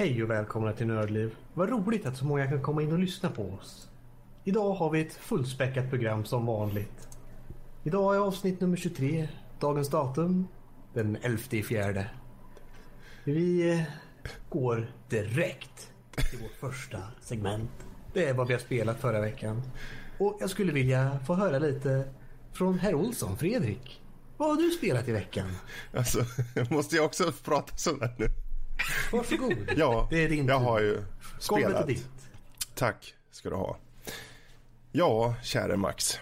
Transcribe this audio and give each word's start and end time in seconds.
Hej 0.00 0.22
och 0.22 0.30
välkomna 0.30 0.72
till 0.72 0.86
Nördliv. 0.86 1.36
Vad 1.54 1.68
roligt 1.68 2.06
att 2.06 2.16
så 2.16 2.24
många 2.24 2.46
kan 2.46 2.62
komma 2.62 2.82
in 2.82 2.92
och 2.92 2.98
lyssna 2.98 3.30
på 3.30 3.42
oss. 3.42 3.88
Idag 4.44 4.74
har 4.74 4.90
vi 4.90 5.00
ett 5.00 5.12
fullspäckat 5.12 5.90
program 5.90 6.24
som 6.24 6.46
vanligt. 6.46 7.08
Idag 7.84 8.14
är 8.14 8.18
avsnitt 8.18 8.60
nummer 8.60 8.76
23. 8.76 9.28
Dagens 9.58 9.88
datum 9.88 10.48
den 10.94 11.18
11 11.22 11.38
fjärde. 11.68 12.10
Vi 13.24 13.70
eh, 13.72 13.82
går 14.50 14.92
direkt 15.08 15.92
till 16.30 16.38
vårt 16.38 16.72
första 16.72 16.98
segment. 17.20 17.70
Det 18.12 18.28
är 18.28 18.34
vad 18.34 18.46
vi 18.46 18.52
har 18.52 18.60
spelat 18.60 19.00
förra 19.00 19.20
veckan. 19.20 19.62
Och 20.18 20.36
jag 20.40 20.50
skulle 20.50 20.72
vilja 20.72 21.18
få 21.26 21.34
höra 21.34 21.58
lite 21.58 22.08
från 22.52 22.78
herr 22.78 22.94
Olsson, 22.94 23.36
Fredrik. 23.36 24.02
Vad 24.36 24.48
har 24.48 24.56
du 24.56 24.70
spelat 24.70 25.08
i 25.08 25.12
veckan? 25.12 25.48
Alltså, 25.94 26.24
måste 26.70 26.96
jag 26.96 27.04
också 27.04 27.32
prata 27.44 27.76
sådär 27.76 28.14
nu? 28.18 28.26
Varsågod. 29.12 29.56
Ja, 29.76 30.06
det 30.10 30.24
är 30.24 30.28
din 30.28 30.46
jag 30.46 30.60
tur. 30.60 30.64
har 30.66 30.80
ju 30.80 31.02
spelat. 31.38 31.86
ditt. 31.86 32.08
Tack 32.74 33.14
ska 33.30 33.50
du 33.50 33.56
ha. 33.56 33.76
Ja, 34.92 35.34
käre 35.42 35.76
Max. 35.76 36.18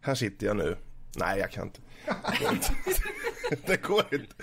Här 0.00 0.14
sitter 0.14 0.46
jag 0.46 0.56
nu. 0.56 0.76
Nej, 1.16 1.38
jag 1.38 1.50
kan 1.50 1.62
inte. 1.66 1.80
Det 3.66 3.82
går 3.82 4.04
inte. 4.14 4.34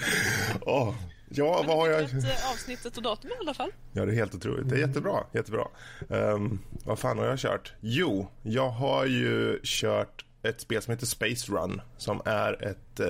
Åh. 0.62 0.96
Ja, 1.30 1.64
vad 1.68 1.78
har 1.78 1.90
jag? 1.90 2.02
Eh, 2.02 2.52
avsnittet 2.52 2.98
och 2.98 3.04
datum 3.04 3.30
i 3.30 3.34
alla 3.40 3.54
fall. 3.54 3.72
Ja, 3.92 4.06
det 4.06 4.12
är 4.12 4.16
helt 4.16 4.36
otroligt. 4.36 4.70
Det 4.70 4.76
är 4.76 4.80
jättebra. 4.80 5.24
jättebra. 5.32 5.68
Ehm, 6.10 6.60
vad 6.86 7.00
fan 7.00 7.18
har 7.18 7.26
jag 7.26 7.40
kört? 7.40 7.74
Jo, 7.80 8.28
jag 8.42 8.70
har 8.70 9.06
ju 9.06 9.60
kört 9.64 10.26
ett 10.44 10.62
spel 10.62 10.82
som 10.82 10.92
heter 10.92 11.06
Space 11.06 11.52
Run 11.52 11.82
som 11.98 12.22
är 12.26 12.64
ett 12.64 13.00
uh, 13.00 13.08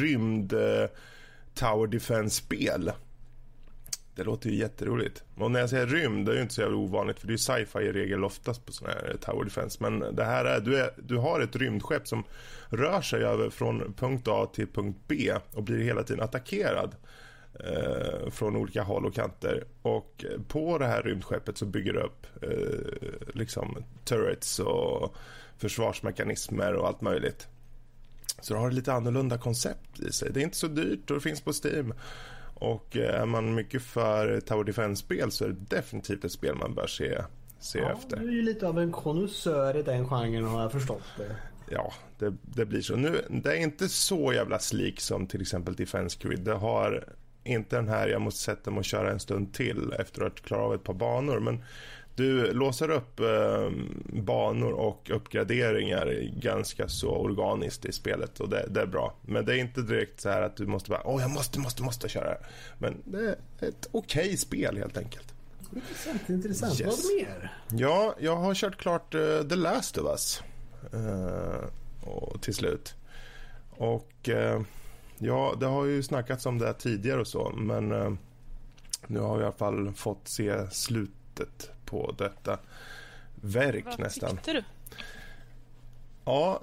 rymd 0.00 0.52
eh, 0.52 0.88
Tower 1.58 1.86
Defense-spel. 1.86 2.92
Det 4.14 4.24
låter 4.24 4.50
ju 4.50 4.56
jätteroligt. 4.56 5.22
Och 5.36 5.50
när 5.50 5.60
jag 5.60 5.70
säger 5.70 5.86
rymd, 5.86 6.26
det 6.26 6.32
är 6.32 6.36
ju 6.36 6.42
inte 6.42 6.54
så 6.54 6.60
jävla 6.60 6.76
ovanligt 6.76 7.18
för 7.18 7.26
det 7.26 7.30
är 7.30 7.34
ju 7.34 7.38
sci-fi 7.38 7.78
i 7.78 7.92
regel 7.92 8.24
oftast 8.24 8.66
på 8.66 8.72
sådana 8.72 8.94
här 8.94 9.16
Tower 9.20 9.44
Defense. 9.44 9.78
Men 9.80 10.14
det 10.14 10.24
här 10.24 10.44
är 10.44 10.60
du, 10.60 10.78
är, 10.78 10.90
du 10.96 11.16
har 11.16 11.40
ett 11.40 11.56
rymdskepp 11.56 12.08
som 12.08 12.24
rör 12.68 13.00
sig 13.00 13.24
över 13.24 13.50
från 13.50 13.94
punkt 13.94 14.28
A 14.28 14.50
till 14.54 14.66
punkt 14.66 14.98
B 15.08 15.32
och 15.52 15.62
blir 15.62 15.78
hela 15.78 16.02
tiden 16.02 16.24
attackerad 16.24 16.96
eh, 17.60 18.30
från 18.30 18.56
olika 18.56 18.82
håll 18.82 19.06
och 19.06 19.14
kanter. 19.14 19.64
Och 19.82 20.24
på 20.48 20.78
det 20.78 20.86
här 20.86 21.02
rymdskeppet 21.02 21.58
så 21.58 21.66
bygger 21.66 21.92
du 21.92 22.00
upp 22.00 22.26
eh, 22.42 23.34
liksom 23.34 23.84
turrets 24.04 24.58
och 24.58 25.16
försvarsmekanismer 25.56 26.74
och 26.74 26.86
allt 26.86 27.00
möjligt. 27.00 27.48
Så 28.40 28.54
det 28.54 28.60
har 28.60 28.70
lite 28.70 28.92
annorlunda 28.92 29.38
koncept 29.38 30.00
i 30.00 30.12
sig. 30.12 30.30
Det 30.32 30.40
är 30.40 30.44
inte 30.44 30.56
så 30.56 30.66
dyrt 30.66 31.10
och 31.10 31.16
det 31.16 31.20
finns 31.22 31.40
på 31.40 31.52
Steam. 31.64 31.94
Och 32.54 32.96
eh, 32.96 33.20
är 33.22 33.26
man 33.26 33.54
mycket 33.54 33.82
för 33.82 34.40
Tower 34.40 34.64
Defense-spel 34.64 35.30
så 35.30 35.44
är 35.44 35.48
det 35.48 35.76
definitivt 35.76 36.24
ett 36.24 36.32
spel 36.32 36.54
man 36.54 36.74
bör 36.74 36.86
se, 36.86 37.18
se 37.58 37.78
Ja, 37.78 37.92
efter. 37.92 38.16
du 38.16 38.28
är 38.28 38.32
ju 38.32 38.42
lite 38.42 38.68
av 38.68 38.78
en 38.78 38.92
konnässör 38.92 39.76
i 39.76 39.82
den 39.82 40.08
genren 40.08 40.44
har 40.44 40.62
jag 40.62 40.72
förstått 40.72 41.02
det. 41.16 41.36
Ja, 41.70 41.92
det, 42.18 42.34
det 42.42 42.64
blir 42.66 42.80
så. 42.80 42.96
Nu, 42.96 43.24
det 43.30 43.50
är 43.52 43.56
inte 43.62 43.88
så 43.88 44.32
jävla 44.32 44.58
slik 44.58 45.00
som 45.00 45.26
till 45.26 45.40
exempel 45.40 45.74
Defense 45.74 46.18
Grid. 46.20 46.40
Det 46.40 46.54
har 46.54 47.04
inte 47.44 47.76
den 47.76 47.88
här, 47.88 48.08
jag 48.08 48.22
måste 48.22 48.40
sätta 48.40 48.70
mig 48.70 48.78
och 48.78 48.84
köra 48.84 49.10
en 49.10 49.20
stund 49.20 49.54
till 49.54 49.92
efter 49.98 50.22
att 50.22 50.40
klara 50.42 50.62
av 50.62 50.74
ett 50.74 50.84
par 50.84 50.94
banor. 50.94 51.40
Men 51.40 51.64
du 52.18 52.52
låser 52.52 52.90
upp 52.90 53.20
eh, 53.20 53.70
banor 54.22 54.72
och 54.72 55.10
uppgraderingar 55.10 56.30
ganska 56.40 56.88
så 56.88 57.10
organiskt 57.10 57.84
i 57.84 57.92
spelet 57.92 58.40
och 58.40 58.48
det, 58.48 58.66
det 58.70 58.80
är 58.80 58.86
bra. 58.86 59.14
Men 59.22 59.44
det 59.44 59.54
är 59.54 59.58
inte 59.58 59.82
direkt 59.82 60.20
så 60.20 60.28
här 60.28 60.42
att 60.42 60.56
du 60.56 60.66
måste 60.66 60.90
bara, 60.90 61.02
åh 61.04 61.20
jag 61.20 61.30
måste, 61.30 61.60
måste, 61.60 61.82
måste 61.82 62.08
köra. 62.08 62.36
Men 62.78 63.02
det 63.04 63.36
är 63.60 63.68
ett 63.68 63.88
okej 63.92 64.36
spel 64.36 64.76
helt 64.76 64.96
enkelt. 64.96 65.34
Intressant, 65.74 66.28
intressant. 66.28 66.80
Yes. 66.80 67.04
Vad 67.04 67.16
mer? 67.16 67.52
Ja, 67.68 68.14
jag 68.18 68.36
har 68.36 68.54
kört 68.54 68.76
klart 68.76 69.14
eh, 69.14 69.42
The 69.48 69.56
Last 69.56 69.98
of 69.98 70.06
Us 70.06 70.42
eh, 70.92 71.64
och, 72.08 72.42
till 72.42 72.54
slut. 72.54 72.94
Och 73.70 74.28
eh, 74.28 74.62
ja, 75.18 75.54
det 75.60 75.66
har 75.66 75.84
ju 75.84 76.02
snackats 76.02 76.46
om 76.46 76.58
det 76.58 76.72
tidigare 76.72 77.20
och 77.20 77.26
så, 77.26 77.52
men 77.56 78.18
nu 79.06 79.20
har 79.20 79.36
vi 79.36 79.42
i 79.42 79.46
alla 79.46 79.56
fall 79.56 79.92
fått 79.92 80.28
se 80.28 80.70
slutet 80.70 81.70
på 81.88 82.14
detta 82.18 82.58
verk 83.34 83.84
Vad 83.84 83.98
nästan. 83.98 84.30
tyckte 84.30 84.52
du? 84.52 84.64
Ja, 86.24 86.62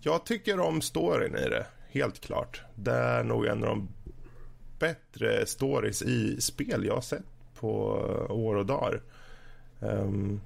jag 0.00 0.26
tycker 0.26 0.60
om 0.60 0.80
storyn 0.80 1.36
i 1.36 1.48
det, 1.48 1.66
helt 1.88 2.20
klart. 2.20 2.62
Det 2.74 2.92
är 2.92 3.24
nog 3.24 3.46
en 3.46 3.64
av 3.64 3.68
de 3.68 3.88
bättre 4.78 5.46
stories 5.46 6.02
i 6.02 6.40
spel 6.40 6.84
jag 6.84 6.94
har 6.94 7.00
sett 7.00 7.24
på 7.54 7.70
år 8.30 8.54
och 8.54 8.66
dagar. 8.66 9.02
Um, 9.80 10.40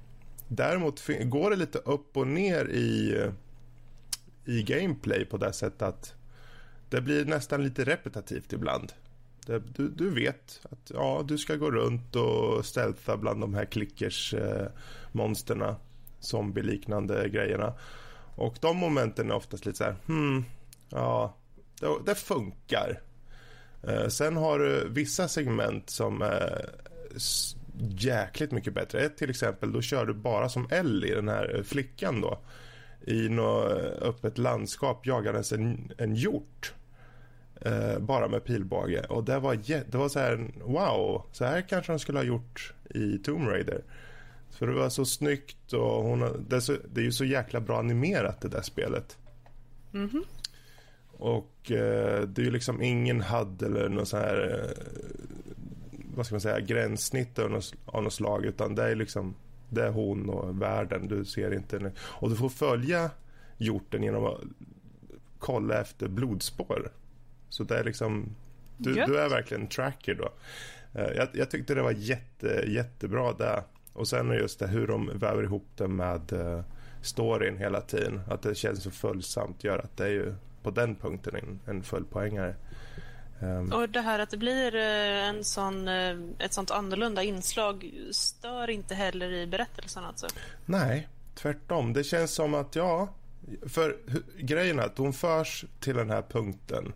däremot 0.47 1.07
går 1.23 1.49
det 1.49 1.55
lite 1.55 1.77
upp 1.77 2.17
och 2.17 2.27
ner 2.27 2.65
i, 2.65 3.21
i 4.45 4.63
gameplay 4.63 5.25
på 5.25 5.37
det 5.37 5.53
sättet 5.53 5.81
att 5.81 6.13
det 6.89 7.01
blir 7.01 7.25
nästan 7.25 7.63
lite 7.63 7.83
repetitivt 7.83 8.53
ibland. 8.53 8.93
Du, 9.45 9.89
du 9.89 10.09
vet 10.09 10.61
att 10.63 10.91
ja, 10.93 11.23
du 11.27 11.37
ska 11.37 11.55
gå 11.55 11.71
runt 11.71 12.15
och 12.15 12.65
stealtha 12.65 13.17
bland 13.17 13.41
de 13.41 13.53
här 13.53 13.65
klickers 13.65 14.33
eh, 14.33 14.67
zombie-liknande 16.19 17.29
grejerna. 17.29 17.73
Och 18.35 18.55
de 18.61 18.77
momenten 18.77 19.31
är 19.31 19.35
oftast 19.35 19.65
lite 19.65 19.77
så 19.77 19.83
här, 19.83 19.95
hmm, 20.05 20.45
ja, 20.89 21.35
det, 21.79 21.87
det 22.05 22.15
funkar. 22.15 23.01
Eh, 23.83 24.07
sen 24.07 24.37
har 24.37 24.59
du 24.59 24.89
vissa 24.89 25.27
segment 25.27 25.89
som 25.89 26.21
är 26.21 26.69
jäkligt 27.79 28.51
mycket 28.51 28.73
bättre. 28.73 28.99
Ett 28.99 29.17
till 29.17 29.29
exempel, 29.29 29.71
då 29.71 29.81
kör 29.81 30.05
du 30.05 30.13
bara 30.13 30.49
som 30.49 30.67
Ellie, 30.71 31.15
den 31.15 31.29
här 31.29 31.55
eh, 31.55 31.63
flickan 31.63 32.21
då. 32.21 32.39
I 33.07 33.29
något 33.29 33.71
öppet 34.01 34.37
landskap 34.37 35.05
jagandes 35.05 35.51
en, 35.51 35.91
en 35.97 36.15
hjort. 36.15 36.73
Eh, 37.61 37.99
bara 37.99 38.27
med 38.27 38.43
pilbåge. 38.43 39.05
Och 39.09 39.23
det 39.23 39.39
var, 39.39 39.55
det 39.91 39.97
var 39.97 40.09
så 40.09 40.19
här, 40.19 40.51
wow, 40.63 41.25
så 41.31 41.45
här 41.45 41.61
kanske 41.61 41.91
de 41.91 41.99
skulle 41.99 42.19
ha 42.19 42.23
gjort 42.23 42.73
i 42.89 43.17
Tomb 43.17 43.47
Raider. 43.47 43.83
För 44.49 44.67
det 44.67 44.73
var 44.73 44.89
så 44.89 45.05
snyggt 45.05 45.73
och 45.73 46.03
hon, 46.03 46.45
det, 46.49 46.55
är 46.55 46.59
så, 46.59 46.75
det 46.93 47.01
är 47.01 47.05
ju 47.05 47.11
så 47.11 47.25
jäkla 47.25 47.59
bra 47.61 47.79
animerat 47.79 48.41
det 48.41 48.47
där 48.47 48.61
spelet. 48.61 49.17
Mhm. 49.91 50.23
Och 51.17 51.71
eh, 51.71 52.21
det 52.21 52.41
är 52.41 52.45
ju 52.45 52.51
liksom 52.51 52.81
ingen 52.81 53.21
HUD 53.21 53.61
eller 53.61 53.89
någon 53.89 54.05
sån 54.05 54.19
här 54.19 54.63
eh, 54.63 54.83
vad 56.15 56.25
ska 56.25 56.35
man 56.35 56.41
säga 56.41 56.59
gränssnitt 56.59 57.39
av 57.39 57.51
något, 57.51 57.73
av 57.85 58.03
något 58.03 58.13
slag 58.13 58.45
utan 58.45 58.75
det 58.75 58.83
är 58.83 58.95
liksom 58.95 59.35
det 59.69 59.83
är 59.83 59.91
hon 59.91 60.29
och 60.29 60.61
världen 60.61 61.07
du 61.07 61.25
ser 61.25 61.53
inte 61.53 61.79
nu. 61.79 61.91
och 61.99 62.29
du 62.29 62.35
får 62.35 62.49
följa 62.49 63.09
hjorten 63.57 64.03
genom 64.03 64.25
att 64.25 64.41
kolla 65.39 65.81
efter 65.81 66.07
blodspår 66.07 66.91
så 67.55 67.63
det 67.63 67.79
är 67.79 67.83
liksom 67.83 68.35
du, 68.77 68.93
du 68.93 69.19
är 69.19 69.29
verkligen 69.29 69.61
en 69.63 69.69
tracker 69.69 70.15
då 70.15 70.29
Eh, 70.95 71.11
jag, 71.15 71.27
jag 71.33 71.51
tyckte 71.51 71.75
det 71.75 71.81
var 71.81 71.91
jätte, 71.91 72.63
jättebra 72.67 73.33
där 73.33 73.63
och 73.93 74.07
sen 74.07 74.31
just 74.31 74.59
det 74.59 74.67
hur 74.67 74.87
de 74.87 75.11
väver 75.19 75.43
ihop 75.43 75.67
det 75.75 75.87
med 75.87 76.33
uh, 76.33 76.61
storyn 77.01 77.57
hela 77.57 77.81
tiden 77.81 78.21
att 78.29 78.41
det 78.41 78.55
känns 78.55 78.83
så 78.83 78.91
följsamt 78.91 79.63
gör 79.63 79.79
att 79.79 79.97
det 79.97 80.03
är 80.03 80.09
ju 80.09 80.35
på 80.63 80.71
den 80.71 80.95
punkten 80.95 81.35
en, 81.35 81.59
en 81.65 81.83
fullpoängare. 81.83 82.55
Ehm, 83.41 83.71
Och 83.71 83.89
det 83.89 84.01
här 84.01 84.19
att 84.19 84.29
det 84.29 84.37
blir 84.37 84.75
eh, 84.75 85.29
en 85.29 85.43
sån, 85.43 85.87
eh, 85.87 86.17
ett 86.39 86.53
sånt 86.53 86.71
annorlunda 86.71 87.23
inslag 87.23 87.91
stör 88.11 88.69
inte 88.69 88.95
heller 88.95 89.31
i 89.31 89.47
berättelsen 89.47 90.05
alltså. 90.05 90.27
Nej, 90.65 91.07
tvärtom. 91.35 91.93
Det 91.93 92.03
känns 92.03 92.31
som 92.31 92.53
att, 92.53 92.75
ja... 92.75 93.09
För 93.67 93.97
grejen 94.37 94.79
är 94.79 94.83
att 94.83 94.97
hon 94.97 95.13
förs 95.13 95.65
till 95.79 95.95
den 95.95 96.09
här 96.09 96.21
punkten 96.21 96.93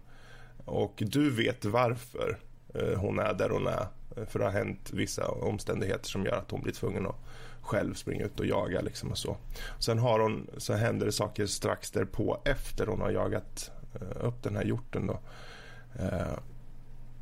och 0.70 1.04
du 1.06 1.30
vet 1.30 1.66
varför 1.66 2.38
eh, 2.74 3.00
hon 3.00 3.20
är 3.20 3.34
där 3.34 3.50
hon 3.50 3.68
är. 3.68 3.88
Eh, 4.18 4.26
För 4.26 4.40
det 4.40 4.46
har 4.46 4.52
hänt 4.52 4.90
vissa 4.94 5.28
omständigheter 5.28 6.10
som 6.10 6.26
gör 6.26 6.38
att 6.38 6.52
hon 6.52 6.62
blir 6.62 6.74
tvungen 6.74 7.08
att 7.08 7.16
själv 7.62 7.94
springa 7.94 8.26
ut 8.26 8.40
och 8.40 8.46
jaga 8.46 8.82
liksom 8.82 9.12
och 9.12 9.18
så. 9.18 9.38
Sen 9.80 10.00
har 10.00 10.20
hon, 10.20 10.50
så 10.58 10.74
händer 10.74 11.06
det 11.06 11.12
saker 11.12 11.46
strax 11.46 11.92
därpå 11.92 12.42
efter 12.46 12.88
hon 12.88 13.02
har 13.02 13.10
jagat 13.12 13.72
eh, 13.96 14.26
upp 14.26 14.44
den 14.44 14.56
här 14.56 14.64
hjorten 14.64 15.08
då. 15.08 15.20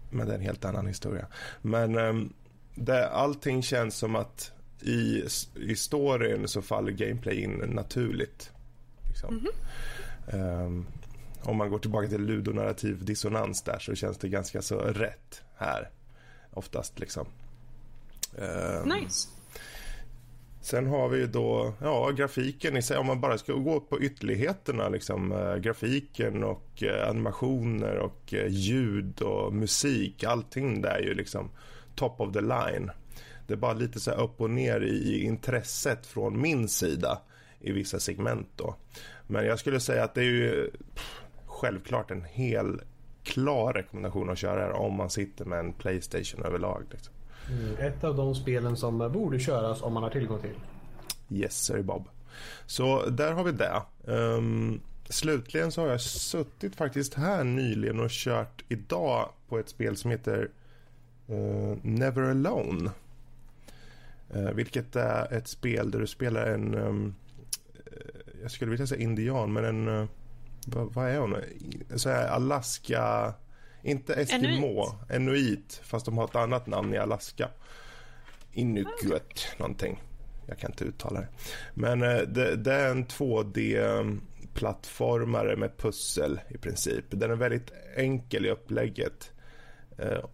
Men 0.10 0.28
det 0.28 0.34
är 0.34 0.38
en 0.38 0.42
helt 0.42 0.66
annan 0.66 0.88
historia. 0.88 1.28
Men 1.62 1.98
ehm, 1.98 2.34
det, 2.76 3.10
allting 3.10 3.64
känns 3.64 3.96
som 3.96 4.16
att 4.16 4.52
i, 4.82 5.24
i 5.56 5.76
storyn 5.76 6.48
så 6.48 6.62
faller 6.62 6.92
gameplay 6.92 7.42
in 7.44 7.52
naturligt. 7.68 8.52
Liksom. 9.08 9.48
Ehm, 10.28 10.86
om 11.48 11.58
man 11.58 11.70
går 11.70 11.80
tillbaka 11.80 12.08
till 12.08 12.22
ludonarrativ 12.22 13.06
dissonans 13.06 13.62
där 13.62 13.80
så 13.80 13.96
känns 13.96 14.18
det 14.18 14.30
ganska 14.30 14.62
så 14.62 14.80
rätt 14.80 15.42
här. 15.56 15.90
Oftast 16.54 17.00
liksom. 17.00 17.28
Ehm, 18.38 18.90
Nice. 18.90 19.30
Sen 20.62 20.88
har 20.88 21.10
vi 21.10 21.18
ju 21.18 21.28
då 21.28 21.74
ja, 21.82 22.12
grafiken 22.12 22.78
i 22.78 22.82
sig, 22.82 22.98
om 22.98 23.06
man 23.06 23.22
bara 23.22 23.38
ska 23.38 23.54
gå 23.54 23.80
på 23.80 24.02
ytterligheterna. 24.02 24.90
Liksom, 24.90 25.32
eh, 25.32 25.56
grafiken 25.56 26.44
och 26.44 26.84
eh, 26.84 27.10
animationer 27.10 27.96
och 27.98 28.34
eh, 28.34 28.48
ljud 28.48 29.22
och 29.22 29.54
musik. 29.54 30.24
Allting 30.24 30.82
där 30.82 30.96
är 30.96 31.04
ju 31.04 31.14
liksom 31.14 31.50
top 31.96 32.22
of 32.22 32.34
the 32.34 32.42
line. 32.42 32.92
Det 33.48 33.54
är 33.54 33.58
bara 33.58 33.74
lite 33.74 34.00
så 34.00 34.12
här 34.12 34.24
upp 34.24 34.42
och 34.42 34.50
ner 34.50 34.82
i 34.82 35.24
intresset 35.24 36.06
från 36.06 36.42
min 36.42 36.68
sida 36.68 37.22
i 37.60 37.72
vissa 37.72 38.00
segment. 38.00 38.48
Då. 38.56 38.76
Men 39.28 39.46
jag 39.46 39.60
skulle 39.60 39.80
säga 39.80 40.04
att 40.04 40.14
det 40.14 40.22
är 40.22 40.26
ju 40.26 40.72
pff, 40.96 41.22
självklart 41.58 42.12
en 42.12 42.24
hel 42.24 42.82
klar 43.24 43.74
rekommendation 43.74 44.30
att 44.30 44.38
köra 44.38 44.56
det 44.56 44.62
här 44.62 44.72
om 44.72 44.94
man 44.94 45.10
sitter 45.10 45.46
med 45.46 45.60
en 45.60 45.74
Playstation 45.74 46.46
överlag. 46.46 46.84
Liksom. 46.92 47.14
Mm, 47.50 47.78
ett 47.78 48.04
av 48.04 48.16
de 48.16 48.36
spelen 48.36 48.78
som 48.78 48.98
borde 48.98 49.40
köras 49.40 49.82
om 49.82 49.94
man 49.94 50.04
har 50.04 50.10
tillgång 50.10 50.40
till. 50.40 50.56
Yes, 51.30 51.62
sir 51.62 51.82
Bob. 51.82 52.10
Så 52.66 53.06
där 53.10 53.34
har 53.34 53.44
vi 53.44 53.52
det. 53.52 53.82
Um, 54.06 54.82
slutligen 55.10 55.72
så 55.72 55.82
har 55.82 55.88
jag 55.88 56.02
suttit 56.02 56.76
faktiskt 56.76 57.14
här 57.14 57.44
nyligen 57.44 58.00
och 58.00 58.10
kört 58.10 58.64
idag 58.70 59.30
på 59.48 59.60
ett 59.60 59.70
spel 59.70 59.98
som 59.98 60.12
heter 60.12 60.50
uh, 61.30 61.78
Never 61.82 62.22
Alone. 62.22 62.92
Uh, 64.36 64.52
vilket 64.52 64.96
är 64.96 65.34
ett 65.34 65.48
spel 65.48 65.92
där 65.92 66.00
du 66.00 66.08
spelar 66.08 66.46
en, 66.46 66.76
um, 66.76 67.16
jag 68.42 68.52
skulle 68.52 68.72
vilja 68.72 68.88
säga 68.88 69.02
indian, 69.02 69.54
men 69.54 69.66
en, 69.66 69.88
uh, 69.88 70.08
vad, 70.74 71.10
är 71.10 71.20
hon? 71.20 71.36
Så 71.96 72.10
här 72.10 72.28
Alaska, 72.28 73.34
inte 73.82 74.14
Eskimo, 74.14 74.96
Enuit. 75.10 75.82
Fast 75.84 76.06
de 76.06 76.18
har 76.18 76.26
ett 76.26 76.36
annat 76.36 76.68
namn 76.68 76.94
i 76.94 76.98
Alaska. 76.98 77.50
Inukuet 78.52 79.48
någonting. 79.58 80.04
Jag 80.46 80.58
kan 80.58 80.72
inte 80.72 80.86
uttala 80.86 81.20
det. 81.20 81.28
Men 81.74 82.00
det, 82.00 82.56
det 82.56 82.74
är 82.74 82.92
en 82.92 83.06
2D-plattformare 83.06 85.56
med 85.56 85.78
pussel 85.78 86.40
i 86.50 86.58
princip. 86.58 87.06
Den 87.10 87.32
är 87.32 87.36
väldigt 87.36 87.72
enkel 87.96 88.46
i 88.46 88.50
upplägget. 88.50 89.32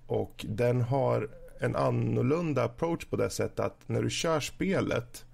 Och 0.07 0.45
den 0.49 0.81
har 0.81 1.29
en 1.59 1.75
annorlunda 1.75 2.63
approach 2.63 3.05
på 3.05 3.15
det 3.15 3.29
sättet 3.29 3.59
att 3.59 3.77
när 3.85 4.01
du 4.01 4.09
kör 4.09 4.39
spelet 4.39 5.25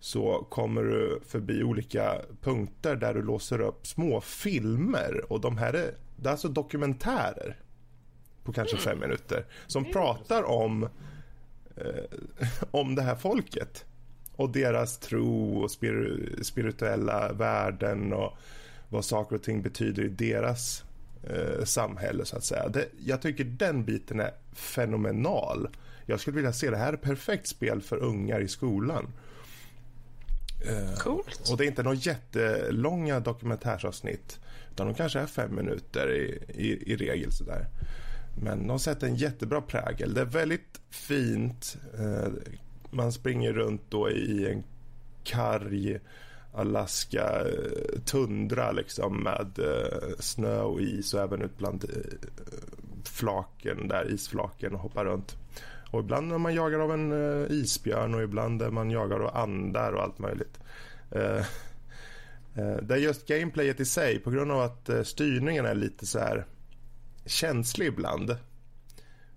så 0.00 0.46
kommer 0.50 0.82
du 0.82 1.20
förbi 1.26 1.62
olika 1.62 2.20
punkter 2.42 2.96
där 2.96 3.14
du 3.14 3.22
låser 3.22 3.60
upp 3.60 3.86
små 3.86 4.20
filmer 4.20 5.32
och 5.32 5.40
de 5.40 5.58
här 5.58 5.72
är, 5.72 5.94
det 6.16 6.28
är 6.28 6.32
alltså 6.32 6.48
dokumentärer 6.48 7.56
på 8.44 8.52
kanske 8.52 8.76
fem 8.76 9.00
minuter 9.00 9.44
som 9.66 9.84
pratar 9.84 10.42
om 10.42 10.88
eh, 11.76 12.04
om 12.70 12.94
det 12.94 13.02
här 13.02 13.16
folket 13.16 13.84
och 14.36 14.50
deras 14.50 14.98
tro 14.98 15.58
och 15.62 15.70
spir 15.70 16.28
spirituella 16.42 17.32
värden 17.32 18.12
och 18.12 18.32
vad 18.88 19.04
saker 19.04 19.36
och 19.36 19.42
ting 19.42 19.62
betyder 19.62 20.02
i 20.02 20.08
deras 20.08 20.84
eh, 21.22 21.64
samhälle 21.64 22.24
så 22.24 22.36
att 22.36 22.44
säga. 22.44 22.68
Det, 22.68 22.88
jag 23.04 23.22
tycker 23.22 23.44
den 23.44 23.84
biten 23.84 24.20
är 24.20 24.30
fenomenal. 24.52 25.68
Jag 26.06 26.20
skulle 26.20 26.36
vilja 26.36 26.52
se 26.52 26.70
det 26.70 26.76
här 26.76 26.92
är 26.92 26.96
perfekt 26.96 27.46
spel 27.46 27.80
för 27.80 27.96
ungar 27.96 28.40
i 28.40 28.48
skolan. 28.48 29.06
Eh, 30.68 30.94
Coolt. 30.98 31.48
Och 31.50 31.56
det 31.56 31.64
är 31.64 31.66
inte 31.66 31.82
några 31.82 31.96
jättelånga 31.96 33.20
dokumentärsavsnitt 33.20 34.40
utan 34.72 34.86
de 34.86 34.94
kanske 34.94 35.20
är 35.20 35.26
fem 35.26 35.54
minuter 35.54 36.12
i, 36.12 36.42
i, 36.48 36.92
i 36.92 36.96
regel 36.96 37.32
sådär. 37.32 37.66
Men 38.42 38.66
de 38.66 38.78
sätter 38.78 39.06
en 39.06 39.16
jättebra 39.16 39.60
prägel. 39.60 40.14
Det 40.14 40.20
är 40.20 40.24
väldigt 40.24 40.80
fint. 40.90 41.76
Eh, 41.98 42.32
man 42.90 43.12
springer 43.12 43.52
runt 43.52 43.82
då 43.88 44.10
i 44.10 44.52
en 44.52 44.64
karg 45.24 45.98
Alaska 46.54 47.40
eh, 47.40 48.00
tundra 48.04 48.72
liksom 48.72 49.22
med 49.22 49.58
snö 50.18 50.60
och 50.60 50.80
is 50.80 51.14
och 51.14 51.20
även 51.20 51.42
ut 51.42 51.58
bland 51.58 51.84
flaken 53.04 53.88
där, 53.88 54.12
isflaken 54.12 54.74
och 54.74 54.80
hoppar 54.80 55.04
runt. 55.04 55.36
Och 55.90 56.00
ibland 56.00 56.32
är 56.32 56.38
man 56.38 56.54
jagad 56.54 56.80
av 56.80 56.92
en 56.92 57.12
isbjörn 57.50 58.14
och 58.14 58.22
ibland 58.22 58.62
är 58.62 58.70
man 58.70 58.90
jagad 58.90 59.22
av 59.22 59.36
andar 59.36 59.92
och 59.92 60.02
allt 60.02 60.18
möjligt. 60.18 60.58
Det 62.82 62.94
är 62.94 62.96
just 62.96 63.26
gameplayet 63.26 63.80
i 63.80 63.84
sig 63.84 64.18
på 64.18 64.30
grund 64.30 64.52
av 64.52 64.60
att 64.60 64.90
styrningen 65.06 65.66
är 65.66 65.74
lite 65.74 66.06
så 66.06 66.18
här 66.18 66.46
känslig 67.26 67.86
ibland 67.86 68.36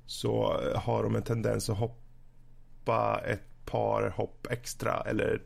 så 0.06 0.62
har 0.76 1.04
de 1.04 1.16
en 1.16 1.24
tendens 1.24 1.70
att 1.70 1.78
hoppa 1.78 3.22
ett 3.26 3.66
par 3.66 4.10
hopp 4.10 4.48
extra 4.50 5.02
eller 5.02 5.42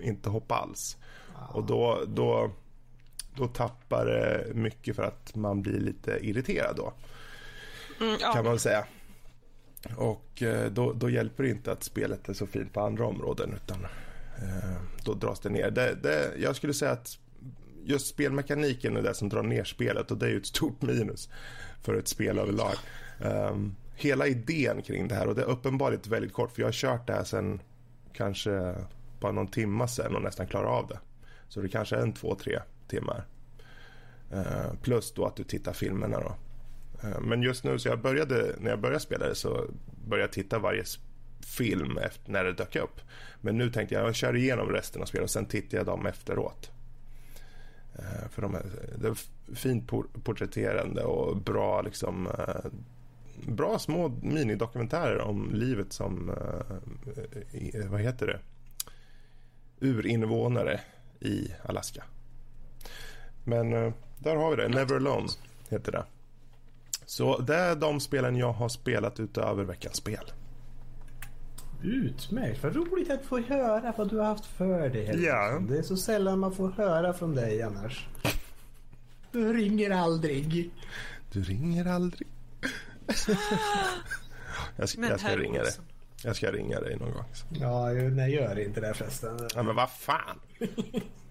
inte 0.00 0.30
hoppa 0.30 0.54
alls. 0.54 0.96
Och 1.52 1.64
då, 1.64 2.04
då, 2.06 2.50
då 3.36 3.46
tappar 3.46 4.06
det 4.06 4.54
mycket 4.54 4.96
för 4.96 5.02
att 5.02 5.34
man 5.34 5.62
blir 5.62 5.80
lite 5.80 6.18
irriterad 6.22 6.76
då. 6.76 6.92
Mm, 8.00 8.16
ja. 8.20 8.32
Kan 8.32 8.44
man 8.44 8.58
säga. 8.58 8.86
Och 9.96 10.42
eh, 10.42 10.70
då, 10.70 10.92
då, 10.92 11.10
hjälper 11.10 11.42
det 11.42 11.50
inte 11.50 11.72
att 11.72 11.82
spelet 11.82 12.28
är 12.28 12.32
så 12.32 12.46
fint 12.46 12.72
på 12.72 12.80
andra 12.80 13.06
områden 13.06 13.54
utan 13.64 13.84
eh, 14.36 14.80
då 15.04 15.14
dras 15.14 15.40
det 15.40 15.50
ner. 15.50 15.70
Det, 15.70 15.94
det, 16.02 16.32
jag 16.38 16.56
skulle 16.56 16.74
säga 16.74 16.90
att 16.90 17.18
just 17.84 18.06
spelmekaniken 18.06 18.96
är 18.96 19.02
det 19.02 19.14
som 19.14 19.28
drar 19.28 19.42
ner 19.42 19.64
spelet 19.64 20.10
och 20.10 20.18
det 20.18 20.26
är 20.26 20.30
ju 20.30 20.36
ett 20.36 20.46
stort 20.46 20.82
minus 20.82 21.28
för 21.82 21.94
ett 21.94 22.08
spel 22.08 22.38
överlag. 22.38 22.74
Um, 23.20 23.76
hela 23.94 24.26
idén 24.26 24.82
kring 24.82 25.08
det 25.08 25.14
här 25.14 25.28
och 25.28 25.34
det 25.34 25.42
är 25.42 25.46
uppenbarligen 25.46 26.10
väldigt 26.10 26.32
kort 26.32 26.52
för 26.52 26.62
jag 26.62 26.66
har 26.66 26.72
kört 26.72 27.06
det 27.06 27.12
här 27.12 27.24
sen 27.24 27.60
kanske 28.12 28.74
bara 29.20 29.32
någon 29.32 29.46
timma 29.46 29.88
sen 29.88 30.16
och 30.16 30.22
nästan 30.22 30.46
klarar 30.46 30.78
av 30.78 30.86
det. 30.86 30.98
Så 31.48 31.60
det 31.60 31.68
kanske 31.68 31.96
är 31.96 32.00
en 32.00 32.12
två, 32.12 32.34
tre 32.34 32.60
timmar. 32.88 33.24
Uh, 34.32 34.74
plus 34.82 35.12
då 35.12 35.26
att 35.26 35.36
du 35.36 35.44
tittar 35.44 35.72
filmerna 35.72 36.20
då. 36.20 36.34
Eh, 37.02 37.20
men 37.20 37.42
just 37.42 37.64
nu 37.64 37.78
så 37.78 37.88
jag 37.88 38.00
började, 38.00 38.56
när 38.58 38.70
jag 38.70 38.80
började 38.80 39.00
spela 39.00 39.28
det 39.28 39.34
så 39.34 39.66
började 40.06 40.24
jag 40.24 40.32
titta 40.32 40.58
varje 40.58 40.84
film 41.40 41.98
efter, 41.98 42.32
när 42.32 42.44
det 42.44 42.52
dök 42.52 42.76
upp. 42.76 43.00
Men 43.40 43.58
nu 43.58 43.70
tänkte 43.70 43.94
jag 43.94 44.06
jag 44.06 44.14
kör 44.14 44.36
igenom 44.36 44.68
resten 44.68 45.02
av 45.02 45.06
spelet 45.06 45.24
och 45.24 45.30
sen 45.30 45.46
tittar 45.46 45.78
jag 45.78 45.86
dem 45.86 46.06
efteråt. 46.06 46.70
Eh, 47.98 48.28
för 48.30 48.42
de 48.42 48.54
är, 48.54 48.62
det 48.98 49.08
är 49.08 49.16
fint 49.54 49.90
porträtterande 50.24 51.02
och 51.02 51.36
bra 51.36 51.82
liksom 51.82 52.26
eh, 52.26 52.70
bra 53.46 53.78
små 53.78 54.08
minidokumentärer 54.22 55.20
om 55.20 55.50
livet 55.54 55.92
som, 55.92 56.32
vad 57.90 58.00
heter 58.00 58.26
det, 58.26 58.38
urinvånare 59.80 60.80
i 61.20 61.52
Alaska. 61.62 62.04
Men 63.44 63.70
där 64.18 64.36
har 64.36 64.50
vi 64.50 64.56
det. 64.56 64.68
Never 64.68 64.96
Alone 64.96 65.28
heter 65.68 65.92
det. 65.92 66.04
Så 67.12 67.38
det 67.38 67.56
är 67.56 67.76
de 67.76 68.00
spelen 68.00 68.36
jag 68.36 68.52
har 68.52 68.68
spelat 68.68 69.20
utöver 69.20 69.64
veckans 69.64 69.96
spel. 69.96 70.32
Utmärkt. 71.82 72.62
Vad 72.62 72.76
roligt 72.76 73.10
att 73.10 73.24
få 73.24 73.40
höra 73.40 73.94
vad 73.96 74.10
du 74.10 74.18
har 74.18 74.24
haft 74.24 74.46
för 74.46 74.88
dig. 74.88 75.24
Ja. 75.24 75.62
Det 75.68 75.78
är 75.78 75.82
så 75.82 75.96
sällan 75.96 76.38
man 76.38 76.54
får 76.54 76.70
höra 76.70 77.12
från 77.12 77.34
dig 77.34 77.62
annars. 77.62 78.08
Du 79.32 79.52
ringer 79.52 79.90
aldrig. 79.90 80.70
Du 81.32 81.42
ringer 81.42 81.86
aldrig. 81.86 82.28
jag 84.76 84.88
ska, 84.88 85.00
jag 85.00 85.20
ska 85.20 85.36
ringa 85.36 85.62
dig. 85.62 85.72
Jag 86.24 86.36
ska 86.36 86.52
ringa 86.52 86.80
dig 86.80 86.96
någon 86.96 87.12
gång. 87.12 87.24
Ja, 87.60 87.88
nej 87.92 88.34
gör 88.34 88.58
inte 88.58 88.80
det 88.80 88.94
förresten. 88.94 89.48
Ja, 89.54 89.62
men 89.62 89.76
vad 89.76 89.90
fan. 89.90 90.40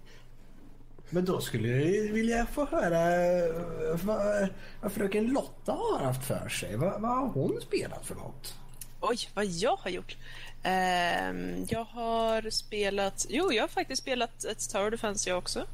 Men 1.14 1.24
då 1.24 1.40
skulle 1.40 1.68
jag 1.68 2.12
vilja 2.12 2.46
få 2.46 2.66
höra 2.66 3.14
eh, 3.14 3.54
vad, 4.02 4.48
vad 4.80 4.92
fröken 4.92 5.26
Lotta 5.26 5.72
har 5.72 5.98
haft 6.04 6.24
för 6.24 6.48
sig. 6.48 6.76
Vad, 6.76 7.00
vad 7.00 7.10
har 7.10 7.26
hon 7.26 7.60
spelat 7.60 8.06
för 8.06 8.14
något? 8.14 8.54
Oj, 9.00 9.18
vad 9.34 9.44
jag 9.44 9.76
har 9.76 9.90
gjort? 9.90 10.16
Uh, 10.66 11.64
jag 11.68 11.84
har 11.84 12.50
spelat... 12.50 13.26
Jo, 13.28 13.52
jag 13.52 13.62
har 13.62 13.68
faktiskt 13.68 14.02
spelat 14.02 14.44
ett 14.44 14.70
Tower 14.70 14.90
Defense 14.90 15.30
jag 15.30 15.38
också. 15.38 15.66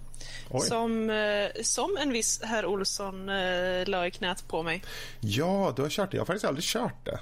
Som, 0.68 1.10
uh, 1.10 1.48
som 1.62 1.96
en 2.00 2.12
viss 2.12 2.40
herr 2.42 2.66
Olsson 2.66 3.28
uh, 3.28 3.86
la 3.86 4.06
i 4.06 4.10
knät 4.10 4.48
på 4.48 4.62
mig. 4.62 4.84
Ja, 5.20 5.72
du 5.76 5.82
har 5.82 5.88
kört 5.88 6.10
det. 6.10 6.16
Jag 6.16 6.22
har 6.22 6.26
faktiskt 6.26 6.44
aldrig 6.44 6.64
kört 6.64 7.04
det. 7.04 7.20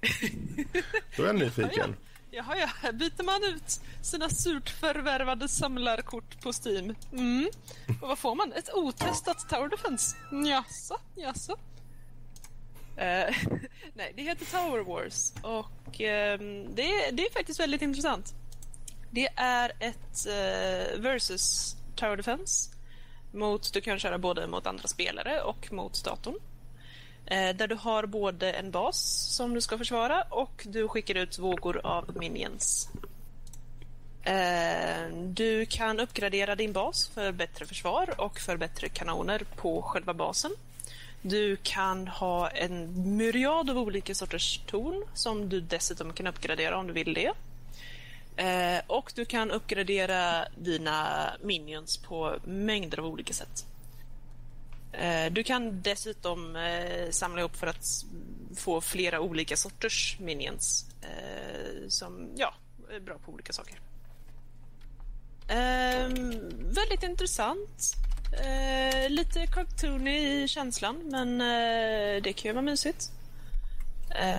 Då 1.16 1.22
är 1.22 1.26
jag 1.26 1.36
nyfiken. 1.36 1.96
Jaha, 2.36 2.56
ja. 2.56 2.92
Byter 2.92 3.22
man 3.22 3.44
ut 3.44 3.80
sina 4.02 4.28
surt 4.28 4.70
förvärvade 4.70 5.48
samlarkort 5.48 6.40
på 6.42 6.52
Steam? 6.52 6.94
Mm. 7.12 7.48
Och 8.02 8.08
vad 8.08 8.18
får 8.18 8.34
man? 8.34 8.52
Ett 8.52 8.74
otestat 8.74 9.48
Tower 9.48 9.68
Defense? 9.68 10.16
Mm, 10.32 10.46
jaså, 10.46 10.98
jaså. 11.14 11.52
Uh, 11.52 11.56
nej, 13.94 14.12
det 14.16 14.22
heter 14.22 14.46
Tower 14.46 14.84
Wars 14.84 15.32
och 15.42 16.00
um, 16.00 16.74
det, 16.74 17.10
det, 17.12 17.26
är 17.26 17.32
faktiskt 17.32 17.60
väldigt 17.60 17.82
intressant. 17.82 18.34
Det 19.10 19.28
är 19.36 19.72
ett 19.80 20.26
uh, 20.26 21.00
versus 21.00 21.76
Tower 21.94 22.16
Defense. 22.16 22.70
Mot, 23.32 23.72
du 23.72 23.80
kan 23.80 23.98
köra 23.98 24.18
både 24.18 24.46
mot 24.46 24.66
andra 24.66 24.88
spelare 24.88 25.42
och 25.42 25.72
mot 25.72 26.04
datorn. 26.04 26.38
Eh, 27.26 27.56
där 27.56 27.66
du 27.66 27.74
har 27.74 28.06
både 28.06 28.52
en 28.52 28.70
bas 28.70 28.98
som 29.36 29.54
du 29.54 29.60
ska 29.60 29.78
försvara 29.78 30.22
och 30.22 30.66
du 30.68 30.88
skickar 30.88 31.14
ut 31.14 31.38
vågor 31.38 31.80
av 31.84 32.16
minions. 32.16 32.88
Eh, 34.22 35.08
du 35.14 35.66
kan 35.66 36.00
uppgradera 36.00 36.54
din 36.54 36.72
bas 36.72 37.08
för 37.14 37.32
bättre 37.32 37.66
försvar 37.66 38.14
och 38.18 38.38
för 38.40 38.56
bättre 38.56 38.88
kanoner 38.88 39.42
på 39.56 39.82
själva 39.82 40.14
basen. 40.14 40.50
Du 41.22 41.56
kan 41.56 42.08
ha 42.08 42.48
en 42.48 43.16
myriad 43.16 43.70
av 43.70 43.78
olika 43.78 44.14
sorters 44.14 44.60
torn 44.66 45.04
som 45.14 45.48
du 45.48 45.60
dessutom 45.60 46.12
kan 46.12 46.26
uppgradera 46.26 46.78
om 46.78 46.86
du 46.86 46.92
vill 46.92 47.14
det. 47.14 47.32
Eh, 48.36 48.82
och 48.86 49.12
du 49.14 49.24
kan 49.24 49.50
uppgradera 49.50 50.48
dina 50.56 51.28
minions 51.42 51.96
på 51.96 52.36
mängder 52.44 52.98
av 52.98 53.06
olika 53.06 53.34
sätt. 53.34 53.66
Eh, 54.98 55.32
du 55.32 55.44
kan 55.44 55.82
dessutom 55.82 56.56
eh, 56.56 57.10
samla 57.10 57.40
ihop 57.40 57.56
för 57.56 57.66
att 57.66 57.86
få 58.56 58.80
flera 58.80 59.20
olika 59.20 59.56
sorters 59.56 60.16
minions 60.20 60.86
eh, 61.02 61.88
som 61.88 62.28
ja, 62.36 62.54
är 62.96 63.00
bra 63.00 63.14
på 63.24 63.32
olika 63.32 63.52
saker. 63.52 63.80
Ehm, 65.48 66.30
väldigt 66.74 67.02
intressant. 67.02 67.94
Lite 69.08 69.46
cartoony 69.46 70.42
i 70.42 70.48
känslan, 70.48 70.96
men 71.04 71.38
det 72.22 72.32
kan 72.32 72.48
ju 72.48 72.52
vara 72.52 72.62
mysigt. 72.62 73.12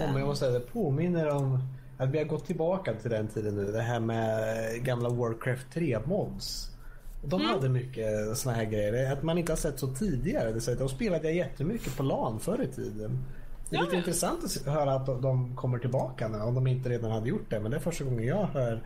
Om 0.09 0.17
jag 0.17 0.27
måste 0.27 0.45
säga, 0.45 0.59
det 0.59 0.65
påminner 0.65 1.29
om 1.29 1.59
att 1.97 2.09
vi 2.09 2.17
har 2.17 2.25
gått 2.25 2.45
tillbaka 2.45 2.93
till 2.93 3.09
den 3.11 3.27
tiden 3.27 3.55
nu. 3.55 3.71
Det 3.71 3.81
här 3.81 3.99
med 3.99 4.83
gamla 4.83 5.09
Warcraft 5.09 5.67
3-mods. 5.73 6.76
De 7.21 7.41
hade 7.41 7.69
mycket 7.69 8.37
såna 8.37 8.55
här 8.55 8.65
grejer. 8.65 9.13
Att 9.13 9.23
man 9.23 9.37
inte 9.37 9.51
har 9.51 9.57
sett 9.57 9.79
så 9.79 9.87
tidigare. 9.87 10.51
Det 10.51 10.75
de 10.75 10.89
spelade 10.89 11.27
jag 11.27 11.35
jättemycket 11.35 11.97
på 11.97 12.03
LAN 12.03 12.39
förr 12.39 12.61
i 12.63 12.75
tiden. 12.75 13.25
Det 13.69 13.75
är 13.75 13.81
lite 13.81 13.95
ja. 13.95 13.99
intressant 13.99 14.43
att 14.43 14.65
höra 14.73 14.93
att 14.93 15.05
de 15.05 15.55
kommer 15.55 15.79
tillbaka 15.79 16.27
nu. 16.27 16.37
Om 16.37 16.55
de 16.55 16.67
inte 16.67 16.89
redan 16.89 17.11
hade 17.11 17.29
gjort 17.29 17.49
det. 17.49 17.59
Men 17.59 17.71
det 17.71 17.77
är 17.77 17.81
första 17.81 18.03
gången 18.03 18.23
jag 18.23 18.45
hör 18.45 18.81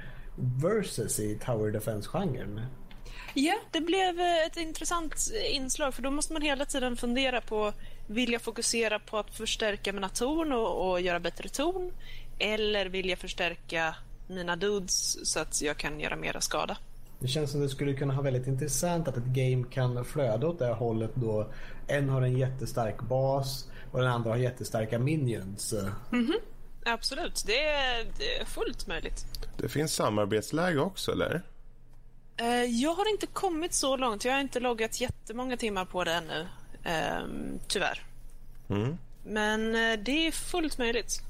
versus 0.61 1.19
i 1.19 1.35
Tower 1.45 1.71
Defense-genren. 1.71 2.61
Ja, 3.33 3.55
det 3.71 3.81
blev 3.81 4.19
eh, 4.19 4.45
ett 4.45 4.57
intressant 4.57 5.15
inslag 5.51 5.93
för 5.93 6.01
då 6.01 6.11
måste 6.11 6.33
man 6.33 6.41
hela 6.41 6.65
tiden 6.65 6.97
fundera 6.97 7.41
på 7.41 7.73
vill 8.07 8.31
jag 8.31 8.41
fokusera 8.41 9.00
på 9.00 9.17
att 9.17 9.35
förstärka 9.35 9.93
mina 9.93 10.09
torn 10.09 10.51
och, 10.51 10.89
och 10.89 11.01
göra 11.01 11.19
bättre 11.19 11.50
torn 11.50 11.91
eller 12.39 12.85
vill 12.85 13.09
jag 13.09 13.19
förstärka 13.19 13.95
mina 14.27 14.55
dudes 14.55 15.29
så 15.31 15.39
att 15.39 15.61
jag 15.61 15.77
kan 15.77 16.00
göra 16.00 16.15
mera 16.15 16.41
skada? 16.41 16.77
Det 17.21 17.27
känns 17.27 17.51
som 17.51 17.61
det 17.61 17.69
skulle 17.69 17.93
kunna 17.93 18.13
ha 18.13 18.21
väldigt 18.21 18.47
intressant 18.47 19.07
att 19.07 19.17
ett 19.17 19.25
game 19.25 19.65
kan 19.71 20.05
flöda 20.05 20.47
åt 20.47 20.59
det 20.59 20.73
hållet 20.73 21.11
då 21.15 21.47
en 21.87 22.09
har 22.09 22.21
en 22.21 22.37
jättestark 22.37 23.01
bas 23.01 23.67
och 23.91 23.99
den 23.99 24.07
andra 24.11 24.29
har 24.29 24.37
jättestarka 24.37 24.99
minions. 24.99 25.73
Absolut, 26.85 27.43
det 27.45 27.59
är, 27.63 28.05
det 28.17 28.37
är 28.39 28.45
fullt 28.45 28.87
möjligt. 28.87 29.25
Det 29.57 29.69
finns 29.69 29.93
samarbetsläge 29.93 30.79
också, 30.79 31.11
eller? 31.11 31.41
Eh, 32.37 32.63
Jag 32.63 32.93
har 32.93 33.09
inte 33.11 33.27
kommit 33.27 33.73
så 33.73 33.97
långt. 33.97 34.25
Jag 34.25 34.33
har 34.33 34.39
inte 34.41 34.59
loggat 34.59 35.01
jättemånga 35.01 35.57
timmar 35.57 35.85
på 35.85 36.03
det 36.03 36.13
ännu. 36.13 36.47
Ehm, 36.83 37.59
tyvärr. 37.67 38.03
Mm. 38.69 38.97
Men 39.25 39.75
eh, 39.75 39.99
det 40.05 40.27
är 40.27 40.31
fullt 40.31 40.77
möjligt. 40.77 41.21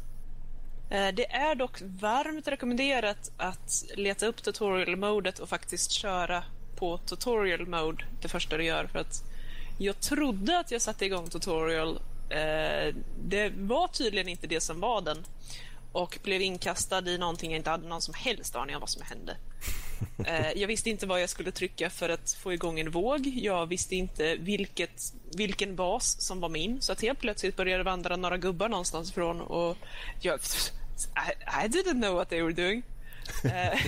Eh, 0.91 1.07
Det 1.13 1.31
är 1.31 1.55
dock 1.55 1.81
varmt 1.81 2.47
rekommenderat 2.47 3.31
att 3.37 3.83
leta 3.95 4.25
upp 4.25 4.43
tutorial-modet 4.43 5.39
och 5.39 5.49
faktiskt 5.49 5.91
köra 5.91 6.43
på 6.75 6.97
tutorial 6.97 7.67
mode 7.67 8.05
det 8.21 8.27
första 8.27 8.57
du 8.57 8.63
gör. 8.63 8.87
För 8.87 8.99
att 8.99 9.23
jag 9.77 9.99
trodde 9.99 10.59
att 10.59 10.71
jag 10.71 10.81
satte 10.81 11.05
igång 11.05 11.29
tutorial. 11.29 11.99
Eh, 12.29 12.95
Det 13.23 13.49
var 13.57 13.87
tydligen 13.87 14.27
inte 14.29 14.47
det 14.47 14.61
som 14.61 14.79
var 14.79 15.01
den. 15.01 15.25
Och 15.91 16.17
blev 16.23 16.41
inkastad 16.41 17.07
i 17.09 17.17
någonting 17.17 17.51
jag 17.51 17.59
inte 17.59 17.69
hade 17.69 17.87
någon 17.87 18.01
som 18.01 18.13
helst 18.13 18.55
aning 18.55 18.75
om 18.75 18.79
vad 18.79 18.89
som 18.89 19.01
hände. 19.01 19.37
Eh, 20.25 20.51
Jag 20.55 20.67
visste 20.67 20.89
inte 20.89 21.05
vad 21.05 21.21
jag 21.21 21.29
skulle 21.29 21.51
trycka 21.51 21.89
för 21.89 22.09
att 22.09 22.31
få 22.33 22.53
igång 22.53 22.79
en 22.79 22.91
våg. 22.91 23.27
Jag 23.27 23.65
visste 23.65 23.95
inte 23.95 24.35
vilket, 24.35 25.13
vilken 25.35 25.75
bas 25.75 26.21
som 26.21 26.39
var 26.39 26.49
min. 26.49 26.81
Så 26.81 26.91
att 26.91 27.01
helt 27.01 27.19
plötsligt 27.19 27.55
började 27.55 27.77
det 27.83 27.89
vandra 27.89 28.15
några 28.15 28.37
gubbar 28.37 28.69
någonstans 28.69 29.09
ifrån 29.11 29.41
och 29.41 29.77
jag... 30.21 30.39
I, 31.15 31.65
I 31.65 31.67
didn't 31.67 32.01
know 32.01 32.15
what 32.15 32.29
they 32.29 32.41
were 32.41 32.53
doing. 32.53 32.83
Eh, 33.43 33.79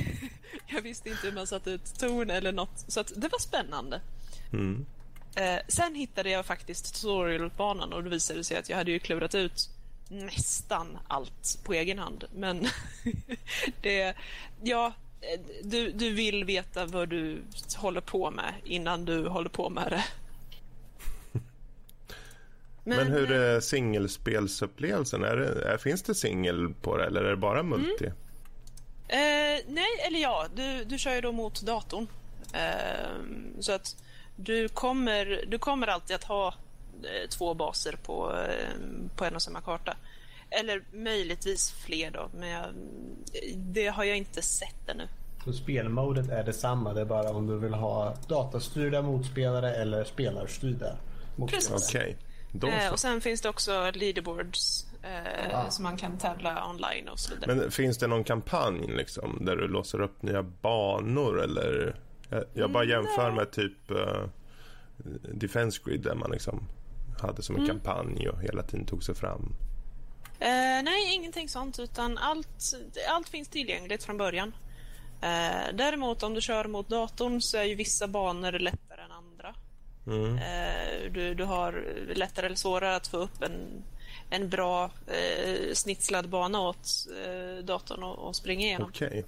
jag 0.68 0.82
visste 0.82 1.10
inte 1.10 1.28
hur 1.28 1.34
man 1.34 1.48
satte 1.48 1.72
ut 1.72 2.00
ton 2.00 2.30
eller 2.30 2.52
något. 2.52 2.86
Så 2.88 3.04
det 3.04 3.28
var 3.28 3.40
spännande. 3.40 4.02
Mm. 4.54 4.86
Eh, 5.36 5.60
sen 5.68 5.96
hittade 5.96 6.30
jag 6.30 6.46
faktiskt 6.46 6.96
tutorialbanan 6.96 7.94
och 7.94 8.04
då 8.04 8.10
visade 8.10 8.40
det 8.40 8.44
sig 8.44 8.58
att 8.58 8.70
jag 8.70 8.78
hade 8.78 8.92
ju 8.92 9.00
klurat 9.00 9.36
ut 9.36 9.70
nästan 10.10 10.98
allt 11.08 11.60
på 11.64 11.74
egen 11.74 12.00
hand. 12.00 12.24
Men 12.36 12.68
det, 13.82 14.16
ja, 14.62 14.94
eh, 15.22 15.40
du, 15.64 15.92
du 15.92 16.10
vill 16.10 16.44
veta 16.44 16.86
vad 16.86 17.10
du 17.10 17.42
håller 17.76 18.02
på 18.02 18.32
med 18.32 18.54
innan 18.64 19.06
du 19.06 19.28
håller 19.28 19.50
på 19.50 19.70
med 19.70 19.92
det. 19.92 20.04
Men, 22.84 23.08
hur 23.08 23.32
är 23.32 23.60
singelspelsupplevelsen? 23.60 25.24
Är 25.24 25.36
det, 25.36 25.74
är, 25.74 25.78
finns 25.78 26.04
det 26.04 26.16
singel 26.16 26.74
på 26.82 26.98
det 26.98 27.06
eller 27.06 27.24
är 27.24 27.30
det 27.30 27.38
bara 27.38 27.64
multi? 27.64 28.06
Eh, 29.08 29.60
nej, 29.68 29.88
eller 30.08 30.20
ja, 30.20 30.48
du, 30.56 30.84
du 30.84 30.98
kör 30.98 31.16
ju 31.16 31.22
då 31.22 31.32
mot 31.32 31.62
datorn. 31.62 32.08
Eh, 32.54 33.60
så 33.60 33.72
att 33.72 33.96
du 34.36 34.68
kommer, 34.70 35.46
du 35.48 35.60
kommer 35.60 35.88
alltid 35.88 36.16
att 36.16 36.24
ha 36.24 36.48
eh, 37.04 37.30
två 37.30 37.54
baser 37.54 37.96
på, 38.06 38.32
eh, 38.32 38.80
på 39.16 39.26
en 39.26 39.36
och 39.36 39.42
samma 39.42 39.62
karta. 39.62 39.98
Eller 40.50 40.84
möjligtvis 40.92 41.72
fler 41.72 42.12
då, 42.12 42.30
men 42.34 42.50
jag, 42.50 42.66
det 43.56 43.88
har 43.88 44.04
jag 44.04 44.18
inte 44.18 44.42
sett 44.42 44.90
ännu. 44.90 45.08
Så 45.46 45.54
spelmodet 45.54 46.30
är 46.30 46.44
detsamma. 46.44 46.94
Det 46.94 47.02
är 47.02 47.06
bara 47.06 47.30
om 47.30 47.48
du 47.48 47.58
vill 47.58 47.74
ha 47.74 48.16
datastyrda 48.28 49.02
motspelare 49.02 49.76
eller 49.76 50.04
spelarstyrda 50.04 50.98
motspelare. 51.36 51.72
Precis. 51.72 51.96
Okej, 51.96 52.18
då 52.20 52.33
Eh, 52.64 52.92
och 52.92 53.00
sen 53.00 53.22
finns 53.22 53.42
det 53.42 53.50
också 53.50 53.92
leaderboards 53.94 54.86
eh, 55.04 55.60
Ah. 55.60 55.70
som 55.70 55.84
man 55.84 55.98
kan 55.98 56.18
tävla 56.18 56.70
online 56.70 57.10
och 57.10 57.20
så 57.20 57.34
vidare. 57.36 57.56
Men 57.56 57.72
finns 57.72 57.98
det 57.98 58.08
någon 58.08 58.24
kampanj 58.24 58.88
liksom 58.88 59.46
där 59.46 59.56
du 59.56 59.68
låser 59.68 60.02
upp 60.02 60.22
nya 60.22 60.44
banor 60.44 61.42
eller? 61.42 61.96
Jag, 62.30 62.44
jag 62.54 62.72
bara 62.72 62.84
jämför 62.84 63.32
med 63.32 63.52
typ 63.52 63.92
uh, 63.92 64.26
Defense 65.34 65.82
Grid 65.86 66.02
där 66.02 66.16
man 66.16 66.32
liksom 66.32 66.68
hade 67.22 67.42
som 67.44 67.56
en 67.56 67.68
kampanj 67.68 68.30
och 68.30 68.42
hela 68.42 68.64
tiden 68.64 68.86
tog 68.86 69.04
sig 69.04 69.16
fram. 69.16 69.56
Eh, 70.40 70.84
nej, 70.84 71.14
ingenting 71.16 71.50
sånt, 71.50 71.80
utan 71.80 72.18
allt, 72.18 72.74
allt 73.10 73.30
finns 73.30 73.48
tillgängligt 73.48 74.04
från 74.04 74.18
början. 74.18 74.56
Eh, 75.22 75.74
däremot 75.74 76.24
om 76.24 76.34
du 76.34 76.42
kör 76.42 76.66
mot 76.66 76.90
datorn 76.90 77.42
så 77.42 77.58
är 77.58 77.64
ju 77.64 77.76
vissa 77.76 78.08
banor 78.08 78.52
lättare 78.52 79.02
än. 79.02 79.12
Mm. 80.08 80.38
Eh, 80.38 81.12
du, 81.12 81.34
du 81.34 81.44
har 81.44 81.86
lättare 82.16 82.46
eller 82.46 82.56
svårare 82.56 82.96
att 82.96 83.08
få 83.08 83.18
upp 83.18 83.44
en, 83.44 83.84
en 84.30 84.50
bra 84.50 84.92
eh, 85.08 85.74
snitslad 85.74 86.30
bana 86.30 86.62
åt 86.62 87.08
eh, 87.26 87.64
datorn 87.64 88.04
och, 88.04 88.28
och 88.28 88.36
springa 88.36 88.66
igenom. 88.66 88.90
Okej. 88.90 89.26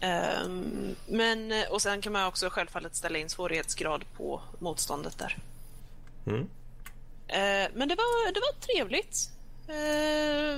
Ehm, 0.00 0.96
men, 1.06 1.52
eh, 1.52 1.70
och 1.70 1.82
sen 1.82 2.00
kan 2.00 2.12
man 2.12 2.26
också 2.26 2.50
självfallet 2.50 2.94
ställa 2.94 3.18
in 3.18 3.28
svårighetsgrad 3.28 4.04
på 4.16 4.42
motståndet 4.58 5.18
där. 5.18 5.38
Mm. 6.26 6.48
Eh, 7.28 7.70
men 7.74 7.88
det 7.88 7.94
var, 7.94 8.32
det 8.32 8.40
var 8.40 8.60
trevligt. 8.60 9.30
Eh, 9.70 10.56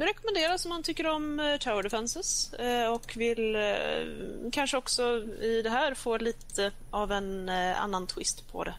rekommenderas 0.00 0.64
om 0.64 0.68
man 0.68 0.82
tycker 0.82 1.06
om 1.06 1.40
eh, 1.40 1.56
Tower 1.56 1.82
Defenses 1.82 2.52
eh, 2.54 2.92
och 2.92 3.14
vill 3.16 3.56
eh, 3.56 3.62
kanske 4.52 4.76
också 4.76 5.02
i 5.40 5.62
det 5.62 5.70
här 5.70 5.94
få 5.94 6.18
lite 6.18 6.72
av 6.90 7.12
en 7.12 7.48
eh, 7.48 7.82
annan 7.82 8.06
twist 8.06 8.52
på 8.52 8.64
det. 8.64 8.74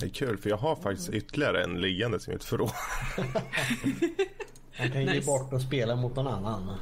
Det 0.00 0.06
är 0.06 0.10
kul 0.10 0.38
för 0.38 0.50
jag 0.50 0.56
har 0.56 0.76
faktiskt 0.76 1.08
ytterligare 1.08 1.64
en 1.64 1.80
liggande 1.80 2.18
i 2.26 2.30
mitt 2.30 2.44
förråd. 2.44 2.70
Man 4.78 4.90
kan 4.92 5.04
ge 5.04 5.12
Nice. 5.12 5.26
bort 5.26 5.52
och 5.52 5.60
spela 5.62 5.96
mot 5.96 6.16
någon 6.16 6.26
annan. 6.26 6.76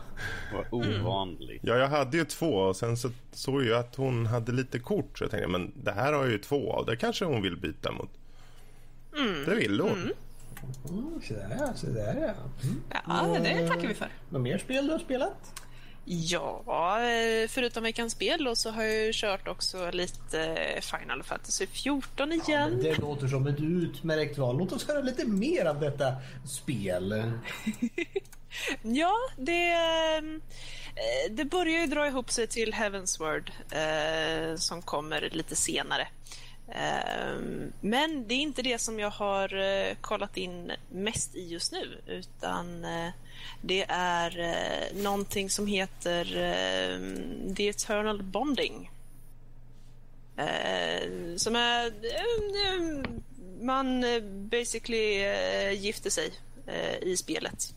Vad 0.55 0.67
ovanligt. 0.71 1.61
Ja, 1.65 1.77
jag 1.77 1.89
hade 1.89 2.17
ju 2.17 2.25
två 2.25 2.47
och 2.55 2.77
sen 2.77 2.97
så 2.97 3.11
såg 3.33 3.65
jag 3.65 3.79
att 3.81 3.97
hon 3.97 4.27
hade 4.27 4.53
lite 4.53 4.79
kort 4.79 5.19
så 5.19 5.25
jag 5.25 5.31
tänkte 5.31 5.49
men 5.49 5.73
det 5.85 5.93
här 5.93 6.13
har 6.13 6.23
jag 6.23 6.31
ju 6.31 6.39
två 6.39 6.73
av. 6.73 6.87
Det 6.87 6.97
kanske 6.97 7.25
hon 7.25 7.43
vill 7.43 7.57
byta 7.57 7.93
mot. 7.93 8.11
Det 9.47 9.55
vill 9.55 9.81
hon. 9.81 9.93
Mm, 10.03 10.13
så 11.29 11.35
där 11.35 11.57
ja, 11.61 11.75
så 11.75 11.87
där 11.87 12.17
ja. 12.17 12.69
Mm. 12.69 12.83
Ja, 13.07 13.39
det 13.43 13.69
tackar 13.69 13.89
vi 13.89 13.95
för. 13.95 14.09
Något 14.29 14.43
mer 14.43 14.59
spel 14.59 14.87
du 14.87 14.93
har 14.93 14.99
spelat? 14.99 15.63
Ja, 16.05 16.63
eh, 17.03 17.49
förutom 17.49 17.83
veckans 17.83 18.13
spel 18.13 18.45
då, 18.45 18.57
så 18.57 18.71
har 18.71 18.83
jag 18.83 19.07
ju 19.07 19.11
kört 19.15 19.49
också 19.49 19.91
lite 19.91 20.43
eh, 20.43 20.81
Final 20.81 21.23
Fantasy 21.23 21.67
14 21.67 22.33
igen. 22.33 22.71
Men 22.71 22.83
det 22.83 22.99
låter 22.99 23.29
som 23.29 23.47
ett 23.47 23.61
utmärkt 23.61 24.39
val. 24.39 24.59
Låt 24.59 24.73
oss 24.73 24.89
höra 24.89 25.01
lite 25.01 25.27
mer 25.27 25.65
av 25.65 25.81
detta 25.81 26.15
spel. 26.47 27.23
Ja, 28.83 29.15
det, 29.37 29.73
eh, 29.73 30.23
det 31.31 31.45
börjar 31.45 31.81
ju 31.81 31.87
dra 31.87 32.07
ihop 32.07 32.31
sig 32.31 32.47
till 32.47 32.75
Heavensward 32.75 33.53
eh, 33.71 34.57
som 34.57 34.83
kommer 34.83 35.29
lite 35.33 35.57
senare. 35.57 36.09
Ehm, 36.71 37.73
men 37.81 38.29
det 38.29 38.35
är 38.35 38.39
inte 38.39 38.63
det 38.63 38.79
som 38.79 38.99
jag 38.99 39.11
har 39.11 39.55
eh, 39.55 39.95
kollat 40.01 40.37
in 40.37 40.73
mest 40.89 41.35
i 41.35 41.49
just 41.49 41.73
nu 41.73 41.99
utan 42.07 42.85
eh, 42.85 43.11
det 43.63 43.87
är 43.89 44.39
eh, 44.39 45.03
någonting 45.03 45.51
som 45.51 45.67
heter 45.67 46.37
ehm, 46.37 47.55
The 47.55 47.69
Eternal 47.69 48.23
Bonding. 48.23 48.91
Ehm, 50.37 51.39
som 51.39 51.57
är... 51.57 51.93
Man 53.63 54.05
basically 54.51 55.25
gifter 55.75 56.11
sig 56.11 56.33
i 57.03 57.17
spelet. 57.17 57.75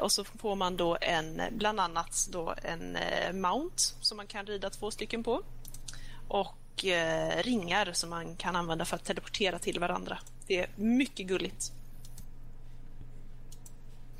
Och 0.00 0.12
så 0.12 0.24
får 0.24 0.56
man 0.56 0.76
då 0.76 0.98
en, 1.00 1.42
bland 1.50 1.80
annat 1.80 2.28
då 2.30 2.54
en 2.62 2.98
mount 3.40 3.76
som 4.00 4.16
man 4.16 4.26
kan 4.26 4.46
rida 4.46 4.70
två 4.70 4.90
stycken 4.90 5.24
på. 5.24 5.42
Och 6.28 6.56
eh, 6.84 7.42
ringar 7.42 7.92
som 7.92 8.10
man 8.10 8.36
kan 8.36 8.56
använda 8.56 8.84
för 8.84 8.96
att 8.96 9.04
teleportera 9.04 9.58
till 9.58 9.80
varandra. 9.80 10.18
Det 10.46 10.60
är 10.60 10.68
mycket 10.76 11.26
gulligt. 11.26 11.72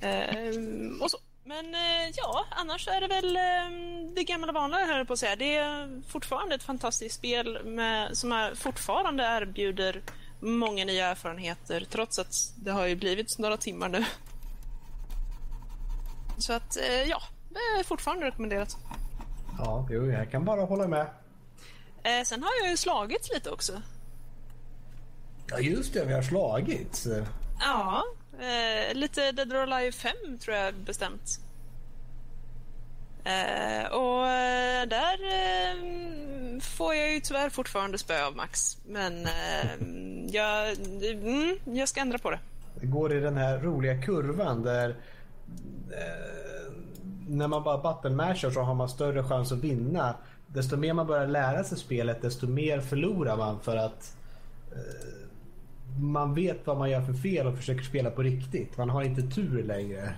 Eh, 0.01 0.55
och 1.01 1.11
så. 1.11 1.19
Men 1.47 1.75
eh, 1.75 2.11
ja, 2.17 2.45
annars 2.51 2.89
är 2.89 3.01
det 3.01 3.09
väl 3.09 3.37
eh, 3.37 4.13
det 4.15 4.25
gamla 4.25 4.53
vanliga 4.53 4.87
höll 4.87 4.99
jag 4.99 5.07
på 5.07 5.13
att 5.13 5.19
säga. 5.19 5.37
Det 5.37 5.57
är 5.57 6.03
fortfarande 6.09 6.55
ett 6.55 6.63
fantastiskt 6.63 7.15
spel 7.15 7.65
med, 7.65 8.17
som 8.17 8.33
är, 8.33 8.55
fortfarande 8.55 9.25
erbjuder 9.25 10.03
många 10.41 10.85
nya 10.85 11.07
erfarenheter 11.07 11.87
trots 11.91 12.19
att 12.19 12.35
det 12.57 12.71
har 12.71 12.87
ju 12.87 12.97
blivit 12.97 13.39
några 13.39 13.57
timmar 13.57 13.89
nu. 13.89 14.05
Så 16.39 16.53
att 16.53 16.77
eh, 16.77 17.03
ja, 17.03 17.23
det 17.49 17.81
är 17.81 17.85
fortfarande 17.85 18.27
rekommenderat. 18.27 18.77
Ja, 19.59 19.89
jo, 19.91 20.07
jag 20.07 20.31
kan 20.31 20.45
bara 20.45 20.65
hålla 20.65 20.89
med. 20.89 21.07
Eh, 22.05 22.25
sen 22.25 22.43
har 22.43 22.51
jag 22.63 22.71
ju 22.71 22.77
slagits 22.77 23.31
lite 23.35 23.51
också. 23.51 23.83
Ja, 25.51 25.59
just 25.59 25.95
det. 25.95 26.05
Vi 26.05 26.13
har 26.13 26.23
slagits. 26.23 27.07
Ja, 27.61 28.05
eh, 28.41 28.95
lite 28.95 29.33
Dead 29.33 29.53
or 29.53 29.57
Alive 29.57 29.93
5 29.93 30.13
tror 30.41 30.57
jag 30.57 30.75
bestämt. 30.75 31.41
Eh, 33.25 33.87
och 33.93 34.29
eh, 34.29 34.87
där 34.89 35.19
eh, 35.25 36.61
får 36.61 36.95
jag 36.95 37.13
ju 37.13 37.21
tyvärr 37.21 37.51
fortfarande 37.51 37.99
spö 37.99 38.27
av 38.27 38.37
Max. 38.37 38.79
Men 38.87 39.27
eh, 39.27 39.71
jag, 40.27 40.71
mm, 41.11 41.59
jag 41.65 41.89
ska 41.89 42.01
ändra 42.01 42.19
på 42.19 42.31
det. 42.31 42.39
Det 42.81 42.87
går 42.87 43.13
i 43.13 43.21
den 43.21 43.37
här 43.37 43.59
roliga 43.59 44.03
kurvan 44.03 44.63
där 44.63 44.91
eh, 45.91 46.73
när 47.29 47.49
man 47.49 47.63
bara 47.63 47.79
buttonmashar 47.79 48.51
så 48.51 48.61
har 48.61 48.75
man 48.75 48.89
större 48.89 49.25
chans 49.25 49.53
att 49.53 49.59
vinna. 49.59 50.17
Desto 50.55 50.77
mer 50.77 50.93
man 50.93 51.07
börjar 51.07 51.27
lära 51.27 51.65
sig 51.65 51.79
spelet 51.79 52.23
desto 52.23 52.47
mer 52.47 52.81
förlorar 52.81 53.37
man 53.37 53.61
för 53.61 53.77
att 53.77 54.17
eh, 54.73 55.19
man 56.01 56.35
vet 56.35 56.67
vad 56.67 56.77
man 56.79 56.91
gör 56.91 57.03
för 57.03 57.13
fel 57.13 57.47
och 57.47 57.57
försöker 57.57 57.85
spela 57.85 58.11
på 58.11 58.23
riktigt. 58.23 58.77
Man 58.77 58.91
har 58.91 59.03
inte 59.03 59.23
tur 59.23 59.63
längre. 59.63 60.15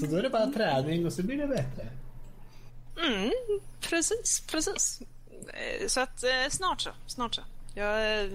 Så 0.00 0.06
då 0.06 0.16
är 0.16 0.22
det 0.22 0.30
bara 0.30 0.46
träning 0.46 1.06
och 1.06 1.12
så 1.12 1.22
blir 1.22 1.36
det 1.36 1.46
bättre. 1.46 1.86
Mm, 3.06 3.30
precis, 3.80 4.40
precis. 4.50 5.02
Eh, 5.48 5.86
Så 5.86 6.00
att 6.00 6.24
eh, 6.24 6.50
snart 6.50 6.80
så, 6.80 6.90
snart 7.06 7.34
så. 7.34 7.42
Jag, 7.74 8.20
eh, 8.24 8.30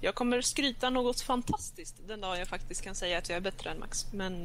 jag 0.00 0.14
kommer 0.14 0.40
skryta 0.40 0.90
något 0.90 1.20
fantastiskt 1.20 1.96
den 2.08 2.20
dag 2.20 2.38
jag 2.38 2.48
faktiskt 2.48 2.82
kan 2.82 2.94
säga 2.94 3.18
att 3.18 3.28
jag 3.28 3.36
är 3.36 3.40
bättre 3.40 3.70
än 3.70 3.80
Max. 3.80 4.06
Men 4.12 4.42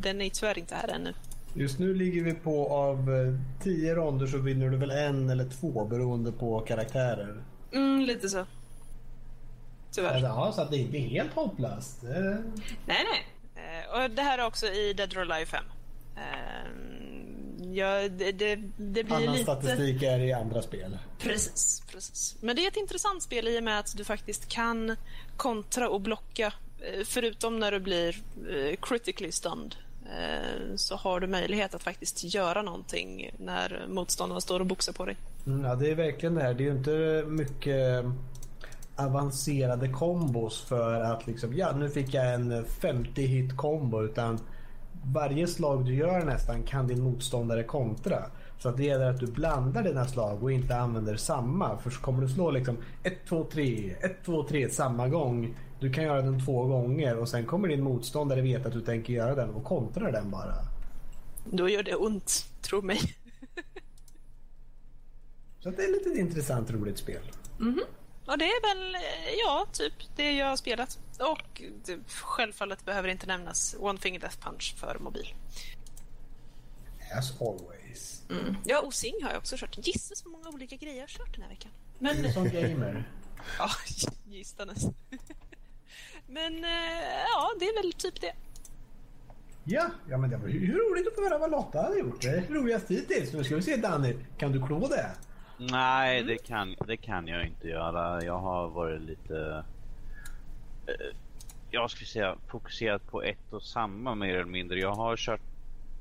den 0.00 0.20
är 0.20 0.30
tyvärr 0.30 0.58
inte 0.58 0.74
här 0.74 0.88
ännu. 0.88 1.14
Just 1.54 1.78
nu 1.78 1.94
ligger 1.94 2.22
vi 2.22 2.34
på 2.34 2.68
av 2.74 3.14
eh, 3.14 3.34
tio 3.62 3.94
ronder 3.94 4.26
så 4.26 4.38
vinner 4.38 4.68
du 4.68 4.76
väl 4.76 4.90
en 4.90 5.30
eller 5.30 5.44
två 5.48 5.84
beroende 5.84 6.32
på 6.32 6.60
karaktärer. 6.60 7.42
Mm, 7.72 8.00
lite 8.00 8.28
så. 8.28 8.46
Tyvärr. 9.92 10.20
Ja, 10.22 10.52
så 10.54 10.60
att 10.62 10.70
det 10.70 10.76
är 10.76 10.80
inte 10.80 10.98
helt 10.98 11.32
hopplöst. 11.32 12.02
Nej, 12.02 12.36
nej. 12.86 13.26
Eh, 13.54 14.02
Och 14.04 14.10
det 14.10 14.22
här 14.22 14.38
är 14.38 14.46
också 14.46 14.66
i 14.66 14.92
Dead 14.92 15.16
or 15.16 15.20
Alive 15.20 15.46
5. 15.46 15.64
Eh, 16.16 16.22
Ja, 17.74 18.08
det, 18.08 18.32
det, 18.32 18.56
det 18.76 19.04
blir 19.04 19.12
Annan 19.16 19.32
lite... 19.32 19.42
statistik 19.42 20.02
är 20.02 20.18
i 20.18 20.32
andra 20.32 20.62
spel. 20.62 20.98
Precis, 21.18 21.82
precis. 21.92 22.36
Men 22.40 22.56
det 22.56 22.64
är 22.64 22.68
ett 22.68 22.76
intressant 22.76 23.22
spel 23.22 23.48
i 23.48 23.58
och 23.58 23.64
med 23.64 23.78
att 23.78 23.96
du 23.96 24.04
faktiskt 24.04 24.48
kan 24.48 24.96
kontra 25.36 25.88
och 25.88 26.00
blocka. 26.00 26.52
Förutom 27.04 27.58
när 27.58 27.72
du 27.72 27.80
blir 27.80 28.16
critically 28.82 29.32
stunned 29.32 29.74
Eh, 30.18 30.76
så 30.76 30.96
har 30.96 31.20
du 31.20 31.26
möjlighet 31.26 31.74
att 31.74 31.82
faktiskt 31.82 32.34
göra 32.34 32.62
någonting 32.62 33.30
när 33.38 33.86
motståndaren 33.88 34.40
står 34.40 34.60
och 34.60 34.66
boxar 34.66 34.92
på 34.92 35.04
dig. 35.04 35.16
Mm, 35.46 35.64
ja, 35.64 35.74
det 35.74 35.90
är 35.90 35.94
verkligen 35.94 36.34
det 36.34 36.42
här. 36.42 36.54
Det 36.54 36.62
är 36.62 36.66
ju 36.66 36.76
inte 36.76 37.24
mycket 37.28 38.04
avancerade 38.96 39.88
kombos 39.88 40.62
för 40.62 41.00
att 41.00 41.26
liksom, 41.26 41.56
ja 41.56 41.72
nu 41.72 41.88
fick 41.88 42.14
jag 42.14 42.34
en 42.34 42.64
50 42.64 43.22
hit 43.22 43.56
kombo 43.56 44.02
utan 44.02 44.40
varje 45.04 45.46
slag 45.46 45.84
du 45.84 45.94
gör 45.94 46.24
nästan 46.24 46.62
kan 46.62 46.86
din 46.86 47.02
motståndare 47.02 47.62
kontra. 47.62 48.24
Så 48.58 48.68
att 48.68 48.76
det 48.76 48.84
gäller 48.84 49.10
att 49.10 49.20
du 49.20 49.26
blandar 49.26 49.82
dina 49.82 50.06
slag 50.06 50.42
och 50.42 50.52
inte 50.52 50.76
använder 50.76 51.16
samma. 51.16 51.78
För 51.78 51.90
så 51.90 52.00
kommer 52.00 52.22
du 52.22 52.28
slå 52.28 52.50
liksom 52.50 52.76
1, 53.02 53.14
2, 53.28 53.44
3, 53.44 53.94
1, 54.00 54.24
2, 54.24 54.42
3 54.48 54.68
samma 54.68 55.08
gång. 55.08 55.54
Du 55.82 55.92
kan 55.92 56.04
göra 56.04 56.22
den 56.22 56.44
två 56.44 56.66
gånger 56.66 57.16
och 57.16 57.28
sen 57.28 57.46
kommer 57.46 57.68
din 57.68 57.82
motståndare 57.82 58.40
veta 58.40 58.68
att 58.68 58.74
du 58.74 58.80
tänker 58.80 59.12
göra 59.12 59.34
den 59.34 59.50
och 59.50 59.64
kontra 59.64 60.10
den 60.10 60.30
bara. 60.30 60.54
Då 61.44 61.68
gör 61.68 61.82
det 61.82 61.94
ont, 61.94 62.46
tro 62.60 62.82
mig. 62.82 63.00
Så 65.60 65.70
det 65.70 65.84
är 65.84 65.92
lite 65.92 66.10
ett 66.10 66.18
intressant 66.18 66.70
roligt 66.70 66.98
spel. 66.98 67.22
Och 68.26 68.38
det 68.38 68.44
är 68.44 68.74
väl, 68.74 68.94
eh, 68.94 69.00
ja, 69.44 69.66
typ 69.72 69.92
det 70.16 70.32
jag 70.32 70.46
har 70.46 70.56
spelat. 70.56 70.98
Och 71.18 71.62
det, 71.84 71.98
självfallet 72.12 72.84
behöver 72.84 73.08
inte 73.08 73.26
nämnas 73.26 73.76
One 73.78 73.98
Finger 73.98 74.20
Death 74.20 74.38
Punch 74.38 74.74
för 74.76 74.98
mobil. 75.00 75.34
As 77.18 77.40
always. 77.40 78.22
Mm. 78.30 78.56
Ja, 78.64 78.80
och 78.80 78.94
Sing 78.94 79.14
har 79.22 79.30
jag 79.30 79.38
också 79.38 79.56
kört. 79.58 79.86
Gissa 79.86 80.14
så 80.14 80.28
många 80.28 80.48
olika 80.48 80.76
grejer 80.76 80.96
jag 80.96 81.02
har 81.02 81.08
kört 81.08 81.34
den 81.34 81.42
här 81.42 81.50
veckan. 81.50 81.70
Men, 81.98 82.32
Som 82.32 82.44
gamer. 82.44 83.08
ja, 83.58 83.70
gisstanes. 84.24 84.86
Men, 86.32 86.64
eh, 86.64 87.24
ja, 87.34 87.50
det 87.58 87.64
är 87.64 87.82
väl 87.82 87.92
typ 87.92 88.20
det. 88.20 88.32
Ja, 89.64 89.86
ja 90.10 90.18
men 90.18 90.30
det 90.30 90.36
var 90.36 90.48
ju 90.48 90.72
roligt 90.78 91.08
att 91.08 91.14
få 91.14 91.22
höra 91.22 91.38
vad 91.38 91.50
Lotta 91.50 91.82
hade 91.82 91.98
gjort. 91.98 92.22
Det 92.22 92.28
är 92.28 92.42
roligast 92.48 92.90
hittills. 92.90 93.32
Nu 93.32 93.44
ska 93.44 93.56
vi 93.56 93.62
se 93.62 93.76
Danny, 93.76 94.14
kan 94.38 94.52
du 94.52 94.66
klå 94.66 94.88
det? 94.88 95.10
Nej, 95.58 96.22
det 96.22 96.36
kan, 96.38 96.76
det 96.86 96.96
kan 96.96 97.26
jag 97.26 97.46
inte 97.46 97.68
göra. 97.68 98.24
Jag 98.24 98.38
har 98.38 98.68
varit 98.68 99.00
lite... 99.02 99.64
eh, 100.86 101.16
Jag 101.70 101.90
skulle 101.90 102.06
säga 102.06 102.36
fokuserat 102.48 103.06
på 103.10 103.22
ett 103.22 103.52
och 103.52 103.62
samma 103.62 104.14
mer 104.14 104.34
eller 104.34 104.44
mindre. 104.44 104.78
Jag 104.80 104.94
har 104.94 105.16
kört, 105.16 105.40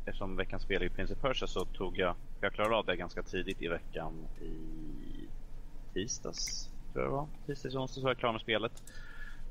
eftersom 0.06 0.36
veckans 0.38 0.64
spel 0.64 0.84
i 0.84 0.90
Prince 0.90 1.14
of 1.14 1.20
Persia 1.22 1.48
så 1.48 1.66
tog 1.66 1.98
jag, 1.98 2.16
jag 2.42 2.54
klarade 2.54 2.76
av 2.76 2.86
det 2.86 2.96
ganska 2.96 3.24
tidigt 3.24 3.62
i 3.62 3.68
veckan 3.68 4.14
i 4.42 4.54
tisdags, 5.94 6.70
tror 6.94 7.04
jag 7.06 7.12
det 7.12 7.16
var. 7.16 7.28
Tisdags, 7.46 7.76
onsdags 7.76 8.04
var 8.04 8.10
jag 8.10 8.18
klar 8.18 8.32
med 8.32 8.42
spelet. 8.42 8.72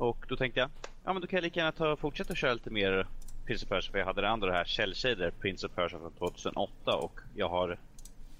Och 0.01 0.27
då 0.29 0.37
tänkte 0.37 0.61
jag, 0.61 0.71
ja 1.05 1.13
men 1.13 1.23
då 1.23 1.29
kan 1.29 1.37
jag 1.37 1.43
lika 1.43 1.61
gärna 1.61 1.73
ta 1.73 1.93
och 1.93 1.99
fortsätta 1.99 2.35
köra 2.35 2.53
lite 2.53 2.71
mer 2.71 3.07
Prince 3.47 3.65
of 3.65 3.69
Persia. 3.69 3.93
För 3.93 3.99
jag 3.99 4.07
hade 4.07 4.21
det 4.21 4.29
andra 4.29 4.53
här, 4.53 4.65
Shell 4.65 4.95
Shader, 4.95 5.31
Prince 5.41 5.67
of 5.67 5.75
Persia 5.75 5.99
från 5.99 6.13
2008 6.13 6.97
och 6.97 7.21
jag 7.35 7.49
har 7.49 7.79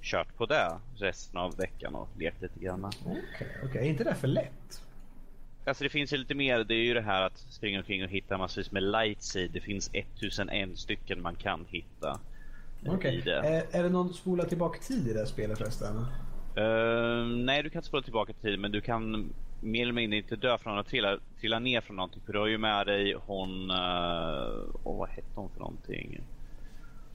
kört 0.03 0.37
på 0.37 0.47
det 0.47 0.79
resten 0.97 1.37
av 1.39 1.57
veckan 1.57 1.95
och 1.95 2.09
lekt 2.19 2.43
lite 2.43 2.61
grann. 2.61 2.85
Okej, 2.85 3.49
okej. 3.65 3.87
Är 3.87 3.91
inte 3.91 4.05
det 4.05 4.15
för 4.15 4.29
lätt? 4.29 4.83
Alltså 5.65 5.85
det 5.85 5.91
finns 5.91 6.13
ju 6.13 6.17
lite 6.17 6.35
mer. 6.35 6.65
Det 6.65 6.75
är 6.75 6.85
ju 6.85 6.95
det 6.95 7.01
här 7.01 7.23
att 7.23 7.39
springa 7.39 7.79
omkring 7.79 8.05
och 8.05 8.11
hitta 8.11 8.39
massvis 8.39 8.73
med 8.73 8.83
lightseed. 8.83 9.51
Det 9.51 9.61
finns 9.61 9.91
1001 9.93 10.79
stycken 10.79 11.23
man 11.23 11.35
kan 11.35 11.65
hitta 11.69 12.21
eh, 12.85 12.95
Okej. 12.95 13.23
det. 13.25 13.37
Är, 13.37 13.67
är 13.71 13.83
det 13.83 13.89
någon 13.89 14.15
spola 14.15 14.45
tillbaka 14.45 14.79
tid 14.81 15.09
i 15.09 15.13
det 15.13 15.19
här 15.19 15.27
spelet 15.27 15.59
förresten? 15.59 15.97
Eh, 16.57 17.27
nej, 17.27 17.63
du 17.63 17.71
kan 17.71 17.79
inte 17.79 17.89
spola 17.89 18.03
tillbaka 18.03 18.33
till 18.33 18.59
men 18.59 18.73
du 18.73 18.81
kan 18.81 19.33
mer 19.61 19.83
eller 19.83 19.93
mindre 19.93 20.17
inte 20.19 20.37
dö 20.37 20.59
från 20.59 20.79
att 20.79 20.87
trilla, 20.87 21.19
trilla 21.41 21.59
ner 21.59 21.81
från 21.81 21.97
någonting. 21.97 22.23
För 22.27 22.33
du 22.33 22.39
har 22.39 22.47
ju 22.47 22.59
med 22.59 22.87
dig 22.87 23.17
hon... 23.27 23.71
Uh, 23.71 23.77
oh, 24.85 24.99
vad 24.99 25.09
hette 25.09 25.29
hon 25.35 25.51
för 25.51 25.59
någonting? 25.61 26.21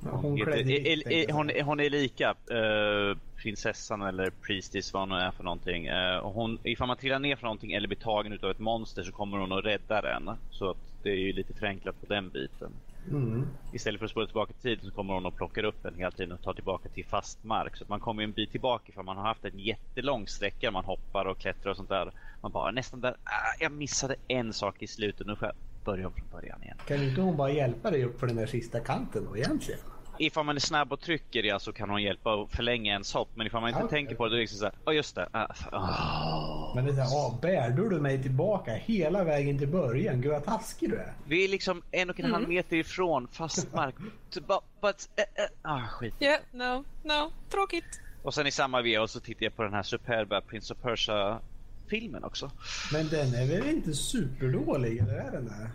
Ja, 0.03 0.09
hon 0.11 0.37
heter- 0.37 1.33
hon, 1.33 1.51
hon 1.63 1.79
är 1.79 1.89
lika. 1.89 2.29
eh, 2.29 3.17
prinsessan 3.35 4.01
eller 4.01 4.29
priestess 4.29 4.93
vad 4.93 5.01
hon 5.01 5.09
nu 5.09 5.15
är 5.15 5.31
för 5.31 5.43
någonting. 5.43 5.89
Och 6.21 6.31
hon, 6.31 6.59
ifall 6.63 6.87
man 6.87 6.97
trillar 6.97 7.19
ner 7.19 7.35
från 7.35 7.47
någonting 7.47 7.71
eller 7.73 7.87
blir 7.87 7.97
tagen 7.97 8.33
utav 8.33 8.51
ett 8.51 8.59
monster 8.59 9.03
så 9.03 9.11
kommer 9.11 9.37
hon 9.37 9.51
att 9.51 9.65
rädda 9.65 10.01
den. 10.01 10.29
Så 10.51 10.69
att 10.69 10.77
det 11.03 11.09
är 11.09 11.15
ju 11.15 11.33
lite 11.33 11.53
förenklat 11.53 12.01
på 12.01 12.05
den 12.13 12.29
biten. 12.29 12.71
Mm. 13.11 13.47
Istället 13.73 13.99
för 13.99 14.05
att 14.05 14.11
spola 14.11 14.25
tillbaka 14.25 14.53
tiden 14.61 14.85
så 14.85 14.91
kommer 14.91 15.13
hon 15.13 15.25
och 15.25 15.35
plockar 15.35 15.63
upp 15.63 15.85
en 15.85 15.95
hela 15.95 16.11
tiden 16.11 16.31
och 16.31 16.41
tar 16.41 16.53
tillbaka 16.53 16.89
till 16.89 17.05
fast 17.05 17.43
mark. 17.43 17.77
Så 17.77 17.85
man 17.87 17.99
kommer 17.99 18.21
ju 18.21 18.25
en 18.25 18.31
bit 18.31 18.51
tillbaka 18.51 18.91
för 18.93 19.03
man 19.03 19.17
har 19.17 19.23
haft 19.23 19.45
en 19.45 19.59
jättelång 19.59 20.27
sträcka 20.27 20.71
man 20.71 20.85
hoppar 20.85 21.25
och 21.25 21.37
klättrar 21.37 21.71
och 21.71 21.77
sånt 21.77 21.89
där. 21.89 22.11
Man 22.41 22.51
bara 22.51 22.71
nästan 22.71 23.01
där, 23.01 23.11
ah, 23.11 23.55
jag 23.59 23.71
missade 23.71 24.15
en 24.27 24.53
sak 24.53 24.83
i 24.83 24.87
slutet, 24.87 25.27
nu 25.27 25.35
får 25.35 25.47
jag 25.47 25.55
börja 25.85 26.07
om 26.07 26.13
från 26.13 26.29
början 26.31 26.63
igen. 26.63 26.77
Kan 26.87 27.03
inte 27.03 27.21
hon 27.21 27.37
bara 27.37 27.51
hjälpa 27.51 27.91
dig 27.91 28.03
upp 28.03 28.19
för 28.19 28.27
den 28.27 28.35
där 28.35 28.45
sista 28.45 28.79
kanten 28.79 29.25
då 29.29 29.37
egentligen? 29.37 29.79
Ifall 30.19 30.45
man 30.45 30.55
är 30.55 30.59
snabb 30.59 30.93
och 30.93 30.99
trycker 30.99 31.43
det 31.43 31.61
så 31.61 31.73
kan 31.73 31.89
hon 31.89 32.03
hjälpa 32.03 32.33
att 32.33 32.51
förlänga 32.51 32.91
ens 32.93 33.13
hopp. 33.13 33.29
Men 33.35 33.47
ifall 33.47 33.61
man 33.61 33.69
inte 33.69 33.79
Ja, 33.79 33.85
okej. 33.85 33.97
tänker 33.99 34.15
på 34.15 34.23
det, 34.25 34.29
då 34.29 34.33
är 34.33 34.37
det 34.37 34.41
liksom 34.41 34.59
såhär, 34.59 34.73
ja 34.85 34.93
just 34.93 35.15
det. 35.15 35.29
ah, 35.31 35.47
ah. 35.71 36.71
Men 36.75 36.85
det 36.85 36.91
är 36.91 36.95
såhär, 36.95 37.07
ah, 37.27 37.39
bärde 37.41 37.89
du 37.89 37.99
mig 37.99 38.21
tillbaka 38.23 38.73
hela 38.73 39.23
vägen 39.23 39.57
till 39.57 39.67
början? 39.67 40.21
Gud 40.21 40.31
vad 40.31 40.43
taskig 40.45 40.89
du 40.89 40.95
är. 40.97 41.13
Vi 41.27 41.43
är 41.43 41.47
liksom 41.47 41.81
en 41.91 42.09
och 42.09 42.19
en 42.19 42.31
halv 42.31 42.49
meter 42.49 42.77
ifrån 42.77 43.27
fast 43.27 43.73
mark. 43.73 43.95
But, 44.33 44.45
but, 44.81 45.09
eh, 45.15 45.43
eh, 45.43 45.49
ah, 45.61 45.87
skit. 45.87 46.13
Yeah, 46.19 46.39
no, 46.51 46.83
no. 47.03 47.31
Tråkigt. 47.51 48.01
Och 48.23 48.33
sen 48.33 48.47
i 48.47 48.51
samma 48.51 48.81
veva 48.81 49.07
så 49.07 49.19
tittar 49.19 49.43
jag 49.43 49.55
på 49.55 49.63
den 49.63 49.73
här 49.73 49.83
superba 49.83 50.41
Prince 50.41 50.73
of 50.73 50.79
Persia 50.81 51.39
filmen 51.87 52.23
också. 52.23 52.51
Men 52.93 53.07
den 53.07 53.33
är 53.33 53.47
väl 53.47 53.69
inte 53.69 53.93
superdålig, 53.93 54.97
eller 54.97 55.13
är 55.13 55.31
den 55.31 55.45
det? 55.45 55.69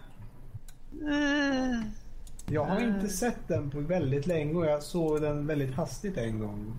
Jag 2.53 2.65
har 2.65 2.81
inte 2.81 3.09
sett 3.09 3.49
den 3.49 3.71
på 3.71 3.81
väldigt 3.81 4.27
länge 4.27 4.55
och 4.55 4.67
jag 4.67 4.83
såg 4.83 5.21
den 5.21 5.47
väldigt 5.47 5.75
hastigt 5.75 6.17
en 6.17 6.39
gång. 6.39 6.79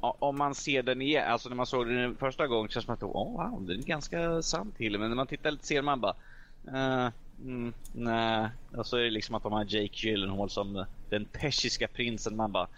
Om 0.00 0.38
man 0.38 0.54
ser 0.54 0.82
den 0.82 1.02
igen, 1.02 1.24
alltså 1.28 1.48
när 1.48 1.56
man 1.56 1.66
såg 1.66 1.86
den 1.86 2.16
första 2.16 2.46
gången 2.46 2.68
känns 2.68 2.84
som 2.84 2.94
att 2.94 3.02
oh, 3.02 3.32
wow, 3.32 3.66
den 3.66 3.78
är 3.78 3.82
ganska 3.82 4.42
sann 4.42 4.72
till. 4.72 4.98
Men 4.98 5.08
när 5.08 5.16
man 5.16 5.26
tittar 5.26 5.50
lite 5.50 5.66
ser 5.66 5.82
man 5.82 6.00
bara 6.00 6.14
uh, 6.68 7.10
mm, 7.44 7.72
nej. 7.92 8.48
Och 8.76 8.86
så 8.86 8.96
är 8.96 9.02
det 9.02 9.10
liksom 9.10 9.34
att 9.34 9.42
de 9.42 9.52
har 9.52 9.64
Jake 9.64 10.06
Gyllenhaal 10.06 10.50
som 10.50 10.84
den 11.10 11.24
persiska 11.24 11.88
prinsen. 11.88 12.36
Man 12.36 12.52
bara 12.52 12.68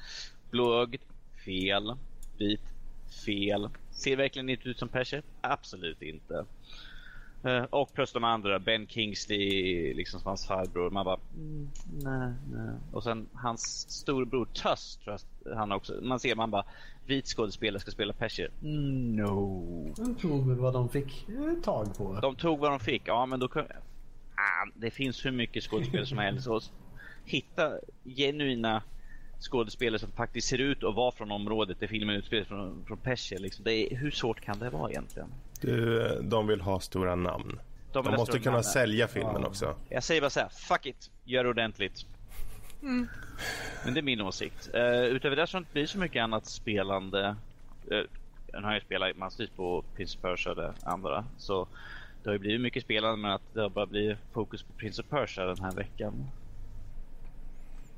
blåögd, 0.51 1.01
fel, 1.45 1.95
vit, 2.39 2.61
fel. 3.27 3.69
Ser 3.91 4.17
verkligen 4.17 4.49
inte 4.49 4.69
ut 4.69 4.79
som 4.79 4.89
perser? 4.89 5.23
Absolut 5.41 6.03
inte. 6.03 6.45
Eh, 7.45 7.63
och 7.63 7.93
plus 7.95 8.13
de 8.13 8.25
andra, 8.25 8.59
Ben 8.59 8.87
Kingsley, 8.87 9.95
liksom 9.95 10.21
som 10.21 10.29
hans 10.29 10.47
farbror. 10.47 10.91
Man 10.91 11.05
bara, 11.05 11.19
mm, 11.37 11.71
nej, 12.03 12.33
nej. 12.53 12.75
Och 12.93 13.03
sen 13.03 13.29
hans 13.33 13.91
storbror 13.91 14.45
Tuss, 14.45 14.97
tror 15.05 15.19
jag 15.45 15.57
han 15.57 15.73
också. 15.73 15.95
Man 16.03 16.21
ser 16.21 16.35
man 16.35 16.51
bara, 16.51 16.65
vit 17.07 17.27
skådespelare 17.27 17.81
ska 17.81 17.91
spela 17.91 18.13
perser. 18.13 18.51
Mm, 18.63 19.17
no. 19.17 19.95
De 19.97 20.15
tog 20.15 20.49
väl 20.49 20.59
vad 20.59 20.73
de 20.73 20.89
fick 20.89 21.29
eh, 21.29 21.63
tag 21.63 21.97
på. 21.97 22.19
De 22.23 22.37
tog 22.37 22.59
vad 22.59 22.71
de 22.71 22.81
fick, 22.81 23.03
ja 23.05 23.27
men 23.27 23.41
då 23.41 23.49
kan... 23.49 23.65
Ah, 24.35 24.71
det 24.75 24.91
finns 24.91 25.25
hur 25.25 25.31
mycket 25.31 25.65
skådespelare 25.65 26.07
som 26.07 26.19
helst. 26.19 26.47
Och 26.47 26.63
hitta 27.25 27.73
genuina 28.05 28.83
skådespelare 29.39 29.99
som 29.99 30.13
faktiskt 30.13 30.49
ser 30.49 30.59
ut 30.59 30.85
att 30.85 30.95
vara 30.95 31.13
från 31.13 31.31
området 31.31 31.81
där 31.81 31.87
filmen 31.87 32.17
utspelar 32.17 32.45
från, 32.45 32.85
från 32.87 32.99
Persia. 32.99 33.39
Liksom. 33.39 33.65
Det 33.65 33.73
är, 33.73 33.97
hur 33.97 34.11
svårt 34.11 34.41
kan 34.41 34.59
det 34.59 34.71
vara 34.71 34.91
egentligen? 34.91 35.29
Du, 35.61 36.09
de 36.23 36.47
vill 36.47 36.61
ha 36.61 36.81
stora 36.81 37.15
namn. 37.15 37.61
De 37.93 38.05
De 38.05 38.15
måste 38.17 38.39
kunna 38.39 38.51
namn. 38.53 38.65
sälja 38.65 39.09
filmen 39.09 39.41
Ja. 39.43 39.47
också. 39.47 39.75
Jag 39.89 40.03
säger 40.03 40.21
bara 40.21 40.31
så 40.31 40.41
här, 40.41 40.49
fuck 40.49 40.87
it, 40.87 41.11
gör 41.25 41.45
det 41.45 41.51
ordentligt. 41.51 42.07
Men 43.85 43.95
det 43.95 44.01
är 44.01 44.03
min 44.03 44.21
åsikt. 44.21 44.71
Uh, 44.75 44.81
utöver 45.05 45.37
det 45.37 45.47
så 45.47 45.57
har 45.59 45.65
det 45.73 45.87
så 45.87 45.99
mycket 45.99 46.23
annat 46.23 46.47
spelande. 46.47 47.37
Uh, 47.93 48.03
nu 48.53 48.63
har 48.63 48.73
jag 48.73 48.83
spelat 48.83 49.17
massvis 49.17 49.51
på 49.51 49.85
Prince 49.97 50.19
of 50.19 50.23
Persia 50.23 50.51
och 50.53 50.57
det 50.57 50.75
andra. 50.83 51.25
Så 51.39 51.69
det 52.23 52.29
har 52.29 52.33
ju 52.33 52.39
blivit 52.39 52.61
mycket 52.61 52.83
spelande 52.83 53.17
men 53.17 53.31
att 53.31 53.43
det 53.55 53.61
har 53.61 53.69
bara 53.71 53.87
blivit 53.87 54.19
fokus 54.33 54.63
på 54.63 54.73
Prince 54.73 55.03
of 55.03 55.09
Persia 55.09 55.45
den 55.45 55.61
här 55.65 55.73
veckan. 55.73 56.31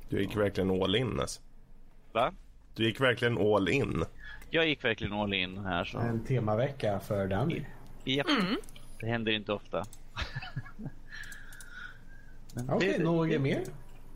Du 0.09 0.21
gick 0.21 0.35
verkligen 0.35 0.83
all 0.83 0.95
in 0.95 1.19
alltså. 1.19 1.41
Va? 2.11 2.33
Du 2.79 2.85
gick 2.85 3.01
verkligen 3.01 3.37
all 3.37 3.69
in. 3.69 4.05
Jag 4.49 4.67
gick 4.67 4.83
verkligen 4.83 5.13
all 5.13 5.33
in 5.33 5.57
här 5.57 5.83
så. 5.85 5.97
En 5.97 6.23
temavecka 6.23 6.99
för 6.99 7.27
Danny. 7.27 7.61
Japp. 8.03 8.27
Det 8.99 9.05
händer 9.05 9.31
inte 9.31 9.53
ofta. 9.53 9.85
Okej, 12.69 12.95
det- 12.97 13.03
något 13.03 13.29
det- 13.29 13.39
mer? 13.39 13.61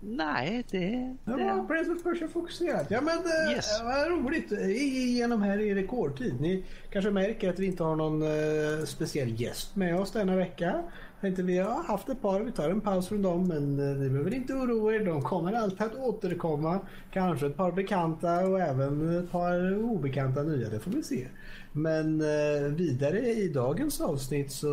Nej, 0.01 0.63
det... 0.71 1.15
Det 1.25 1.31
var 1.31 1.67
Prince 1.67 1.91
of 1.91 2.03
Persia 2.03 2.27
fokuserat. 2.27 2.91
Ja 2.91 3.01
men 3.01 3.17
eh, 3.17 3.55
Yes. 3.55 3.81
vad 3.83 4.07
roligt. 4.11 4.51
I- 4.51 4.55
Igenom 4.81 5.41
här 5.41 5.57
i 5.59 5.75
rekordtid. 5.75 6.41
Ni 6.41 6.63
kanske 6.91 7.11
märker 7.11 7.49
att 7.49 7.59
vi 7.59 7.65
inte 7.65 7.83
har 7.83 7.95
någon 7.95 8.21
eh, 8.21 8.85
speciell 8.85 9.41
gäst 9.41 9.75
med 9.75 9.99
oss 9.99 10.11
denna 10.11 10.35
vecka. 10.35 10.83
Tänkte 11.23 11.43
vi 11.43 11.57
har 11.57 11.83
haft 11.83 12.09
ett 12.09 12.21
par, 12.21 12.39
vi 12.39 12.51
tar 12.51 12.69
en 12.69 12.81
paus 12.81 13.07
från 13.07 13.21
dem 13.21 13.47
men 13.47 13.79
eh, 13.79 13.97
ni 13.97 14.09
behöver 14.09 14.33
inte 14.33 14.53
oroa 14.53 14.93
er. 14.93 15.05
De 15.05 15.21
kommer 15.21 15.53
alltid 15.53 15.81
att 15.81 15.95
återkomma. 15.95 16.79
Kanske 17.11 17.45
ett 17.45 17.57
par 17.57 17.71
bekanta 17.71 18.39
och 18.39 18.59
även 18.59 19.19
ett 19.19 19.31
par 19.31 19.83
obekanta 19.83 20.43
nya, 20.43 20.69
det 20.69 20.79
får 20.79 20.91
vi 20.91 21.03
se. 21.03 21.27
Men 21.71 22.21
eh, 22.21 22.67
vidare 22.67 23.19
i 23.19 23.47
dagens 23.47 24.01
avsnitt 24.01 24.51
så 24.51 24.67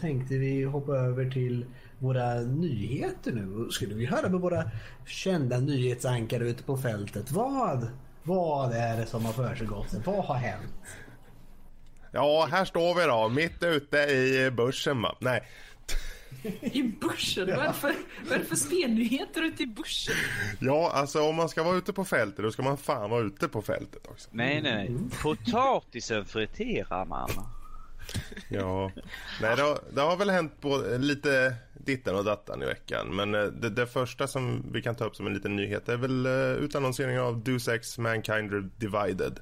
tänkte 0.00 0.34
vi 0.34 0.64
hoppa 0.64 0.96
över 0.96 1.30
till 1.30 1.64
våra 1.98 2.34
nyheter 2.34 3.32
nu. 3.32 3.70
Skulle 3.70 3.94
vi 3.94 4.06
höra 4.06 4.28
med 4.28 4.40
våra 4.40 4.70
kända 5.06 5.58
nyhetsankare 5.58 6.48
ute 6.48 6.62
på 6.62 6.76
fältet. 6.76 7.32
Vad, 7.32 7.88
vad 8.22 8.72
är 8.72 8.96
det 8.96 9.06
som 9.06 9.24
har 9.24 9.32
försiggått? 9.32 9.94
Vad 10.04 10.24
har 10.24 10.34
hänt? 10.34 10.72
Ja, 12.10 12.48
här 12.50 12.64
står 12.64 12.94
vi 12.94 13.04
då, 13.06 13.28
mitt 13.28 13.62
ute 13.62 13.96
i 13.96 14.50
börsen 14.50 15.02
va. 15.02 15.16
Nej, 15.20 15.42
i 16.60 16.82
börsen? 16.82 17.46
Vad 17.46 17.58
är 17.58 17.68
det 17.68 17.72
för, 17.72 17.94
vad 18.24 18.32
är 18.32 18.38
det 18.38 18.44
för 18.44 18.56
spelnyheter 18.56 19.42
ute 19.42 19.62
i 19.62 19.66
börsen? 19.66 20.14
ja 20.60 20.90
alltså 20.94 21.22
om 21.22 21.34
man 21.34 21.48
ska 21.48 21.62
vara 21.62 21.76
ute 21.76 21.92
på 21.92 22.04
fältet 22.04 22.44
då 22.44 22.50
ska 22.50 22.62
man 22.62 22.76
fan 22.76 23.10
vara 23.10 23.22
ute 23.22 23.48
på 23.48 23.62
fältet 23.62 24.06
också. 24.06 24.28
Nej, 24.32 24.62
nej, 24.62 24.90
nej. 24.90 24.98
Potatisen 25.22 26.24
friterar 26.24 27.04
man. 27.04 27.30
Ja, 28.48 28.90
nej 29.42 29.56
det 29.56 29.62
har, 29.62 29.78
det 29.94 30.00
har 30.00 30.16
väl 30.16 30.30
hänt 30.30 30.60
på 30.60 30.84
lite 30.98 31.54
ditten 31.72 32.16
och 32.16 32.24
dattan 32.24 32.62
i 32.62 32.66
veckan. 32.66 33.16
Men 33.16 33.34
eh, 33.34 33.42
det, 33.42 33.70
det 33.70 33.86
första 33.86 34.26
som 34.26 34.64
vi 34.72 34.82
kan 34.82 34.94
ta 34.94 35.04
upp 35.04 35.16
som 35.16 35.26
en 35.26 35.34
liten 35.34 35.56
nyhet 35.56 35.88
är 35.88 35.96
väl 35.96 36.26
uh, 36.26 36.64
utannonseringen 36.64 37.22
av 37.22 37.44
Deus 37.44 37.68
Ex 37.68 37.98
Mankind 37.98 38.70
Divided. 38.76 39.40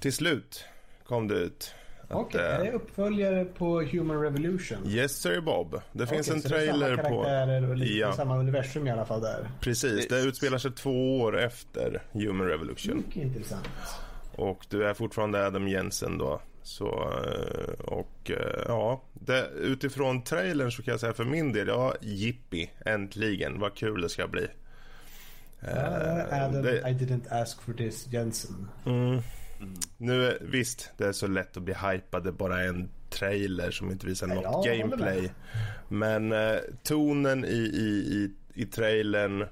Till 0.00 0.12
slut 0.12 0.64
kom 1.06 1.28
det 1.28 1.34
ut. 1.34 1.74
Okej, 2.12 2.40
eh, 2.40 2.46
är 2.54 2.64
det 2.64 2.72
uppföljare 2.72 3.44
på 3.44 3.82
Human 3.82 4.20
Revolution? 4.22 4.78
Yes 4.86 5.12
sir 5.12 5.40
Bob. 5.40 5.80
Det 5.92 6.06
finns 6.06 6.28
Okej, 6.28 6.36
en 6.36 6.42
så 6.42 6.48
det 6.48 6.54
är 6.54 6.66
trailer 6.66 6.96
samma 6.96 7.08
på... 7.08 7.22
karaktärer 7.22 7.70
och 7.70 7.76
lite 7.76 7.92
Ja. 7.92 8.12
samma 8.12 8.38
universum 8.38 8.86
i 8.86 8.90
alla 8.90 9.04
fall 9.04 9.20
där. 9.20 9.48
Precis, 9.60 10.08
det 10.08 10.20
utspelar 10.22 10.58
sig 10.58 10.72
två 10.72 11.20
år 11.20 11.38
efter 11.40 12.02
Human 12.12 12.46
Revolution. 12.46 12.96
Mycket 12.96 13.16
intressant. 13.22 13.68
Och 14.36 14.66
du 14.68 14.84
är 14.88 14.94
fortfarande 14.94 15.46
Adam 15.46 15.68
Jensen 15.68 16.18
då. 16.18 16.40
Så, 16.62 16.86
eh, 16.86 17.84
och 17.84 18.30
eh, 18.30 18.62
ja, 18.68 19.02
det, 19.14 19.48
utifrån 19.60 20.24
trailern 20.24 20.70
så 20.72 20.82
kan 20.82 20.92
jag 20.92 21.00
säga 21.00 21.12
för 21.12 21.24
min 21.24 21.52
del, 21.52 21.68
ja, 21.68 21.94
jippi, 22.00 22.70
äntligen, 22.86 23.60
vad 23.60 23.74
kul 23.74 24.00
det 24.02 24.08
ska 24.08 24.26
bli. 24.28 24.46
Uh, 25.62 25.68
Adam, 26.44 26.62
det- 26.62 26.78
I 26.78 26.92
didn't 26.92 27.42
ask 27.42 27.62
for 27.62 27.72
this, 27.72 28.06
Jensen. 28.12 28.68
Nu, 29.98 30.26
är- 30.26 30.38
visst, 30.40 30.90
det 30.96 31.04
är 31.06 31.12
så 31.12 31.26
lätt 31.26 31.56
att 31.56 31.62
bli 31.62 31.74
hypad, 31.74 32.34
bara 32.34 32.62
en 32.64 32.88
trailer 33.10 33.70
som 33.70 33.90
inte 33.90 34.06
visar 34.06 34.28
Ja, 34.28 34.34
något 34.34 34.66
gameplay. 34.66 35.32
Men 35.88 36.32
eh, 36.32 36.56
tonen 36.82 37.44
i, 37.44 37.48
i, 37.74 37.88
i, 38.14 38.30
i 38.62 38.66
trailern 38.66 39.46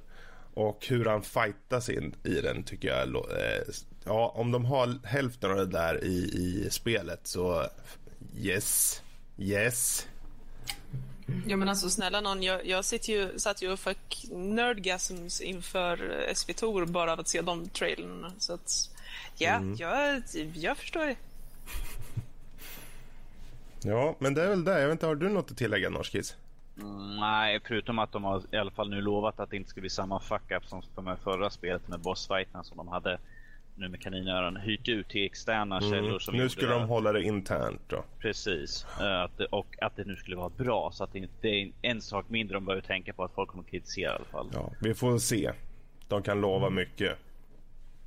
och 0.54 0.86
hur 0.88 1.04
han 1.04 1.22
fightas 1.22 1.88
in 1.88 2.14
i 2.24 2.40
den 2.40 2.62
tycker 2.62 2.88
jag, 2.88 3.08
eh, 3.14 3.62
ja, 4.04 4.32
om 4.36 4.52
de 4.52 4.64
har 4.64 5.06
hälften 5.06 5.50
av 5.50 5.56
det 5.56 5.66
där 5.66 6.04
i, 6.04 6.14
i 6.16 6.68
spelet 6.70 7.20
så 7.26 7.66
yes, 8.36 9.02
yes. 9.38 10.06
Ja 11.46 11.56
men 11.56 11.68
alltså 11.68 11.90
snälla 11.90 12.20
någon, 12.20 12.42
jag, 12.42 12.66
jag 12.66 12.84
sitter 12.84 13.12
ju, 13.12 13.38
satt 13.38 13.62
ju 13.62 13.72
och 13.72 13.80
fick 13.80 14.26
nerdgasms 14.30 15.40
inför 15.40 16.24
eh, 16.28 16.34
SV 16.34 16.52
Tor 16.52 16.86
bara 16.86 17.12
av 17.12 17.20
att 17.20 17.28
se 17.28 17.40
de 17.42 17.68
trailerna. 17.68 18.32
Så 18.38 18.52
att, 18.52 18.90
ja, 19.40 19.60
jag, 19.78 20.22
jag 20.54 20.76
förstår 20.76 21.06
det. 21.06 21.16
Ja, 23.84 24.14
men 24.18 24.34
det 24.34 24.42
är 24.44 24.48
väl 24.48 24.64
det. 24.64 24.80
Jag 24.80 24.88
vet 24.88 24.92
inte, 24.92 25.06
har 25.06 25.14
du 25.14 25.28
något 25.28 25.50
att 25.50 25.56
tillägga 25.56 25.90
Norskis? 25.90 26.36
Mm, 26.82 27.16
nej, 27.16 27.60
förutom 27.68 27.98
att 27.98 28.12
de 28.12 28.24
har 28.24 28.42
i 28.52 28.56
alla 28.56 28.70
fall 28.70 28.90
nu 28.90 29.00
lovat 29.00 29.40
att 29.40 29.50
det 29.50 29.56
inte 29.56 29.70
ska 29.70 29.80
bli 29.80 29.90
samma 29.90 30.20
fuck-up 30.20 30.64
som 30.66 30.82
för 30.94 31.02
med 31.02 31.18
förra 31.18 31.50
spelet 31.50 31.88
med 31.88 32.00
bossfighterna 32.00 32.64
som 32.64 32.76
de 32.76 32.88
hade 32.88 33.18
nu 33.74 33.88
med 33.88 34.00
kaninöron 34.02 34.56
hyrt 34.56 34.88
ut 34.88 35.08
till 35.08 35.24
externa 35.26 35.80
källor 35.80 36.18
som 36.18 36.36
Nu 36.36 36.48
skulle 36.48 36.68
det. 36.72 36.78
de 36.78 36.88
hålla 36.88 37.12
det 37.12 37.22
internt 37.22 37.80
då. 37.86 38.04
Precis. 38.18 38.86
Eh, 39.00 39.20
Att 39.22 39.38
det, 39.38 39.44
och 39.46 39.66
att 39.82 39.96
det 39.96 40.04
nu 40.04 40.16
skulle 40.16 40.36
vara 40.36 40.48
bra 40.48 40.90
så 40.92 41.04
att 41.04 41.12
det 41.12 41.18
inte 41.18 41.32
det 41.40 41.48
är 41.62 41.72
en 41.82 42.00
sak 42.02 42.24
mindre 42.28 42.54
de 42.54 42.64
behöver 42.64 42.82
tänka 42.86 43.12
på 43.12 43.24
att 43.24 43.32
folk 43.34 43.50
kommer 43.50 43.64
kritisera 43.64 44.12
i 44.12 44.14
alla 44.16 44.24
fall. 44.24 44.50
Ja, 44.52 44.72
vi 44.80 44.94
får 44.94 45.18
se. 45.18 45.52
De 46.08 46.22
kan 46.22 46.40
lova 46.40 46.70
mycket. 46.70 47.18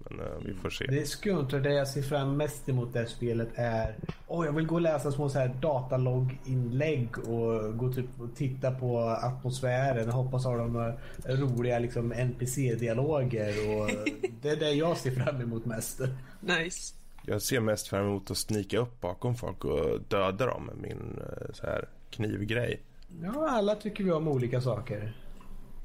Men 0.10 0.20
eh, 0.20 0.34
vi 0.46 0.54
får 0.54 0.70
se. 0.70 0.86
Det 0.86 1.02
är 1.02 1.06
skumt 1.06 1.48
och 1.54 1.62
det 1.62 1.74
jag 1.74 1.88
ser 1.88 2.02
fram 2.02 2.38
mest 2.38 2.70
emot 2.70 2.94
det 2.94 3.00
här 3.00 3.06
spelet 3.06 3.50
är... 3.56 3.96
Åh, 4.28 4.46
jag 4.46 4.54
vill 4.54 4.66
gå 4.66 4.76
och 4.76 4.82
läsa 4.82 5.12
små 5.12 5.30
så 5.30 5.39
här 5.39 5.48
datalogginlägg 5.48 7.18
och 7.18 7.78
gå 7.78 7.94
typ 7.94 8.20
och 8.20 8.36
titta 8.36 8.72
på 8.72 9.00
atmosfären. 9.00 10.06
Jag 10.06 10.13
hoppas 10.13 10.46
ha 10.46 10.58
de 10.58 10.94
roliga 11.26 11.80
liksom 11.80 12.13
NPC-dialoger 12.13 13.54
och 13.70 13.89
det 14.42 14.50
är 14.50 14.56
det 14.56 14.72
jag 14.72 14.98
ser 14.98 15.12
fram 15.12 15.42
emot 15.42 15.66
mest. 15.66 16.02
Nice. 16.39 16.94
Jag 17.26 17.42
ser 17.42 17.60
mest 17.60 17.88
fram 17.88 18.06
emot 18.06 18.32
att 18.32 18.38
snika 18.38 18.80
upp 18.80 19.02
bakom 19.02 19.36
folk 19.36 19.66
och 19.66 20.02
döda 20.08 20.46
dem 20.46 20.66
med 20.66 20.78
min 20.78 21.20
eh, 21.20 21.54
så 21.54 21.66
här 21.66 21.89
knivgrej. 22.10 22.82
Ja, 23.22 23.50
alla 23.50 23.76
tycker 23.76 24.04
vi 24.04 24.12
om 24.12 24.28
olika 24.28 24.62
saker. 24.62 25.13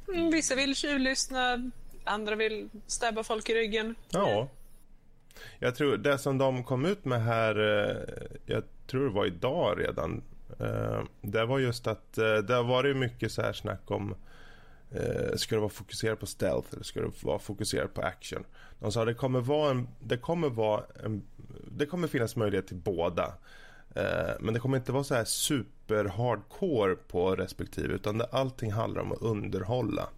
Mm, 0.09 0.31
vissa 0.31 0.55
vill 0.55 0.77
tjuvlyssna, 0.77 1.71
Andra 2.09 2.35
vill 2.35 2.69
stäbba 2.87 3.23
folk 3.23 3.49
i 3.49 3.55
ryggen. 3.55 3.95
Ja. 4.11 4.49
Jag 5.59 5.75
tror 5.75 5.97
det 5.97 6.19
som 6.19 6.39
de 6.39 6.65
kom 6.65 6.85
ut 6.85 7.05
med 7.05 7.23
här, 7.23 7.59
eh, 7.59 8.27
jag 8.47 8.63
tror 8.87 9.05
det 9.05 9.15
var 9.15 9.27
idag 9.27 9.81
redan. 9.81 10.23
Eh, 10.61 11.03
det 11.21 11.45
var 11.45 11.59
just 11.59 11.87
att 11.87 12.19
eh, 12.19 12.35
det 12.35 12.55
har 12.55 12.65
varit 12.65 12.97
mycket 12.97 13.33
så 13.33 13.43
här 13.43 13.53
snack 13.53 13.91
om 13.91 14.15
Ska 15.37 15.55
det 15.55 15.61
vara 15.61 15.71
fokuserat 15.71 16.21
på 16.21 16.27
stealth 16.27 16.69
eller 16.73 16.85
ska 16.85 17.01
det 17.01 17.23
vara 17.23 17.39
fokuserat 17.39 17.95
på 17.95 18.03
action? 18.03 18.45
De 18.79 18.93
sa 18.93 19.05
det 19.05 19.15
kommer 19.15 19.41
vara 19.41 19.71
en, 19.71 19.89
det 20.01 20.17
kommer 20.17 20.49
vara 20.49 20.85
en, 21.05 21.23
det 21.71 21.87
kommer 21.87 22.09
finnas 22.09 22.37
möjlighet 22.37 22.67
till 22.67 22.77
båda. 22.77 23.35
Men 24.41 24.55
det 24.55 24.61
kommer 24.61 24.77
inte 24.77 24.93
vara 24.93 25.05
så 25.05 25.15
här 25.15 25.25
super 25.25 26.05
hardcore 26.05 26.97
på 26.97 27.37
respektive 27.37 27.95
utan 27.95 28.19
det, 28.19 28.25
allting 28.25 28.73
handlar 28.73 29.03
om 29.03 29.13
att 29.13 29.23
underhålla. 29.23 30.09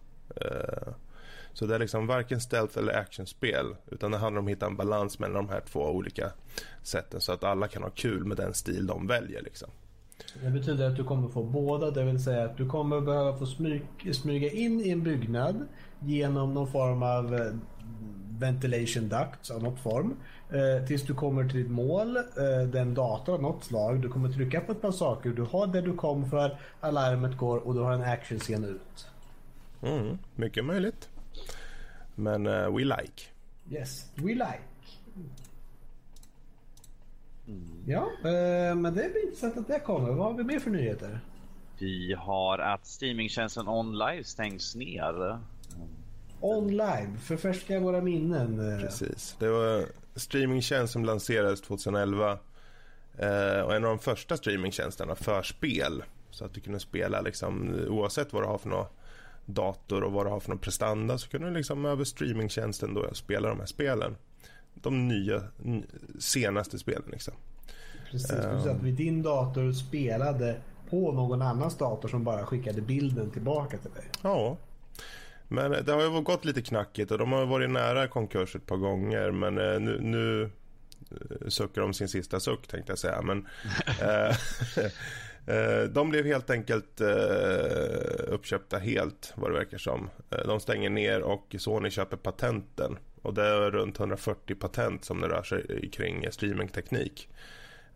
Så 1.53 1.65
det 1.65 1.75
är 1.75 1.79
liksom 1.79 2.07
varken 2.07 2.41
stealth 2.41 2.77
eller 2.77 2.93
actionspel 2.93 3.75
utan 3.91 4.11
det 4.11 4.17
handlar 4.17 4.39
om 4.39 4.45
att 4.45 4.51
hitta 4.51 4.65
en 4.65 4.75
balans 4.75 5.19
mellan 5.19 5.45
de 5.45 5.49
här 5.49 5.61
två 5.61 5.79
olika 5.79 6.31
sätten 6.83 7.21
så 7.21 7.31
att 7.31 7.43
alla 7.43 7.67
kan 7.67 7.83
ha 7.83 7.89
kul 7.89 8.25
med 8.25 8.37
den 8.37 8.53
stil 8.53 8.87
de 8.87 9.07
väljer 9.07 9.41
liksom. 9.41 9.69
Det 10.43 10.49
betyder 10.49 10.87
att 10.87 10.95
du 10.95 11.03
kommer 11.03 11.29
få 11.29 11.43
båda, 11.43 11.91
det 11.91 12.03
vill 12.03 12.23
säga 12.23 12.45
att 12.45 12.57
du 12.57 12.67
kommer 12.67 13.01
behöva 13.01 13.37
få 13.37 13.45
smyg, 13.45 13.81
smyga 14.11 14.51
in 14.51 14.81
i 14.81 14.89
en 14.89 15.03
byggnad 15.03 15.67
genom 15.99 16.53
någon 16.53 16.71
form 16.71 17.03
av 17.03 17.35
eh, 17.35 17.53
ventilation 18.39 19.09
ducts 19.09 19.51
av 19.51 19.63
något 19.63 19.79
form. 19.79 20.15
Eh, 20.49 20.87
tills 20.87 21.03
du 21.03 21.13
kommer 21.13 21.49
till 21.49 21.63
ditt 21.63 21.71
mål, 21.71 22.17
eh, 22.17 22.67
den 22.71 22.93
dator 22.93 23.33
av 23.33 23.41
något 23.41 23.63
slag. 23.63 24.01
Du 24.01 24.09
kommer 24.09 24.29
trycka 24.29 24.61
på 24.61 24.71
ett 24.71 24.81
par 24.81 24.91
saker, 24.91 25.29
du 25.29 25.41
har 25.41 25.67
det 25.67 25.81
du 25.81 25.93
kom 25.93 26.29
för, 26.29 26.57
alarmet 26.79 27.37
går 27.37 27.57
och 27.57 27.73
du 27.73 27.79
har 27.79 27.91
en 27.91 28.01
actionscen 28.01 28.65
ut. 28.65 29.07
Mm, 29.81 30.17
mycket 30.35 30.65
möjligt. 30.65 31.09
Men 32.21 32.47
eh, 32.47 32.75
we 32.75 32.83
like. 32.83 33.23
Yes, 33.71 34.11
we 34.15 34.33
like. 34.33 34.61
Ja, 37.85 38.11
eh, 38.23 38.75
men 38.75 38.93
det 38.93 39.03
är 39.03 39.25
intressant 39.25 39.57
att 39.57 39.67
det 39.67 39.79
kommer. 39.79 40.09
Vad 40.09 40.27
har 40.27 40.33
vi 40.33 40.43
mer 40.43 40.59
för 40.59 40.69
nyheter? 40.69 41.19
Vi 41.79 42.13
har 42.13 42.59
att 42.59 42.87
streamingtjänsten 42.87 43.67
OnLive 43.67 44.23
stängs 44.23 44.75
ner. 44.75 45.39
Online, 46.39 47.17
förfärska 47.17 47.79
våra 47.79 48.01
minnen. 48.01 48.79
Precis. 48.81 49.35
Det 49.39 49.49
var 49.49 49.85
streamingtjänst 50.15 50.93
som 50.93 51.05
lanserades 51.05 51.61
2011. 51.61 52.39
Eh, 53.17 53.61
och 53.61 53.75
en 53.75 53.85
av 53.85 53.89
de 53.89 53.99
första 53.99 54.37
streamingtjänsterna 54.37 55.15
för 55.15 55.43
spel. 55.43 56.03
Så 56.31 56.45
att 56.45 56.53
du 56.53 56.61
kunde 56.61 56.79
spela 56.79 57.21
liksom, 57.21 57.75
oavsett 57.89 58.33
vad 58.33 58.43
du 58.43 58.47
har 58.47 58.57
för 58.57 58.69
någon 58.69 58.85
dator 59.53 60.03
och 60.03 60.11
vad 60.11 60.25
du 60.25 60.29
har 60.29 60.39
för 60.39 60.49
någon 60.49 60.57
prestanda 60.57 61.17
så 61.17 61.29
kunde 61.29 61.47
du 61.47 61.53
liksom 61.53 61.85
över 61.85 62.03
streamingtjänsten 62.03 62.93
då 62.93 63.13
spela 63.13 63.49
de 63.49 63.59
här 63.59 63.65
spelen. 63.65 64.15
De 64.73 65.07
nya, 65.07 65.43
senaste 66.19 66.79
spelen 66.79 67.09
liksom. 67.11 67.33
Precis, 68.11 68.29
du 68.29 68.61
satt 68.63 68.81
vid 68.81 68.93
din 68.93 69.21
dator 69.21 69.71
spelade 69.71 70.55
på 70.89 71.11
någon 71.11 71.41
annans 71.41 71.77
dator 71.77 72.09
som 72.09 72.23
bara 72.23 72.45
skickade 72.45 72.81
bilden 72.81 73.31
tillbaka 73.31 73.77
till 73.77 73.91
dig. 73.91 74.03
Ja. 74.21 74.57
Men 75.47 75.71
det 75.71 75.91
har 75.91 76.01
ju 76.01 76.21
gått 76.21 76.45
lite 76.45 76.61
knackigt 76.61 77.11
och 77.11 77.17
de 77.17 77.31
har 77.31 77.45
varit 77.45 77.69
nära 77.69 78.07
konkurs 78.07 78.55
ett 78.55 78.65
par 78.65 78.77
gånger 78.77 79.31
men 79.31 79.57
eh, 79.57 79.79
nu, 79.79 79.99
nu 80.01 80.43
eh, 81.11 81.47
suckar 81.47 81.81
de 81.81 81.93
sin 81.93 82.07
sista 82.07 82.39
suck 82.39 82.67
tänkte 82.67 82.91
jag 82.91 82.99
säga. 82.99 83.21
Men, 83.21 83.37
eh, 84.01 84.35
de 85.89 86.09
blev 86.09 86.25
helt 86.25 86.49
enkelt 86.49 87.01
eh, 87.01 87.07
uppköpta 88.27 88.77
helt 88.77 89.33
vad 89.35 89.51
det 89.51 89.57
verkar 89.57 89.77
som. 89.77 90.09
Eh, 90.29 90.47
De 90.47 90.59
stänger 90.59 90.89
ner 90.89 91.21
och 91.21 91.55
Sony 91.59 91.89
köper 91.89 92.17
patenten. 92.17 92.97
Och 93.21 93.33
det 93.33 93.43
är 93.45 93.71
runt 93.71 93.99
140 93.99 94.55
patent 94.55 95.05
som 95.05 95.21
det 95.21 95.27
rör 95.27 95.43
sig 95.43 95.89
kring 95.93 96.31
streamingteknik. 96.31 97.29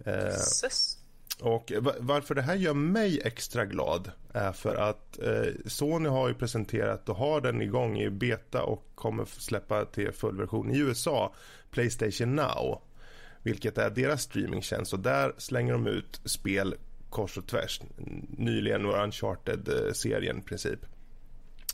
Eh, 0.05 0.29
och 1.41 1.71
va- 1.79 1.93
varför 1.99 2.35
det 2.35 2.41
här 2.41 2.55
gör 2.55 2.73
mig 2.73 3.21
extra 3.23 3.65
glad 3.65 4.11
är 4.33 4.51
för 4.51 4.75
att 4.75 5.19
eh, 5.23 5.53
Sony 5.65 6.09
har 6.09 6.27
ju 6.27 6.33
presenterat 6.33 7.09
och 7.09 7.15
har 7.15 7.41
den 7.41 7.61
igång 7.61 7.97
i 7.99 8.09
beta 8.09 8.63
och 8.63 8.87
kommer 8.95 9.25
släppa 9.25 9.85
till 9.85 10.11
fullversion 10.11 10.71
i 10.71 10.77
USA, 10.77 11.33
Playstation 11.71 12.35
Now. 12.35 12.81
Vilket 13.43 13.77
är 13.77 13.89
deras 13.89 14.21
streamingtjänst 14.21 14.93
och 14.93 14.99
där 14.99 15.33
slänger 15.37 15.73
de 15.73 15.87
ut 15.87 16.21
spel 16.25 16.75
kors 17.15 17.37
och 17.37 17.47
tvärs. 17.47 17.81
Nyligen 18.37 18.87
var 18.87 19.03
Uncharted-serien 19.03 20.39
i 20.39 20.41
princip. 20.41 20.79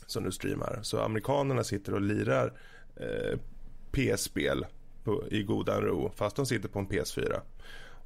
Som 0.06 0.22
nu 0.22 0.32
streamar. 0.32 0.78
Så 0.82 1.00
amerikanerna 1.00 1.64
sitter 1.64 1.94
och 1.94 2.00
lirar 2.00 2.52
eh, 2.96 3.38
PS-spel 3.92 4.66
på, 5.04 5.24
i 5.30 5.42
godan 5.42 5.82
ro 5.82 6.12
fast 6.16 6.36
de 6.36 6.46
sitter 6.46 6.68
på 6.68 6.78
en 6.78 6.88
PS4. 6.88 7.40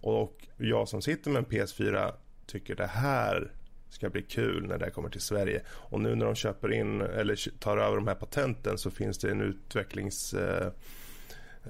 Och 0.01 0.49
jag 0.57 0.88
som 0.88 1.03
sitter 1.03 1.31
med 1.31 1.38
en 1.38 1.46
PS4 1.46 2.12
tycker 2.46 2.77
det 2.77 2.87
här 2.87 3.53
ska 3.88 4.11
bli 4.11 4.22
kul 4.22 4.66
när 4.66 4.79
det 4.79 4.90
kommer 4.90 5.09
till 5.09 5.20
Sverige. 5.20 5.62
Och 5.68 6.01
nu 6.01 6.14
när 6.14 6.27
de 6.27 6.35
köper 6.35 6.72
in 6.72 7.01
eller 7.01 7.59
tar 7.59 7.77
över 7.77 7.96
de 7.96 8.07
här 8.07 8.14
patenten 8.14 8.79
så 8.79 8.90
finns 8.90 9.18
det 9.18 9.31
en 9.31 9.40
utvecklings... 9.40 10.35
Eh, 10.35 10.72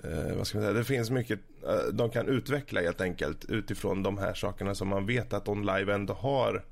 eh, 0.05 0.37
vad 0.37 0.47
ska 0.47 0.59
man 0.59 0.65
säga? 0.67 0.73
Det 0.79 0.85
finns 0.85 1.11
mycket 1.11 1.41
eh, 1.67 1.93
de 1.93 2.11
kan 2.11 2.29
utveckla 2.29 2.81
helt 2.81 3.01
enkelt 3.01 3.45
utifrån 3.45 4.03
de 4.03 4.19
här 4.19 4.35
sakerna 4.35 4.75
som 4.75 4.89
man 4.89 5.07
vet 5.07 5.33
att 5.33 5.49
OnLive 5.49 5.95
ändå 5.95 6.15
har 6.15 6.65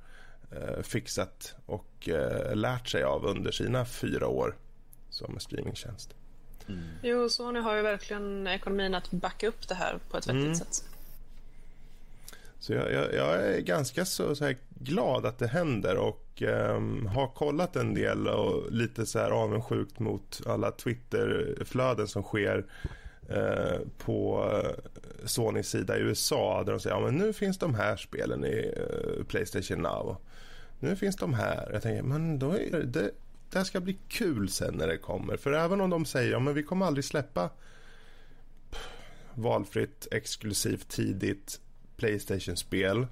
eh, 0.51 0.83
fixat 0.83 1.55
och 1.67 2.09
eh, 2.09 2.57
lärt 2.57 2.89
sig 2.89 3.03
av 3.03 3.25
under 3.27 3.51
sina 3.51 3.85
fyra 3.85 4.27
år 4.29 4.57
som 5.11 5.39
streamingtjänst. 5.41 6.15
Jo, 7.03 7.29
Sony 7.29 7.61
har 7.61 7.77
ju 7.77 7.83
verkligen 7.83 8.47
ekonomin 8.47 8.95
att 8.95 9.11
backa 9.11 9.49
upp 9.49 9.69
det 9.69 9.75
här 9.75 9.99
på 10.11 10.17
ett 10.17 10.27
vettigt 10.27 10.43
Mm. 10.43 10.55
sätt. 10.55 10.85
Så 12.59 12.73
jag, 12.73 12.93
jag, 12.93 13.15
jag 13.15 13.35
är 13.35 13.61
ganska 13.61 14.05
så, 14.05 14.35
så 14.37 14.53
glad 14.69 15.27
att 15.27 15.39
det 15.39 15.47
händer 15.47 15.97
och 15.97 16.43
ehm, 16.43 17.07
har 17.07 17.29
kollat 17.29 17.77
en 17.77 17.95
del 17.95 18.29
och 18.29 18.73
lite 18.73 19.07
så 19.07 19.19
här 19.19 19.31
avundsjukt 19.31 19.99
mot 19.99 20.41
alla 20.47 20.71
Twitter-flöden 20.71 22.09
som 22.09 22.23
sker 22.23 22.65
eh, 23.29 23.79
på 23.99 24.51
eh, 24.53 24.71
Sonys 25.25 25.69
sida 25.69 25.99
i 25.99 26.01
USA 26.01 26.63
där 26.65 26.73
de 26.73 26.81
säger 26.81 26.97
ja 26.97 27.03
men 27.03 27.17
nu 27.17 27.33
finns 27.33 27.59
de 27.59 27.75
här 27.75 27.97
spelen 27.97 28.45
i 28.45 28.75
eh, 28.77 29.25
Playstation 29.25 29.79
Now. 29.79 30.17
Nu 30.81 30.97
finns 30.97 31.17
de 31.17 31.35
här. 31.35 31.71
Jag 31.73 31.83
tänker 31.83 32.03
men 32.03 32.39
då 32.39 32.51
är 32.51 32.71
det, 32.71 33.11
det, 33.51 33.59
här 33.59 33.65
ska 33.65 33.81
bli 33.81 33.99
kul 34.09 34.49
sen 34.49 34.75
när 34.75 34.87
det 34.87 34.99
kommer. 34.99 35.37
För 35.37 35.53
även 35.53 35.81
om 35.81 35.91
de 35.91 36.05
säger 36.05 36.33
ja 36.33 36.39
men 36.39 36.55
vi 36.55 36.63
kommer 36.63 36.87
aldrig 36.87 37.05
släppa 37.05 37.51
pff, 38.71 38.89
valfritt, 39.35 40.09
exklusivt, 40.11 40.89
tidigt 40.89 41.61
Playstation-spel 41.97 43.07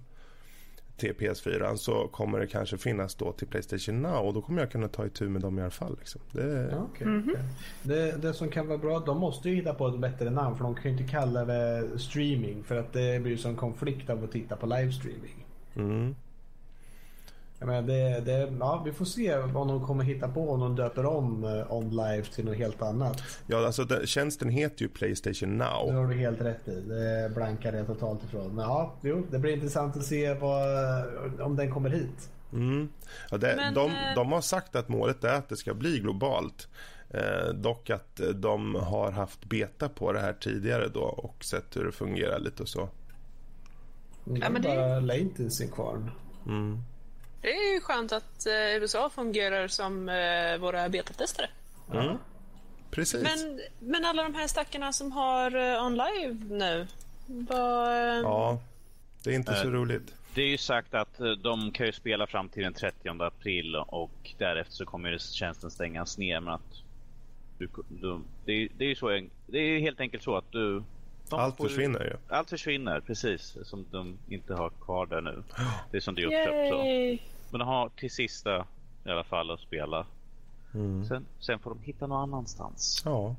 till 1.03 1.15
PS4 1.15 1.77
så 1.77 2.09
kommer 2.09 2.41
det 2.41 2.47
kanske 2.47 2.79
finnas 2.79 3.15
då 3.15 3.33
till 3.33 3.47
Playstation 3.47 4.03
Now 4.03 4.27
och 4.27 4.35
då 4.35 4.43
kommer 4.43 4.61
jag 4.63 4.71
kunna 4.71 4.89
ta 4.89 5.07
itu 5.07 5.29
med 5.29 5.43
dem 5.43 5.59
i 5.59 5.63
alla 5.63 5.71
fall. 5.71 5.97
Liksom. 5.99 6.21
Det, 6.33 6.69
Ja, 6.71 6.87
okej, 6.93 7.07
okej. 7.19 7.43
Det, 7.83 8.23
det 8.23 8.35
som 8.35 8.49
kan 8.49 8.69
vara 8.69 8.79
bra, 8.79 8.99
de 8.99 9.19
måste 9.19 9.49
ju 9.49 9.55
hitta 9.55 9.75
på 9.75 9.89
ett 9.89 9.99
bättre 9.99 10.31
namn 10.31 10.57
för 10.57 10.65
de 10.65 10.75
kan 10.75 10.85
ju 10.85 10.91
inte 10.91 11.13
kalla 11.13 11.45
det 11.45 11.99
streaming 11.99 12.65
för 12.65 12.77
att 12.77 12.93
det 12.93 13.23
blir 13.23 13.33
ju 13.33 13.39
som 13.39 13.57
konflikt 13.57 14.11
av 14.11 14.25
att 14.25 14.33
titta 14.33 14.57
på 14.57 14.67
livestreaming. 14.67 15.47
mm, 15.75 16.15
Jag 17.63 17.67
menar, 17.67 17.83
det, 17.83 18.21
det, 18.21 18.53
ja, 18.61 18.83
vi 18.85 18.93
får 18.93 19.05
se 19.05 19.37
om 19.39 19.69
de 19.69 19.87
kommer 19.87 20.05
hitta 20.05 20.29
på 20.29 20.51
om 20.51 20.61
de 20.61 20.77
döper 20.77 21.07
om 21.07 21.45
eh, 21.45 21.73
On 21.73 21.91
Live 21.91 22.23
till 22.25 22.45
något 22.45 22.57
helt 22.57 22.83
annat. 22.83 23.23
ja, 23.47 23.67
alltså 23.67 23.85
den, 23.85 24.07
tjänsten 24.07 24.49
heter 24.49 24.83
ju 24.83 24.89
Playstation 24.89 25.59
Det 25.59 25.65
Now. 25.65 25.93
har 25.93 26.07
du 26.07 26.15
helt 26.15 26.41
rätt 26.41 26.69
i. 26.69 26.81
Det 26.81 27.31
blankar 27.35 27.73
jag 27.73 27.87
totalt 27.87 28.25
ifrån. 28.25 28.55
Men 28.55 28.65
ja, 28.65 28.95
jo, 29.03 29.27
det 29.31 29.39
blir 29.39 29.53
intressant 29.53 29.97
att 29.97 30.05
se 30.05 30.35
vad, 30.35 30.63
om 31.41 31.57
den 31.57 31.73
kommer 31.73 31.91
hit. 31.91 32.31
Mm. 32.53 32.89
Ja, 33.31 33.37
det, 33.37 33.55
Men, 33.57 33.75
de, 33.75 33.91
eh, 33.91 33.97
de 34.17 34.33
har 34.33 34.41
sagt 34.41 34.77
att 34.77 34.89
målet 34.89 35.25
är 35.25 35.35
att 35.35 35.49
det 35.49 35.57
ska 35.57 35.75
bli 35.75 35.99
globalt. 35.99 36.69
Eh, 37.11 37.49
dock 37.55 37.91
att 37.91 38.21
eh, 38.21 38.29
de 38.29 38.75
har 38.75 39.11
haft 39.13 39.45
beta 39.45 39.89
på 39.89 40.13
det 40.13 40.21
här 40.21 40.33
tidigare 40.33 40.89
då 40.89 41.01
och 41.01 41.45
sett 41.45 41.77
hur 41.77 41.85
det 41.85 41.93
fungerar 41.93 42.39
lite 42.39 42.63
och 42.63 42.69
så. 42.69 42.89
Det 44.25 44.39
Ja, 44.41 44.47
är 44.47 44.51
men 44.51 44.63
det- 44.63 44.69
bara 44.69 45.01
latency 45.01 45.67
kvar. 45.69 46.13
Mm. 46.47 46.79
Det 47.43 47.53
är 47.53 47.75
ju 47.75 47.81
skönt 47.81 48.13
att 48.13 48.47
eh, 48.47 48.77
USA 48.77 49.11
fungerar 49.11 49.69
som 49.69 50.09
eh, 50.09 50.59
våra 50.59 50.89
betatestare. 50.89 51.49
Mm. 51.93 52.17
Precis. 52.91 53.23
Men, 53.23 53.61
men 53.79 54.05
alla 54.05 54.23
de 54.23 54.35
här 54.35 54.47
stackarna 54.47 54.93
som 54.93 55.13
har 55.13 55.57
eh, 55.57 55.87
OnLive 55.87 56.37
nu. 56.51 56.87
Vad... 57.27 58.19
Ja, 58.19 58.61
det 59.25 59.31
är 59.31 59.35
inte 59.35 59.55
så 59.55 59.71
roligt. 59.71 60.15
Det 60.35 60.43
är 60.43 60.49
ju 60.49 60.59
sagt 60.59 60.95
att 60.95 61.21
eh, 61.21 61.31
de 61.31 61.73
kan 61.73 61.87
ju 61.87 61.93
spela 61.93 62.27
fram 62.27 62.49
till 62.49 62.63
den 62.63 62.75
30 62.75 63.09
april 63.23 63.77
och 63.77 64.35
därefter 64.39 64.75
så 64.75 64.87
kommer 64.87 65.11
ju 65.11 65.19
tjänsten 65.19 65.71
stängas 65.71 66.19
ner. 66.19 66.41
Men 66.41 66.55
att 66.55 66.83
du, 67.59 67.69
du, 67.89 68.21
det, 68.45 68.53
är, 68.53 68.69
det 68.79 68.85
är 68.85 68.89
ju 68.89 68.95
så, 68.95 69.21
det 69.47 69.59
är 69.59 69.81
helt 69.81 70.01
enkelt 70.01 70.23
så 70.23 70.37
att 70.37 70.53
du... 70.53 70.83
Allt 71.31 71.57
får 71.57 71.69
försvinner 71.69 72.05
ju. 72.05 72.35
Allt 72.37 72.51
försvinner, 72.51 73.01
precis. 73.01 73.57
Som 73.65 73.87
de 73.91 74.19
inte 74.29 74.55
har 74.55 74.71
kvar 74.71 75.07
där 75.07 75.21
nu. 75.21 75.43
Det 75.91 75.97
är 75.97 76.01
som 76.01 76.15
det 76.15 76.23
är 76.23 76.27
uppköpt 76.27 76.71
så. 76.71 76.83
Men 77.53 77.59
de 77.59 77.69
har 77.69 77.89
till 77.89 78.11
sista 78.11 78.67
i 79.05 79.11
alla 79.11 79.25
fall 79.25 79.51
att 79.51 79.61
spela. 79.61 80.07
Sen, 81.09 81.27
sen 81.41 81.59
får 81.59 81.71
de 81.71 81.81
hitta 81.83 82.07
någon 82.07 82.23
annanstans. 82.23 83.03
Ja. 83.05 83.37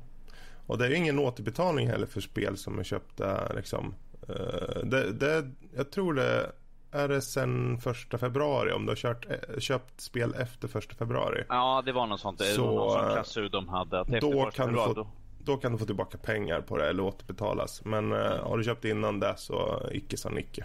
Och 0.66 0.78
det 0.78 0.86
är 0.86 0.90
ju 0.90 0.96
ingen 0.96 1.18
återbetalning 1.18 1.88
heller 1.88 2.06
för 2.06 2.20
spel 2.20 2.56
som 2.56 2.78
är 2.78 2.82
köpta 2.84 3.52
liksom. 3.52 3.94
Eh, 4.28 4.78
det, 4.84 5.12
det, 5.12 5.50
jag 5.76 5.90
tror 5.90 6.14
det 6.14 6.52
är 6.90 7.08
det 7.08 7.22
sen 7.22 7.78
första 7.80 8.18
februari 8.18 8.72
om 8.72 8.86
du 8.86 8.90
har 8.90 8.96
kört, 8.96 9.26
eh, 9.30 9.58
köpt 9.58 10.00
spel 10.00 10.34
efter 10.34 10.68
första 10.68 10.94
februari. 10.94 11.44
Ja, 11.48 11.82
det 11.86 11.92
var 11.92 12.06
något 12.06 12.20
sånt. 12.20 12.38
Det 12.38 12.44
Så, 12.44 12.66
var 12.66 12.72
någon 12.74 12.92
sån 12.92 13.08
eh, 13.08 13.14
klausul 13.14 13.50
de 13.50 13.68
hade. 13.68 14.00
Att 14.00 14.08
Då 14.20 14.50
kan, 14.50 14.72
du 14.72 14.78
få, 14.78 14.92
då- 14.92 15.08
då 15.38 15.56
kan 15.56 15.72
du 15.72 15.78
få 15.78 15.86
tillbaka 15.86 16.18
pengar 16.18 16.60
på 16.60 16.76
det 16.78 16.88
eller 16.88 17.02
återbetalas. 17.02 17.84
Men 17.84 18.12
eh, 18.12 18.18
har 18.18 18.58
du 18.58 18.64
köpt 18.64 18.84
innan 18.84 19.20
det 19.20 19.34
så 19.36 19.88
icke 19.92 20.16
sa 20.16 20.28
Nicke. 20.28 20.64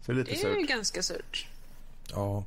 Så 0.00 0.12
det 0.12 0.16
är 0.20 0.24
lite 0.24 0.30
Det 0.30 0.42
är 0.44 0.54
ju 0.54 0.60
surt. 0.60 0.68
ganska 0.68 1.02
surt. 1.02 1.46
Ja. 2.14 2.44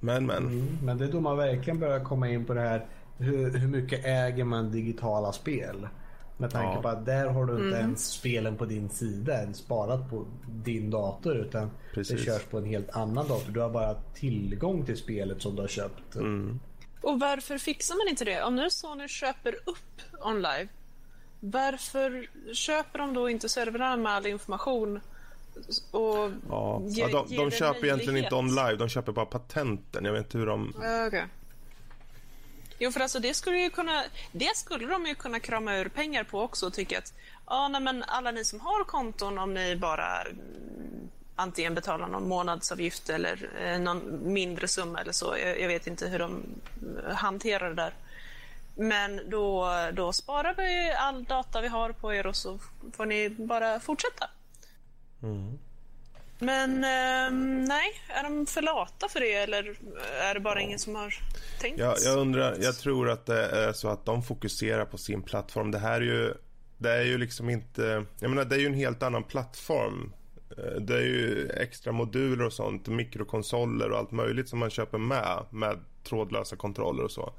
Men 0.00 0.26
men. 0.26 0.36
Mm, 0.46 0.78
men 0.82 0.98
det 0.98 1.04
är 1.04 1.12
då 1.12 1.20
man 1.20 1.36
verkligen 1.36 1.78
börjar 1.78 2.04
komma 2.04 2.28
in 2.28 2.44
på 2.44 2.54
det 2.54 2.60
här 2.60 2.86
hur, 3.18 3.58
hur 3.58 3.68
mycket 3.68 4.04
äger 4.04 4.44
man 4.44 4.70
digitala 4.70 5.32
spel? 5.32 5.88
Med 6.36 6.50
tanke 6.50 6.74
Ja. 6.76 6.82
på 6.82 6.88
att 6.88 7.06
där 7.06 7.26
har 7.26 7.46
du 7.46 7.64
inte 7.66 7.78
ens 7.78 8.06
spelen 8.12 8.56
på 8.56 8.64
din 8.64 8.88
sida 8.88 9.42
än 9.42 9.54
sparat 9.54 10.10
på 10.10 10.26
din 10.48 10.90
dator 10.90 11.36
utan 11.36 11.70
Precis. 11.94 12.18
det 12.18 12.24
körs 12.24 12.42
på 12.42 12.58
en 12.58 12.64
helt 12.64 12.90
annan 12.90 13.28
dator. 13.28 13.52
Du 13.52 13.60
har 13.60 13.70
bara 13.70 13.94
tillgång 14.14 14.86
till 14.86 14.96
spelet 14.96 15.42
som 15.42 15.56
du 15.56 15.60
har 15.62 15.68
köpt. 15.68 16.14
Mm. 16.14 16.60
Och 17.02 17.20
varför 17.20 17.58
fixar 17.58 17.94
man 17.94 18.10
inte 18.10 18.24
det? 18.24 18.42
Om 18.42 18.56
nu 18.56 18.70
Sony 18.70 19.08
köper 19.08 19.54
upp 19.66 20.00
OnLive, 20.24 20.68
varför 21.40 22.26
köper 22.54 22.98
de 22.98 23.14
då 23.14 23.30
inte 23.30 23.48
servrarna 23.48 23.96
med 23.96 24.12
all 24.12 24.26
information? 24.26 25.00
Och 25.90 26.30
Ja. 26.48 26.80
ge- 26.84 27.00
Ja, 27.02 27.08
de 27.28 27.36
de 27.36 27.44
det 27.44 27.56
köper 27.56 27.84
egentligen 27.84 27.98
inte 27.98 28.12
möjlighet? 28.12 28.32
on 28.32 28.48
live. 28.66 28.76
De 28.76 28.88
köper 28.88 29.12
bara 29.12 29.26
patenten. 29.26 30.04
Jag 30.04 30.12
vet 30.12 30.24
inte 30.24 30.38
hur 30.38 30.46
de... 30.46 30.74
Ja, 30.82 31.06
Okej. 31.06 31.26
Jo, 32.78 32.92
för 32.92 33.00
alltså 33.00 33.18
det 33.20 33.34
skulle 33.34 33.56
ju 33.58 33.70
kunna, 33.70 34.04
det 34.32 34.56
skulle 34.56 34.86
de 34.86 35.06
ju 35.06 35.14
kunna 35.14 35.40
krama 35.40 35.76
ur 35.76 35.88
pengar 35.88 36.24
på 36.24 36.40
också 36.40 36.66
och 36.66 36.72
tycka 36.72 36.98
att 36.98 37.12
ja, 37.46 37.68
nej, 37.68 37.80
men 37.80 38.02
alla 38.02 38.30
ni 38.30 38.44
som 38.44 38.60
har 38.60 38.84
konton, 38.84 39.38
om 39.38 39.54
ni 39.54 39.76
bara 39.76 40.22
mm, 40.22 41.08
antingen 41.36 41.74
betalar 41.74 42.06
någon 42.08 42.28
månadsavgift 42.28 43.10
eller 43.10 43.50
eh, 43.62 43.78
någon 43.80 44.32
mindre 44.32 44.68
summa 44.68 45.00
eller 45.00 45.12
så. 45.12 45.36
Jag, 45.44 45.60
jag 45.60 45.68
vet 45.68 45.86
inte 45.86 46.08
hur 46.08 46.18
de 46.18 46.44
eh, 47.08 47.14
hanterar 47.14 47.68
det 47.68 47.74
där. 47.74 47.94
Men 48.76 49.20
då, 49.30 49.68
då 49.92 50.12
sparar 50.12 50.54
vi 50.56 50.92
all 50.98 51.24
data 51.24 51.60
vi 51.60 51.68
har 51.68 51.92
på 51.92 52.14
er 52.14 52.26
och 52.26 52.36
så 52.36 52.58
får 52.96 53.06
ni 53.06 53.30
bara 53.30 53.80
fortsätta. 53.80 54.30
Men 56.38 56.84
ehm, 56.84 57.64
nej, 57.64 57.90
är 58.08 58.22
de 58.22 58.46
för 58.46 58.62
lata 58.62 59.08
för 59.08 59.20
det 59.20 59.34
eller 59.34 59.78
är 60.20 60.34
det 60.34 60.40
bara 60.40 60.60
ingen 60.60 60.78
som 60.78 60.94
har 60.94 61.14
tänkt? 61.60 61.78
Jag, 61.78 61.94
jag 62.04 62.18
undrar, 62.18 62.56
jag 62.60 62.76
tror 62.76 63.10
att 63.10 63.26
det 63.26 63.46
är 63.46 63.72
så 63.72 63.88
att 63.88 64.04
de 64.04 64.22
fokuserar 64.22 64.84
på 64.84 64.98
sin 64.98 65.22
plattform. 65.22 65.70
Det 65.70 65.78
här 65.78 66.00
är 66.00 66.04
ju, 66.04 66.34
det 66.78 66.90
är 66.92 67.02
ju 67.04 67.18
liksom 67.18 67.50
inte, 67.50 68.04
jag 68.20 68.28
menar 68.30 68.44
det 68.44 68.54
är 68.56 68.60
ju 68.60 68.66
en 68.66 68.74
helt 68.74 69.02
annan 69.02 69.24
plattform. 69.24 70.12
Eh, 70.58 70.80
Det 70.80 70.94
är 70.96 71.00
ju 71.02 71.48
extra 71.56 71.92
moduler 71.92 72.44
och 72.44 72.52
sånt, 72.52 72.88
mikrokonsoler 72.88 73.90
och 73.90 73.98
allt 73.98 74.10
möjligt 74.10 74.48
som 74.48 74.58
man 74.58 74.70
köper 74.70 74.98
med, 74.98 75.44
med 75.50 75.78
trådlösa 76.04 76.56
kontroller 76.56 77.04
och 77.04 77.10
så. 77.10 77.32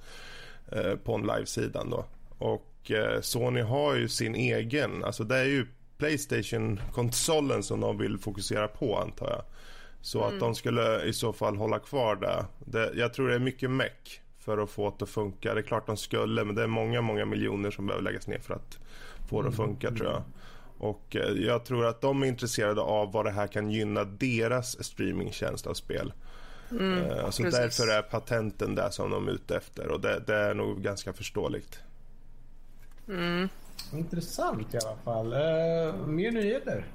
eh, 0.71 0.95
På 0.95 1.15
en 1.15 1.21
livesidan 1.21 1.89
då. 1.89 2.05
Och 2.37 2.91
eh, 2.91 3.21
Sony 3.21 3.61
har 3.61 3.95
ju 3.95 4.07
sin 4.07 4.35
egen, 4.35 5.03
alltså 5.03 5.23
det 5.23 5.37
är 5.37 5.45
ju 5.45 5.67
Playstation-konsolen 6.01 7.63
som 7.63 7.79
de 7.79 7.97
vill 7.97 8.17
fokusera 8.17 8.67
på 8.67 8.97
antar 8.97 9.29
jag. 9.29 9.41
Så 10.01 10.23
att 10.23 10.39
de 10.39 10.55
skulle 10.55 11.03
i 11.03 11.13
så 11.13 11.33
fall 11.33 11.55
hålla 11.55 11.79
kvar 11.79 12.15
det. 12.15 12.45
det. 12.65 12.91
Jag 12.95 13.13
tror 13.13 13.27
det 13.27 13.35
är 13.35 13.39
mycket 13.39 13.69
meck 13.71 14.21
för 14.39 14.57
att 14.57 14.69
få 14.69 14.95
det 14.97 15.03
att 15.03 15.09
funka. 15.09 15.53
Det 15.53 15.59
är 15.59 15.63
klart 15.63 15.87
de 15.87 15.97
skulle 15.97 16.43
men 16.43 16.55
det 16.55 16.63
är 16.63 16.67
många, 16.67 17.01
många 17.01 17.25
miljoner 17.25 17.71
som 17.71 17.87
behöver 17.87 18.03
läggas 18.03 18.27
ner 18.27 18.39
för 18.39 18.53
att 18.53 18.79
få 19.29 19.41
det 19.41 19.49
att 19.49 19.55
funka 19.55 19.91
tror 19.91 20.09
jag. 20.09 20.23
Och 20.77 21.15
eh, 21.15 21.31
jag 21.31 21.65
tror 21.65 21.85
att 21.85 22.01
de 22.01 22.23
är 22.23 22.27
intresserade 22.27 22.81
av 22.81 23.11
vad 23.11 23.25
det 23.25 23.31
här 23.31 23.47
kan 23.47 23.71
gynna 23.71 24.03
deras 24.03 24.83
streamingtjänst 24.83 25.67
av 25.67 25.73
spel. 25.73 26.13
Eh, 26.71 27.29
så 27.29 27.43
precis. 27.43 27.59
därför 27.59 27.87
är 27.91 28.01
patenten 28.01 28.75
där 28.75 28.89
som 28.89 29.09
de 29.09 29.27
är 29.27 29.31
ute 29.31 29.55
efter 29.55 29.87
och 29.87 30.01
det, 30.01 30.23
det 30.27 30.35
är 30.35 30.53
nog 30.53 30.81
ganska 30.81 31.13
förståeligt. 31.13 31.79
Intressant 33.93 34.73
i 34.73 34.77
alla 34.77 34.95
fall. 34.95 35.33
Uh, 35.33 36.07
mer 36.07 36.31
nyheter? 36.31 36.85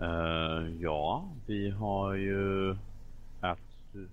Eh, 0.00 0.68
ja, 0.80 1.28
vi 1.46 1.70
har 1.70 2.14
ju 2.14 2.76
att 3.40 3.58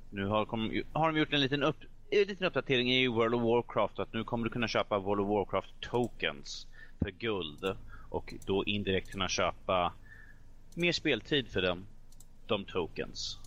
nu 0.10 0.26
har, 0.26 0.46
kom, 0.46 0.82
har 0.94 1.12
de 1.12 1.20
gjort 1.20 1.34
en 1.34 1.42
liten, 1.42 1.64
upp, 1.64 1.76
en 2.10 2.28
liten 2.28 2.48
uppdatering 2.48 2.92
i 2.92 3.08
World 3.08 3.36
of 3.36 3.42
Warcraft 3.42 4.00
att 4.00 4.14
nu 4.14 4.24
kommer 4.24 4.44
du 4.44 4.50
kunna 4.50 4.68
köpa 4.68 5.00
World 5.00 5.22
of 5.22 5.28
Warcraft 5.28 5.74
tokens 5.80 6.68
för 7.00 7.12
guld 7.12 7.76
och 8.10 8.34
då 8.46 8.66
indirekt 8.66 9.12
kunna 9.12 9.28
köpa 9.28 9.94
mer 10.74 10.92
speltid 10.92 11.48
för 11.48 11.62
dem, 11.62 11.86
de 12.48 12.66
tokens. 12.66 13.40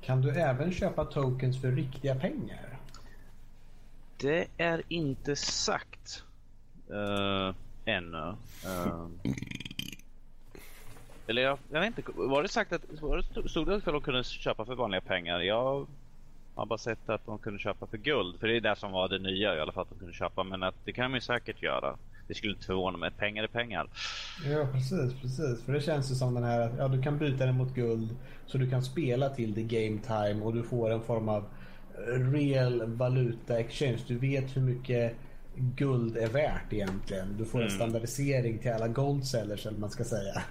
Kan 0.00 0.20
du 0.20 0.30
även 0.30 0.72
köpa 0.72 1.04
tokens 1.04 1.60
för 1.60 1.72
riktiga 1.72 2.14
pengar? 2.14 2.78
Det 4.16 4.46
är 4.56 4.82
inte 4.88 5.36
sagt 5.36 6.24
uh, 6.92 7.54
ännu. 7.84 8.36
Uh, 8.66 9.06
eller 11.26 11.42
jag, 11.42 11.58
jag 11.70 11.80
vet 11.80 11.98
inte, 11.98 12.12
var 12.14 12.42
det 12.42 12.48
sagt 12.48 12.72
att 12.72 13.00
var 13.00 13.16
det, 13.16 13.48
stod 13.48 13.66
det 13.66 13.74
att 13.74 13.84
de 13.84 14.00
kunde 14.00 14.24
köpa 14.24 14.64
för 14.64 14.74
vanliga 14.74 15.00
pengar? 15.00 15.40
Jag 15.40 15.86
har 16.54 16.66
bara 16.66 16.78
sett 16.78 17.08
att 17.08 17.26
de 17.26 17.38
kunde 17.38 17.58
köpa 17.58 17.86
för 17.86 17.98
guld, 17.98 18.40
för 18.40 18.48
det 18.48 18.56
är 18.56 18.60
det 18.60 18.76
som 18.76 18.92
var 18.92 19.08
det 19.08 19.18
nya 19.18 19.56
i 19.56 19.60
alla 19.60 19.72
fall 19.72 19.82
att 19.82 19.90
de 19.90 19.98
kunde 19.98 20.14
köpa, 20.14 20.42
men 20.44 20.62
att 20.62 20.74
det 20.84 20.92
kan 20.92 21.10
de 21.10 21.14
ju 21.14 21.20
säkert 21.20 21.62
göra. 21.62 21.96
Det 22.28 22.34
skulle 22.34 22.52
inte 22.52 22.66
förvåna 22.66 22.98
mig, 22.98 23.10
pengar 23.10 23.42
är 23.42 23.48
pengar. 23.48 23.88
Ja, 24.46 24.66
precis, 24.72 25.20
precis. 25.20 25.64
För 25.64 25.72
det 25.72 25.80
känns 25.80 26.10
ju 26.10 26.14
som 26.14 26.34
den 26.34 26.44
här 26.44 26.60
att 26.60 26.72
ja, 26.78 26.88
du 26.88 27.02
kan 27.02 27.18
byta 27.18 27.46
den 27.46 27.54
mot 27.54 27.74
guld 27.74 28.16
så 28.46 28.58
du 28.58 28.70
kan 28.70 28.82
spela 28.82 29.28
till 29.28 29.54
the 29.54 29.62
game 29.62 29.98
time 29.98 30.44
och 30.44 30.54
du 30.54 30.62
får 30.62 30.90
en 30.90 31.02
form 31.02 31.28
av 31.28 31.44
real 32.32 32.82
valuta 32.86 33.58
exchange. 33.58 33.98
Du 34.06 34.18
vet 34.18 34.56
hur 34.56 34.62
mycket 34.62 35.16
guld 35.56 36.16
är 36.16 36.28
värt 36.28 36.72
egentligen. 36.72 37.36
Du 37.38 37.44
får 37.44 37.62
en 37.62 37.70
standardisering 37.70 38.58
till 38.58 38.72
alla 38.72 38.88
gold 38.88 39.26
sellers 39.26 39.66
eller 39.66 39.78
man 39.78 39.90
ska 39.90 40.04
säga. 40.04 40.42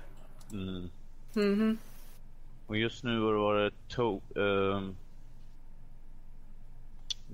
Mm. 1.35 1.77
Och 2.67 2.77
just 2.77 3.03
nu 3.03 3.19
var 3.19 3.55
det 3.55 3.71
to... 3.87 4.21
ehm, 4.35 4.95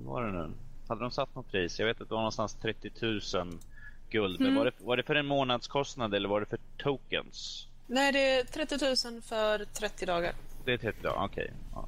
var 0.06 0.24
det 0.24 0.32
nu? 0.32 0.52
Hade 0.88 1.02
de 1.02 1.12
satt 1.12 1.36
något 1.36 1.52
pris? 1.52 1.80
Jag 1.80 1.86
vet 1.88 2.02
att 2.02 2.10
det 2.10 2.14
var 2.14 2.22
någonstans 2.22 2.54
30 2.54 2.92
000 3.02 3.22
guld. 4.10 4.40
Men 4.40 4.56
var 4.56 4.66
det, 4.66 4.72
var 4.80 4.98
det 4.98 5.04
för 5.04 5.16
en 5.16 5.26
månadskostnad 5.26 6.14
eller 6.14 6.30
var 6.30 6.40
det 6.40 6.46
för 6.46 6.60
tokens? 6.78 7.68
Nej, 7.88 8.12
det 8.12 8.40
är 8.40 8.44
30 8.44 9.10
000 9.12 9.22
för 9.22 9.66
30 9.66 10.06
dagar. 10.06 10.34
Det 10.66 10.74
är 10.74 10.78
30 10.78 11.02
dagar, 11.02 11.26
okej. 11.26 11.54
Ja. 11.74 11.88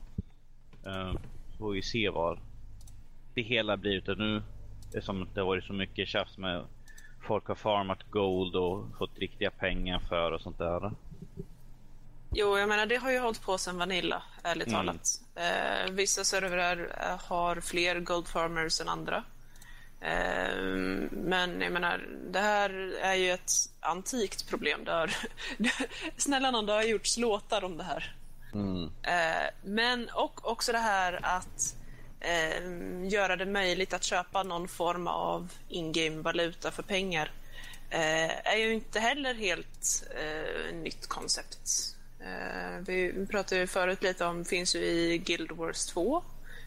Ehm, 0.91 1.17
så 1.51 1.57
får 1.57 1.71
vi 1.71 1.81
se 1.81 2.09
vad 2.09 2.39
det 3.33 3.41
hela 3.41 3.77
blir. 3.77 3.91
Utan 3.97 4.17
nu, 4.17 4.41
eftersom 4.93 5.27
det 5.33 5.39
har 5.39 5.47
varit 5.47 5.63
så 5.63 5.73
mycket 5.73 6.07
tjafs 6.07 6.37
med 6.37 6.65
folk 7.27 7.47
har 7.47 7.55
farmat 7.55 8.03
gold 8.11 8.55
och 8.55 8.97
fått 8.97 9.17
riktiga 9.17 9.51
pengar 9.51 9.99
för 10.09 10.31
och 10.31 10.41
sånt 10.41 10.57
där. 10.57 10.91
Jo, 12.31 12.57
jag 12.57 12.69
menar 12.69 12.85
det 12.85 12.95
har 12.95 13.11
ju 13.11 13.19
hållit 13.19 13.41
på 13.41 13.57
sedan 13.57 13.77
Vanilla, 13.77 14.23
ärligt 14.43 14.67
Mm. 14.67 14.79
talat. 14.79 15.07
Eh, 15.35 15.91
vissa 15.91 16.23
servrar 16.23 16.95
eh, 17.01 17.19
har 17.29 17.55
fler 17.61 17.99
Gold 17.99 18.27
Farmers 18.27 18.81
än 18.81 18.89
andra. 18.89 19.23
Eh, 20.01 20.57
men 21.11 21.61
jag 21.61 21.71
menar, 21.71 22.07
det 22.31 22.39
här 22.39 22.69
är 23.01 23.13
ju 23.15 23.31
ett 23.31 23.51
antikt 23.79 24.49
problem. 24.49 24.79
Har, 24.87 25.11
snälla 26.17 26.51
någon, 26.51 26.65
det 26.65 26.73
har 26.73 26.83
gjorts 26.83 27.17
låtar 27.17 27.63
om 27.63 27.77
det 27.77 27.83
här. 27.83 28.15
Eh, 29.03 29.49
men 29.63 30.09
och 30.13 30.51
också 30.51 30.71
det 30.71 30.77
här 30.77 31.19
att 31.23 31.75
eh, 32.19 33.07
göra 33.11 33.35
det 33.35 33.45
möjligt 33.45 33.93
att 33.93 34.03
köpa 34.03 34.43
någon 34.43 34.67
form 34.67 35.07
av 35.07 35.53
in-game 35.69 36.21
valuta 36.21 36.71
för 36.71 36.83
pengar 36.83 37.31
eh, 37.89 38.47
är 38.53 38.57
ju 38.57 38.73
inte 38.73 38.99
heller 38.99 39.33
helt 39.33 40.07
eh, 40.15 40.75
nytt 40.75 41.07
koncept. 41.07 41.95
Eh, 42.19 42.79
vi 42.87 43.25
pratade 43.29 43.61
ju 43.61 43.67
förut 43.67 44.03
lite 44.03 44.25
om, 44.25 44.45
finns 44.45 44.75
ju 44.75 44.79
i 44.79 45.17
Guild 45.17 45.51
Wars 45.51 45.85
2. 45.85 46.23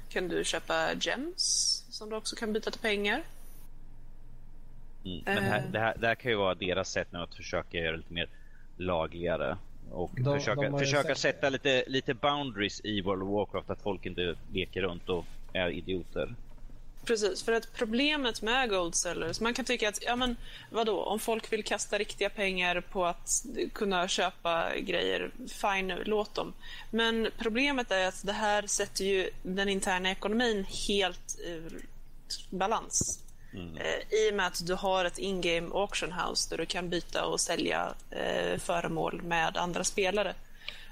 Kan 0.09 0.29
du 0.29 0.45
köpa 0.45 0.95
gems 1.01 1.85
som 1.91 2.11
du 2.11 2.17
också 2.17 2.37
kan 2.37 2.53
byta 2.53 2.71
till 2.71 2.81
pengar. 2.81 3.23
Mm. 5.05 5.23
Men 5.25 5.45
här, 5.45 5.69
det, 5.73 5.79
här, 5.79 5.97
det 5.99 6.07
här 6.07 6.15
kan 6.15 6.31
ju 6.31 6.37
vara 6.37 6.55
deras 6.55 6.91
sätt 6.91 7.09
nu 7.11 7.19
att 7.19 7.35
försöka 7.35 7.79
göra 7.79 7.91
det 7.93 7.97
lite 7.97 8.13
mer 8.13 8.29
lagligare. 8.77 9.57
Och 9.91 10.11
De- 10.15 10.39
försöka, 10.39 10.61
de 10.63 10.79
försöka 10.79 11.15
sätta 11.15 11.49
lite, 11.49 11.85
lite 11.87 12.15
boundaries 12.15 12.81
i 12.85 13.01
World 13.01 13.23
of 13.23 13.29
Warcraft. 13.29 13.71
Att 13.71 13.83
folk 13.83 14.07
inte 14.07 14.35
leker 14.53 14.83
runt 14.83 15.09
och 15.09 15.25
är 15.53 15.71
idioter. 15.71 16.35
Precis, 17.05 17.43
för 17.43 17.53
att 17.53 17.73
problemet 17.75 18.43
med 18.43 18.71
gold 18.71 18.95
sellers, 18.95 19.41
man 19.41 19.55
kan 19.55 19.65
tycka 19.65 19.89
att, 19.89 20.03
ja 20.03 20.17
men 20.17 20.37
vadå, 20.71 21.03
om 21.03 21.19
folk 21.19 21.53
vill 21.53 21.65
kasta 21.65 21.99
riktiga 21.99 22.31
pengar 22.31 22.81
på 22.81 23.07
att 23.07 23.45
kunna 23.73 24.09
köpa 24.09 24.79
grejer, 24.79 25.31
fine, 25.49 25.95
låt 26.05 26.35
dem. 26.35 26.53
Men 26.91 27.31
problemet 27.39 27.91
är 27.91 28.09
att 28.09 28.27
det 28.27 28.33
här 28.33 28.67
sätter 28.67 29.05
ju 29.05 29.31
den 29.43 29.69
interna 29.69 30.11
ekonomin 30.11 30.67
helt 30.89 31.39
ur 31.45 31.87
balans. 32.51 33.23
Eh, 33.55 34.19
I 34.19 34.31
och 34.31 34.35
med 34.35 34.47
att 34.47 34.67
du 34.67 34.75
har 34.75 35.05
ett 35.05 35.19
in-game 35.19 35.71
auction 35.75 36.13
house 36.13 36.51
där 36.51 36.59
du 36.59 36.67
kan 36.67 36.89
byta 36.89 37.25
och 37.25 37.41
sälja 37.41 37.95
eh, 38.11 38.59
föremål 38.59 39.23
med 39.23 39.57
andra 39.57 39.85
spelare. 39.85 40.35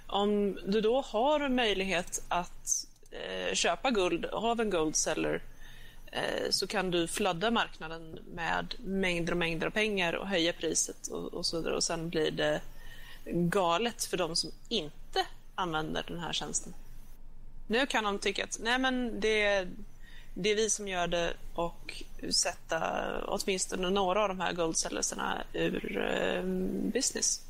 Om 0.07 0.59
du 0.67 0.81
då 0.81 1.01
har 1.01 1.49
möjlighet 1.49 2.23
att 2.29 2.87
eh, 3.11 3.55
köpa 3.55 3.91
guld 3.91 4.25
av 4.25 4.61
en 4.61 4.71
gold 4.71 4.97
seller 4.97 5.43
eh, 6.13 6.51
så 6.51 6.67
kan 6.67 6.91
du 6.91 7.09
flöda 7.09 7.51
marknaden 7.51 8.19
med 8.35 8.75
mängder 8.79 9.33
och 9.33 9.39
mängder 9.39 9.67
av 9.67 9.71
pengar 9.71 10.13
och 10.13 10.29
höja 10.29 10.53
priset 10.53 11.09
och, 11.09 11.35
och 11.35 11.47
så 11.47 11.57
vidare. 11.57 11.77
Och 11.77 11.85
sen 11.85 12.11
blir 12.11 12.31
det 12.31 12.61
galet 13.33 14.05
för 14.05 14.17
de 14.17 14.37
som 14.37 14.51
inte 14.69 15.27
använder 15.55 16.05
den 16.09 16.19
här 16.19 16.33
tjänsten. 16.33 16.75
Nu 17.67 17.87
kan 17.87 18.05
de 18.05 18.19
tycka 18.19 18.45
att 18.45 18.59
nej 18.63 18.79
men 18.79 19.21
det, 19.21 19.69
det 20.35 20.51
är 20.51 20.57
vi 20.57 20.71
som 20.71 20.89
gör 20.89 21.07
det 21.07 21.35
och 21.55 22.03
sätta 22.31 22.81
åtminstone 23.25 23.91
några 23.91 24.23
av 24.23 24.29
de 24.29 24.41
här 24.41 24.53
goldsellerserna 24.53 25.43
ur 25.53 25.99
eh, 25.99 26.43
business. 26.93 27.43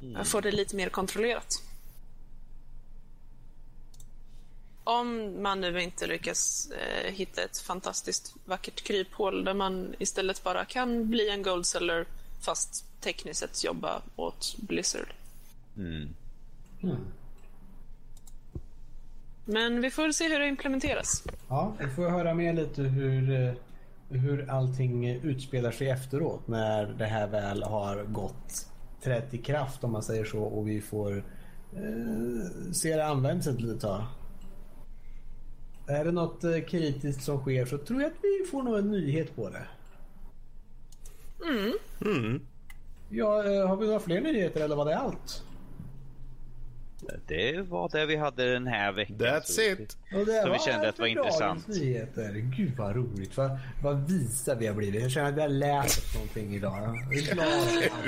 Jag 0.00 0.26
får 0.26 0.42
det 0.42 0.50
lite 0.50 0.76
mer 0.76 0.88
kontrollerat. 0.88 1.62
Om 4.88 5.42
man 5.42 5.60
nu 5.60 5.82
inte 5.82 6.06
lyckas 6.06 6.70
eh, 6.70 7.12
hitta 7.12 7.42
ett 7.42 7.58
fantastiskt 7.58 8.34
vackert 8.44 8.82
kryphål 8.82 9.44
där 9.44 9.54
man 9.54 9.94
istället 9.98 10.44
bara 10.44 10.64
kan 10.64 11.10
bli 11.10 11.30
en 11.30 11.42
goldseller 11.42 12.06
fast 12.40 12.84
tekniskt 13.00 13.40
sett 13.40 13.64
jobba 13.64 14.02
åt 14.16 14.56
Blizzard. 14.58 15.14
Mm. 15.76 16.08
Men 19.44 19.80
vi 19.80 19.90
får 19.90 20.12
se 20.12 20.28
hur 20.28 20.38
det 20.38 20.48
implementeras. 20.48 21.22
Ja, 21.48 21.72
vi 21.78 21.88
får 21.88 22.10
höra 22.10 22.34
mer 22.34 22.52
lite 22.52 22.82
hur, 22.82 23.46
eh, 23.46 23.54
hur 24.08 24.50
allting 24.50 25.08
utspelar 25.08 25.70
sig 25.70 25.88
efteråt 25.88 26.48
när 26.48 26.86
det 26.86 27.06
här 27.06 27.26
väl 27.26 27.62
har 27.62 28.04
gått 28.04 28.66
trätt 29.02 29.34
i 29.34 29.38
kraft 29.38 29.84
om 29.84 29.92
man 29.92 30.02
säger 30.02 30.24
så 30.24 30.42
och 30.42 30.68
vi 30.68 30.80
får 30.80 31.16
eh, 31.76 32.72
se 32.72 32.96
det 32.96 33.06
användas 33.06 33.46
ett 33.46 33.60
litet 33.60 33.80
tag. 33.80 34.04
Är 35.88 36.04
det 36.04 36.12
något 36.12 36.44
eh, 36.44 36.60
kritiskt 36.60 37.22
som 37.22 37.40
sker 37.40 37.64
så 37.66 37.78
tror 37.78 38.02
jag 38.02 38.10
att 38.10 38.18
vi 38.22 38.50
får 38.50 38.62
nog 38.62 38.78
en 38.78 38.90
nyhet 38.90 39.36
på 39.36 39.48
det. 39.48 39.66
Mm. 41.44 42.40
Ja, 43.10 43.44
eh, 43.44 43.68
har 43.68 43.76
vi 43.76 43.86
några 43.86 44.00
fler 44.00 44.20
nyheter 44.20 44.60
eller 44.60 44.76
var 44.76 44.84
det 44.84 44.98
allt? 44.98 45.44
Det 47.26 47.60
var 47.68 47.88
det 47.88 48.06
vi 48.06 48.16
hade 48.16 48.52
den 48.52 48.66
här 48.66 48.92
veckan. 48.92 49.16
That's 49.16 49.40
Så- 49.44 49.60
it. 49.60 49.96
Och 50.14 50.26
det 50.26 50.42
Så 50.42 50.52
vi 50.52 50.58
kände 50.58 50.88
att 50.88 50.96
det 50.96 51.02
var 51.02 51.06
intressant. 51.08 51.68
Nyheter. 51.68 52.32
Gud 52.34 52.76
vad 52.76 52.96
roligt. 52.96 53.36
Vad, 53.36 53.58
vad 53.82 54.08
visa 54.10 54.54
vi 54.54 54.66
har 54.66 54.74
blivit. 54.74 55.02
Jag 55.02 55.10
känner 55.10 55.28
att 55.28 55.34
vi 55.36 55.40
har 55.40 55.48
lärt 55.48 55.84
oss 55.86 56.14
någonting 56.14 56.54
idag. 56.54 56.72
Jag 57.10 57.18
är 57.18 57.34
glad 57.34 57.46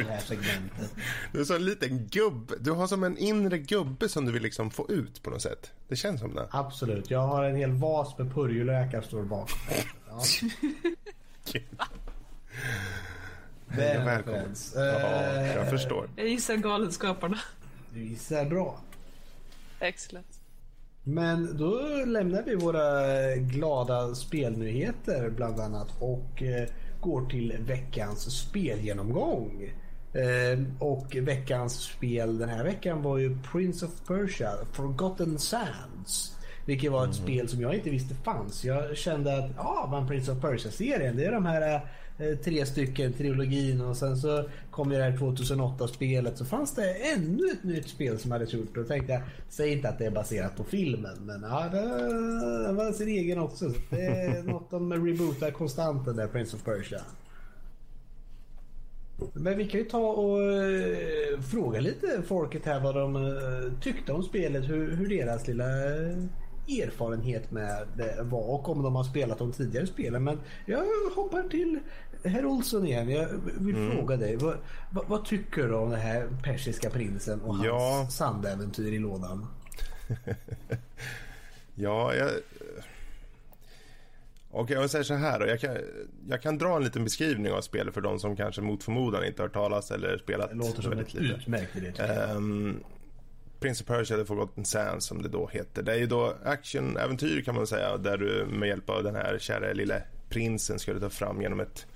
det 0.07 0.13
här 0.13 0.21
segmentet. 0.21 0.95
Du 1.33 1.41
är 1.41 1.45
som 1.45 1.57
en 1.57 1.65
liten 1.65 2.07
gubbe. 2.11 2.55
Du 2.61 2.71
har 2.71 2.87
som 2.87 3.05
en 3.05 3.17
inre 3.19 3.59
gubbe 3.59 4.09
som 4.09 4.27
du 4.27 4.33
vill 4.33 4.43
liksom 4.43 4.71
få 4.71 4.91
ut 4.91 5.23
på 5.23 5.31
något 5.31 5.43
sätt. 5.43 5.71
Det 5.89 5.97
känns 5.97 6.21
som 6.21 6.35
det. 6.35 6.47
Absolut. 6.51 7.11
Jag 7.11 7.21
har 7.27 7.45
en 7.45 7.57
hel 7.57 7.71
vas 7.73 8.19
med 8.19 8.35
purjolökar 8.35 9.03
står 9.03 9.23
bakom. 9.23 9.59
Ja. 10.09 10.23
Välkommen. 13.67 14.55
Ja, 14.75 15.43
jag 15.43 15.71
förstår. 15.71 16.09
Jag 16.17 16.29
gissar 16.29 16.57
Galenskaparna. 16.57 17.39
Du 17.95 18.05
gissar 18.05 18.45
bra. 18.45 18.81
Excellent. 19.81 20.41
Men 21.05 21.57
då 21.57 21.81
lämnar 22.07 22.43
vi 22.43 22.55
våra 22.55 23.37
glada 23.37 24.15
spelnyheter 24.15 25.31
bland 25.31 25.61
annat 25.61 25.89
och 25.99 26.43
eh, 26.43 26.69
går 27.01 27.27
till 27.27 27.57
veckans 27.61 28.39
spelgenomgång. 28.39 29.73
Eh, 30.13 30.61
och 30.79 31.17
veckans 31.17 31.83
spel 31.83 32.39
den 32.39 32.49
här 32.49 32.65
veckan 32.65 33.03
var 33.03 33.19
ju 33.19 33.39
Prince 33.53 33.87
of 33.87 33.93
Persia, 34.07 34.51
Forgotten 34.73 35.39
Sands. 35.39 36.37
Vilket 36.67 36.93
var 36.93 37.07
ett 37.07 37.15
spel 37.15 37.49
som 37.49 37.61
jag 37.61 37.75
inte 37.75 37.91
visste 37.91 38.15
fanns. 38.15 38.65
Jag 38.65 38.97
kände 38.97 39.39
att 39.39 39.51
ja, 39.57 39.89
men 39.91 40.09
Prince 40.09 40.33
of 40.33 40.41
Persia-serien, 40.41 41.17
det 41.17 41.25
är 41.25 41.33
de 41.33 41.47
här 41.47 41.75
eh, 41.75 41.81
tre 42.45 42.67
stycken, 42.67 43.13
trilogin 43.13 43.81
och 43.81 43.97
sen 43.97 44.17
så 44.17 44.45
kom 44.71 44.93
ju 44.93 44.99
det 44.99 45.05
här 45.05 45.17
2008-spelet 45.17 46.39
så 46.39 46.45
fanns 46.45 46.75
det 46.75 46.93
ännu 46.93 47.51
ett 47.53 47.65
nytt 47.65 47.89
spel 47.89 48.19
som 48.19 48.31
hade 48.31 48.45
gjort 48.45 48.77
och 48.77 48.89
tänkte 48.89 49.13
jag, 49.13 49.23
säg 49.49 49.73
inte 49.73 49.89
att 49.89 49.99
det 49.99 50.07
är 50.07 50.11
baserat 50.11 50.57
på 50.57 50.65
filmen 50.65 51.17
men 51.21 51.43
ja, 51.43 51.69
det 51.73 52.73
var 52.73 52.93
sin 52.93 53.09
egen 53.09 53.39
också. 53.39 53.71
Så 53.71 53.81
det 53.91 54.07
är 54.07 54.43
något 54.53 54.71
de 54.71 55.07
rebootar 55.07 55.51
konstant 55.51 56.05
den 56.05 56.17
där 56.17 56.27
Prince 56.27 56.57
of 56.57 56.65
Persia. 56.65 57.01
Men 59.33 59.59
vi 59.59 59.69
kan 59.69 59.81
ju 59.81 59.87
ta 59.87 59.99
och 59.99 60.43
eh, 60.43 61.41
fråga 61.41 61.81
lite 61.81 62.23
folket 62.27 62.67
här 62.67 62.81
vad 62.81 62.95
de 62.95 63.17
eh, 63.17 63.81
tyckte 63.81 64.13
om 64.13 64.23
spelet, 64.23 64.69
hur, 64.69 64.97
hur 64.97 65.09
deras 65.09 65.49
lilla 65.49 65.65
eh, 65.65 66.17
erfarenhet 66.69 67.51
med 67.51 67.87
var 68.23 68.43
och 68.55 68.69
om 68.69 68.83
de 68.83 68.95
har 68.97 69.05
spelat 69.05 69.39
de 69.39 69.53
tidigare 69.53 69.87
spelen. 69.87 70.25
Men 70.25 70.41
jag 70.67 70.85
hoppar 71.17 71.43
till 71.43 71.79
herr 72.25 72.45
Olsson 72.47 72.87
igen. 72.87 73.09
Jag 73.09 73.29
vill 73.61 73.91
fråga 73.93 74.17
dig, 74.17 74.37
vad, 74.37 74.57
vad, 74.91 75.07
vad 75.09 75.25
tycker 75.25 75.63
du 75.69 75.75
om 75.75 75.91
den 75.91 76.01
här 76.01 76.29
persiska 76.43 76.91
prinsen 76.91 77.41
och 77.41 77.55
hans 77.55 77.67
Ja. 77.67 78.07
sandäventyr 78.11 78.93
i 78.93 78.99
lådan? 78.99 79.47
Ja, 81.75 82.15
jag... 82.15 82.31
Okej, 84.51 84.77
jag 84.77 84.91
säger 84.91 85.05
så 85.05 85.15
här 85.15 85.39
då. 85.41 85.47
Jag 85.47 85.61
kan, 85.61 85.77
jag 86.29 86.43
kan 86.43 86.59
dra 86.59 86.77
en 86.77 86.85
liten 86.85 87.05
beskrivning 87.05 87.53
av 87.53 87.61
spelet 87.61 87.95
för 87.95 88.01
de 88.01 88.19
som 88.19 88.37
kanske 88.37 88.61
mot 88.63 88.83
förmodan 88.85 89.25
inte 89.25 89.43
har 89.43 89.49
hört 89.49 89.55
talas 89.55 89.91
eller 89.91 90.19
spelat 90.19 90.49
Det 90.51 90.57
låter 90.57 90.83
som 90.83 90.93
ett 90.93 91.15
lite. 91.15 91.35
utmärkt 91.35 91.77
idé. 91.77 91.93
Um, 92.35 92.81
Prince 93.61 93.83
of 93.83 93.87
Persia 93.87 94.17
The 94.17 94.25
Forgotten 94.25 94.65
Sands 94.65 95.07
som 95.07 95.23
det 95.23 95.29
då 95.29 95.47
heter. 95.53 95.83
Det 95.83 95.93
är 95.93 95.99
ju 95.99 96.07
då 96.07 96.35
actionäventyr 96.45 97.43
kan 97.43 97.55
man 97.55 97.67
säga 97.67 97.97
där 97.97 98.17
du 98.17 98.47
med 98.47 98.69
hjälp 98.69 98.91
av 98.91 99.03
den 99.03 99.15
här 99.15 99.39
kära 99.39 99.73
lilla 99.73 99.97
prinsen 100.29 100.79
skulle 100.79 101.01
ta 101.01 101.11
fram 101.11 101.43
genom 101.43 101.61
ett, 101.61 101.87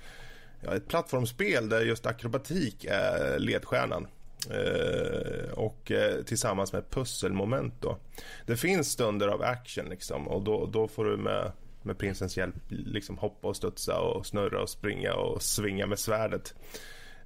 ja, 0.61 0.75
ett 0.75 0.87
plattformsspel 0.87 1.69
där 1.69 1.81
just 1.81 2.05
akrobatik 2.05 2.85
är 2.89 3.39
ledstjärnan. 3.39 4.07
Eh, 4.49 5.51
och 5.53 5.91
eh, 5.91 6.23
tillsammans 6.23 6.73
med 6.73 6.89
pusselmoment 6.89 7.73
då. 7.81 7.97
Det 8.45 8.57
finns 8.57 8.91
stunder 8.91 9.27
av 9.27 9.41
action 9.41 9.89
liksom 9.89 10.27
och 10.27 10.41
då, 10.41 10.65
då 10.65 10.87
får 10.87 11.05
du 11.05 11.17
med, 11.17 11.51
med 11.81 11.97
prinsens 11.97 12.37
hjälp 12.37 12.55
liksom 12.69 13.17
hoppa 13.17 13.47
och 13.47 13.55
studsa 13.55 13.99
och 13.99 14.25
snurra 14.25 14.61
och 14.61 14.69
springa 14.69 15.13
och 15.13 15.41
svinga 15.41 15.87
med 15.87 15.99
svärdet. 15.99 16.53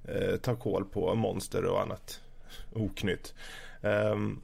Eh, 0.04 0.36
ta 0.36 0.56
koll 0.56 0.84
på 0.84 1.14
monster 1.14 1.64
och 1.64 1.82
annat 1.82 2.20
oknytt. 2.72 3.34
Um, 3.82 4.40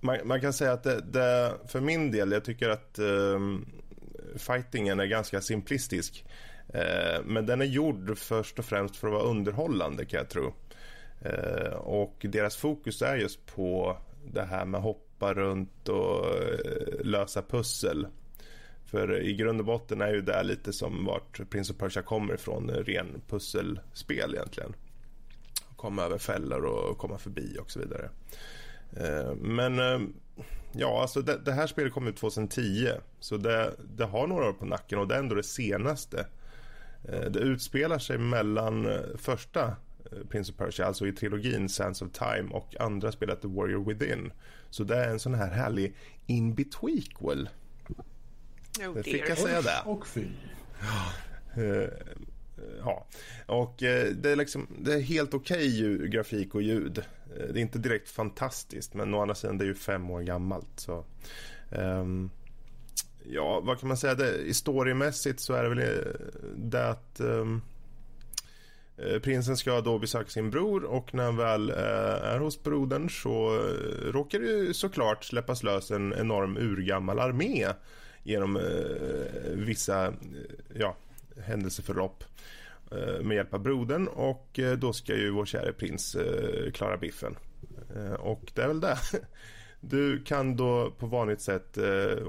man, 0.00 0.18
man 0.24 0.40
kan 0.40 0.52
säga 0.52 0.72
att 0.72 0.82
det, 0.82 1.00
det, 1.00 1.54
för 1.66 1.80
min 1.80 2.10
del, 2.10 2.32
jag 2.32 2.44
tycker 2.44 2.68
att 2.68 2.98
um, 2.98 3.66
fightingen 4.36 5.00
är 5.00 5.06
ganska 5.06 5.40
simplistisk. 5.40 6.24
Uh, 6.74 7.24
men 7.24 7.46
den 7.46 7.60
är 7.60 7.66
gjord 7.66 8.18
först 8.18 8.58
och 8.58 8.64
främst 8.64 8.96
för 8.96 9.08
att 9.08 9.14
vara 9.14 9.22
underhållande 9.22 10.04
kan 10.04 10.18
jag 10.18 10.28
tro. 10.28 10.54
Uh, 11.26 11.72
och 11.72 12.26
deras 12.28 12.56
fokus 12.56 13.02
är 13.02 13.16
just 13.16 13.46
på 13.46 13.96
det 14.32 14.44
här 14.44 14.64
med 14.64 14.80
hoppa 14.80 15.34
runt 15.34 15.88
och 15.88 16.26
uh, 16.26 17.04
lösa 17.04 17.42
pussel. 17.42 18.06
För 18.84 19.22
i 19.22 19.34
grund 19.34 19.60
och 19.60 19.66
botten 19.66 20.00
är 20.00 20.14
ju 20.14 20.20
det 20.20 20.42
lite 20.42 20.72
som 20.72 21.04
vart 21.04 21.50
Prince 21.50 21.72
of 21.72 21.78
Persia 21.78 22.02
kommer 22.02 22.34
ifrån, 22.34 22.70
ren 22.70 23.22
pusselspel 23.28 24.34
egentligen. 24.34 24.74
Komma 25.78 26.02
över 26.02 26.18
fällor 26.18 26.64
och 26.64 26.98
komma 26.98 27.18
förbi 27.18 27.56
och 27.60 27.70
så 27.70 27.80
vidare. 27.80 28.10
Eh, 28.96 29.34
Men 29.34 29.78
eh, 29.78 30.00
ja, 30.72 31.00
alltså 31.02 31.22
det, 31.22 31.38
det 31.44 31.52
här 31.52 31.66
spelet 31.66 31.92
kom 31.92 32.06
ut 32.06 32.16
2010 32.16 32.88
så 33.20 33.36
det, 33.36 33.74
det 33.96 34.04
har 34.04 34.26
några 34.26 34.48
år 34.48 34.52
på 34.52 34.64
nacken 34.66 34.98
och 34.98 35.08
det 35.08 35.14
är 35.14 35.18
ändå 35.18 35.34
det 35.34 35.42
senaste. 35.42 36.26
Eh, 37.08 37.20
Det 37.30 37.38
utspelar 37.38 37.98
sig 37.98 38.18
mellan 38.18 38.88
första 39.18 39.76
Prince 40.30 40.52
of 40.52 40.58
Persia, 40.58 40.86
alltså 40.86 41.06
i 41.06 41.12
trilogin 41.12 41.68
Sands 41.68 42.02
of 42.02 42.12
Time 42.12 42.50
och 42.50 42.80
andra 42.80 43.12
spelet 43.12 43.42
The 43.42 43.48
Warrior 43.48 43.84
Within. 43.84 44.32
Så 44.70 44.84
det 44.84 44.96
är 44.96 45.08
en 45.10 45.18
sån 45.20 45.34
här 45.34 45.50
härlig 45.50 45.94
in-betweequel. 46.26 47.48
Oh 48.80 48.94
Det 48.94 49.02
fick 49.02 49.28
jag 49.28 49.38
säga 49.38 49.62
det. 49.62 49.82
Och 49.84 50.06
fy. 50.06 50.24
Eh, 52.58 52.84
ha. 52.84 53.06
Och 53.46 53.82
eh, 53.82 54.12
det 54.12 54.30
är, 54.30 54.36
liksom, 54.36 54.66
det 54.78 54.94
är 54.94 55.00
helt 55.00 55.34
okej 55.34 55.94
okay 55.94 56.08
grafik 56.08 56.54
och 56.54 56.62
ljud. 56.62 56.98
Eh, 56.98 57.46
Det 57.52 57.60
är 57.60 57.62
inte 57.62 57.78
direkt 57.78 58.10
fantastiskt, 58.10 58.94
men 58.94 59.14
å 59.14 59.20
andra 59.20 59.34
sidan 59.34 59.58
det 59.58 59.64
är 59.64 59.68
ju 59.68 59.74
fem 59.74 60.10
år 60.10 60.22
gammalt. 60.22 60.70
Så, 60.76 61.04
ehm, 61.72 62.30
Ja, 63.30 63.60
vad 63.60 63.80
kan 63.80 63.88
man 63.88 63.96
säga? 63.96 64.14
Det, 64.14 64.54
storymässigt 64.54 65.40
så 65.40 65.54
är 65.54 65.62
det 65.62 65.68
väl 65.68 65.78
eh, 65.78 66.12
det 66.56 66.88
att 66.88 67.20
um, 67.20 67.62
prinsen 69.22 69.56
ska 69.56 69.80
då 69.80 69.98
besöka 69.98 70.30
sin 70.30 70.50
bror 70.50 70.84
och 70.84 71.14
när 71.14 71.24
han 71.24 71.36
väl 71.36 71.70
är 71.70 72.38
hos 72.38 72.62
brodern 72.62 73.10
så 73.10 73.50
råkar 74.04 74.38
det 74.38 74.74
såklart 74.74 75.24
släppas 75.24 75.62
lös 75.62 75.90
en 75.90 76.14
enorm 76.14 76.56
urgammal 76.56 77.18
armé 77.18 77.66
genom 78.22 78.60
vissa 79.54 80.14
ja, 80.74 80.96
händelseförlopp 81.44 82.24
eh, 82.92 83.22
med 83.22 83.36
hjälp 83.36 83.54
av 83.54 83.60
brodern 83.60 84.08
och 84.08 84.58
eh, 84.58 84.78
då 84.78 84.92
ska 84.92 85.16
ju 85.16 85.30
vår 85.30 85.46
käre 85.46 85.72
prins 85.72 86.14
eh, 86.14 86.72
klara 86.72 86.96
biffen. 86.96 87.36
Och 88.18 88.52
det 88.54 88.62
är 88.62 88.68
väl 88.68 88.80
det. 88.80 88.98
Du 89.80 90.22
kan 90.22 90.56
då 90.56 90.90
på 90.90 91.06
vanligt 91.06 91.40
sätt 91.40 91.78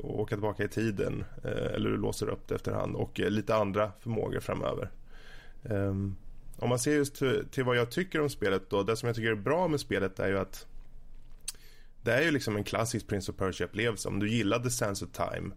åka 0.04 0.36
tillbaka 0.36 0.64
i 0.64 0.68
tiden 0.68 1.26
eller 1.44 1.90
du 1.90 1.98
låser 1.98 2.30
upp 2.30 2.48
det 2.48 2.56
efterhand 2.56 2.96
och 2.96 3.20
lite 3.20 3.56
andra 3.56 3.92
förmågor 4.00 4.40
framöver. 4.40 4.92
Ehm, 5.64 6.16
om 6.58 6.70
man 6.70 6.80
ser 6.80 6.92
just 6.92 7.16
till, 7.16 7.46
till, 7.52 7.64
vad 7.64 7.78
jag 7.78 7.92
tycker 7.92 8.22
om 8.22 8.30
spelet 8.30 8.70
då, 8.70 8.84
det 8.84 8.96
som 8.96 9.08
jag 9.08 9.16
tycker 9.16 9.32
är 9.32 9.36
bra 9.36 9.68
med 9.68 9.80
spelet 9.80 10.20
är 10.20 10.28
ju 10.28 10.40
att 10.40 10.68
det 12.02 12.14
är 12.14 12.22
ju 12.22 12.32
liksom 12.32 12.56
en 12.56 12.64
klassisk 12.64 13.08
Prince 13.08 13.32
of 13.32 13.38
Persia-upplevelse. 13.38 14.08
Om 14.08 14.20
du 14.20 14.30
gillade 14.30 14.70
Sands 14.70 15.02
of 15.02 15.10
Time 15.12 15.52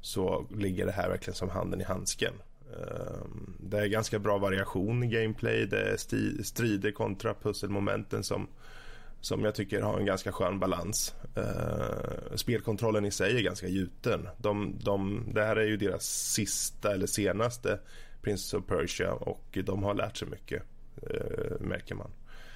så 0.00 0.46
ligger 0.50 0.86
det 0.86 0.92
här 0.92 1.08
verkligen 1.08 1.34
som 1.34 1.48
handen 1.48 1.80
i 1.80 1.84
handsken. 1.84 2.34
Ehm, 2.74 3.56
det 3.60 3.78
är 3.78 3.86
ganska 3.86 4.18
bra 4.18 4.38
variation 4.38 5.02
i 5.02 5.06
gameplay, 5.06 5.66
det 5.66 5.80
är 5.80 6.42
strider 6.42 6.90
kontra 6.90 7.34
pusselmomenten 7.34 8.24
som 8.24 8.48
som 9.20 9.44
jag 9.44 9.54
tycker 9.54 9.82
har 9.82 9.98
en 9.98 10.06
ganska 10.06 10.32
skön 10.32 10.58
balans. 10.58 11.14
Ehm, 11.36 12.38
spelkontrollen 12.38 13.04
i 13.04 13.10
sig 13.10 13.36
är 13.36 13.42
ganska 13.42 13.68
gjuten. 13.68 14.28
De, 14.38 14.78
de, 14.80 15.24
det 15.34 15.44
här 15.44 15.56
är 15.56 15.66
ju 15.66 15.76
deras 15.76 16.04
sista 16.32 16.92
eller 16.92 17.06
senaste 17.06 17.78
Prince 18.22 18.56
of 18.56 18.66
Persia 18.66 19.12
och 19.12 19.58
de 19.64 19.82
har 19.82 19.94
lärt 19.94 20.16
sig 20.16 20.28
mycket, 20.28 20.62
eh, 21.02 21.60
märker 21.60 21.94
man. 21.94 22.10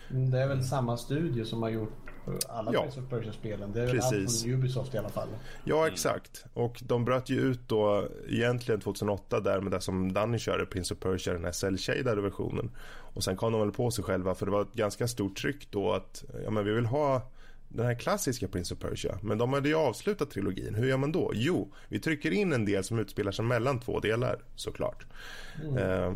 Det 0.08 0.38
är 0.38 0.48
väl 0.48 0.64
samma 0.64 0.96
studio 0.96 1.44
som 1.44 1.62
har 1.62 1.70
gjort 1.70 2.10
alla 2.49 2.72
ja. 2.72 2.83
Prince 2.83 3.01
of 3.01 3.09
Persia-spelen. 3.11 3.72
Det 3.72 3.83
är 3.83 3.91
Precis. 3.91 4.05
allt 4.05 4.43
från 4.43 4.53
Ubisoft 4.53 4.95
i 4.95 4.99
alla 4.99 5.09
fall. 5.09 5.29
Ja, 5.64 5.89
exakt. 5.89 6.45
Och 6.55 6.81
de 6.85 7.05
bröt 7.05 7.31
ju 7.31 7.41
ut 7.41 7.68
då 7.68 8.09
egentligen 8.29 8.81
2008 8.81 9.41
där 9.41 9.61
med 9.61 9.72
det 9.72 9.81
som 9.81 10.12
Danny 10.12 10.39
körde, 10.39 10.66
Prince 10.66 10.95
of 10.95 11.01
Persia, 11.01 11.33
den 11.33 11.45
här 11.45 11.53
cell 11.53 12.05
versionen. 12.05 12.70
Och 13.14 13.24
sen 13.24 13.37
kom 13.37 13.53
de 13.53 13.61
väl 13.61 13.72
på 13.72 13.91
sig 13.91 14.05
själva 14.05 14.35
för 14.35 14.47
det 14.47 14.53
var 14.53 14.62
ett 14.62 14.72
ganska 14.72 15.09
stort 15.09 15.37
tryck 15.37 15.70
då 15.70 15.93
att 15.93 16.24
ja, 16.45 16.51
men 16.51 16.64
vi 16.64 16.72
vill 16.72 16.87
ha 16.87 17.22
den 17.68 17.87
här 17.87 17.95
klassiska 17.95 18.49
Prince 18.49 18.74
of 18.74 18.81
Persia. 18.81 19.18
Men 19.22 19.39
de 19.39 19.53
hade 19.53 19.68
ju 19.68 19.74
avslutat 19.74 20.31
trilogin. 20.31 20.74
Hur 20.74 20.89
gör 20.89 20.97
man 20.97 21.12
då? 21.12 21.31
Jo, 21.35 21.72
vi 21.89 22.01
trycker 22.01 22.31
in 22.31 22.53
en 22.53 22.64
del 22.64 22.85
som 22.85 22.99
utspelar 22.99 23.33
sig 23.33 23.45
mellan 23.45 23.81
två 23.81 24.01
delar 24.01 24.43
såklart. 24.57 25.07
Mm. 25.64 25.76
Eh, 25.76 26.12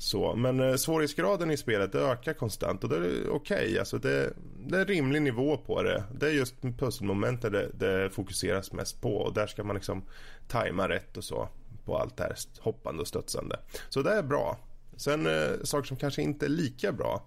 så, 0.00 0.34
men 0.36 0.60
eh, 0.60 0.74
svårighetsgraden 0.74 1.50
i 1.50 1.56
spelet 1.56 1.94
ökar 1.94 2.32
konstant 2.32 2.84
och 2.84 2.90
det 2.90 2.96
är 2.96 3.30
okej. 3.30 3.66
Okay. 3.66 3.78
Alltså 3.78 3.98
det, 3.98 4.32
det, 4.66 4.76
är 4.76 4.80
en 4.80 4.86
rimlig 4.86 5.22
nivå 5.22 5.56
på 5.56 5.82
det. 5.82 6.04
Det 6.14 6.26
är 6.26 6.30
just 6.30 6.54
pusselmomenten 6.78 7.52
det, 7.52 7.70
det 7.74 8.10
fokuseras 8.10 8.72
mest 8.72 9.00
på 9.00 9.16
och 9.16 9.34
där 9.34 9.46
ska 9.46 9.64
man 9.64 9.76
liksom 9.76 10.02
tajma 10.48 10.88
rätt 10.88 11.16
och 11.16 11.24
så 11.24 11.48
på 11.84 11.98
allt 11.98 12.16
det 12.16 12.22
här 12.22 12.36
hoppande 12.60 13.00
och 13.00 13.08
studsande. 13.08 13.58
Så 13.88 14.02
det 14.02 14.10
är 14.10 14.22
bra. 14.22 14.58
Sen 14.96 15.26
eh, 15.26 15.50
saker 15.62 15.86
som 15.86 15.96
kanske 15.96 16.22
inte 16.22 16.46
är 16.46 16.50
lika 16.50 16.92
bra. 16.92 17.26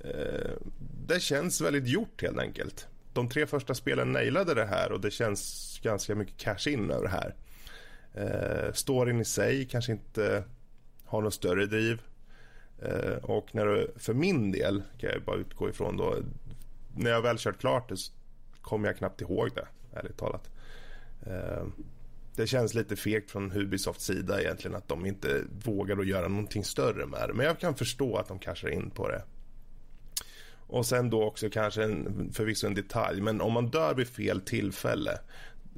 Eh, 0.00 0.50
det 1.06 1.20
känns 1.20 1.60
väldigt 1.60 1.88
gjort 1.88 2.22
helt 2.22 2.38
enkelt. 2.38 2.88
De 3.12 3.28
tre 3.28 3.46
första 3.46 3.74
spelen 3.74 4.12
nailade 4.12 4.54
det 4.54 4.66
här 4.66 4.92
och 4.92 5.00
det 5.00 5.10
känns 5.10 5.78
ganska 5.82 6.14
mycket 6.14 6.36
cash 6.36 6.68
in 6.72 6.90
över 6.90 7.02
det 7.02 7.08
här. 7.08 7.34
Eh, 8.14 8.72
storyn 8.72 9.20
i 9.20 9.24
sig 9.24 9.64
kanske 9.64 9.92
inte 9.92 10.44
har 11.10 11.22
något 11.22 11.34
större 11.34 11.66
driv. 11.66 12.02
Eh, 12.82 13.16
och 13.22 13.54
när 13.54 13.66
du, 13.66 13.92
för 13.96 14.14
min 14.14 14.52
del 14.52 14.82
kan 14.98 15.10
jag 15.10 15.22
bara 15.22 15.36
utgå 15.36 15.68
ifrån 15.68 15.96
då. 15.96 16.16
När 16.96 17.10
jag 17.10 17.22
väl 17.22 17.38
kört 17.38 17.60
klart 17.60 17.88
det 17.88 17.96
så 17.96 18.12
kommer 18.60 18.88
jag 18.88 18.96
knappt 18.96 19.20
ihåg 19.20 19.50
det, 19.54 19.66
ärligt 19.98 20.16
talat. 20.16 20.50
Eh, 21.26 21.66
det 22.36 22.46
känns 22.46 22.74
lite 22.74 22.96
fegt 22.96 23.30
från 23.30 23.52
Ubisofts 23.52 24.04
sida 24.04 24.40
egentligen 24.40 24.76
att 24.76 24.88
de 24.88 25.06
inte 25.06 25.42
vågar 25.64 25.98
att 25.98 26.06
göra 26.06 26.28
någonting 26.28 26.64
större 26.64 27.06
med 27.06 27.28
det. 27.28 27.34
Men 27.34 27.46
jag 27.46 27.58
kan 27.58 27.74
förstå 27.74 28.16
att 28.16 28.28
de 28.28 28.38
cashar 28.38 28.68
in 28.68 28.90
på 28.90 29.08
det. 29.08 29.22
Och 30.66 30.86
sen 30.86 31.10
då 31.10 31.24
också 31.24 31.50
kanske 31.50 31.84
en, 31.84 32.30
förvisso 32.32 32.66
en 32.66 32.74
detalj, 32.74 33.20
men 33.20 33.40
om 33.40 33.52
man 33.52 33.70
dör 33.70 33.94
vid 33.94 34.08
fel 34.08 34.40
tillfälle 34.40 35.18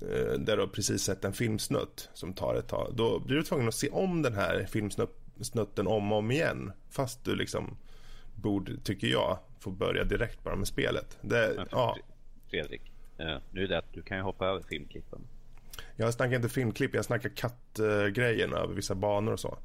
eh, 0.03 0.39
där 0.39 0.57
du 0.57 0.69
precis 0.69 1.03
sett 1.03 1.25
en 1.25 1.33
filmsnutt 1.33 2.11
som 2.15 2.33
tar 2.33 2.55
ett 2.55 2.69
tag, 2.69 2.93
då 2.95 3.19
blir 3.19 3.37
du 3.37 3.43
tvungen 3.43 3.69
att 3.69 3.75
se 3.75 3.89
om 3.89 4.23
den 4.23 4.35
här 4.35 4.67
filmsnutten 5.35 5.87
om 5.87 6.13
och 6.13 6.19
om 6.19 6.31
igen. 6.31 6.73
Fast 6.91 7.25
du 7.25 7.37
liksom 7.37 7.77
borde, 8.35 8.77
tycker 8.77 9.07
jag, 9.07 9.39
få 9.61 9.71
börja 9.71 10.05
direkt 10.05 10.45
bara 10.45 10.57
med 10.57 10.67
spelet. 10.69 11.19
Det, 11.21 11.67
ja. 11.71 11.97
Fredrik, 12.51 12.93
eh, 13.19 13.37
nu 13.51 13.65
är 13.65 13.69
det 13.69 13.79
att 13.79 13.93
du 13.93 14.03
kan 14.03 14.17
ju 14.17 14.23
hoppa 14.23 14.47
över 14.47 14.63
filmklippen. 14.63 15.21
Jag 15.97 16.15
snackar 16.15 16.37
inte 16.37 16.49
filmklipp, 16.49 16.95
jag 16.95 17.05
snackar 17.05 17.29
kattgrejerna 17.29 18.57
över 18.57 18.75
vissa 18.75 18.95
banor 18.95 19.33
och 19.33 19.41
så. 19.41 19.59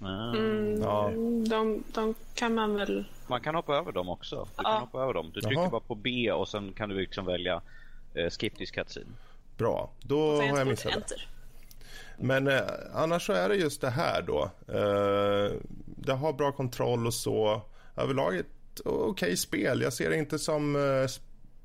Mm, 0.00 0.82
ja. 0.82 1.10
de, 1.48 1.84
de 1.94 2.14
kan 2.34 2.54
man 2.54 2.74
väl... 2.74 3.04
Man 3.26 3.40
kan 3.40 3.54
hoppa 3.54 3.76
över 3.76 3.92
dem 3.92 4.08
också. 4.08 4.36
Du 4.44 4.50
ja. 4.56 4.62
kan 4.62 4.80
hoppa 4.80 5.02
över 5.02 5.14
dem. 5.14 5.30
Du 5.34 5.40
trycker 5.40 5.60
Jaha. 5.60 5.70
bara 5.70 5.80
på 5.80 5.94
B 5.94 6.32
och 6.32 6.48
sen 6.48 6.72
kan 6.72 6.88
du 6.88 7.00
liksom 7.00 7.24
välja 7.24 7.62
eh, 8.14 8.30
skip 8.30 8.56
this 8.56 8.70
cutscene. 8.70 9.06
Bra, 9.56 9.90
då 10.00 10.36
har 10.36 10.58
jag 10.58 10.66
missat 10.66 11.08
det. 11.08 11.16
Men 12.20 12.46
eh, 12.46 12.62
annars 12.94 13.26
så 13.26 13.32
är 13.32 13.48
det 13.48 13.56
just 13.56 13.80
det 13.80 13.90
här 13.90 14.22
då. 14.22 14.50
Eh, 14.68 15.52
det 15.86 16.12
har 16.12 16.32
bra 16.32 16.52
kontroll 16.52 17.06
och 17.06 17.14
så. 17.14 17.62
Överlag 17.96 18.36
ett 18.36 18.46
okej 18.84 19.08
okay 19.10 19.36
spel. 19.36 19.80
Jag 19.80 19.92
ser 19.92 20.10
det 20.10 20.16
inte 20.16 20.38
som 20.38 20.76
eh, 20.76 21.10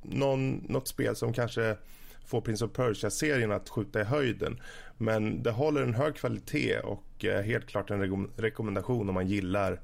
någon, 0.01 0.55
något 0.55 0.87
spel 0.87 1.15
som 1.15 1.33
kanske 1.33 1.77
får 2.25 2.41
Prince 2.41 2.65
of 2.65 2.71
Persia-serien 2.71 3.51
att 3.51 3.69
skjuta 3.69 4.01
i 4.01 4.03
höjden. 4.03 4.61
Men 4.97 5.43
det 5.43 5.51
håller 5.51 5.81
en 5.81 5.93
hög 5.93 6.15
kvalitet 6.15 6.79
och 6.79 7.25
eh, 7.25 7.43
helt 7.43 7.65
klart 7.65 7.89
en 7.89 8.01
re 8.01 8.27
rekommendation 8.35 9.09
om 9.09 9.15
man 9.15 9.27
gillar 9.27 9.81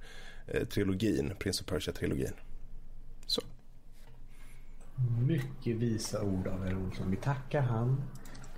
eh, 0.48 0.68
trilogin, 0.68 1.34
Prince 1.40 1.64
of 1.64 1.70
Persia-trilogin. 1.70 2.34
Så. 3.26 3.42
Mycket 5.28 5.76
visa 5.76 6.22
ord 6.24 6.48
av 6.48 6.66
herr 6.66 6.78
Olsson. 6.78 7.12
Vi 7.12 7.18
tackar 7.18 7.62
han 7.62 8.02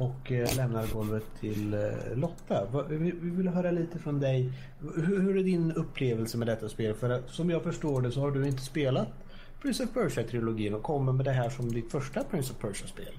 och 0.02 0.32
eh, 0.32 0.56
lämnar 0.56 0.88
golvet 0.88 1.24
till 1.40 1.74
eh, 1.74 2.16
Lotta. 2.16 2.86
Vi, 2.90 2.98
vi 2.98 3.30
vill 3.30 3.48
höra 3.48 3.72
lite 3.72 4.00
från 4.00 4.20
dig. 4.20 4.52
Hur, 4.96 5.38
är 5.38 5.44
din 5.44 5.72
upplevelse 5.72 6.38
med 6.38 6.48
detta 6.48 6.70
spel? 6.70 6.96
För 6.96 7.24
som 7.28 7.50
jag 7.50 7.64
förstår 7.64 8.02
det 8.02 8.12
så 8.12 8.20
har 8.20 8.32
du 8.32 8.48
inte 8.48 8.64
spelat 8.64 9.08
Prince 9.62 9.84
of 9.84 9.90
Persia-trilogin 9.94 10.74
och 10.74 10.84
kommer 10.84 11.12
med 11.12 11.26
det 11.26 11.32
här 11.32 11.50
som 11.50 11.72
ditt 11.72 11.92
första 11.92 12.24
Prince 12.24 12.54
of 12.54 12.60
Persia-spel. 12.60 13.14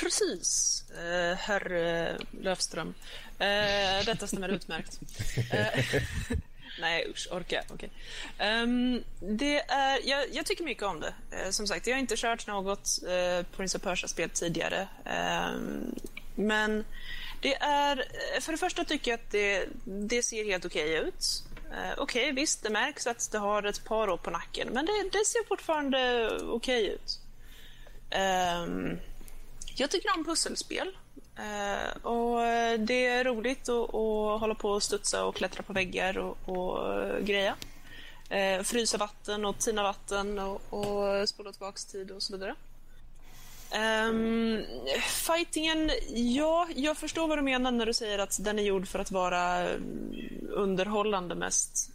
Precis, 0.00 0.84
eh, 0.90 1.36
herr 1.36 2.18
Löfström. 2.40 2.94
Eh, 3.38 4.06
detta 4.06 4.26
stämmer 4.26 4.48
utmärkt. 4.48 5.00
Eh, 5.52 6.38
nej, 6.80 7.06
usch, 7.10 7.28
orkar 7.30 7.64
okay. 7.74 7.88
um, 7.88 7.94
ehm, 8.38 9.04
det 9.20 9.60
är, 9.60 10.00
jag, 10.04 10.24
jag, 10.32 10.46
tycker 10.46 10.64
mycket 10.64 10.82
om 10.82 11.00
det. 11.00 11.14
Uh, 11.32 11.50
som 11.50 11.66
sagt, 11.66 11.86
jag 11.86 11.94
har 11.94 12.00
inte 12.00 12.16
kört 12.16 12.46
något 12.46 12.88
eh, 13.08 13.38
uh, 13.38 13.44
Prince 13.56 13.78
of 13.78 13.84
Persia-spel 13.84 14.30
tidigare. 14.30 14.88
Um, 15.54 15.94
men 16.34 16.84
det 17.40 17.54
är... 17.54 18.04
För 18.40 18.52
det 18.52 18.58
första 18.58 18.84
tycker 18.84 19.10
jag 19.10 19.20
att 19.20 19.30
det, 19.30 19.68
det 19.84 20.22
ser 20.22 20.44
helt 20.44 20.64
okej 20.64 20.98
okay 20.98 21.08
ut. 21.08 21.44
Uh, 21.70 21.92
okej, 21.98 22.22
okay, 22.22 22.32
visst, 22.32 22.62
det 22.62 22.70
märks 22.70 23.06
att 23.06 23.32
det 23.32 23.38
har 23.38 23.62
ett 23.62 23.84
par 23.84 24.10
år 24.10 24.16
på 24.16 24.30
nacken, 24.30 24.68
men 24.72 24.86
det, 24.86 25.02
det 25.12 25.24
ser 25.24 25.48
fortfarande 25.48 26.30
okej 26.42 26.86
ut. 26.86 27.18
Um, 28.64 28.98
jag 29.76 29.90
tycker 29.90 30.16
om 30.16 30.24
pusselspel. 30.24 30.96
Uh, 31.38 32.06
och 32.06 32.40
det 32.78 33.06
är 33.06 33.24
roligt 33.24 33.68
att, 33.68 33.94
att 33.94 34.40
hålla 34.40 34.54
på 34.54 34.70
och 34.70 34.82
studsa 34.82 35.24
och 35.24 35.36
klättra 35.36 35.62
på 35.62 35.72
väggar 35.72 36.18
och, 36.18 36.48
och 36.48 37.24
greja. 37.24 37.54
Uh, 38.30 38.62
frysa 38.62 38.98
vatten 38.98 39.44
och 39.44 39.58
tina 39.58 39.82
vatten 39.82 40.38
och, 40.38 40.60
och 40.70 41.28
spola 41.28 41.52
tillbaka 41.52 41.78
tid 41.92 42.10
och 42.10 42.22
så 42.22 42.32
vidare. 42.32 42.54
Um, 43.74 44.64
fightingen, 45.26 45.90
ja, 46.08 46.68
jag 46.76 46.96
förstår 46.96 47.28
vad 47.28 47.38
du 47.38 47.42
menar 47.42 47.70
när 47.70 47.86
du 47.86 47.92
säger 47.92 48.18
att 48.18 48.44
den 48.44 48.58
är 48.58 48.62
gjord 48.62 48.88
för 48.88 48.98
att 48.98 49.10
vara 49.10 49.68
underhållande 50.50 51.34
mest. 51.34 51.90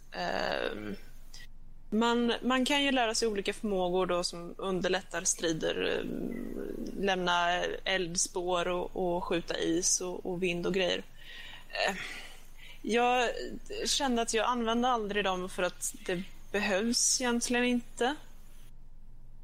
Um, 0.72 0.96
man, 1.90 2.32
man 2.42 2.64
kan 2.64 2.82
ju 2.84 2.92
lära 2.92 3.14
sig 3.14 3.28
olika 3.28 3.52
förmågor 3.52 4.06
då 4.06 4.24
som 4.24 4.54
underlättar 4.58 5.24
strider. 5.24 5.98
Eh, 5.98 6.04
lämna 7.04 7.64
eldspår 7.84 8.68
och, 8.68 8.96
och 8.96 9.24
skjuta 9.24 9.58
is 9.58 10.00
och, 10.00 10.26
och, 10.26 10.42
vind 10.42 10.66
och 10.66 10.74
grejer. 10.74 11.02
Eh, 11.68 11.96
jag 12.82 13.30
kände 13.86 14.22
att 14.22 14.34
jag 14.34 14.46
använde 14.46 14.88
aldrig 14.88 15.24
dem 15.24 15.48
för 15.48 15.62
att 15.62 15.94
det 16.06 16.22
behövs 16.52 17.20
egentligen 17.20 17.64
inte. 17.64 18.14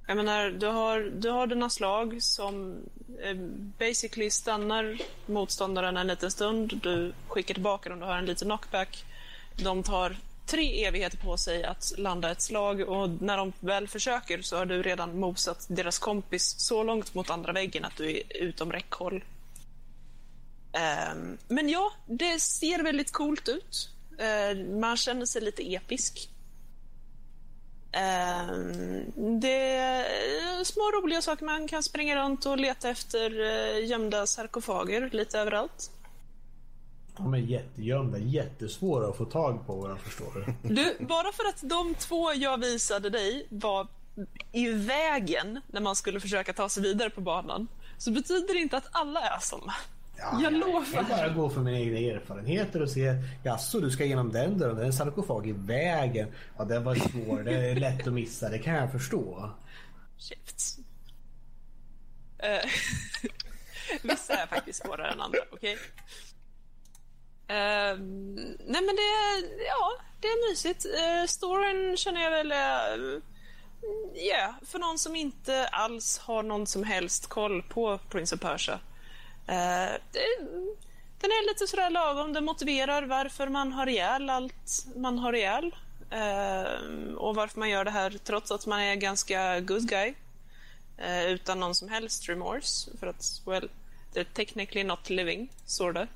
Jag 0.06 0.16
menar, 0.16 0.50
du 0.50 0.66
har, 0.66 1.00
du 1.00 1.30
har 1.30 1.46
dina 1.46 1.70
slag 1.70 2.22
som 2.22 2.76
eh, 3.22 3.36
basically 3.78 4.30
stannar 4.30 4.98
motståndaren 5.26 5.96
en 5.96 6.06
liten 6.06 6.30
stund. 6.30 6.80
Du 6.82 7.12
skickar 7.28 7.54
tillbaka 7.54 7.88
dem, 7.88 8.00
du 8.00 8.06
har 8.06 8.16
en 8.16 8.26
liten 8.26 8.48
knockback. 8.48 9.04
De 9.56 9.82
tar 9.82 10.16
tre 10.46 10.84
evigheter 10.84 11.16
på 11.18 11.36
sig 11.36 11.64
att 11.64 11.92
landa 11.98 12.30
ett 12.30 12.40
slag 12.40 12.80
och 12.80 13.10
när 13.22 13.36
de 13.36 13.52
väl 13.60 13.88
försöker 13.88 14.42
så 14.42 14.56
har 14.56 14.66
du 14.66 14.82
redan 14.82 15.18
mosat 15.18 15.66
deras 15.68 15.98
kompis 15.98 16.54
så 16.58 16.82
långt 16.82 17.14
mot 17.14 17.30
andra 17.30 17.52
väggen 17.52 17.84
att 17.84 17.96
du 17.96 18.10
är 18.10 18.22
utom 18.36 18.72
räckhåll. 18.72 19.24
Ehm, 20.72 21.38
men 21.48 21.68
ja, 21.68 21.92
det 22.06 22.40
ser 22.40 22.82
väldigt 22.82 23.12
coolt 23.12 23.48
ut. 23.48 23.90
Ehm, 24.18 24.80
man 24.80 24.96
känner 24.96 25.26
sig 25.26 25.42
lite 25.42 25.74
episk. 25.74 26.30
Ehm, 27.92 29.40
det 29.40 29.76
är 29.76 30.64
små 30.64 30.90
roliga 30.90 31.22
saker. 31.22 31.44
Man 31.44 31.68
kan 31.68 31.82
springa 31.82 32.16
runt 32.16 32.46
och 32.46 32.58
leta 32.58 32.90
efter 32.90 33.40
eh, 33.40 33.86
gömda 33.86 34.26
sarkofager 34.26 35.10
lite 35.12 35.38
överallt. 35.38 35.90
De 37.16 37.34
är 37.34 37.38
jättegömda, 37.38 38.18
jättesvåra 38.18 39.08
att 39.08 39.16
få 39.16 39.24
tag 39.24 39.66
på 39.66 39.74
vad 39.74 39.90
jag 39.90 40.00
förstår. 40.00 40.54
Du, 40.62 40.96
bara 41.00 41.32
för 41.32 41.44
att 41.48 41.60
de 41.62 41.94
två 41.94 42.32
jag 42.32 42.58
visade 42.58 43.10
dig 43.10 43.46
var 43.50 43.88
i 44.52 44.68
vägen 44.72 45.60
när 45.66 45.80
man 45.80 45.96
skulle 45.96 46.20
försöka 46.20 46.52
ta 46.52 46.68
sig 46.68 46.82
vidare 46.82 47.10
på 47.10 47.20
banan 47.20 47.68
så 47.98 48.10
betyder 48.10 48.54
det 48.54 48.60
inte 48.60 48.76
att 48.76 48.88
alla 48.92 49.20
är 49.20 49.38
såna. 49.40 49.74
Ja, 50.16 50.40
Jag 50.42 50.52
lovar. 50.52 50.84
Jag 50.94 51.06
bara 51.06 51.28
gå 51.28 51.50
för 51.50 51.60
mina 51.60 51.78
egna 51.78 51.98
erfarenheter 51.98 52.82
och 52.82 52.90
se, 52.90 53.14
jaså 53.44 53.80
du 53.80 53.90
ska 53.90 54.04
igenom 54.04 54.32
den 54.32 54.58
dörren, 54.58 54.76
det 54.76 54.82
är 54.82 54.86
en 54.86 54.92
sarkofag 54.92 55.46
i 55.46 55.52
vägen. 55.52 56.28
Ja 56.58 56.64
den 56.64 56.84
var 56.84 56.94
svår, 56.94 57.42
det 57.42 57.54
är 57.70 57.74
lätt 57.76 58.06
att 58.06 58.12
missa, 58.12 58.48
det 58.48 58.58
kan 58.58 58.74
jag 58.74 58.92
förstå. 58.92 59.50
Käft. 60.18 60.78
Eh, 62.38 62.70
Vissa 64.02 64.34
är 64.34 64.46
faktiskt 64.46 64.82
svårare 64.82 65.12
än 65.12 65.20
andra, 65.20 65.38
okej? 65.52 65.78
Uh, 67.50 67.98
nej 68.66 68.82
men 68.82 68.96
det 68.96 69.02
är, 69.02 69.66
ja, 69.66 69.92
det 70.20 70.28
är 70.28 70.50
mysigt. 70.50 70.86
Uh, 70.86 71.26
storyn 71.26 71.96
känner 71.96 72.22
jag 72.22 72.30
väl 72.30 72.50
ja, 72.50 72.96
uh, 72.96 73.14
eh, 73.14 74.22
yeah, 74.24 74.54
för 74.62 74.78
någon 74.78 74.98
som 74.98 75.16
inte 75.16 75.68
alls 75.68 76.18
har 76.18 76.42
någon 76.42 76.66
som 76.66 76.84
helst 76.84 77.26
koll 77.26 77.62
på 77.62 77.98
Prince 78.10 78.34
of 78.34 78.40
Persia. 78.40 78.74
Uh, 78.74 80.00
det, 80.12 80.38
den 81.20 81.30
är 81.30 81.48
lite 81.48 81.66
sådär 81.66 81.90
lagom, 81.90 82.32
den 82.32 82.44
motiverar 82.44 83.02
varför 83.02 83.48
man 83.48 83.72
har 83.72 83.86
ihjäl 83.86 84.30
allt 84.30 84.86
man 84.96 85.18
har 85.18 85.32
ihjäl. 85.32 85.74
Uh, 86.12 87.14
och 87.14 87.34
varför 87.34 87.58
man 87.58 87.70
gör 87.70 87.84
det 87.84 87.90
här 87.90 88.10
trots 88.24 88.50
att 88.50 88.66
man 88.66 88.80
är 88.80 88.94
ganska 88.94 89.60
good 89.60 89.88
guy. 89.88 90.14
Uh, 91.00 91.26
utan 91.26 91.60
någon 91.60 91.74
som 91.74 91.88
helst 91.88 92.28
remorse. 92.28 92.90
För 93.00 93.06
att, 93.06 93.42
well, 93.46 93.68
they're 94.14 94.34
technically 94.34 94.84
not 94.84 95.10
living, 95.10 95.52
sorta. 95.66 96.06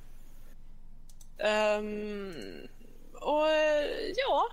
Um, 1.38 2.34
och 3.12 3.44
uh, 3.44 4.12
ja, 4.16 4.48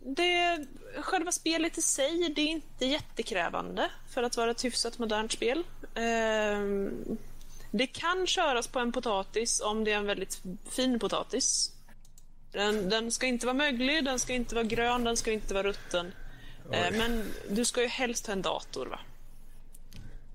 det, 0.00 0.66
själva 0.96 1.32
spelet 1.32 1.78
i 1.78 1.82
sig, 1.82 2.32
det 2.36 2.42
är 2.42 2.46
inte 2.46 2.86
jättekrävande 2.86 3.90
för 4.14 4.22
att 4.22 4.36
vara 4.36 4.50
ett 4.50 4.64
hyfsat 4.64 4.98
modernt 4.98 5.32
spel. 5.32 5.64
Um, 5.94 7.18
det 7.70 7.86
kan 7.86 8.26
köras 8.26 8.66
på 8.66 8.78
en 8.78 8.92
potatis 8.92 9.60
om 9.60 9.84
det 9.84 9.92
är 9.92 9.96
en 9.96 10.06
väldigt 10.06 10.42
fin 10.70 10.98
potatis. 10.98 11.72
Den, 12.52 12.88
den 12.88 13.10
ska 13.10 13.26
inte 13.26 13.46
vara 13.46 13.56
möglig, 13.56 14.04
den 14.04 14.18
ska 14.18 14.32
inte 14.32 14.54
vara 14.54 14.64
grön, 14.64 15.04
den 15.04 15.16
ska 15.16 15.32
inte 15.32 15.54
vara 15.54 15.68
rutten. 15.68 16.12
Eh, 16.72 16.98
men 16.98 17.32
du 17.50 17.64
ska 17.64 17.82
ju 17.82 17.88
helst 17.88 18.26
ha 18.26 18.32
en 18.32 18.42
dator, 18.42 18.86
va? 18.86 18.98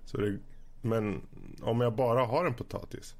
Så 0.05 0.17
det, 0.17 0.39
men 0.81 1.21
om 1.61 1.81
jag 1.81 1.93
bara 1.93 2.25
har 2.25 2.45
en 2.45 2.53
potatis? 2.53 3.15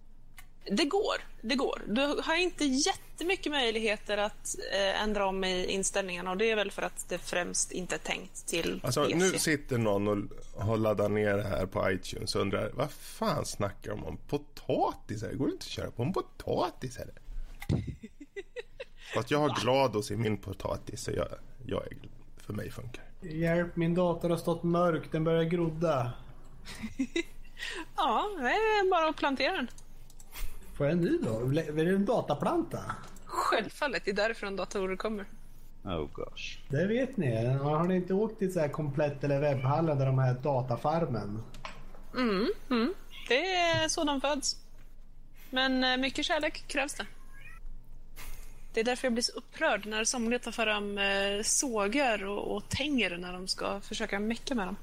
Det 0.65 0.85
går, 0.85 1.15
det 1.41 1.55
går. 1.55 1.81
Du 1.87 2.21
har 2.23 2.35
inte 2.35 2.65
jättemycket 2.65 3.51
möjligheter 3.51 4.17
att 4.17 4.55
eh, 4.73 5.01
ändra 5.03 5.25
om 5.27 5.43
i 5.43 5.65
inställningarna 5.65 6.31
och 6.31 6.37
det 6.37 6.51
är 6.51 6.55
väl 6.55 6.71
för 6.71 6.81
att 6.81 7.09
det 7.09 7.17
främst 7.17 7.71
inte 7.71 7.95
är 7.95 7.99
tänkt 7.99 8.47
till 8.47 8.81
Alltså 8.83 9.05
PC. 9.05 9.17
nu 9.17 9.29
sitter 9.31 9.77
någon 9.77 10.07
och 10.07 10.63
har 10.63 10.77
laddat 10.77 11.11
ner 11.11 11.33
det 11.37 11.43
här 11.43 11.65
på 11.65 11.91
iTunes 11.91 12.35
och 12.35 12.41
undrar 12.41 12.71
vad 12.73 12.91
fan 12.91 13.45
snackar 13.45 13.91
de 13.91 14.03
om? 14.05 14.17
Potatis? 14.17 15.21
Det 15.21 15.35
går 15.35 15.49
inte 15.49 15.63
att 15.63 15.69
köra 15.69 15.91
på 15.91 16.03
en 16.03 16.13
potatis 16.13 16.97
eller? 16.97 17.15
Fast 19.13 19.31
jag 19.31 19.39
har 19.39 19.61
GLaDOS 19.61 20.11
i 20.11 20.15
min 20.17 20.37
potatis 20.37 21.01
så 21.03 21.11
jag, 21.11 21.27
jag 21.65 21.85
är, 21.85 21.97
för 22.37 22.53
mig 22.53 22.71
funkar 22.71 23.03
Hjälp, 23.21 23.75
min 23.75 23.95
dator 23.95 24.29
har 24.29 24.37
stått 24.37 24.63
mörk, 24.63 25.11
den 25.11 25.23
börjar 25.23 25.43
grodda. 25.43 26.11
Ja, 27.95 28.29
det 28.37 28.47
är 28.49 28.89
bara 28.89 29.09
att 29.09 29.15
plantera 29.15 29.55
den. 29.55 29.67
Får 30.81 30.87
jag 30.87 30.97
en 30.97 31.03
ny 31.03 31.17
då? 31.17 31.59
Är 31.59 31.85
det 31.85 31.95
en 31.95 32.05
dataplanta? 32.05 32.79
Självfallet, 33.25 34.01
det 34.05 34.11
är 34.11 34.15
därifrån 34.15 34.55
datorer 34.55 34.95
kommer. 34.95 35.25
Oh 35.83 36.07
gosh. 36.11 36.59
Det 36.69 36.87
vet 36.87 37.17
ni. 37.17 37.45
Har 37.45 37.83
ni 37.83 37.95
inte 37.95 38.13
åkt 38.13 38.39
till 38.39 38.53
så 38.53 38.59
här 38.59 38.67
komplett 38.67 39.23
eller 39.23 39.39
webbhallen 39.39 39.97
där 39.97 40.05
de 40.05 40.19
här 40.19 40.33
datafarmen? 40.33 41.43
Mm, 42.15 42.47
mm. 42.69 42.93
Det 43.27 43.55
är 43.55 43.87
så 43.87 44.03
de 44.03 44.21
föds. 44.21 44.57
Men 45.49 45.83
eh, 45.83 45.97
mycket 45.97 46.25
kärlek 46.25 46.67
krävs 46.67 46.93
det. 46.93 47.05
Det 48.73 48.79
är 48.79 48.83
därför 48.83 49.05
jag 49.05 49.13
blir 49.13 49.23
så 49.23 49.31
upprörd 49.31 49.85
när 49.85 50.03
somliga 50.03 50.39
tar 50.39 50.51
fram 50.51 50.97
eh, 50.97 51.41
sågar 51.43 52.25
och, 52.25 52.55
och 52.55 52.69
tänger 52.69 53.17
när 53.17 53.33
de 53.33 53.47
ska 53.47 53.79
försöka 53.81 54.19
mecka 54.19 54.55
med 54.55 54.67
dem. 54.67 54.75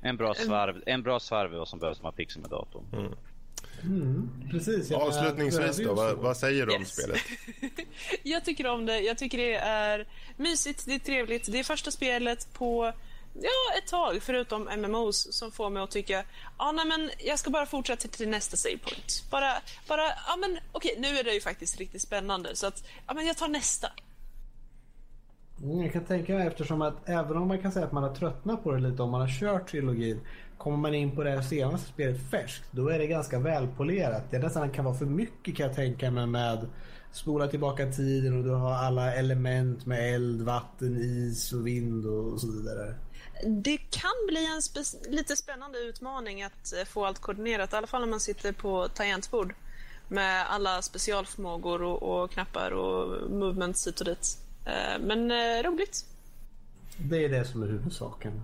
En 0.00 0.16
bra 0.16 0.34
svarv, 0.34 0.82
en 0.86 1.02
bra 1.02 1.20
svarv 1.20 1.54
är 1.54 1.58
vad 1.58 1.68
som 1.68 1.78
behövs 1.78 1.98
om 1.98 2.02
man 2.02 2.12
fixar 2.12 2.40
med 2.40 2.50
datorn. 2.50 2.84
Precis. 2.90 3.18
Jag 3.86 4.90
menar, 4.90 5.06
Avslutningsvis 5.06 5.76
då, 5.86 5.94
vad, 5.94 6.16
vad 6.16 6.36
säger 6.36 6.66
du 6.66 6.74
om 6.74 6.80
Yes. 6.80 6.92
spelet? 6.92 7.20
Jag 8.22 8.44
tycker 8.44 8.66
om 8.66 8.86
det. 8.86 9.00
Jag 9.00 9.18
tycker 9.18 9.38
det 9.38 9.54
är 9.54 10.06
mysigt, 10.36 10.86
det 10.86 10.94
är 10.94 10.98
trevligt. 10.98 11.52
Det 11.52 11.58
är 11.58 11.64
första 11.64 11.90
spelet 11.90 12.52
på 12.52 12.92
ja, 13.34 13.78
ett 13.78 13.86
tag, 13.90 14.18
förutom 14.22 14.62
MMOs, 14.78 15.32
som 15.34 15.52
får 15.52 15.70
mig 15.70 15.82
att 15.82 15.90
tycka 15.90 16.24
ja, 16.58 16.72
nej, 16.72 16.86
men 16.86 17.10
jag 17.18 17.38
ska 17.38 17.50
bara 17.50 17.66
fortsätta 17.66 18.08
till 18.08 18.28
nästa 18.28 18.56
save 18.56 18.78
point. 18.78 19.24
Bara, 19.30 19.52
bara 19.88 20.02
ja, 20.02 20.36
men 20.40 20.58
okej, 20.72 20.94
nu 20.98 21.08
är 21.18 21.24
det 21.24 21.32
ju 21.34 21.40
faktiskt 21.40 21.78
riktigt 21.78 22.02
spännande, 22.02 22.56
så 22.56 22.66
att 22.66 22.84
ja, 23.06 23.14
men 23.14 23.26
jag 23.26 23.36
tar 23.36 23.48
nästa. 23.48 23.88
Mm, 25.62 25.82
Jag 25.82 25.92
kan 25.92 26.04
tänka 26.04 26.32
mig 26.34 26.46
eftersom 26.46 26.82
att 26.82 27.08
även 27.08 27.36
om 27.36 27.48
man 27.48 27.62
kan 27.62 27.72
säga 27.72 27.86
att 27.86 27.92
man 27.92 28.02
har 28.02 28.14
tröttnat 28.14 28.64
på 28.64 28.72
det 28.72 28.80
lite 28.80 29.02
om 29.02 29.10
man 29.10 29.20
har 29.20 29.40
kört 29.40 29.70
trilogin. 29.70 30.20
Kommer 30.66 30.78
man 30.78 30.94
in 30.94 31.16
på 31.16 31.22
det 31.24 31.42
senaste 31.42 31.88
spelet 31.88 32.30
färskt 32.30 32.64
då 32.70 32.88
är 32.88 32.98
det 32.98 33.06
ganska 33.06 33.38
välpolerat. 33.38 34.30
Det 34.30 34.38
nästan 34.38 34.70
kan 34.70 34.84
vara 34.84 34.94
för 34.94 35.04
mycket 35.06 35.56
kan 35.56 35.66
jag 35.66 35.76
tänka 35.76 36.10
mig 36.10 36.26
med 36.26 36.66
spola 37.12 37.48
tillbaka 37.48 37.92
tiden 37.92 38.38
och 38.38 38.44
du 38.44 38.50
har 38.50 38.72
alla 38.74 39.14
element 39.14 39.86
med 39.86 40.14
eld, 40.14 40.42
vatten, 40.42 40.96
is 40.96 41.52
och 41.52 41.66
vind 41.66 42.06
och 42.06 42.40
så 42.40 42.52
vidare. 42.52 42.94
Det 43.46 43.76
kan 43.76 44.10
bli 44.28 44.46
en 44.46 44.60
spe- 44.60 45.10
lite 45.10 45.36
spännande 45.36 45.78
utmaning 45.78 46.42
att 46.42 46.72
eh, 46.72 46.84
få 46.84 47.04
allt 47.06 47.18
koordinerat, 47.18 47.72
i 47.72 47.76
alla 47.76 47.86
fall 47.86 48.00
när 48.00 48.08
man 48.08 48.20
sitter 48.20 48.52
på 48.52 48.88
tangentbord 48.88 49.54
med 50.08 50.50
alla 50.50 50.82
specialförmågor 50.82 51.82
och, 51.82 52.02
och 52.22 52.30
knappar 52.30 52.70
och 52.70 53.30
movements 53.30 53.86
hit 53.86 54.00
och 54.00 54.06
dit. 54.06 54.38
Eh, 54.64 55.00
Men 55.00 55.30
eh, 55.30 55.62
roligt. 55.70 56.04
Det 56.96 57.24
är 57.24 57.28
det 57.28 57.44
som 57.44 57.62
är 57.62 57.66
huvudsaken. 57.66 58.42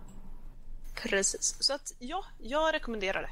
Precis. 0.95 1.57
Så 1.61 1.75
att 1.75 1.95
ja, 1.99 2.25
jag 2.39 2.75
rekommenderar 2.75 3.23
det. 3.23 3.31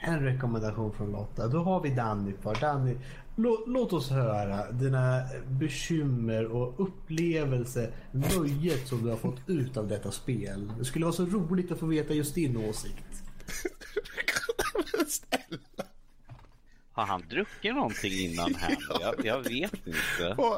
En 0.00 0.20
rekommendation 0.24 0.92
från 0.92 1.12
Lotta. 1.12 1.48
Då 1.48 1.58
har 1.62 1.80
vi 1.80 1.90
Danny 1.90 2.32
kvar. 2.32 2.54
Danny, 2.60 2.96
lå, 3.36 3.64
låt 3.66 3.92
oss 3.92 4.10
höra 4.10 4.70
dina 4.72 5.22
bekymmer 5.46 6.44
och 6.46 6.80
upplevelse, 6.80 7.92
nöjet 8.10 8.88
som 8.88 9.02
du 9.04 9.10
har 9.10 9.16
fått 9.16 9.40
ut 9.46 9.76
av 9.76 9.88
detta 9.88 10.10
spel. 10.10 10.72
Det 10.78 10.84
skulle 10.84 11.04
vara 11.04 11.14
så 11.14 11.26
roligt 11.26 11.72
att 11.72 11.78
få 11.80 11.86
veta 11.86 12.14
just 12.14 12.34
din 12.34 12.56
åsikt. 12.56 13.22
Har 16.92 17.06
han 17.06 17.28
druckit 17.28 17.74
någonting 17.74 18.12
innan 18.12 18.54
här 18.54 18.76
jag, 19.00 19.26
jag 19.26 19.38
vet 19.42 19.74
inte. 19.86 20.34
Åh, 20.38 20.56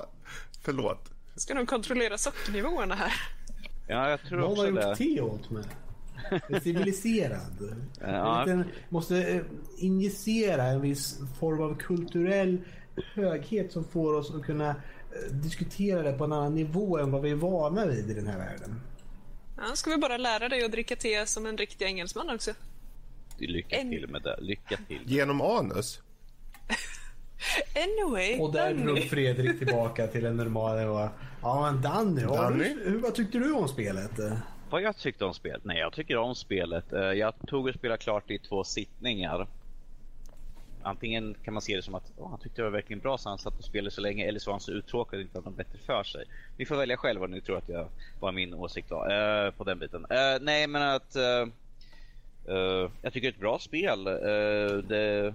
förlåt. 0.62 1.10
Ska 1.36 1.54
de 1.54 1.66
kontrollera 1.66 2.18
sockernivåerna 2.18 2.94
här? 2.94 3.12
Ja, 3.88 4.10
jag 4.10 4.20
tror 4.22 4.38
Någon 4.38 4.50
också 4.50 4.62
har 4.62 4.68
gjort 4.68 4.80
det. 4.80 4.96
te 4.96 5.20
åt 5.20 5.50
mig. 5.50 5.64
Civiliserad. 6.62 7.40
Ja. 8.00 8.42
En 8.42 8.58
liten, 8.58 8.72
måste 8.88 9.22
eh, 9.24 9.40
injicera 9.78 10.64
en 10.64 10.80
viss 10.80 11.18
form 11.40 11.60
av 11.62 11.76
kulturell 11.76 12.58
höghet 13.14 13.72
som 13.72 13.84
får 13.84 14.14
oss 14.14 14.34
att 14.34 14.42
kunna 14.42 14.68
eh, 14.68 15.32
diskutera 15.32 16.02
det 16.02 16.12
på 16.12 16.24
en 16.24 16.32
annan 16.32 16.54
nivå 16.54 16.98
än 16.98 17.10
vad 17.10 17.22
vi 17.22 17.30
är 17.30 17.34
vana 17.34 17.86
vid 17.86 18.10
i 18.10 18.14
den 18.14 18.26
här 18.26 18.38
världen. 18.38 18.80
Ja, 19.56 19.62
ska 19.74 19.90
vi 19.90 19.96
bara 19.96 20.16
lära 20.16 20.48
dig 20.48 20.64
att 20.64 20.72
dricka 20.72 20.96
te 20.96 21.26
som 21.26 21.46
en 21.46 21.56
riktig 21.58 21.84
engelsman 21.84 22.30
också? 22.30 22.50
Lycka 23.38 23.76
En- 23.76 23.90
till 23.90 24.08
med 24.08 24.22
det. 24.22 24.36
Lycka 24.40 24.76
till. 24.88 25.00
Genom 25.06 25.40
anus? 25.40 26.00
Anyway, 27.74 28.38
Och 28.38 28.52
där 28.52 28.74
drog 28.74 28.98
Fredrik 28.98 29.58
tillbaka 29.58 30.06
till 30.06 30.26
en 30.26 30.36
normal 30.36 30.78
nivå. 30.78 31.08
Ja 31.42 31.70
men 31.72 31.82
Danny, 31.82 32.24
vad, 32.24 32.38
Danny? 32.38 32.64
Hur, 32.84 32.98
vad 32.98 33.14
tyckte 33.14 33.38
du 33.38 33.52
om 33.52 33.68
spelet? 33.68 34.10
Vad 34.70 34.82
jag 34.82 34.96
tyckte 34.96 35.24
om 35.24 35.34
spelet? 35.34 35.64
Nej, 35.64 35.78
jag 35.78 35.92
tycker 35.92 36.16
om 36.16 36.34
spelet. 36.34 36.92
Eh, 36.92 37.00
jag 37.00 37.34
tog 37.46 37.66
och 37.66 37.74
spelade 37.74 37.98
klart 37.98 38.30
i 38.30 38.38
två 38.38 38.64
sittningar. 38.64 39.46
Antingen 40.82 41.34
kan 41.44 41.54
man 41.54 41.62
se 41.62 41.76
det 41.76 41.82
som 41.82 41.94
att 41.94 42.12
oh, 42.16 42.30
han 42.30 42.38
tyckte 42.38 42.60
det 42.60 42.64
var 42.64 42.70
verkligen 42.70 43.00
bra 43.00 43.18
så 43.18 43.28
han 43.28 43.38
satt 43.38 43.58
och 43.58 43.64
spelade 43.64 43.90
så 43.90 44.00
länge 44.00 44.24
eller 44.24 44.38
så 44.38 44.50
var 44.50 44.54
han 44.54 44.60
så 44.60 44.72
uttråkad 44.72 45.18
och 45.18 45.22
inte 45.22 45.38
hade 45.38 45.48
något 45.48 45.56
bättre 45.56 45.78
för 45.78 46.04
sig. 46.04 46.24
Ni 46.56 46.66
får 46.66 46.76
välja 46.76 46.96
själva 46.96 47.20
vad 47.20 47.30
ni 47.30 47.40
tror 47.40 47.58
att 47.58 47.68
jag, 47.68 47.88
vad 48.20 48.34
min 48.34 48.54
åsikt 48.54 48.90
var 48.90 49.12
uh, 49.46 49.50
på 49.50 49.64
den 49.64 49.78
biten. 49.78 50.02
Uh, 50.02 50.38
nej, 50.40 50.66
men 50.66 50.82
att 50.82 51.16
uh, 51.16 51.52
jag 53.02 53.12
tycker 53.12 53.20
det 53.20 53.26
är 53.26 53.32
ett 53.32 53.40
bra 53.40 53.58
spel. 53.58 54.04
Det, 54.04 55.34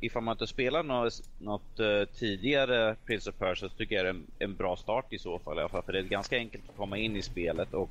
ifall 0.00 0.22
man 0.22 0.32
inte 0.32 0.46
spelar 0.46 0.82
något, 0.82 1.22
något 1.38 1.80
tidigare 2.14 2.96
Prince 3.06 3.30
of 3.30 3.36
Persia 3.36 3.68
så 3.68 3.74
tycker 3.76 3.96
jag 3.96 4.04
det 4.04 4.08
är 4.08 4.14
en, 4.14 4.26
en 4.38 4.56
bra 4.56 4.76
start 4.76 5.12
i 5.12 5.18
så 5.18 5.38
fall. 5.38 5.56
i 5.56 5.60
alla 5.60 5.68
fall, 5.68 5.82
För 5.82 5.92
det 5.92 5.98
är 5.98 6.02
ganska 6.02 6.36
enkelt 6.36 6.64
att 6.68 6.76
komma 6.76 6.98
in 6.98 7.16
i 7.16 7.22
spelet 7.22 7.74
och 7.74 7.90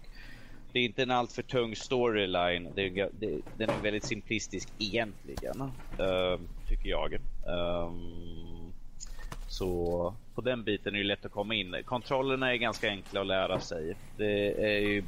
det 0.74 0.80
är 0.80 0.86
inte 0.86 1.04
en 1.04 1.12
alltför 1.12 1.42
tung 1.42 1.76
storyline. 1.76 2.72
Det 2.76 2.82
är, 2.82 3.10
det, 3.14 3.42
den 3.58 3.70
är 3.70 3.82
väldigt 3.84 4.04
simplistisk 4.04 4.70
egentligen, 4.80 5.62
uh, 5.62 6.40
tycker 6.68 6.90
jag. 6.90 7.14
Um, 7.46 8.74
så 9.48 10.14
på 10.36 10.42
den 10.42 10.64
biten 10.64 10.96
är 10.96 11.00
det 11.00 11.04
lätt 11.04 11.26
att 11.26 11.32
komma 11.32 11.56
in. 11.56 11.76
Kontrollerna 11.86 12.54
är 12.54 12.56
ganska 12.56 12.90
enkla 12.90 13.22
att 13.22 13.28
lära 13.28 13.60
sig. 13.60 13.96
Det 14.18 14.64
är 14.66 14.80
ju 14.80 15.04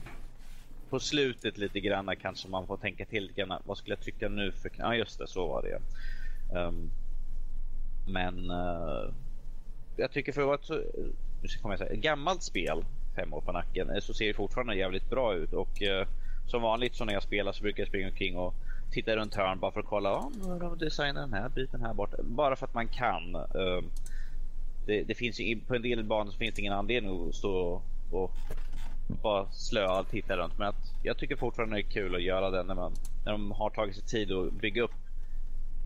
på 0.89 0.99
slutet 0.99 1.57
lite 1.57 1.79
grann 1.79 2.15
kanske 2.21 2.49
man 2.49 2.67
får 2.67 2.77
tänka 2.77 3.05
till 3.05 3.23
lite 3.23 3.41
grann. 3.41 3.61
Vad 3.65 3.77
skulle 3.77 3.95
jag 3.95 4.03
trycka 4.03 4.29
nu 4.29 4.51
för 4.51 4.71
Ja 4.77 4.95
just 4.95 5.19
det, 5.19 5.27
så 5.27 5.47
var 5.47 5.61
det 5.63 5.79
um, 6.59 6.89
Men 8.07 8.51
uh, 8.51 9.13
jag 9.95 10.11
tycker 10.11 10.31
för 10.31 10.41
att 10.41 10.47
vara 10.47 10.55
ett 10.55 10.65
så, 10.65 10.73
nu 11.41 11.47
ska 11.47 11.69
jag 11.69 11.79
säga, 11.79 11.91
ett 11.91 11.99
gammalt 11.99 12.43
spel, 12.43 12.85
fem 13.15 13.33
år 13.33 13.41
på 13.41 13.51
nacken, 13.51 13.89
eh, 13.89 13.99
så 13.99 14.13
ser 14.13 14.27
det 14.27 14.33
fortfarande 14.33 14.75
jävligt 14.75 15.09
bra 15.09 15.33
ut. 15.33 15.53
Och 15.53 15.81
eh, 15.81 16.07
som 16.47 16.61
vanligt 16.61 16.95
så 16.95 17.05
när 17.05 17.13
jag 17.13 17.23
spelar 17.23 17.51
så 17.51 17.63
brukar 17.63 17.81
jag 17.81 17.87
springa 17.87 18.07
omkring 18.07 18.37
och 18.37 18.53
titta 18.91 19.15
runt 19.15 19.35
hörn 19.35 19.59
bara 19.59 19.71
för 19.71 19.79
att 19.79 19.85
kolla 19.85 20.15
om 20.15 20.33
oh, 20.41 20.59
de 20.59 20.77
designar 20.77 21.21
den 21.21 21.33
här 21.33 21.49
biten 21.49 21.81
här 21.81 21.93
borta. 21.93 22.17
Bara 22.23 22.55
för 22.55 22.65
att 22.65 22.73
man 22.73 22.87
kan. 22.87 23.35
Eh, 23.35 23.83
det, 24.85 25.03
det 25.03 25.15
finns 25.15 25.39
ju, 25.39 25.59
på 25.59 25.75
en 25.75 25.81
del 25.81 26.03
banor 26.03 26.31
så 26.31 26.37
finns 26.37 26.55
det 26.55 26.61
ingen 26.61 26.73
anledning 26.73 27.29
att 27.29 27.35
stå 27.35 27.81
och 28.11 28.31
bara 29.21 29.51
slöa 29.51 29.99
och 29.99 30.09
titta 30.09 30.37
runt. 30.37 30.57
Men 30.57 30.67
att 30.67 30.93
jag 31.03 31.17
tycker 31.17 31.35
fortfarande 31.35 31.75
det 31.75 31.81
är 31.81 31.91
kul 31.91 32.15
att 32.15 32.21
göra 32.21 32.49
det 32.49 32.63
när, 32.63 32.75
man, 32.75 32.93
när 33.25 33.31
de 33.31 33.51
har 33.51 33.69
tagit 33.69 33.95
sig 33.95 34.03
tid 34.03 34.31
att 34.31 34.53
bygga 34.53 34.83
upp 34.83 34.93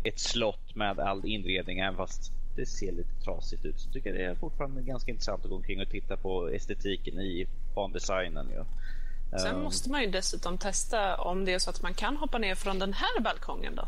ett 0.03 0.19
slott 0.19 0.75
med 0.75 0.99
all 0.99 1.25
inredning. 1.25 1.79
Även 1.79 1.95
fast 1.95 2.31
det 2.55 2.65
ser 2.65 2.91
lite 2.91 3.23
trasigt 3.23 3.65
ut 3.65 3.79
så 3.79 3.91
tycker 3.91 4.09
jag 4.09 4.19
det 4.19 4.25
är 4.25 4.35
fortfarande 4.35 4.81
ganska 4.81 5.11
intressant 5.11 5.43
att 5.43 5.49
gå 5.49 5.55
omkring 5.55 5.81
och 5.81 5.89
titta 5.89 6.17
på 6.17 6.49
estetiken 6.49 7.19
i 7.19 7.47
bandesignen. 7.75 8.51
Ja. 8.55 8.65
Sen 9.39 9.55
Ehm, 9.55 9.61
måste 9.63 9.91
man 9.91 10.01
ju 10.01 10.09
dessutom 10.11 10.57
testa 10.57 11.17
om 11.17 11.45
det 11.45 11.53
är 11.53 11.59
så 11.59 11.69
att 11.69 11.81
man 11.81 11.93
kan 11.93 12.17
hoppa 12.17 12.37
ner 12.37 12.55
från 12.55 12.79
den 12.79 12.93
här 12.93 13.19
balkongen 13.21 13.75
då. 13.75 13.87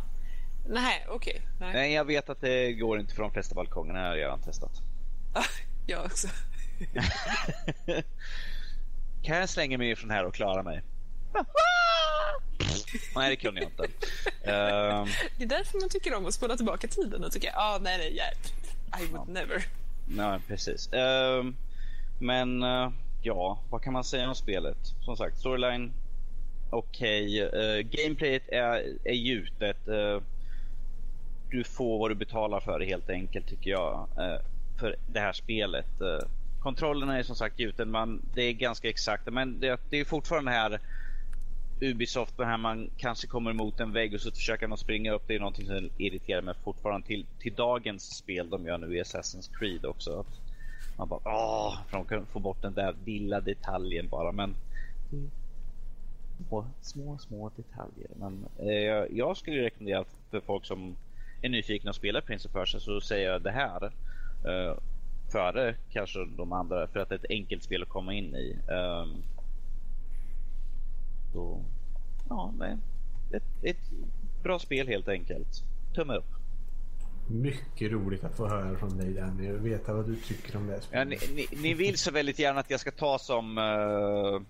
Nej, 0.70 1.06
okej. 1.10 1.42
Nej. 1.60 1.74
Nej, 1.74 1.94
jag 1.94 2.06
vet 2.06 2.30
att 2.30 2.42
det 2.42 2.74
går 2.74 3.00
inte 3.00 3.16
för 3.16 3.22
de 3.24 3.32
flesta 3.32 3.56
balkongerna. 3.56 4.00
Jag 4.00 4.08
har 4.08 4.16
redan 4.16 4.42
testat. 4.42 4.72
Jag 5.86 6.06
också. 6.06 6.28
Kan 9.24 9.38
jag 9.38 9.50
slänga 9.50 9.78
mig 9.78 9.96
från 9.96 10.10
här 10.10 10.26
och 10.26 10.34
klara 10.34 10.64
mig? 10.64 10.84
Nej, 13.16 13.30
det 13.30 13.36
kunde 13.36 13.62
jag 13.62 13.70
inte. 13.70 13.84
Ehm, 14.44 15.08
Det 15.38 15.44
är 15.44 15.48
därför 15.48 15.80
man 15.80 15.90
tycker 15.90 16.16
om 16.16 16.26
att 16.26 16.34
spola 16.34 16.56
tillbaka 16.56 16.88
tiden 16.88 17.24
och 17.24 17.32
tycker 17.32 17.52
ah, 17.56 17.80
nej, 17.82 17.98
nej, 17.98 18.16
yeah. 18.16 19.04
I 19.04 19.12
would 19.12 19.30
never. 19.30 19.66
Nej, 20.08 20.40
precis. 20.48 20.94
Ehm, 20.94 21.56
men 22.20 22.64
eh, 22.64 22.92
ja, 23.22 23.60
vad 23.70 23.82
kan 23.82 23.94
man 23.94 24.04
säga 24.04 24.30
om 24.30 24.36
spelet? 24.36 24.78
Som 25.02 25.18
sagt, 25.18 25.38
storyline 25.38 25.94
okej. 26.70 27.48
Okay. 27.48 27.84
gameplayet 27.84 28.50
är, 28.50 28.84
är 29.04 29.14
gjutet. 29.14 29.88
Eh, 29.88 30.22
du 31.50 31.64
får 31.64 32.00
vad 32.00 32.12
du 32.12 32.16
betalar 32.16 32.60
för 32.60 32.80
helt 32.80 33.10
enkelt 33.10 33.48
tycker 33.48 33.70
jag. 33.72 34.08
eh, 34.18 34.42
för 34.80 34.96
det 35.08 35.20
här 35.20 35.34
spelet. 35.34 36.02
Uh, 36.02 36.28
kontrollerna 36.60 37.18
är 37.20 37.24
som 37.24 37.36
sagt 37.36 37.60
gjuten. 37.60 37.92
Man, 37.92 38.22
det 38.34 38.42
är 38.42 38.54
ganska 38.54 38.90
exakt. 38.90 39.26
Men 39.26 39.60
det, 39.60 39.80
det 39.90 40.00
är 40.00 40.06
fortfarande 40.06 40.52
här 40.52 40.80
Ubisoft, 41.82 42.38
det 42.38 42.46
här 42.46 42.58
man 42.58 42.90
kanske 42.98 43.28
kommer 43.28 43.52
emot 43.52 43.80
en 43.80 43.92
vägg 43.92 44.14
och 44.14 44.22
så 44.22 44.32
försöker 44.32 44.68
man 44.68 44.78
springa 44.78 45.12
upp. 45.12 45.24
Det 45.28 45.36
är 45.36 45.40
någonting 45.40 45.66
som 45.66 45.90
irriterar 45.98 46.42
mig 46.42 46.54
fortfarande 46.64 47.08
till, 47.08 47.26
till 47.40 47.54
dagens 47.54 48.18
spel 48.18 48.50
de 48.50 48.66
gör 48.66 48.78
nu 48.78 48.98
i 48.98 49.02
Assassin's 49.02 49.50
Creed 49.60 49.86
också. 49.86 50.20
Att 50.20 50.42
man 50.98 51.08
bara 51.08 51.20
åh, 51.26 51.78
för 51.88 51.98
de 51.98 52.06
kan 52.06 52.26
få 52.26 52.40
bort 52.40 52.62
den 52.62 52.74
där 52.74 52.96
lilla 53.06 53.42
detaljen 53.42 54.08
bara. 54.10 54.32
Men 54.32 54.56
små, 56.48 56.66
små, 56.82 57.18
små 57.18 57.52
detaljer. 57.56 58.10
Men 58.16 58.46
eh, 58.58 59.18
jag 59.18 59.38
skulle 59.38 59.64
rekommendera 59.64 60.06
för 60.32 60.40
folk 60.40 60.66
som 60.66 60.96
är 61.42 61.50
nyfikna 61.50 61.90
och 61.90 61.96
spelar 61.96 62.22
Prince 62.22 62.48
of 62.48 62.54
Persia 62.54 62.80
så 62.80 63.02
säger 63.02 63.32
jag 63.32 63.42
det 63.42 63.52
här. 63.52 63.84
Eh, 64.46 64.78
före 65.32 65.76
kanske 65.92 66.20
de 66.38 66.54
andra 66.54 66.88
för 66.88 67.00
att 67.00 67.10
det 67.10 67.16
är 67.16 67.20
ett 67.20 67.26
enkelt 67.30 67.64
spel 67.64 67.82
att 67.82 67.90
komma 67.90 68.14
in 68.14 68.36
i. 68.36 68.58
Um, 68.68 69.24
så, 71.38 71.64
ja, 72.30 72.54
nej. 72.58 72.78
Ett, 73.32 73.44
ett 73.62 73.92
bra 74.44 74.60
spel 74.60 74.88
helt 74.88 75.08
enkelt. 75.08 75.64
Tumme 75.96 76.16
upp. 76.16 76.26
Mycket 77.30 77.92
roligt 77.92 78.24
att 78.24 78.36
få 78.36 78.48
höra 78.48 78.78
från 78.78 78.98
dig 78.98 79.14
Danny 79.14 79.52
och 79.52 79.66
veta 79.66 79.94
vad 79.94 80.06
du 80.06 80.16
tycker 80.16 80.58
om 80.58 80.68
det 80.68 80.82
Ja, 80.92 81.04
ni, 81.04 81.18
ni, 81.36 81.48
ni 81.62 81.74
vill 81.74 81.98
så 81.98 82.12
väldigt 82.12 82.40
gärna 82.40 82.60
att 82.60 82.70
jag 82.70 82.80
ska 82.80 82.92
ta 82.92 83.20
som 83.20 83.58
eh, 83.58 84.42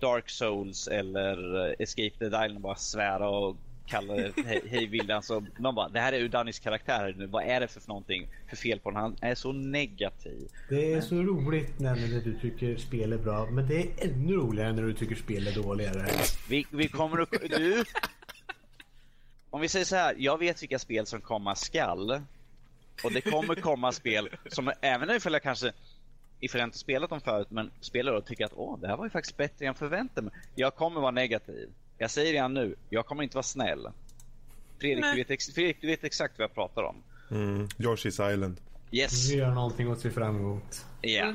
Dark 0.00 0.30
Souls 0.30 0.88
eller 0.88 1.66
eh, 1.68 1.74
Escape 1.78 2.18
the 2.18 2.26
Island 2.26 2.54
och 2.54 2.60
bara 2.60 2.74
svära 2.74 3.28
och 3.28 3.56
kalla 3.90 4.14
det 4.14 4.32
hej, 4.46 4.62
hej 4.70 4.86
vildan. 4.86 5.22
Så 5.22 5.46
man 5.58 5.74
bara, 5.74 5.88
det 5.88 6.00
här 6.00 6.12
är 6.12 6.20
Udanis 6.20 6.58
karaktär 6.58 7.14
nu. 7.18 7.26
Vad 7.26 7.44
är 7.44 7.60
det 7.60 7.68
för 7.68 7.88
någonting 7.88 8.28
för 8.48 8.56
fel 8.56 8.80
på 8.80 8.90
den? 8.90 9.00
Han 9.00 9.16
är 9.20 9.34
så 9.34 9.52
negativ. 9.52 10.48
Det 10.68 10.92
är 10.92 11.00
så 11.00 11.14
roligt 11.14 11.78
Nanny 11.78 12.14
när 12.14 12.20
du 12.20 12.38
tycker 12.38 12.76
spel 12.76 13.12
är 13.12 13.18
bra 13.18 13.46
men 13.50 13.68
det 13.68 13.82
är 13.82 13.88
ännu 13.98 14.32
roligare 14.32 14.72
när 14.72 14.82
du 14.82 14.94
tycker 14.94 15.14
spel 15.14 15.46
är 15.46 15.52
dåligare. 15.52 16.06
Vi, 16.48 16.66
vi 16.70 16.88
kommer 16.88 17.18
att... 17.18 17.30
Du! 17.30 17.84
Om 19.50 19.60
vi 19.60 19.68
säger 19.68 19.84
så 19.84 19.96
här, 19.96 20.14
jag 20.18 20.38
vet 20.38 20.62
vilka 20.62 20.78
spel 20.78 21.06
som 21.06 21.20
komma 21.20 21.54
skall. 21.54 22.10
Och 23.04 23.12
det 23.12 23.20
kommer 23.20 23.54
komma 23.54 23.92
spel 23.92 24.28
som, 24.50 24.72
även 24.80 25.10
ifall 25.10 25.32
jag 25.32 25.42
kanske 25.42 25.72
ifall 26.40 26.58
jag 26.58 26.66
inte 26.66 26.78
spelat 26.78 27.10
dem 27.10 27.20
förut, 27.20 27.50
men 27.50 27.70
spelar 27.80 28.12
och 28.12 28.26
tycker 28.26 28.44
att 28.44 28.52
åh, 28.54 28.78
det 28.80 28.88
här 28.88 28.96
var 28.96 29.04
ju 29.04 29.10
faktiskt 29.10 29.36
bättre 29.36 29.64
än 29.64 29.66
jag 29.66 29.76
förväntade 29.76 30.22
mig. 30.22 30.34
Jag 30.54 30.74
kommer 30.74 31.00
vara 31.00 31.10
negativ. 31.10 31.70
Jag 32.00 32.10
säger 32.10 32.32
redan 32.32 32.54
nu, 32.54 32.74
jag 32.90 33.06
kommer 33.06 33.22
inte 33.22 33.36
vara 33.36 33.42
snäll. 33.42 33.88
Fredrik, 34.80 35.00
Nej. 35.04 35.14
du 35.14 35.20
vet, 35.20 35.30
ex- 35.30 35.54
Fredrik, 35.54 35.76
du 35.80 35.86
vet 35.86 36.04
exakt 36.04 36.38
vad 36.38 36.44
jag 36.44 36.54
pratar 36.54 36.82
om. 36.82 36.96
Mm. 37.30 37.66
Yoshi's 37.66 38.32
Island. 38.32 38.56
Yes, 38.90 39.30
Vi 39.30 39.36
gör 39.36 39.50
någonting 39.50 39.92
att 39.92 40.00
se 40.00 40.10
fram 40.10 40.36
emot. 40.36 40.84
ja. 41.00 41.34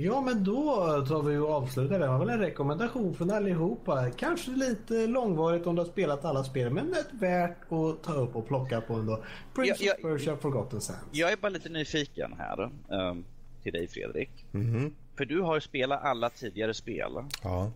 Ja 0.00 0.20
men 0.20 0.44
då 0.44 0.64
tar 1.08 1.22
vi 1.22 1.36
och 1.36 1.50
avslutar. 1.50 1.98
Det 1.98 2.08
var 2.08 2.18
väl 2.18 2.28
en 2.28 2.38
rekommendation 2.38 3.14
från 3.14 3.30
allihopa. 3.30 4.10
Kanske 4.10 4.50
lite 4.50 5.06
långvarigt 5.06 5.66
om 5.66 5.74
du 5.74 5.82
har 5.82 5.88
spelat 5.88 6.24
alla 6.24 6.44
spel 6.44 6.70
men 6.72 6.90
det 6.90 6.98
är 6.98 7.18
värt 7.20 7.72
att 7.72 8.02
ta 8.02 8.12
upp 8.12 8.36
och 8.36 8.48
plocka 8.48 8.80
på 8.80 8.94
ändå. 8.94 9.24
Prince 9.54 9.84
Ja, 9.84 9.94
of. 9.94 10.02
Persia 10.02 10.36
Forgotten 10.36 10.80
Sands. 10.80 11.02
Jag 11.12 11.32
är 11.32 11.36
bara 11.36 11.48
lite 11.48 11.68
nyfiken 11.68 12.34
här 12.38 12.70
ehm, 12.92 13.24
till 13.62 13.72
dig 13.72 13.88
Fredrik. 13.88 14.30
Mhm. 14.52 14.94
För 15.16 15.24
du 15.24 15.40
har 15.40 15.54
ju 15.54 15.60
spelat 15.60 16.02
alla 16.04 16.30
tidigare 16.30 16.74
spel. 16.74 17.12
Ja, 17.42 17.70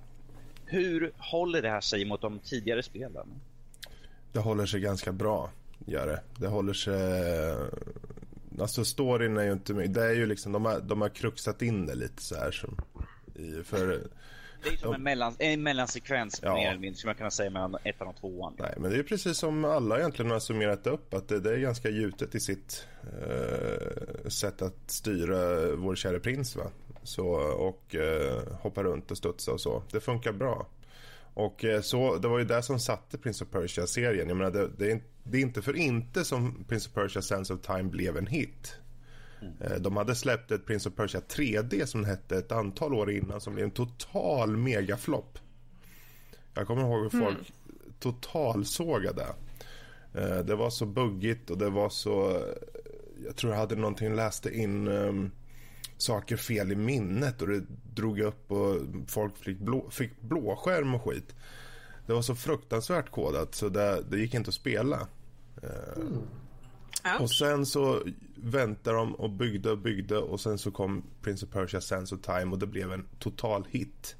Hur 0.72 1.12
håller 1.18 1.62
det 1.62 1.70
här 1.70 1.80
sig 1.80 2.04
mot 2.04 2.20
de 2.20 2.38
tidigare 2.38 2.82
spelen? 2.82 3.26
det 4.32 4.40
håller 4.40 4.66
sig 4.66 4.80
ganska 4.80 5.12
bra. 5.12 5.50
Gör 5.86 6.06
det. 6.06 6.20
Det 6.36 6.46
håller 6.46 6.72
sig... 6.72 7.54
Alltså 8.60 8.84
storyn 8.84 9.36
är 9.36 9.44
ju 9.44 9.52
inte... 9.52 9.72
Det 9.72 10.04
är 10.04 10.14
ju 10.14 10.26
liksom, 10.26 10.52
de 10.52 10.64
har, 10.64 10.80
de 10.80 11.00
har 11.00 11.08
kruxat 11.08 11.62
in 11.62 11.86
det 11.86 11.94
lite 11.94 12.22
så 12.22 12.34
här 12.34 12.50
som... 12.50 12.76
I, 13.34 13.62
för... 13.64 13.86
Det 14.64 14.68
är 14.68 14.76
som 14.76 14.94
en, 14.94 15.02
mellan, 15.02 15.36
en 15.38 15.62
mellansekvens 15.62 16.40
Ja. 16.42 16.54
mer 16.54 16.68
eller 16.70 16.80
mindre, 16.80 17.00
som 17.00 17.08
jag 17.08 17.18
kan 17.18 17.30
säga 17.30 17.50
mellan 17.50 17.76
ettan 17.84 18.08
och 18.08 18.16
tvåan. 18.16 18.54
Nej, 18.58 18.74
men 18.78 18.90
det 18.90 18.98
är 18.98 19.02
precis 19.02 19.38
som 19.38 19.64
alla 19.64 19.98
egentligen 19.98 20.30
har 20.30 20.40
summerat 20.40 20.86
upp 20.86 21.14
att 21.14 21.28
det, 21.28 21.40
det 21.40 21.52
är 21.54 21.58
ganska 21.58 21.90
gjutet 21.90 22.34
i 22.34 22.40
sitt 22.40 22.86
eh, 23.02 24.28
sätt 24.28 24.62
att 24.62 24.90
styra 24.90 25.70
vår 25.76 25.96
kära 25.96 26.18
prins 26.18 26.56
va. 26.56 26.64
Så, 27.02 27.26
och 27.52 27.94
eh, 27.94 28.42
hoppa 28.60 28.82
runt 28.82 29.10
och 29.10 29.16
studsa 29.16 29.52
och 29.52 29.60
så. 29.60 29.82
Det 29.92 30.00
funkar 30.00 30.32
bra. 30.32 30.66
Och 31.34 31.64
eh, 31.64 31.80
så, 31.80 32.16
det 32.16 32.28
var 32.28 32.38
ju 32.38 32.44
det 32.44 32.62
som 32.62 32.78
satte 32.80 33.18
Prince 33.18 33.44
of 33.44 33.50
Persia-serien. 33.50 34.28
Jag 34.28 34.36
menar, 34.36 34.50
det, 34.50 34.68
det, 34.78 34.90
är, 34.92 35.00
det 35.22 35.38
är 35.38 35.42
inte 35.42 35.62
för 35.62 35.76
inte 35.76 36.24
som 36.24 36.64
Prince 36.68 36.88
of 36.88 36.94
Persia 36.94 37.22
Sense 37.22 37.54
of 37.54 37.60
Time 37.60 37.82
blev 37.82 38.16
en 38.16 38.26
hit. 38.26 38.76
Eh, 39.60 39.74
De 39.80 39.96
hade 39.96 40.14
släppt 40.14 40.50
ett 40.50 40.66
Prince 40.66 40.88
of 40.88 40.94
Persia 40.94 41.20
3D 41.28 41.86
som 41.86 42.04
hette 42.04 42.36
ett 42.38 42.52
antal 42.52 42.94
år 42.94 43.10
innan 43.10 43.40
som 43.40 43.54
blev 43.54 43.64
en 43.64 43.70
total 43.70 44.56
megaflopp. 44.56 45.38
Jag 46.54 46.66
kommer 46.66 46.82
ihåg 46.82 47.02
hur 47.02 47.20
folk 47.20 47.52
totalsågade. 48.00 49.26
Eh, 50.14 50.38
Det 50.38 50.54
var 50.54 50.70
så 50.70 50.86
buggigt 50.86 51.50
och 51.50 51.58
det 51.58 51.70
var 51.70 51.88
så... 51.88 52.42
Jag 53.26 53.36
tror 53.36 53.52
jag 53.52 53.60
hade 53.60 53.76
någonting, 53.76 54.14
läste 54.14 54.50
in... 54.58 54.88
ehm, 54.88 55.30
saker 56.02 56.36
fel 56.36 56.72
i 56.72 56.76
minnet 56.76 57.42
och 57.42 57.48
det 57.48 57.62
drog 57.94 58.20
upp 58.20 58.50
och 58.50 58.76
folk 59.06 59.36
fick, 59.36 59.58
blå, 59.58 59.90
fick 59.90 60.20
blåskärm 60.20 60.94
och 60.94 61.02
skit. 61.02 61.34
Det 62.06 62.12
var 62.12 62.22
så 62.22 62.34
fruktansvärt 62.34 63.10
kodat 63.10 63.54
så 63.54 63.68
det, 63.68 64.02
det 64.10 64.18
gick 64.18 64.34
inte 64.34 64.48
att 64.48 64.54
spela. 64.54 65.08
Ja. 67.04 67.18
Och 67.18 67.30
sen 67.30 67.66
så 67.66 68.02
väntade 68.34 68.96
de 68.96 69.14
och 69.14 69.30
byggde 69.30 69.70
och 69.70 69.78
byggde 69.78 70.18
och 70.18 70.40
sen 70.40 70.58
så 70.58 70.70
kom 70.70 71.04
Prince 71.22 71.46
of 71.46 71.52
Persia 71.52 71.80
Sands 71.80 72.12
of 72.12 72.20
Time 72.20 72.52
och 72.52 72.58
det 72.58 72.66
blev 72.66 72.92
en 72.92 73.06
total 73.18 73.64
hit. 73.70 74.16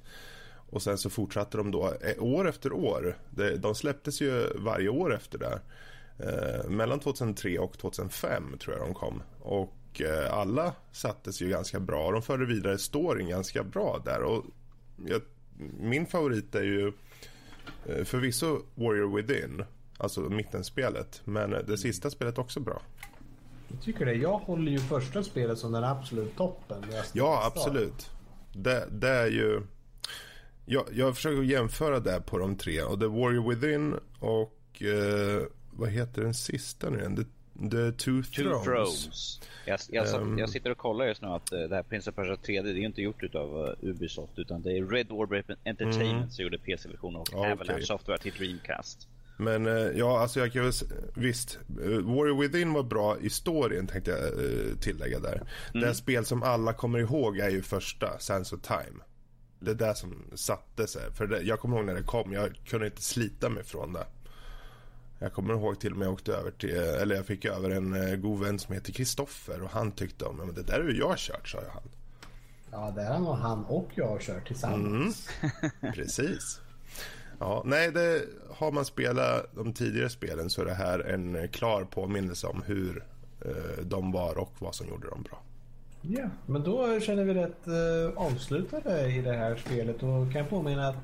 Och 0.72 0.82
sen 0.82 0.98
så 0.98 1.10
fortsatte 1.10 1.56
de 1.56 1.70
då 1.70 1.94
eh, 2.00 2.22
år 2.22 2.48
efter 2.48 2.72
år. 2.72 3.18
De 3.58 3.74
släpptes 3.74 4.20
ju 4.20 4.46
varje 4.56 4.88
år 4.88 5.14
efter 5.14 5.38
det. 5.38 5.60
Eh, 6.18 6.70
mellan 6.70 7.00
2003 7.00 7.58
och 7.58 7.78
2005 7.78 8.58
tror 8.58 8.76
jag 8.76 8.86
de 8.86 8.94
kom. 8.94 9.22
Och 9.40 9.74
eh, 10.00 10.34
alla 10.34 10.74
sattes 10.92 11.42
ju 11.42 11.48
ganska 11.48 11.80
bra. 11.80 12.10
De 12.10 12.22
förde 12.22 12.46
vidare 12.46 12.78
storyn 12.78 13.28
ganska 13.28 13.64
bra 13.64 14.02
där. 14.04 14.22
Och 14.22 14.44
jag, 15.06 15.22
min 15.80 16.06
favorit 16.06 16.54
är 16.54 16.62
ju 16.62 16.92
eh, 17.86 18.04
förvisso 18.04 18.62
Warrior 18.74 19.16
Within. 19.16 19.64
Alltså 19.98 20.20
mittenspelet. 20.20 21.20
Men 21.24 21.54
eh, 21.54 21.58
det 21.58 21.78
sista 21.78 22.10
spelet 22.10 22.38
också 22.38 22.60
bra. 22.60 22.82
Jag 23.68 23.82
tycker 23.82 24.06
det. 24.06 24.14
Jag 24.14 24.38
håller 24.38 24.72
ju 24.72 24.78
första 24.78 25.22
spelet 25.22 25.58
som 25.58 25.72
den 25.72 25.84
absolut 25.84 26.36
toppen. 26.36 26.84
Ja, 27.12 27.42
absolut. 27.44 28.10
Det, 28.52 28.88
det 28.90 29.08
är 29.08 29.26
ju... 29.26 29.62
Jag, 30.66 30.84
jag 30.92 31.14
försöker 31.14 31.42
jämföra 31.42 32.00
det 32.00 32.20
på 32.20 32.38
de 32.38 32.56
tre. 32.56 32.82
Och 32.82 32.98
det 32.98 33.06
är 33.06 33.10
Warrior 33.10 33.50
Within 33.50 33.94
och... 34.18 34.82
Eh, 34.82 35.42
vad 35.74 35.88
heter 35.88 36.22
den 36.22 36.34
sista 36.34 36.90
nu 36.90 36.98
igen? 36.98 37.14
The, 37.70 37.92
Two 37.92 38.22
Two 38.22 38.22
Thrones. 38.42 38.64
Thrones. 38.64 39.40
Jag, 39.66 39.80
jag, 39.90 40.14
Ehm. 40.22 40.38
jag 40.38 40.50
sitter 40.50 40.70
och 40.70 40.78
kollar 40.78 41.06
just 41.06 41.22
nu 41.22 41.28
att 41.28 41.52
eh, 41.52 41.58
det 41.60 41.74
här 41.74 41.82
Prince 41.82 42.10
of 42.10 42.16
Persia 42.16 42.36
3 42.36 42.62
det 42.62 42.70
är 42.70 42.76
inte 42.76 43.02
gjort 43.02 43.22
utav 43.22 43.56
uh, 43.82 43.90
Ubisoft 43.90 44.38
utan 44.38 44.62
det 44.62 44.78
är 44.78 44.84
Red 44.86 45.06
Orb 45.10 45.32
Entertainment 45.64 46.32
som 46.32 46.44
gjorde 46.44 46.58
PC-versionen 46.58 47.20
och 47.20 47.28
Ja. 47.32 47.52
Avalanche 47.52 47.82
Software 47.82 48.18
till 48.18 48.32
Dreamcast. 48.32 49.08
Men 49.36 49.66
eh, 49.66 49.72
ja, 49.72 50.20
alltså 50.20 50.40
jag 50.40 50.52
kan 50.52 50.62
väl... 50.62 50.72
Visst, 51.16 51.58
eh, 51.82 51.88
Warrior 51.88 52.40
Within 52.40 52.72
var 52.72 52.82
bra 52.82 53.16
i 53.20 53.30
storyn 53.30 53.86
tänkte 53.86 54.10
jag 54.10 54.20
eh, 54.20 54.76
tillägga 54.80 55.18
där. 55.18 55.42
Det 55.72 55.94
spel 55.94 56.24
som 56.24 56.42
alla 56.42 56.72
kommer 56.72 56.98
ihåg 56.98 57.38
är 57.38 57.50
ju 57.50 57.62
första, 57.62 58.18
Sands 58.18 58.52
of 58.52 58.60
Time. 58.60 59.04
Det 59.60 59.70
är 59.70 59.74
det 59.74 59.94
som 59.94 60.24
satte 60.34 60.86
sig. 60.86 61.02
För 61.14 61.26
det, 61.26 61.40
jag 61.42 61.60
kommer 61.60 61.76
ihåg 61.76 61.86
när 61.86 61.94
det 61.94 62.02
kom, 62.02 62.32
jag 62.32 62.56
kunde 62.66 62.86
inte 62.86 63.02
slita 63.02 63.48
mig 63.48 63.64
från 63.64 63.92
det. 63.92 64.06
Jag 65.22 65.32
kommer 65.32 65.54
ihåg 65.54 65.80
till 65.80 65.92
och 65.92 65.98
med 65.98 66.06
jag 66.06 66.12
åkte 66.12 66.32
över 66.32 66.50
till, 66.50 66.70
eller 66.76 67.16
jag 67.16 67.26
fick 67.26 67.44
över 67.44 67.70
en 67.70 68.08
eh, 68.08 68.16
god 68.16 68.40
vän 68.40 68.58
som 68.58 68.74
heter 68.74 68.92
Kristoffer 68.92 69.62
och 69.62 69.70
han 69.70 69.92
tyckte 69.92 70.24
om, 70.24 70.36
"Ja, 70.38 70.44
men 70.44 70.54
det 70.54 70.62
där 70.62 70.80
har 70.80 70.88
ju 70.88 70.98
jag 70.98 71.18
kört, 71.18 71.48
sa 71.48 71.58
han. 71.72 71.82
Ja, 72.70 72.92
det 72.96 73.04
har 73.04 73.18
nog 73.18 73.34
han 73.34 73.64
och 73.64 73.88
jag 73.94 74.20
kört 74.20 74.46
tillsammans. 74.46 75.28
Precis. 75.94 76.60
Ja, 77.38 77.62
nej, 77.66 77.92
det, 77.92 78.22
har 78.50 78.72
man 78.72 78.84
spelat 78.84 79.46
de 79.54 79.72
tidigare 79.72 80.08
spelen 80.10 80.50
så 80.50 80.60
är 80.60 80.64
det 80.64 80.74
här 80.74 80.98
en 80.98 81.36
eh, 81.36 81.48
klar 81.50 81.84
påminnelse 81.84 82.46
om 82.46 82.62
hur 82.66 83.04
eh, 83.44 83.84
de 83.84 84.12
var 84.12 84.38
och 84.38 84.52
vad 84.58 84.74
som 84.74 84.88
gjorde 84.88 85.08
dem 85.08 85.22
bra. 85.22 85.42
Ja, 86.00 86.28
men 86.46 86.62
då 86.62 87.00
känner 87.00 87.24
vi 87.24 87.34
rätt 87.34 87.66
eh, 87.66 88.22
avslutade 88.22 89.06
i 89.12 89.22
det 89.22 89.32
här 89.32 89.56
spelet 89.56 90.02
och 90.02 90.32
kan 90.32 90.46
påminna 90.46 90.88
att 90.88 90.96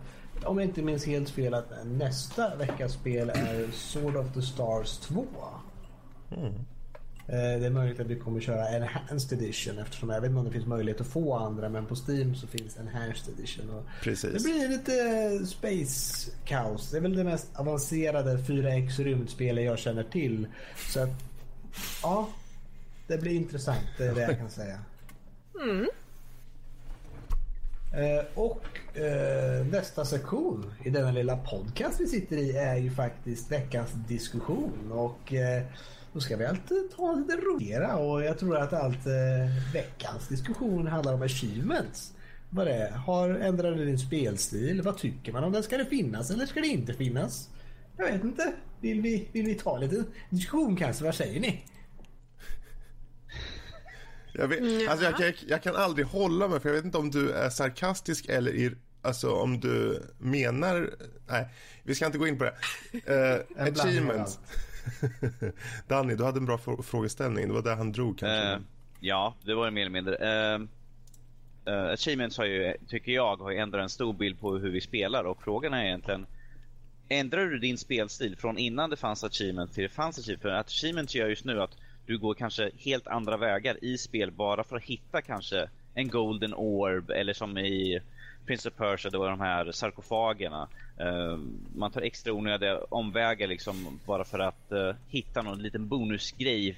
om 0.45 0.59
jag 0.59 0.68
inte 0.68 0.82
minns 0.82 1.07
helt 1.07 1.30
fel 1.30 1.55
att 1.55 1.70
nästa 1.86 2.57
veckas 2.57 2.93
spel 2.93 3.30
är 3.30 3.70
Sword 3.72 4.16
of 4.16 4.32
the 4.34 4.43
Stars 4.43 4.99
2. 4.99 5.26
Eh, 6.30 7.61
Det 7.61 7.66
är 7.66 7.70
möjligt 7.70 8.01
att 8.01 8.07
vi 8.07 8.16
kommer 8.18 8.41
köra 8.41 8.68
Enhanced 8.76 9.39
Edition 9.39 9.78
eftersom 9.78 10.11
jag 10.11 10.20
vet 10.20 10.28
inte 10.28 10.39
om 10.39 10.45
det 10.45 10.51
finns 10.53 10.66
möjlighet 10.66 11.01
att 11.01 11.07
få 11.07 11.34
andra 11.36 11.68
men 11.68 11.86
på 11.86 11.95
Steam 12.09 12.34
så 12.34 12.47
finns 12.47 12.76
Enhanced 12.76 13.34
Edition. 13.39 13.70
Och 13.70 13.84
Precis. 14.03 14.32
Det 14.45 14.51
blir 14.51 14.68
lite 14.68 15.47
space 15.47 16.30
kaos. 16.45 16.91
Det 16.91 16.97
är 16.97 17.01
väl 17.01 17.16
det 17.16 17.24
mest 17.24 17.47
avancerade 17.57 18.39
4X 18.39 18.99
rymdspelet 19.03 19.64
jag 19.64 19.78
känner 19.78 20.03
till. 20.03 20.47
Så 20.93 21.01
att, 21.03 21.11
ja, 22.03 22.28
det 23.07 23.18
blir 23.18 23.32
intressant. 23.32 23.86
Det 23.99 24.07
är 24.07 24.14
det 24.14 24.20
jag 24.22 24.39
kan 24.39 24.51
säga. 24.51 24.78
Eh, 27.93 28.24
och 28.34 28.99
eh, 28.99 29.66
nästa 29.66 30.05
sektion 30.05 30.72
i 30.84 30.91
denna 30.91 31.11
lilla 31.11 31.36
podcast 31.36 32.01
vi 32.01 32.07
sitter 32.07 32.36
i 32.36 32.57
är 32.57 32.76
ju 32.76 32.91
faktiskt 32.91 33.53
veckans 33.53 33.93
diskussion. 34.09 34.93
Och 34.93 35.34
eh, 35.34 35.62
då 36.12 36.20
ska 36.20 36.36
vi 36.36 36.47
alltid 36.47 36.76
eh, 36.76 36.97
ta 36.97 37.12
lite 37.12 37.36
roligare 37.36 37.95
och 37.95 38.22
jag 38.24 38.39
tror 38.39 38.57
att 38.57 38.72
allt 38.72 39.07
eh, 39.07 39.72
veckans 39.74 40.28
diskussion 40.28 40.86
handlar 40.86 41.14
om 41.14 41.22
achievements. 41.22 42.12
Vad 42.51 42.66
det 42.66 42.74
är. 42.74 42.91
Har 42.91 43.28
ändrat 43.30 43.76
din 43.76 43.99
spelstil? 43.99 44.82
Vad 44.82 44.99
tycker 44.99 45.32
man 45.32 45.45
om 45.45 45.53
den? 45.53 45.62
Ska 45.62 45.76
det 45.76 45.84
finnas 45.84 46.30
eller 46.30 46.47
ska 46.47 46.61
det 46.61 46.66
inte 46.66 46.95
finnas? 46.95 47.49
Jag 47.97 48.07
vet 48.07 48.24
inte. 48.24 48.53
Vill 48.80 49.01
vi, 49.01 49.28
vill 49.32 49.47
vi 49.47 49.55
ta 49.55 49.78
lite 49.78 50.05
diskussion 50.30 50.76
kanske? 50.76 51.05
Vad 51.05 51.14
säger 51.14 51.41
ni? 51.41 51.64
Jag, 54.33 54.49
vet, 54.49 54.89
alltså 54.89 55.05
jag, 55.05 55.16
kan- 55.16 55.49
jag 55.49 55.62
kan 55.62 55.76
aldrig 55.76 56.07
hålla 56.07 56.49
mig 56.49 56.61
för 56.61 56.68
jag 56.68 56.76
vet 56.76 56.85
inte 56.85 56.99
om 56.99 57.11
du 57.11 57.31
är 57.33 57.51
sarkastisk 57.51 58.26
eller 58.29 58.55
ir, 58.55 58.76
alltså 59.03 59.31
om 59.33 59.61
du 59.61 60.03
menar... 60.18 60.91
Nej, 61.29 61.49
vi 61.83 61.95
ska 61.95 62.07
inte 62.07 62.18
gå 62.18 62.26
in 62.26 62.39
på 62.39 62.45
det. 62.45 62.55
Av 63.61 63.68
achievements. 63.68 64.39
Danny, 65.89 66.14
du 66.14 66.24
hade 66.24 66.39
en 66.39 66.47
bra 66.47 66.57
frå- 66.57 66.83
frågeställning. 66.83 67.49
Det 67.49 67.55
var 67.55 67.62
där 67.62 67.76
han 67.76 67.93
drog 67.93 68.18
kanske. 68.18 68.53
Eh, 68.53 68.59
ja, 69.01 69.35
det 69.45 69.55
var 69.55 69.64
det 69.64 69.70
mer 69.70 69.81
eller 69.81 69.91
mindre. 69.91 70.16
Uh, 71.68 71.93
achievements 71.93 72.39
har 72.39 72.45
ju, 72.45 72.74
tycker 72.89 73.12
jag, 73.12 73.37
har 73.37 73.51
ju 73.51 73.59
ändrat 73.59 73.83
en 73.83 73.89
stor 73.89 74.12
bild 74.12 74.41
på 74.41 74.57
hur 74.57 74.70
vi 74.70 74.81
spelar 74.81 75.24
och 75.24 75.43
frågan 75.43 75.74
är 75.74 75.85
egentligen 75.85 76.26
Ändrar 77.11 77.47
du 77.47 77.59
din 77.59 77.79
spelstil 77.79 78.37
från 78.37 78.59
innan 78.59 78.91
det 78.91 78.97
fanns 78.97 79.24
achievements 79.24 79.74
till 79.74 79.83
det 79.83 79.89
fanns 79.89 80.18
achievements? 80.18 80.43
För 80.43 80.49
achievements 80.49 81.14
gör 81.14 81.29
just 81.29 81.45
nu 81.45 81.62
att 81.62 81.70
du 82.09 82.18
går 82.18 82.34
kanske 82.34 82.70
helt 82.78 83.06
andra 83.06 83.36
vägar 83.36 83.84
i 83.84 83.98
spel 83.98 84.30
bara 84.30 84.64
för 84.64 84.76
att 84.76 84.82
hitta 84.82 85.22
kanske 85.22 85.68
en 85.94 86.09
golden 86.09 86.54
orb 86.54 87.11
eller 87.11 87.32
som 87.32 87.59
i 87.59 88.00
Prince 88.46 88.68
of 88.68 88.74
Persia, 88.74 89.11
då 89.11 89.26
de 89.26 89.40
här 89.40 89.72
sarkofagerna. 89.72 90.68
Uh, 91.00 91.38
man 91.76 91.90
tar 91.90 92.00
extra 92.00 92.32
onödiga 92.32 92.78
omvägar 92.88 93.46
liksom 93.46 94.00
bara 94.06 94.24
för 94.24 94.38
att 94.38 94.72
uh, 94.72 94.94
hitta 95.09 95.42
någon 95.42 95.62
liten 95.62 95.88
bonusgrej 95.88 96.76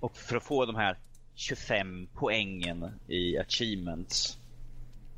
och 0.00 0.16
för 0.16 0.36
att 0.36 0.44
få 0.44 0.66
de 0.66 0.76
här 0.76 0.96
25 1.34 2.08
poängen 2.14 2.90
i 3.08 3.38
achievements. 3.38 4.38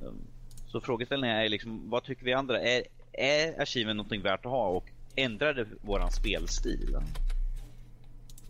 Um, 0.01 0.21
Så 0.67 0.81
frågeställningen 0.81 1.37
är 1.37 1.49
liksom, 1.49 1.91
vad 1.91 2.05
tycker 2.05 2.25
vi 2.25 2.33
andra? 2.33 2.61
Är, 2.61 2.83
är 3.13 3.63
achievement 3.63 3.97
någonting 3.97 4.23
värt 4.23 4.47
att 4.47 4.53
ha 4.53 4.69
och 4.69 4.89
ändrar 5.17 5.55
det 5.55 5.67
våran 5.81 6.11
spelstil? 6.11 6.97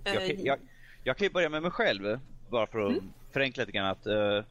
Jag, 0.05 0.17
Eh, 0.17 0.29
kan- 0.29 0.45
jag, 0.45 0.59
jag 1.05 1.17
kan 1.17 1.27
ju 1.27 1.31
börja 1.33 1.49
med 1.49 1.63
mig 1.63 1.71
själv, 1.71 2.19
bara 2.51 2.67
för 2.67 2.79
att 2.91 3.03
förenkla 3.33 3.61
lite 3.63 3.73
grann. 3.73 3.87
Att, 3.87 4.07
eh, 4.07 4.43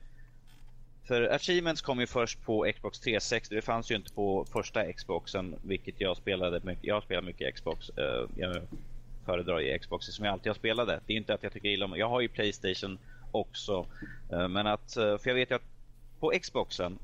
för 1.07 1.21
Achievements 1.35 1.81
kom 1.81 1.99
ju 1.99 2.07
först 2.07 2.43
på 2.43 2.71
Xbox 2.75 2.99
360. 2.99 3.55
Det 3.55 3.61
fanns 3.61 3.91
ju 3.91 3.95
inte 3.95 4.13
på 4.13 4.45
första 4.51 4.93
Xboxen, 4.93 5.55
vilket 5.63 6.01
jag 6.01 6.17
spelade 6.17 6.59
mycket. 6.63 6.83
Jag 6.85 6.95
har 6.95 7.01
spelat 7.01 7.23
mycket 7.23 7.55
Xbox. 7.55 7.89
eh, 7.89 8.25
jag 8.35 8.61
föredrar 9.25 9.59
ju 9.59 9.79
Xbox 9.79 10.05
som 10.05 10.25
jag 10.25 10.31
alltid 10.31 10.49
har 10.49 10.55
spelat 10.55 10.87
det. 10.87 10.99
Det 11.05 11.13
är 11.13 11.17
inte 11.17 11.33
att 11.33 11.43
jag 11.43 11.53
tycker 11.53 11.69
illa 11.69 11.85
om 11.85 11.97
Jag 11.97 12.09
har 12.09 12.21
ju 12.21 12.27
Playstation 12.27 12.97
också. 13.31 13.85
eh, 14.31 14.47
men 14.47 14.67
att, 14.67 14.97
eh, 14.97 15.17
för 15.17 15.29
jag 15.29 15.35
vet 15.35 15.51
ju 15.51 15.55
att 15.55 15.61
på 16.19 16.33
Xboxen, 16.41 16.99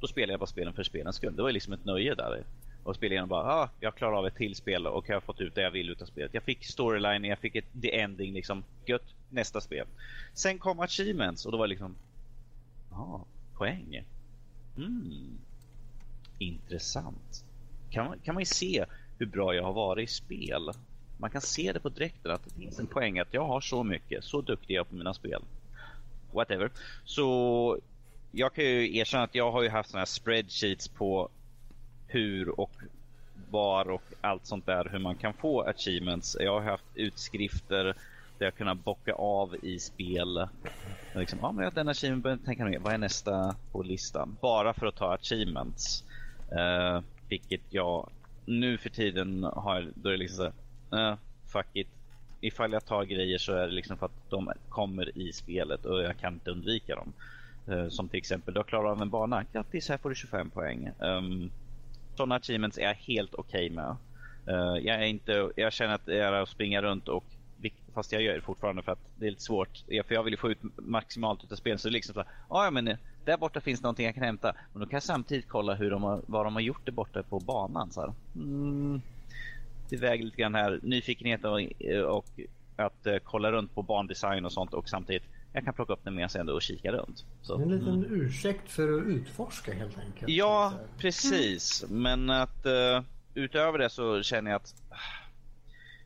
då 0.00 0.06
spelar 0.06 0.32
jag 0.32 0.40
bara 0.40 0.46
spelen 0.46 0.72
för 0.72 0.82
spelens 0.82 1.16
skull. 1.16 1.36
Det 1.36 1.42
var 1.42 1.52
liksom 1.52 1.72
ett 1.72 1.84
nöje 1.84 2.14
där. 2.14 2.44
Och 2.84 2.94
spela 2.94 3.12
igenom 3.12 3.28
bara, 3.28 3.54
ah, 3.54 3.70
jag 3.80 3.94
klarar 3.94 4.18
av 4.18 4.26
ett 4.26 4.36
till 4.36 4.54
spel 4.54 4.86
och 4.86 5.08
jag 5.08 5.16
har 5.16 5.20
fått 5.20 5.40
ut 5.40 5.54
det 5.54 5.62
jag 5.62 5.70
vill 5.70 5.90
utav 5.90 6.06
spelet. 6.06 6.34
Jag 6.34 6.42
fick 6.42 6.64
storyline, 6.64 7.24
jag 7.24 7.38
fick 7.38 7.56
ett 7.56 7.82
the 7.82 8.00
ending 8.00 8.32
liksom. 8.32 8.64
Gött, 8.86 9.14
nästa 9.30 9.60
spel. 9.60 9.86
Sen 10.34 10.58
kom 10.58 10.80
achievements 10.80 11.46
och 11.46 11.52
då 11.52 11.58
var 11.58 11.66
det 11.66 11.70
liksom, 11.70 11.96
ja, 12.90 13.24
poäng. 13.54 14.04
Mm. 14.76 15.38
Intressant. 16.38 17.44
Kan 17.90 18.06
man, 18.06 18.18
kan 18.18 18.34
man 18.34 18.42
ju 18.42 18.46
se 18.46 18.84
hur 19.18 19.26
bra 19.26 19.54
jag 19.54 19.62
har 19.62 19.72
varit 19.72 20.10
i 20.10 20.12
spel. 20.12 20.70
Man 21.18 21.30
kan 21.30 21.40
se 21.40 21.72
det 21.72 21.80
på 21.80 21.88
dräkten 21.88 22.32
att 22.32 22.44
det 22.44 22.54
finns 22.54 22.78
en 22.78 22.86
poäng 22.86 23.18
att 23.18 23.34
jag 23.34 23.46
har 23.46 23.60
så 23.60 23.84
mycket, 23.84 24.24
så 24.24 24.40
duktig 24.40 24.74
är 24.74 24.78
jag 24.78 24.88
på 24.88 24.94
mina 24.94 25.14
spel. 25.14 25.42
Whatever. 26.32 26.70
Så 27.04 27.78
jag 28.30 28.54
kan 28.54 28.64
ju 28.64 28.96
erkänna 28.96 29.24
att 29.24 29.34
jag 29.34 29.52
har 29.52 29.62
ju 29.62 29.68
haft 29.68 29.90
såna 29.90 30.00
här 30.00 30.06
spreadsheets 30.06 30.88
på 30.88 31.30
hur 32.10 32.60
och 32.60 32.70
var 33.50 33.90
och 33.90 34.02
allt 34.20 34.46
sånt 34.46 34.66
där, 34.66 34.88
hur 34.92 34.98
man 34.98 35.14
kan 35.14 35.34
få 35.34 35.62
achievements. 35.62 36.36
Jag 36.40 36.60
har 36.60 36.70
haft 36.70 36.84
utskrifter 36.94 37.84
där 38.38 38.46
jag 38.46 38.54
kunnat 38.54 38.84
bocka 38.84 39.12
av 39.12 39.56
i 39.62 39.78
spel. 39.78 40.48
Liksom, 41.14 41.38
ja, 41.42 41.52
men 41.52 41.64
jag 41.64 41.70
har 41.70 41.74
den 41.74 41.88
achievementen, 41.88 42.22
börjar 42.22 42.36
tänka 42.36 42.64
mig, 42.64 42.78
vad 42.78 42.92
är 42.92 42.98
nästa 42.98 43.56
på 43.72 43.82
listan? 43.82 44.36
Bara 44.40 44.74
för 44.74 44.86
att 44.86 44.96
ta 44.96 45.14
achievements. 45.14 46.04
Uh, 46.52 47.00
vilket 47.28 47.60
jag 47.70 48.10
nu 48.44 48.78
för 48.78 48.90
tiden 48.90 49.44
har, 49.44 49.88
då 49.94 50.08
är 50.08 50.12
det 50.12 50.18
liksom 50.18 50.36
så 50.36 50.96
här, 50.96 51.10
eh, 51.10 51.16
fuck 51.46 51.66
it. 51.72 51.88
ifall 52.40 52.72
jag 52.72 52.84
tar 52.84 53.04
grejer 53.04 53.38
så 53.38 53.52
är 53.52 53.66
det 53.66 53.72
liksom 53.72 53.96
för 53.96 54.06
att 54.06 54.30
de 54.30 54.52
kommer 54.68 55.18
i 55.18 55.32
spelet 55.32 55.84
och 55.84 56.02
jag 56.02 56.18
kan 56.18 56.34
inte 56.34 56.50
undvika 56.50 56.94
dem. 56.94 57.12
Uh, 57.68 57.88
som 57.88 58.08
till 58.08 58.18
exempel, 58.18 58.54
du 58.54 58.60
har 58.60 58.64
klarat 58.64 58.90
av 58.90 59.02
en 59.02 59.10
bana, 59.10 59.44
grattis 59.52 59.88
här 59.88 59.98
får 59.98 60.08
du 60.08 60.14
25 60.14 60.50
poäng. 60.50 60.90
Um, 60.98 61.50
sådana 62.20 62.34
achievements 62.34 62.78
är 62.78 62.82
jag 62.82 62.94
helt 62.94 63.34
okej 63.34 63.66
okay 63.66 63.76
med. 63.76 63.96
Uh, 64.48 64.86
jag, 64.86 64.96
är 64.96 65.06
inte, 65.06 65.50
jag 65.56 65.72
känner 65.72 65.94
att 65.94 66.06
det 66.06 66.18
är 66.18 66.32
att 66.32 66.48
springa 66.48 66.82
runt 66.82 67.08
och 67.08 67.24
fast 67.94 68.12
jag 68.12 68.22
gör 68.22 68.34
det 68.34 68.40
fortfarande 68.40 68.82
för 68.82 68.92
att 68.92 68.98
det 69.18 69.26
är 69.26 69.30
lite 69.30 69.42
svårt. 69.42 69.84
För 69.86 70.14
jag 70.14 70.22
vill 70.22 70.32
ju 70.32 70.36
få 70.36 70.50
ut 70.50 70.58
maximalt 70.76 71.52
av 71.52 71.56
spelet. 71.56 71.80
Så 71.80 71.88
det 71.88 71.90
är 71.90 71.92
liksom 71.92 72.14
så 72.14 72.20
här, 72.20 72.28
ah, 72.48 72.64
ja 72.64 72.70
men 72.70 72.96
där 73.24 73.36
borta 73.36 73.60
finns 73.60 73.82
någonting 73.82 74.06
jag 74.06 74.14
kan 74.14 74.24
hämta. 74.24 74.54
Men 74.72 74.80
då 74.80 74.86
kan 74.86 74.96
jag 74.96 75.02
samtidigt 75.02 75.48
kolla 75.48 75.74
hur 75.74 75.90
de 75.90 76.02
har, 76.02 76.22
vad 76.26 76.46
de 76.46 76.54
har 76.54 76.60
gjort 76.60 76.84
där 76.84 76.92
borta 76.92 77.22
på 77.22 77.40
banan. 77.40 77.90
Så 77.90 78.00
här. 78.00 78.12
Mm, 78.34 79.00
det 79.88 79.96
väger 79.96 80.24
lite 80.24 80.36
grann 80.36 80.54
här. 80.54 80.80
Nyfikenhet 80.82 81.44
och, 81.44 81.60
och 82.16 82.26
att 82.76 83.06
uh, 83.06 83.16
kolla 83.24 83.52
runt 83.52 83.74
på 83.74 83.82
bandesign 83.82 84.44
och 84.44 84.52
sånt 84.52 84.74
och 84.74 84.88
samtidigt 84.88 85.24
jag 85.52 85.64
kan 85.64 85.74
plocka 85.74 85.92
upp 85.92 86.04
den 86.04 86.14
med 86.14 86.30
sig 86.30 86.42
och 86.42 86.62
kika 86.62 86.92
runt. 86.92 87.24
Så. 87.42 87.62
En 87.62 87.68
liten 87.68 87.88
mm. 87.88 88.22
ursäkt 88.22 88.70
för 88.70 88.98
att 88.98 89.06
utforska 89.06 89.74
helt 89.74 89.98
enkelt. 89.98 90.28
Ja, 90.32 90.72
precis. 90.98 91.84
Men 91.88 92.30
att 92.30 92.66
uh, 92.66 93.02
utöver 93.34 93.78
det 93.78 93.90
så 93.90 94.22
känner 94.22 94.50
jag 94.50 94.56
att 94.56 94.74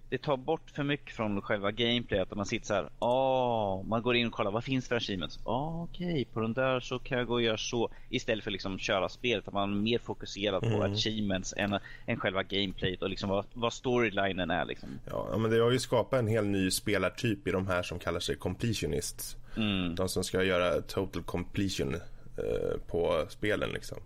det 0.09 0.19
tar 0.19 0.37
bort 0.37 0.71
för 0.71 0.83
mycket 0.83 1.17
från 1.17 1.43
själva 1.43 1.71
gameplayet. 1.71 2.33
Att 2.33 2.37
man 2.37 2.47
sitter 2.47 2.67
så 2.67 2.75
här, 2.75 2.89
oh, 2.99 3.87
man 3.87 4.03
går 4.03 4.17
in 4.17 4.27
och 4.27 4.33
kollar 4.33 4.51
vad 4.51 4.65
finns 4.65 4.89
för 4.89 4.97
achievements. 4.97 5.39
Oh, 5.45 5.83
Okej, 5.83 6.07
okay, 6.07 6.25
på 6.25 6.41
den 6.41 6.53
där 6.53 6.81
så 6.81 6.99
kan 6.99 7.19
jag 7.19 7.27
gå 7.27 7.35
och 7.35 7.43
göra 7.43 7.59
så. 7.59 7.91
Istället 8.09 8.45
för 8.45 8.51
att 8.51 8.53
liksom 8.53 8.79
köra 8.79 9.09
spelet. 9.09 9.49
Att 9.49 9.55
man 9.55 9.73
är 9.73 9.83
mer 9.83 9.99
fokuserad 9.99 10.65
mm. 10.65 10.79
på 10.79 10.85
achievements 10.85 11.55
än, 11.57 11.79
än 12.07 12.21
själva 12.21 12.43
gameplayet 12.43 13.03
och 13.03 13.11
liksom 13.11 13.29
vad, 13.31 13.45
vad 13.53 13.73
storylinen 13.73 14.51
är. 14.51 14.65
Liksom. 14.65 14.89
Ja, 15.05 15.37
men 15.39 15.51
det 15.51 15.59
har 15.59 15.71
ju 15.71 15.79
skapat 15.79 16.19
en 16.19 16.29
hel 16.29 16.45
ny 16.45 16.71
spelartyp 16.71 17.49
i 17.49 17.51
de 17.51 17.67
här 17.67 17.83
som 17.83 17.99
kallar 17.99 18.21
sig 18.21 18.37
completionists. 18.37 19.37
Mm. 19.57 19.95
De 19.95 20.09
som 20.09 20.25
ska 20.25 20.43
göra 20.43 20.81
total 20.81 21.23
completion 21.23 21.95
eh, 21.95 22.81
på 22.87 23.27
spelen 23.29 23.71
liksom. 23.71 23.99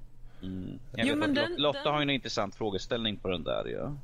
Mm. 0.43 0.79
Jo, 0.97 1.17
men 1.17 1.35
den, 1.35 1.55
Lotta 1.57 1.83
den... 1.83 1.93
har 1.93 2.01
ju 2.01 2.03
en 2.03 2.11
intressant 2.11 2.55
frågeställning 2.55 3.17
på 3.17 3.29
den 3.29 3.45
där. 3.45 3.69
Ja. 3.69 3.97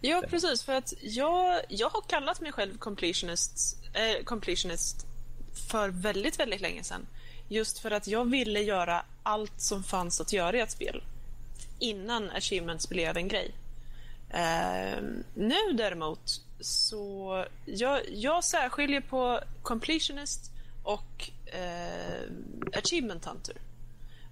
Ja, 0.00 0.22
precis. 0.30 0.62
För 0.62 0.72
att 0.72 0.92
jag, 1.00 1.60
jag 1.68 1.88
har 1.88 2.00
kallat 2.00 2.40
mig 2.40 2.52
själv 2.52 2.78
completionist, 2.78 3.76
äh, 3.92 4.24
completionist 4.24 5.06
för 5.70 5.88
väldigt, 5.88 6.40
väldigt 6.40 6.60
länge 6.60 6.82
sedan. 6.82 7.06
Just 7.48 7.78
för 7.78 7.90
att 7.90 8.06
jag 8.06 8.30
ville 8.30 8.60
göra 8.60 9.04
allt 9.22 9.60
som 9.60 9.82
fanns 9.84 10.20
att 10.20 10.32
göra 10.32 10.56
i 10.56 10.60
ett 10.60 10.70
spel 10.70 11.02
innan 11.78 12.30
achievements 12.30 12.88
blev 12.88 13.16
en 13.16 13.28
grej. 13.28 13.54
Uh, 14.34 15.02
nu 15.34 15.72
däremot 15.74 16.40
så 16.60 17.44
jag, 17.64 18.00
jag 18.08 18.44
särskiljer 18.44 19.00
på 19.00 19.40
completionist 19.62 20.50
och 20.82 21.30
uh, 21.54 22.78
achievement 22.78 23.24
hunter. 23.24 23.56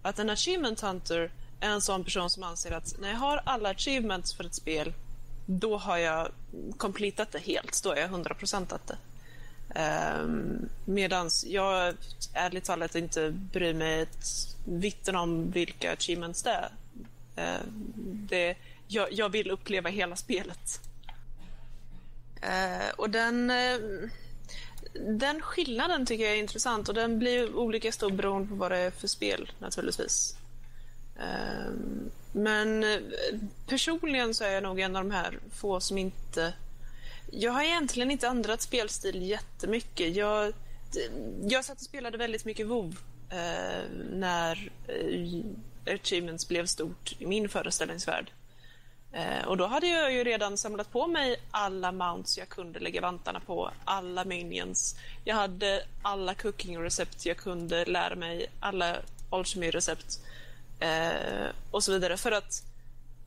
Att 0.02 0.18
en 0.18 0.30
achievement 0.30 0.80
hunter 0.80 1.32
är 1.60 1.68
en 1.68 1.80
sån 1.80 2.04
person 2.04 2.30
som 2.30 2.42
anser 2.42 2.72
att 2.72 2.94
när 3.00 3.08
jag 3.08 3.16
har 3.16 3.40
alla 3.44 3.68
achievements 3.68 4.34
för 4.34 4.44
ett 4.44 4.54
spel 4.54 4.92
då 5.46 5.76
har 5.76 5.98
jag 5.98 6.28
completat 6.76 7.32
det 7.32 7.38
helt. 7.38 7.82
Då 7.82 7.90
är 7.90 8.00
jag 8.00 8.10
100% 8.10 8.78
det. 8.86 8.96
Ehm, 9.74 10.24
um, 10.24 10.68
Medan 10.84 11.30
jag 11.46 11.94
ärligt 12.34 12.64
talat 12.64 12.94
inte 12.94 13.30
bryr 13.30 13.74
mig 13.74 14.00
ett 14.00 14.26
vitten 14.64 15.16
om 15.16 15.50
vilka 15.50 15.92
achievements 15.92 16.42
det 16.42 16.50
är. 16.50 16.70
Uh, 17.38 17.66
det, 18.04 18.56
jag, 18.88 19.12
jag, 19.12 19.28
vill 19.28 19.50
uppleva 19.50 19.90
hela 19.90 20.16
spelet. 20.16 20.80
Uh, 22.42 22.90
och 22.96 23.10
den, 23.10 23.50
uh, 23.50 24.08
den 25.18 25.40
skillnaden 25.40 26.06
tycker 26.06 26.24
jag 26.24 26.34
är 26.34 26.38
intressant 26.38 26.88
och 26.88 26.94
den 26.94 27.18
blir 27.18 27.56
olika 27.56 27.92
stor 27.92 28.10
beroende 28.10 28.48
på 28.48 28.54
vad 28.54 28.70
det 28.70 28.78
är 28.78 28.90
för 28.90 29.08
spel 29.08 29.52
naturligtvis. 29.58 30.36
Ehm, 31.20 32.10
men 32.34 32.84
eh, 32.84 33.00
personligen 33.66 34.34
så 34.34 34.44
är 34.44 34.50
jag 34.50 34.62
nog 34.62 34.80
en 34.80 34.96
av 34.96 35.04
de 35.04 35.10
här 35.10 35.38
få 35.52 35.80
som 35.80 35.98
inte... 35.98 36.54
Jag 37.30 37.52
har 37.52 37.62
egentligen 37.62 38.10
inte 38.10 38.26
ändrat 38.26 38.62
spelstil 38.62 39.22
jättemycket. 39.22 40.16
Jag, 40.16 40.46
eh, 40.46 40.52
jag 41.42 41.64
satt 41.64 41.76
och 41.76 41.84
spelade 41.84 42.18
väldigt 42.18 42.44
mycket 42.44 42.66
WoW 42.66 42.96
eh, 43.30 43.82
när 44.12 44.70
eh, 44.88 45.94
Achievements 45.94 46.48
blev 46.48 46.66
stort 46.66 47.14
i 47.18 47.26
min 47.26 47.48
föreställningsvärld. 47.48 48.30
Eh, 49.12 49.46
och 49.46 49.56
då 49.56 49.66
hade 49.66 49.86
jag 49.86 50.12
ju 50.12 50.24
redan 50.24 50.58
samlat 50.58 50.92
på 50.92 51.06
mig 51.06 51.36
alla 51.50 51.92
mounts 51.92 52.38
jag 52.38 52.48
kunde 52.48 52.78
lägga 52.78 53.00
vantarna 53.00 53.40
på, 53.40 53.70
alla 53.84 54.24
minions. 54.24 54.96
Jag 55.24 55.34
hade 55.34 55.82
alla 56.02 56.34
cooking-recept 56.34 57.26
jag 57.26 57.36
kunde 57.36 57.84
lära 57.84 58.16
mig, 58.16 58.46
alla 58.60 58.96
alchemy-recept. 59.30 60.20
Eh, 60.80 61.48
och 61.70 61.84
så 61.84 61.92
vidare 61.92 62.16
för 62.16 62.32
att 62.32 62.62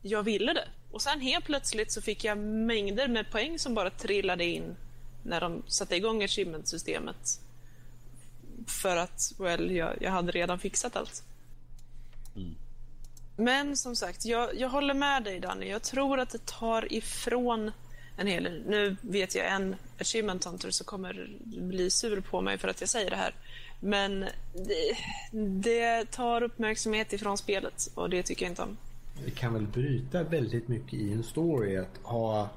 jag 0.02 0.22
ville 0.22 0.52
det. 0.52 0.68
Och 0.90 1.02
sen 1.02 1.20
helt 1.20 1.44
plötsligt 1.44 1.92
så 1.92 2.02
fick 2.02 2.24
jag 2.24 2.38
mängder 2.38 3.08
med 3.08 3.30
poäng 3.30 3.58
som 3.58 3.74
bara 3.74 3.90
trillade 3.90 4.44
in 4.44 4.76
när 5.22 5.40
de 5.40 5.62
satte 5.66 5.96
igång 5.96 6.22
achievement-systemet. 6.22 7.40
För 8.66 8.96
att, 8.96 9.32
well, 9.38 9.70
jag, 9.70 9.96
jag 10.00 10.10
hade 10.10 10.32
redan 10.32 10.58
fixat 10.58 10.96
allt. 10.96 11.22
Mm. 12.36 12.54
Men 13.36 13.76
som 13.76 13.96
sagt, 13.96 14.24
jag, 14.24 14.60
jag 14.60 14.68
håller 14.68 14.94
med 14.94 15.24
dig 15.24 15.40
Danny. 15.40 15.70
Jag 15.70 15.82
tror 15.82 16.20
att 16.20 16.30
det 16.30 16.46
tar 16.46 16.92
ifrån 16.92 17.72
en 18.16 18.26
hel 18.26 18.44
del. 18.44 18.62
Nu 18.66 18.96
vet 19.00 19.34
jag 19.34 19.46
en 19.46 19.76
achievement 20.00 20.44
hunter 20.44 20.70
som 20.70 20.86
kommer 20.86 21.28
bli 21.44 21.90
sur 21.90 22.20
på 22.20 22.40
mig 22.40 22.58
för 22.58 22.68
att 22.68 22.80
jag 22.80 22.88
säger 22.88 23.10
det 23.10 23.16
här. 23.16 23.34
Men 23.80 24.24
det, 24.52 24.96
det 25.32 26.10
tar 26.10 26.42
uppmärksamhet 26.42 27.12
ifrån 27.12 27.38
spelet 27.38 27.90
och 27.94 28.10
det 28.10 28.22
tycker 28.22 28.44
jag 28.44 28.52
inte 28.52 28.62
om. 28.62 28.76
Det 29.24 29.30
kan 29.30 29.54
väl 29.54 29.66
bryta 29.66 30.22
väldigt 30.22 30.68
mycket 30.68 30.94
i 30.94 31.12
en 31.12 31.22
story 31.22 31.76
att 31.76 32.00
ha 32.02 32.48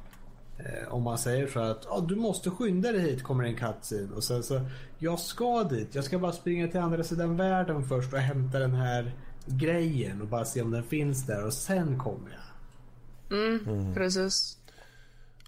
eh, 0.57 0.93
om 0.93 1.03
man 1.03 1.17
säger 1.17 1.47
så 1.47 1.59
att 1.59 1.85
ah, 1.91 1.99
du 1.99 2.15
måste 2.15 2.49
skynda 2.49 2.91
dig 2.91 3.01
hit 3.01 3.23
kommer 3.23 3.43
en 3.43 3.55
cutscene 3.55 4.15
och 4.15 4.23
sen 4.23 4.43
så 4.43 4.61
jag 4.97 5.19
ska 5.19 5.63
dit, 5.63 5.95
jag 5.95 6.03
ska 6.03 6.19
bara 6.19 6.31
springa 6.31 6.67
till 6.67 6.79
andra 6.79 7.03
sidan 7.03 7.37
världen 7.37 7.83
först 7.87 8.13
och 8.13 8.19
hämta 8.19 8.59
den 8.59 8.73
här 8.73 9.11
grejen 9.45 10.21
och 10.21 10.27
bara 10.27 10.45
se 10.45 10.61
om 10.61 10.71
den 10.71 10.83
finns 10.83 11.25
där 11.25 11.45
och 11.45 11.53
sen 11.53 11.99
kommer 11.99 12.29
jag. 12.29 13.37
Mm, 13.37 13.67
mm. 13.67 13.93
precis. 13.93 14.57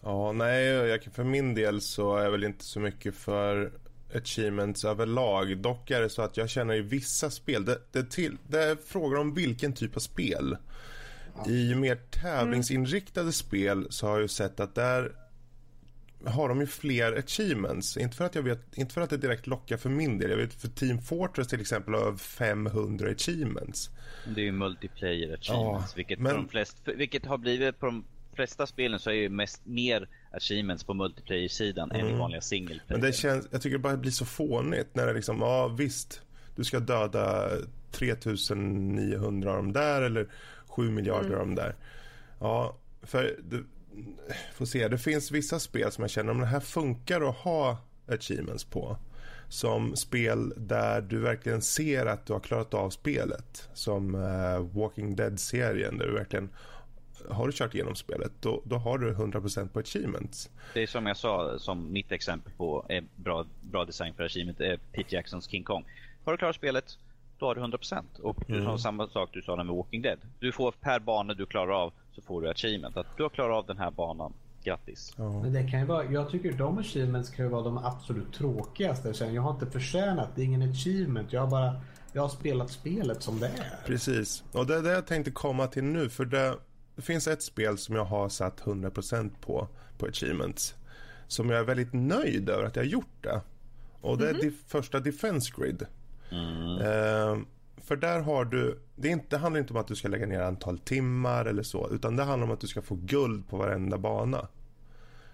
Ja, 0.02 0.32
nej, 0.32 0.66
jag, 0.66 1.04
för 1.04 1.24
min 1.24 1.56
del 1.56 1.82
så 1.82 2.16
är 2.16 2.24
jag 2.24 2.32
väl 2.32 2.44
inte 2.44 2.66
så 2.66 2.80
mycket 2.80 3.16
för 3.16 3.72
achievements 4.16 4.86
överlag. 4.86 5.58
Dock 5.58 5.92
är 5.92 6.02
det 6.02 6.10
så 6.10 6.22
att 6.22 6.38
jag 6.38 6.50
känner 6.50 6.74
i 6.74 6.82
vissa 6.82 7.30
spel, 7.30 7.66
det, 7.66 7.82
det, 7.92 8.12
till, 8.12 8.38
det 8.48 8.64
är 8.64 8.76
frågor 8.76 9.18
om 9.18 9.34
vilken 9.34 9.74
typ 9.74 9.96
av 9.96 10.00
spel. 10.00 10.58
I 11.48 11.76
mer 11.76 11.96
tävlingsinriktade 11.96 13.22
mm. 13.22 13.34
spel 13.34 13.88
så 13.90 14.08
har 14.08 14.14
jag 14.14 14.22
ju 14.22 14.28
sett 14.28 14.60
att 14.60 14.76
där 14.76 15.12
har 16.26 16.50
de 16.50 16.60
ju 16.60 16.68
fler 16.68 17.14
achievements. 17.14 17.98
Inte 17.98 18.16
för 18.16 18.26
att 18.26 18.36
jag 18.36 18.44
vet, 18.44 18.78
inte 18.78 18.94
för 18.94 19.02
att 19.02 19.10
det 19.10 19.18
direkt 19.18 19.48
lockar 19.48 19.78
för 19.78 19.90
min 19.90 20.18
del. 20.18 20.30
Jag 20.30 20.38
vet 20.38 20.54
för 20.54 20.68
Team 20.68 21.02
Fortress 21.02 21.48
till 21.48 21.62
exempel 21.62 21.94
har 21.94 22.16
500 22.16 23.10
achievements. 23.10 23.90
Det 24.36 24.42
är 24.42 24.46
ju 24.46 24.52
multiplayer 24.52 25.34
achievements, 25.34 25.48
ja, 25.48 25.96
vilket, 25.96 26.20
men... 26.20 26.48
flest, 26.48 26.78
vilket 26.86 27.26
har 27.26 27.38
blivit 27.38 27.80
på 27.80 27.86
de 27.86 28.06
flesta 28.34 28.68
spelen 28.68 29.00
så 29.00 29.10
är 29.10 29.14
ju 29.14 29.30
mest 29.30 29.66
mer 29.66 30.10
achievements 30.32 30.84
på 30.84 30.94
multiplayer-sidan 30.94 31.92
mm. 31.92 32.00
än 32.00 32.06
i 32.06 32.10
mm. 32.10 32.20
vanliga 32.20 32.42
single 32.42 32.80
player. 32.88 33.02
Men 33.02 33.02
det 33.02 33.14
känns, 33.14 33.48
jag 33.52 33.62
tycker 33.62 33.78
det 33.78 33.84
bara 33.84 33.98
blir 33.98 34.12
så 34.12 34.26
fånigt 34.26 34.96
när 34.96 35.08
det 35.08 35.14
liksom, 35.14 35.40
ja 35.40 35.68
visst, 35.68 36.22
du 36.56 36.64
ska 36.64 36.80
döda 36.80 37.50
3900 37.92 39.52
av 39.52 39.58
dem 39.58 39.74
där 39.74 40.02
eller 40.02 40.28
7 40.68 40.92
miljarder 40.92 41.28
mm. 41.28 41.40
av 41.40 41.46
dem 41.46 41.56
där. 41.56 41.76
Ja, 42.40 42.78
för 43.02 43.40
du 43.44 43.66
får 44.54 44.66
se, 44.66 44.88
det 44.88 44.98
finns 44.98 45.32
vissa 45.32 45.60
spel 45.60 45.92
som 45.92 46.02
jag 46.02 46.12
känner 46.12 46.32
om 46.32 46.40
det 46.40 46.46
här 46.46 46.60
funkar 46.60 47.30
att 47.30 47.36
ha 47.36 47.78
achievements 48.08 48.64
på. 48.64 48.98
Som 49.50 49.96
spel 49.96 50.54
där 50.58 51.02
du 51.02 51.20
verkligen 51.20 51.62
ser 51.62 52.06
att 52.06 52.26
du 52.26 52.34
har 52.34 52.40
klarat 52.40 52.74
av 52.74 52.90
spelet. 52.90 53.70
Som 53.74 54.16
uh, 54.16 54.60
Walking 54.60 55.16
Dead-serien 55.16 55.98
där 55.98 56.06
du 56.06 56.14
verkligen 56.14 56.50
har 57.30 57.48
du 57.48 57.54
kört 57.54 57.74
igenom 57.74 57.96
spelet 57.96 58.32
då, 58.40 58.62
då 58.66 58.76
har 58.76 58.98
du 58.98 59.14
100% 59.14 59.68
på 59.68 59.80
achievements. 59.80 60.50
Det 60.74 60.84
är 60.84 60.88
som 60.88 61.06
jag 61.06 61.18
sa, 61.18 61.60
som 61.60 61.92
mitt 61.92 62.12
exempel 62.12 62.54
på 62.58 62.86
är 62.90 63.04
bra, 63.16 63.46
bra 63.62 63.86
design 63.86 64.14
för 64.14 64.24
achievement 64.24 64.60
är 64.60 64.78
Pete 64.78 65.16
Jacksons 65.16 65.50
King 65.50 65.64
Kong. 65.64 65.86
Har 66.24 66.32
du 66.32 66.38
klarat 66.38 66.56
spelet, 66.56 66.98
då 67.40 67.46
har 67.46 67.56
du 67.56 67.62
100%. 67.62 68.22
Och 68.22 68.38
du 68.48 68.60
mm. 68.60 68.78
samma 68.78 69.08
sak 69.08 69.30
du 69.34 69.42
sa 69.42 69.56
med 69.56 69.76
Walking 69.76 70.02
Dead. 70.02 70.20
Du 70.40 70.52
får 70.52 70.72
per 70.72 71.00
bana 71.00 71.34
du 71.34 71.46
klarar 71.46 71.84
av 71.84 71.94
så 72.16 72.22
får 72.22 72.42
du 72.42 72.50
achievement. 72.50 72.98
Att 72.98 73.18
du 73.18 73.24
har 73.24 73.30
klarat 73.30 73.56
av 73.58 73.66
den 73.66 73.78
här 73.78 73.92
banan. 73.92 74.34
Grattis. 74.64 75.14
Ja. 75.18 75.42
Men 75.42 75.54
det 75.54 75.64
kan 75.64 75.80
ju 75.80 75.86
vara, 75.86 76.06
jag 76.06 76.30
tycker 76.30 76.52
de 76.52 76.78
achievements 76.78 77.30
kan 77.30 77.46
ju 77.46 77.52
vara 77.52 77.62
de 77.62 77.78
absolut 77.78 78.34
tråkigaste. 78.34 79.26
Jag 79.26 79.42
har 79.42 79.52
inte 79.52 79.66
förtjänat, 79.66 80.30
det 80.36 80.42
är 80.42 80.46
ingen 80.46 80.72
achievement. 80.72 81.34
Jag 81.34 81.42
har 81.42 81.48
bara 81.48 81.82
jag 82.14 82.22
har 82.22 82.30
spelat 82.30 82.72
spelet 82.72 83.24
som 83.24 83.40
det 83.40 83.48
är. 83.48 83.86
Precis. 83.86 84.44
Och 84.52 84.68
det 84.68 84.76
är 84.76 84.82
det 84.82 84.92
jag 84.92 85.08
tänkte 85.08 85.32
komma 85.32 85.68
till 85.68 85.84
nu. 85.84 86.10
För 86.10 86.26
det, 86.26 86.58
det 86.96 87.02
finns 87.02 87.28
ett 87.28 87.42
spel 87.44 87.78
som 87.78 87.96
jag 87.96 88.06
har 88.06 88.30
satt 88.30 88.62
100% 88.62 89.32
på, 89.42 89.68
på 89.98 90.06
achievements. 90.06 90.76
som 91.28 91.50
jag 91.50 91.60
är 91.60 91.64
väldigt 91.64 91.94
nöjd 91.94 92.50
över 92.50 92.64
att 92.64 92.76
jag 92.76 92.84
har 92.84 92.88
gjort 92.90 93.22
det. 93.24 93.42
Och 94.02 94.18
det 94.18 94.30
är 94.30 94.34
di- 94.34 94.52
första 94.68 95.00
Defense 95.00 95.54
Grid. 95.58 95.86
Eh, 96.82 97.38
för 97.84 97.96
där 97.96 98.20
har 98.20 98.46
du, 98.46 98.80
det, 98.96 99.08
inte, 99.08 99.26
det 99.30 99.38
handlar 99.38 99.60
inte 99.60 99.74
om 99.74 99.80
att 99.80 99.88
du 99.88 99.96
ska 99.96 100.08
lägga 100.08 100.26
ner 100.26 100.42
antal 100.42 100.80
timmar 100.80 101.46
eller 101.46 101.64
så, 101.64 101.90
utan 101.92 102.16
det 102.16 102.24
handlar 102.24 102.48
om 102.48 102.54
att 102.54 102.60
du 102.60 102.68
ska 102.68 102.82
få 102.82 102.96
guld 102.96 103.48
på 103.50 103.58
varenda 103.58 103.98
bana. 103.98 104.48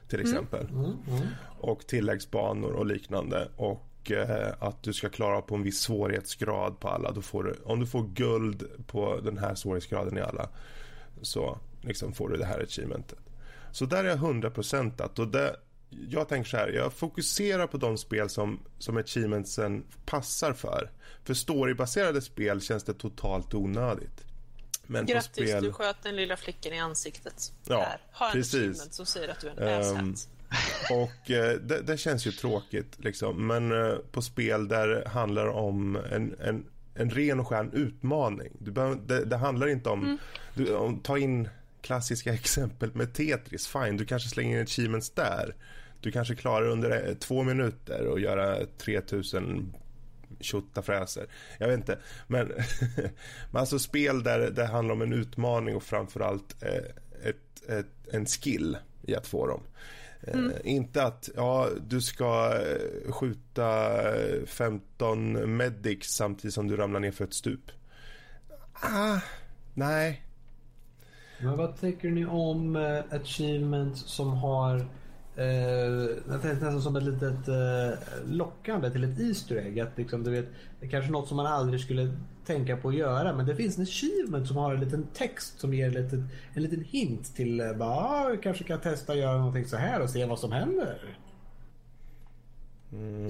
Till 0.08 0.20
exempel. 0.22 0.68
Och 1.60 1.88
tilläggsbanor 1.88 2.72
och 2.72 2.86
liknande. 2.86 3.48
Och 3.56 4.12
eh, 4.12 4.54
att 4.60 4.84
du 4.84 4.94
ska 4.94 5.10
klara 5.10 5.42
på 5.42 5.56
en 5.56 5.64
viss 5.64 5.80
svårighetsgrad 5.80 6.80
på 6.80 6.88
alla. 6.88 7.12
Då 7.12 7.22
får 7.22 7.44
du, 7.44 7.56
om 7.66 7.80
du 7.80 7.86
får 7.88 8.04
guld 8.14 8.64
på 8.88 9.20
den 9.20 9.38
här 9.38 9.56
svårighetsgraden 9.56 10.18
i 10.18 10.22
alla 10.22 10.50
så 11.22 11.60
liksom 11.82 12.14
får 12.14 12.30
du 12.30 12.38
det 12.38 12.46
här 12.46 12.64
achievementet. 12.64 13.20
Så 13.72 13.86
där 13.86 14.04
är 14.04 14.08
jag 14.08 14.20
100% 14.20 15.20
och 15.20 15.28
det, 15.28 15.56
jag 15.90 16.30
tänker 16.30 16.50
så 16.50 16.58
här, 16.58 16.70
jag 16.70 16.94
fokuserar 16.94 17.68
på 17.68 17.78
de 17.78 17.98
spel 17.98 18.30
som, 18.30 18.60
som 18.78 18.98
achievementsen 18.98 19.84
passar 20.06 20.54
för. 20.54 20.92
För 21.24 21.34
storybaserade 21.34 22.22
spel 22.22 22.62
känns 22.62 22.84
det 22.84 22.94
totalt 22.94 23.54
onödigt. 23.54 24.26
Men 24.84 25.06
Grattis, 25.06 25.50
spel... 25.50 25.64
du 25.64 25.72
sköt 25.72 26.04
den 26.04 26.16
lilla 26.16 26.38
flickan 26.38 26.74
i 26.74 26.80
ansiktet. 26.80 27.54
Ja, 27.66 27.80
Här, 27.80 28.02
ha 28.12 28.32
en 28.32 28.40
achievement 28.40 28.94
som 28.94 29.06
säger 29.06 29.28
att 29.28 29.40
du 29.40 29.48
är 29.48 29.62
en 29.62 29.82
asshat. 29.82 30.30
Och 30.92 31.32
eh, 31.32 31.60
det, 31.60 31.82
det 31.82 31.98
känns 31.98 32.28
ju 32.28 32.32
tråkigt 32.32 32.96
liksom. 32.98 33.48
Men 33.48 33.72
eh, 33.72 33.98
på 34.12 34.22
spel 34.22 34.68
där 34.68 34.88
det 34.88 35.10
handlar 35.10 35.48
om 35.48 35.96
en, 35.96 36.36
en, 36.40 36.66
en 37.00 37.10
ren 37.10 37.40
och 37.40 37.48
skär 37.48 37.70
utmaning. 37.74 38.52
Du 38.60 38.72
behöver, 38.72 38.96
det, 38.96 39.26
det 39.26 39.38
handlar 39.38 39.68
inte 39.68 39.90
om, 39.90 40.18
du, 40.54 40.76
om... 40.76 41.00
Ta 41.00 41.18
in 41.18 41.50
klassiska 41.82 42.34
exempel 42.34 42.92
med 42.94 43.14
Tetris. 43.14 43.68
Fine, 43.68 43.98
du 43.98 44.06
kanske 44.06 44.30
slänger 44.30 44.58
in 44.58 44.64
achievements 44.64 45.10
där. 45.10 45.56
Du 46.02 46.12
kanske 46.12 46.36
klarar 46.36 46.68
under 46.68 47.08
eh, 47.08 47.14
två 47.14 47.44
minuter 47.44 48.08
och 48.08 48.20
göra 48.20 48.66
3000 48.78 49.74
tjottafräser. 50.40 51.28
Jag 51.58 51.68
vet 51.68 51.78
inte. 51.78 52.00
Men, 52.28 52.48
men 53.52 53.60
alltså 53.60 53.80
spel 53.80 54.24
där 54.24 54.52
det 54.52 54.66
handlar 54.66 54.96
om 54.96 55.02
en 55.02 55.14
utmaning 55.14 55.76
och 55.76 55.84
framförallt 55.84 56.64
eh, 56.64 57.30
ett, 57.30 57.70
ett, 57.70 58.14
en 58.14 58.26
skill 58.26 58.78
i 59.02 59.16
att 59.16 59.28
få 59.28 59.48
dem. 59.48 59.62
Mm. 60.28 60.52
inte 60.64 61.04
att 61.04 61.30
ja, 61.36 61.70
du 61.88 62.02
ska 62.02 62.54
eh, 62.56 63.12
skjuta 63.12 64.00
eh, 64.16 64.46
15 64.46 65.58
medics 65.58 66.08
samtidigt 66.08 66.54
som 66.54 66.68
du 66.68 66.78
ramlar 66.78 67.00
ner 67.00 67.12
för 67.12 67.24
ett 67.24 67.34
stup. 67.34 67.72
Ah, 68.74 69.20
nej. 69.74 70.24
Men 71.42 71.58
vad 71.58 71.80
tycker 71.82 72.10
ni 72.10 72.26
om 72.26 72.76
achievements 73.12 74.02
som 74.02 74.34
har 74.34 74.86
eh, 75.40 75.46
jag 76.30 76.42
tänkte 76.42 76.66
nästan 76.66 76.82
som 76.82 76.96
ett 76.96 77.04
litet 77.04 77.48
eh, 77.48 78.00
lockande 78.26 78.92
till 78.92 79.04
ett 79.04 79.20
Easter 79.20 79.56
egg. 79.56 79.80
Att 79.80 79.98
liksom, 79.98 80.24
du 80.24 80.32
vet, 80.32 80.48
det 80.80 80.86
är 80.86 80.90
kanske 80.90 81.12
något 81.12 81.28
som 81.28 81.38
man 81.38 81.46
aldrig 81.46 81.82
skulle 81.82 82.14
tänka 82.50 82.78
på 82.78 82.90
att 82.90 82.96
göra 82.96 83.34
men 83.34 83.46
det 83.46 83.56
finns 83.56 83.78
en 83.78 83.84
achievement 83.84 84.48
som 84.48 84.58
har 84.58 84.74
en 84.74 84.80
liten 84.80 85.08
text 85.14 85.60
som 85.60 85.74
ger 85.74 85.86
en 85.86 85.94
liten, 85.94 86.30
en 86.54 86.64
liten 86.64 86.84
hint 86.84 87.36
till 87.36 87.60
eh, 87.60 87.74
bara, 87.74 87.90
ah, 87.90 88.38
kanske 88.44 88.64
kan 88.64 88.82
testa 88.82 89.14
att 89.14 89.20
göra 89.20 89.38
någonting 89.38 89.68
så 89.68 89.78
här 89.78 90.02
och 90.02 90.10
se 90.10 90.26
vad 90.26 90.40
som 90.40 90.52
händer. 90.52 91.18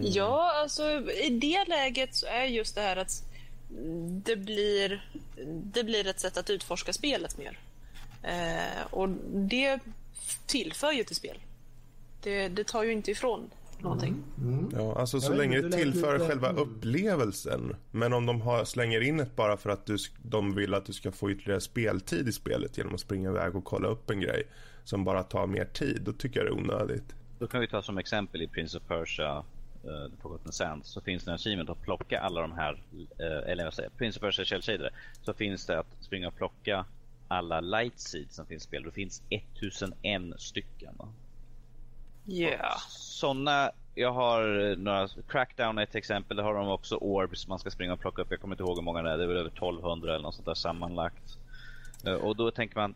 Ja, 0.01 0.51
alltså 0.55 0.83
i 1.23 1.29
det 1.29 1.65
läget 1.67 2.15
så 2.15 2.25
är 2.25 2.43
just 2.43 2.75
det 2.75 2.81
här 2.81 2.97
att 2.97 3.23
det 4.23 4.35
blir, 4.35 5.09
det 5.45 5.83
blir 5.83 6.07
ett 6.07 6.19
sätt 6.19 6.37
att 6.37 6.49
utforska 6.49 6.93
spelet 6.93 7.37
mer. 7.37 7.59
Eh, 8.23 8.85
och 8.89 9.09
det 9.33 9.79
tillför 10.45 10.91
ju 10.91 11.03
till 11.03 11.15
spel. 11.15 11.37
Det, 12.23 12.47
det 12.47 12.63
tar 12.63 12.83
ju 12.83 12.91
inte 12.91 13.11
ifrån 13.11 13.49
någonting. 13.81 14.23
Ja, 14.73 14.95
alltså 14.99 15.21
så 15.21 15.33
länge 15.33 15.61
det 15.61 15.71
tillför 15.71 16.13
lite- 16.13 16.27
själva 16.27 16.49
mm. 16.49 16.61
upplevelsen. 16.61 17.75
Men 17.91 18.13
om 18.13 18.25
de 18.25 18.41
har, 18.41 18.65
slänger 18.65 19.01
in 19.01 19.17
det 19.17 19.35
bara 19.35 19.57
för 19.57 19.69
att 19.69 19.85
du, 19.85 19.97
de 20.23 20.55
vill 20.55 20.73
att 20.73 20.85
du 20.85 20.93
ska 20.93 21.11
få 21.11 21.31
ytterligare 21.31 21.61
speltid 21.61 22.27
i 22.27 22.31
spelet 22.31 22.77
genom 22.77 22.93
att 22.93 22.99
springa 22.99 23.29
iväg 23.29 23.55
och 23.55 23.63
kolla 23.63 23.87
upp 23.87 24.09
en 24.09 24.19
grej 24.19 24.43
som 24.83 25.03
bara 25.03 25.23
tar 25.23 25.47
mer 25.47 25.65
tid, 25.65 26.01
då 26.01 26.13
tycker 26.13 26.39
jag 26.39 26.47
det 26.47 26.59
är 26.59 26.63
onödigt. 26.63 27.15
Då 27.39 27.47
kan 27.47 27.61
vi 27.61 27.67
ta 27.67 27.81
som 27.81 27.97
exempel 27.97 28.41
i 28.41 28.47
Prince 28.47 28.77
of 28.77 28.83
Persia 28.87 29.37
uh, 29.37 30.09
The 30.11 30.21
Forgotten 30.21 30.51
Sands 30.51 30.89
så 30.89 31.01
finns 31.01 31.23
det 31.23 31.31
en 31.31 31.35
achievement 31.35 31.69
att 31.69 31.81
plocka 31.81 32.19
alla 32.19 32.41
de 32.41 32.51
här, 32.51 32.73
uh, 32.73 33.51
eller 33.51 33.63
vad 33.63 33.73
säger 33.73 33.89
Prince 33.89 34.19
of 34.19 34.21
Persia 34.21 34.45
Shell 34.45 34.61
Shader 34.61 34.89
så 35.21 35.33
finns 35.33 35.65
det 35.65 35.79
att 35.79 35.87
springa 35.99 36.27
och 36.27 36.35
plocka 36.35 36.85
alla 37.27 37.61
light 37.61 37.99
seeds 37.99 38.35
som 38.35 38.45
finns 38.45 38.63
i 38.63 38.67
spelet. 38.67 38.85
Det 38.85 38.91
finns 38.91 39.23
1001 39.29 40.41
stycken. 40.41 40.95
va? 40.97 41.13
Ja. 42.31 42.75
Såna, 42.89 43.71
jag 43.95 44.11
har 44.11 44.69
eh, 44.71 44.77
några, 44.77 45.07
Crackdown 45.27 45.77
är 45.77 45.83
ett 45.83 45.95
exempel, 45.95 46.37
där 46.37 46.43
har 46.43 46.53
de 46.53 46.67
också 46.67 46.95
orbs 46.95 47.47
man 47.47 47.59
ska 47.59 47.71
springa 47.71 47.93
och 47.93 47.99
plocka 47.99 48.21
upp. 48.21 48.27
Jag 48.31 48.41
kommer 48.41 48.55
inte 48.55 48.63
ihåg 48.63 48.75
hur 48.77 48.83
många 48.83 49.01
det 49.01 49.11
är, 49.11 49.17
det 49.17 49.23
är 49.23 49.27
väl 49.27 49.37
över 49.37 49.49
1200 49.49 50.13
eller 50.13 50.23
något 50.23 50.35
sånt 50.35 50.45
där 50.45 50.53
sammanlagt. 50.53 51.37
Eh, 52.05 52.13
Och 52.13 52.35
då 52.35 52.51
tänker 52.51 52.75
man, 52.75 52.95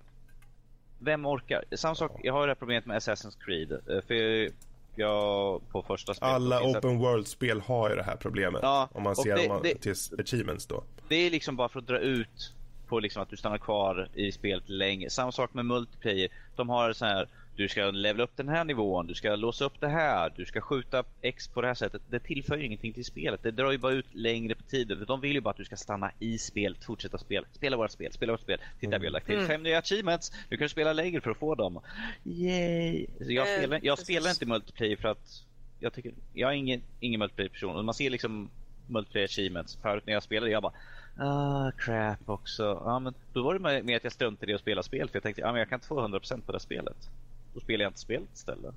vem 0.99 1.25
orkar? 1.25 1.63
Samma 1.75 1.95
sak, 1.95 2.19
jag 2.23 2.33
har 2.33 2.41
det 2.47 2.51
här 2.51 2.55
problemet 2.55 2.85
med 2.85 2.97
Assassin's 2.97 3.37
Creed. 3.45 3.71
eh, 3.71 4.01
För 4.07 4.49
jag 4.95 5.61
på 5.71 5.81
första 5.87 6.13
spelet... 6.13 6.33
Alla 6.33 6.61
open 6.63 6.97
world-spel 6.99 7.61
har 7.61 7.89
ju 7.89 7.95
det 7.95 8.03
här 8.03 8.15
problemet. 8.15 8.59
Ja, 8.63 8.89
om 8.93 9.03
man 9.03 9.15
ser 9.15 9.35
det- 9.35 9.41
om 9.41 9.47
man, 9.47 9.61
det- 9.63 9.81
till 9.81 9.95
achievements 10.19 10.65
då. 10.67 10.83
Det 11.07 11.15
är 11.15 11.31
liksom 11.31 11.55
bara 11.55 11.69
för 11.69 11.79
att 11.79 11.87
dra 11.87 11.99
ut 11.99 12.53
på 12.87 12.99
liksom 12.99 13.23
att 13.23 13.29
du 13.29 13.37
stannar 13.37 13.57
kvar 13.57 14.07
i 14.13 14.31
spelet 14.31 14.69
länge. 14.69 15.09
Samma 15.09 15.31
sak 15.31 15.53
med 15.53 15.65
multiplayer. 15.65 16.29
De 16.55 16.69
har 16.69 16.93
så 16.93 17.05
här, 17.05 17.27
du 17.55 17.69
ska 17.69 17.91
levela 17.91 18.23
upp 18.23 18.37
den 18.37 18.49
här 18.49 18.63
nivån, 18.63 19.07
du 19.07 19.13
ska 19.13 19.35
låsa 19.35 19.65
upp 19.65 19.79
det 19.79 19.87
här, 19.87 20.33
du 20.35 20.45
ska 20.45 20.61
skjuta 20.61 21.03
X 21.21 21.47
på 21.47 21.61
det 21.61 21.67
här 21.67 21.73
sättet. 21.73 22.01
Det 22.09 22.19
tillför 22.19 22.57
ju 22.57 22.65
ingenting 22.65 22.93
till 22.93 23.05
spelet. 23.05 23.43
Det 23.43 23.51
drar 23.51 23.71
ju 23.71 23.77
bara 23.77 23.91
ut 23.93 24.05
längre 24.13 24.55
på 24.55 24.63
tiden. 24.63 25.05
De 25.07 25.21
vill 25.21 25.31
ju 25.33 25.41
bara 25.41 25.49
att 25.49 25.57
du 25.57 25.65
ska 25.65 25.75
stanna 25.75 26.11
i 26.19 26.37
spelet, 26.37 26.83
fortsätta 26.83 27.17
spela. 27.17 27.47
Spela 27.51 27.77
vårt 27.77 27.91
spel, 27.91 28.13
spela 28.13 28.33
vårt 28.33 28.41
spel. 28.41 28.59
Titta, 28.79 28.97
vi 28.97 29.05
har 29.05 29.11
lagt 29.11 29.25
till 29.25 29.45
fem 29.47 29.63
nya 29.63 29.77
achievements. 29.79 30.31
Nu 30.49 30.57
kan 30.57 30.65
du 30.65 30.69
spela 30.69 30.93
längre 30.93 31.21
för 31.21 31.31
att 31.31 31.37
få 31.37 31.55
dem. 31.55 31.79
Yay! 32.23 33.05
Så 33.25 33.31
jag, 33.31 33.53
Eh, 33.53 33.57
spelar, 33.57 33.79
jag 33.83 33.99
spelar 33.99 34.29
inte 34.29 34.45
multiplayer 34.45 34.95
för 34.95 35.07
att 35.07 35.43
jag 35.79 35.93
tycker, 35.93 36.13
jag 36.33 36.49
är 36.51 36.55
ingen, 36.55 36.81
ingen 36.99 37.19
multiplayer-person. 37.19 37.85
Man 37.85 37.93
ser 37.93 38.09
liksom 38.09 38.49
multiplayer 38.87 39.25
achievements. 39.25 39.77
Förut 39.81 40.03
när 40.05 40.13
jag 40.13 40.23
spelade, 40.23 40.51
jag 40.51 40.63
bara 40.63 40.73
Ah, 41.19 41.71
crap 41.71 42.29
också. 42.29 42.81
Ja, 42.85 42.99
men 42.99 43.13
då 43.33 43.43
var 43.43 43.53
det 43.53 43.59
med, 43.59 43.85
med 43.85 43.97
att 43.97 44.03
jag 44.03 44.13
struntade 44.13 44.51
i 44.51 44.55
att 44.55 44.61
spela 44.61 44.83
spel. 44.83 45.09
För 45.09 45.15
jag 45.15 45.23
tänkte, 45.23 45.41
ja 45.41 45.51
men 45.51 45.59
jag 45.59 45.69
kan 45.69 45.77
inte 45.77 45.87
få 45.87 46.07
100% 46.07 46.41
på 46.45 46.51
det 46.51 46.55
här 46.55 46.59
spelet. 46.59 47.09
Då 47.53 47.59
spelar 47.59 47.83
jag 47.83 47.89
inte 47.89 47.99
spelet 47.99 48.29
istället. 48.33 48.75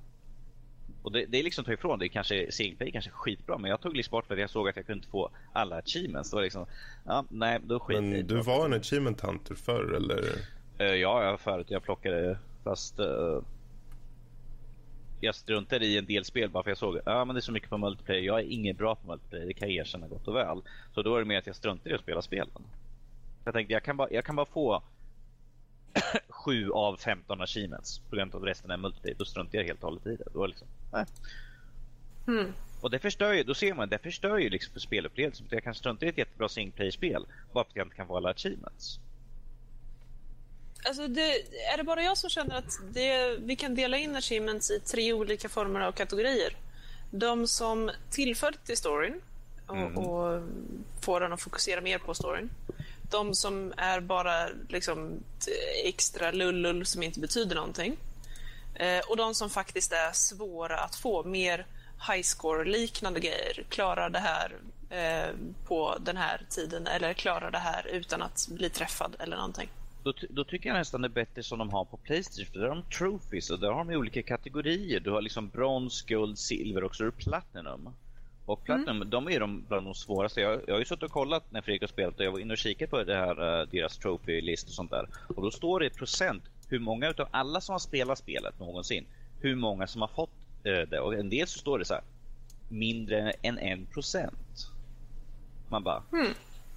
Och 1.03 1.11
det, 1.11 1.25
det 1.25 1.39
är 1.39 1.43
liksom 1.43 1.61
att 1.61 1.65
ta 1.65 1.73
ifrån. 1.73 1.99
Det 1.99 2.05
är 2.05 2.09
kanske, 2.09 2.51
singleplay 2.51 2.91
kanske 2.91 3.11
är 3.11 3.13
skitbra. 3.13 3.57
Men 3.57 3.71
jag 3.71 3.81
tog 3.81 3.95
liksom 3.95 4.11
bort 4.11 4.25
för 4.27 4.33
att 4.33 4.39
jag 4.39 4.49
såg 4.49 4.69
att 4.69 4.75
jag 4.75 4.85
kunde 4.85 4.97
inte 4.97 5.09
få 5.09 5.29
alla 5.53 5.75
achievements. 5.75 6.29
Det 6.29 6.35
var 6.35 6.43
liksom, 6.43 6.65
ja 7.05 7.25
nej, 7.29 7.59
då 7.63 7.79
skiter 7.79 8.01
Men 8.01 8.27
du 8.27 8.41
var 8.41 8.65
en 8.65 8.73
achievement 8.73 9.21
hunter 9.21 9.55
förr 9.55 9.93
eller? 9.93 10.23
Eh, 10.77 10.95
ja, 10.95 11.23
jag 11.23 11.39
förut. 11.39 11.67
Jag 11.69 11.83
plockade 11.83 12.39
fast 12.63 12.99
eh, 12.99 13.41
jag 15.19 15.35
struntade 15.35 15.85
i 15.85 15.97
en 15.97 16.05
del 16.05 16.25
spel 16.25 16.49
bara 16.49 16.63
för 16.63 16.71
jag 16.71 16.77
såg 16.77 16.99
ja 17.05 17.25
men 17.25 17.35
det 17.35 17.39
är 17.39 17.41
så 17.41 17.51
mycket 17.51 17.69
på 17.69 17.77
multiplayer. 17.77 18.21
Jag 18.21 18.39
är 18.39 18.43
ingen 18.43 18.75
bra 18.75 18.95
på 18.95 19.07
multiplayer, 19.07 19.45
det 19.45 19.53
kan 19.53 19.67
jag 19.67 19.77
erkänna 19.77 20.07
gott 20.07 20.27
och 20.27 20.35
väl. 20.35 20.61
Så 20.93 21.01
då 21.01 21.11
var 21.11 21.19
det 21.19 21.25
mer 21.25 21.37
att 21.37 21.47
jag 21.47 21.55
struntade 21.55 21.89
i 21.89 21.93
att 21.93 22.01
spela 22.01 22.21
spelen. 22.21 22.63
Jag 23.45 23.53
tänkte 23.53 23.73
jag 23.73 23.83
kan 23.83 23.97
bara, 23.97 24.11
jag 24.11 24.25
kan 24.25 24.35
bara 24.35 24.45
få 24.45 24.83
7 26.47 26.71
av 26.71 26.97
15 26.97 27.41
achievements 27.41 27.99
på 28.09 28.15
grund 28.15 28.35
av 28.35 28.41
att 28.41 28.47
resten 28.47 28.71
är 28.71 28.77
multiplayer. 28.77 29.15
Då 29.19 29.25
struntar 29.25 29.57
jag 29.57 29.65
helt 29.65 29.83
och 29.83 29.89
hållet 29.89 30.07
i 30.07 30.15
det. 30.15 30.23
Då 30.33 30.45
liksom, 30.45 30.67
nej. 30.91 31.05
Hmm. 32.25 32.53
Och 32.81 32.91
det 32.91 32.99
förstör 32.99 33.33
ju, 33.33 33.43
då 33.43 33.53
ser 33.53 33.73
man, 33.73 33.89
det 33.89 33.99
förstör 33.99 34.37
ju 34.37 34.49
liksom 34.49 34.73
för 34.73 34.79
spelupplevelsen. 34.79 35.47
Jag 35.49 35.63
kan 35.63 35.75
strunta 35.75 36.05
i 36.05 36.09
ett 36.09 36.17
jättebra 36.17 36.49
singleplayer-spel 36.49 37.25
bara 37.53 37.63
för 37.63 37.71
att 37.71 37.75
jag 37.75 37.85
inte 37.85 37.95
kan 37.95 38.07
få 38.07 38.17
alla 38.17 38.29
achievements. 38.29 38.99
Alltså 40.87 41.07
det, 41.07 41.31
är 41.73 41.77
det 41.77 41.83
bara 41.83 42.03
jag 42.03 42.17
som 42.17 42.29
känner 42.29 42.57
att 42.57 42.71
det, 42.93 43.37
vi 43.39 43.55
kan 43.55 43.75
dela 43.75 43.97
in 43.97 44.15
achievements 44.15 44.71
i 44.71 44.79
tre 44.79 45.13
olika 45.13 45.49
former 45.49 45.79
av 45.79 45.91
kategorier? 45.91 46.55
De 47.11 47.47
som 47.47 47.91
tillför 48.09 48.53
till 48.65 48.77
storyn 48.77 49.21
och, 49.67 49.97
och 49.97 50.41
får 51.01 51.19
den 51.19 51.33
att 51.33 51.41
fokusera 51.41 51.81
mer 51.81 51.97
på 51.97 52.13
storyn. 52.13 52.49
De 53.09 53.35
som 53.35 53.73
är 53.77 53.99
bara 53.99 54.47
liksom 54.69 55.23
extra 55.83 56.31
lullul 56.31 56.85
som 56.85 57.03
inte 57.03 57.19
betyder 57.19 57.55
någonting. 57.55 57.97
Eh, 58.75 58.99
och 59.09 59.17
de 59.17 59.35
som 59.35 59.49
faktiskt 59.49 59.91
är 59.91 60.11
svåra 60.11 60.79
att 60.79 60.95
få. 60.95 61.23
Mer 61.23 61.65
highscore-liknande 62.09 63.19
grejer. 63.19 63.65
Klarar 63.69 64.09
det 64.09 64.19
här 64.19 64.55
eh, 64.89 65.35
på 65.67 65.97
den 65.99 66.17
här 66.17 66.41
tiden 66.49 66.87
eller 66.87 67.13
klarar 67.13 67.51
det 67.51 67.57
här 67.57 67.87
utan 67.87 68.21
att 68.21 68.47
bli 68.51 68.69
träffad 68.69 69.15
eller 69.19 69.35
någonting. 69.35 69.69
Då, 70.03 70.13
då 70.29 70.43
tycker 70.43 70.69
jag 70.69 70.77
nästan 70.77 71.01
det 71.01 71.07
är 71.07 71.09
bättre 71.09 71.43
som 71.43 71.59
de 71.59 71.69
har 71.69 71.85
på 71.85 71.97
Playstation. 71.97 72.45
För 72.45 72.59
där 72.59 72.67
har 72.67 72.75
de 72.75 72.89
trophies 72.97 73.49
och 73.49 73.59
där 73.59 73.71
har 73.71 73.85
de 73.85 73.95
olika 73.95 74.23
kategorier. 74.23 74.99
Du 74.99 75.11
har 75.11 75.21
liksom 75.21 75.49
brons, 75.49 76.01
guld, 76.01 76.39
silver 76.39 76.83
och 76.83 76.95
så 76.95 77.03
är 77.03 77.05
det 77.05 77.11
platinum. 77.11 77.89
Och 78.47 78.63
platinum, 78.63 79.09
de 79.09 79.27
är 79.29 79.39
de 79.39 79.63
bland 79.67 79.85
de 79.87 79.93
svåraste. 79.93 80.41
Jag, 80.41 80.61
jag 80.67 80.73
har 80.73 80.79
ju 80.79 80.85
suttit 80.85 81.03
och 81.03 81.11
kollat 81.11 81.43
när 81.51 81.61
Fredrik 81.61 81.81
har 81.81 81.87
spelat 81.87 82.19
och 82.19 82.25
jag 82.25 82.31
var 82.31 82.39
inne 82.39 82.53
och 82.53 82.57
kikat 82.57 82.89
på 82.89 83.03
det 83.03 83.15
här, 83.15 83.61
eh, 83.61 83.67
deras 83.71 83.97
trophy-list 83.97 84.67
och 84.67 84.73
sånt 84.73 84.91
där. 84.91 85.09
Och 85.35 85.41
då 85.41 85.51
står 85.51 85.79
det 85.79 85.85
i 85.85 85.89
procent 85.89 86.43
hur 86.69 86.79
många 86.79 87.09
utav 87.09 87.27
alla 87.31 87.61
som 87.61 87.73
har 87.73 87.79
spelat 87.79 88.17
spelet 88.17 88.59
någonsin, 88.59 89.05
hur 89.41 89.55
många 89.55 89.87
som 89.87 90.01
har 90.01 90.07
fått 90.07 90.29
öde 90.63 90.99
och 90.99 91.13
en 91.15 91.29
del 91.29 91.47
så 91.47 91.59
står 91.59 91.79
det 91.79 91.85
så 91.85 91.93
här 91.93 92.03
mindre 92.69 93.31
än 93.41 93.57
en 93.57 93.85
procent. 93.85 94.67
Man 95.69 95.83
bara, 95.83 96.03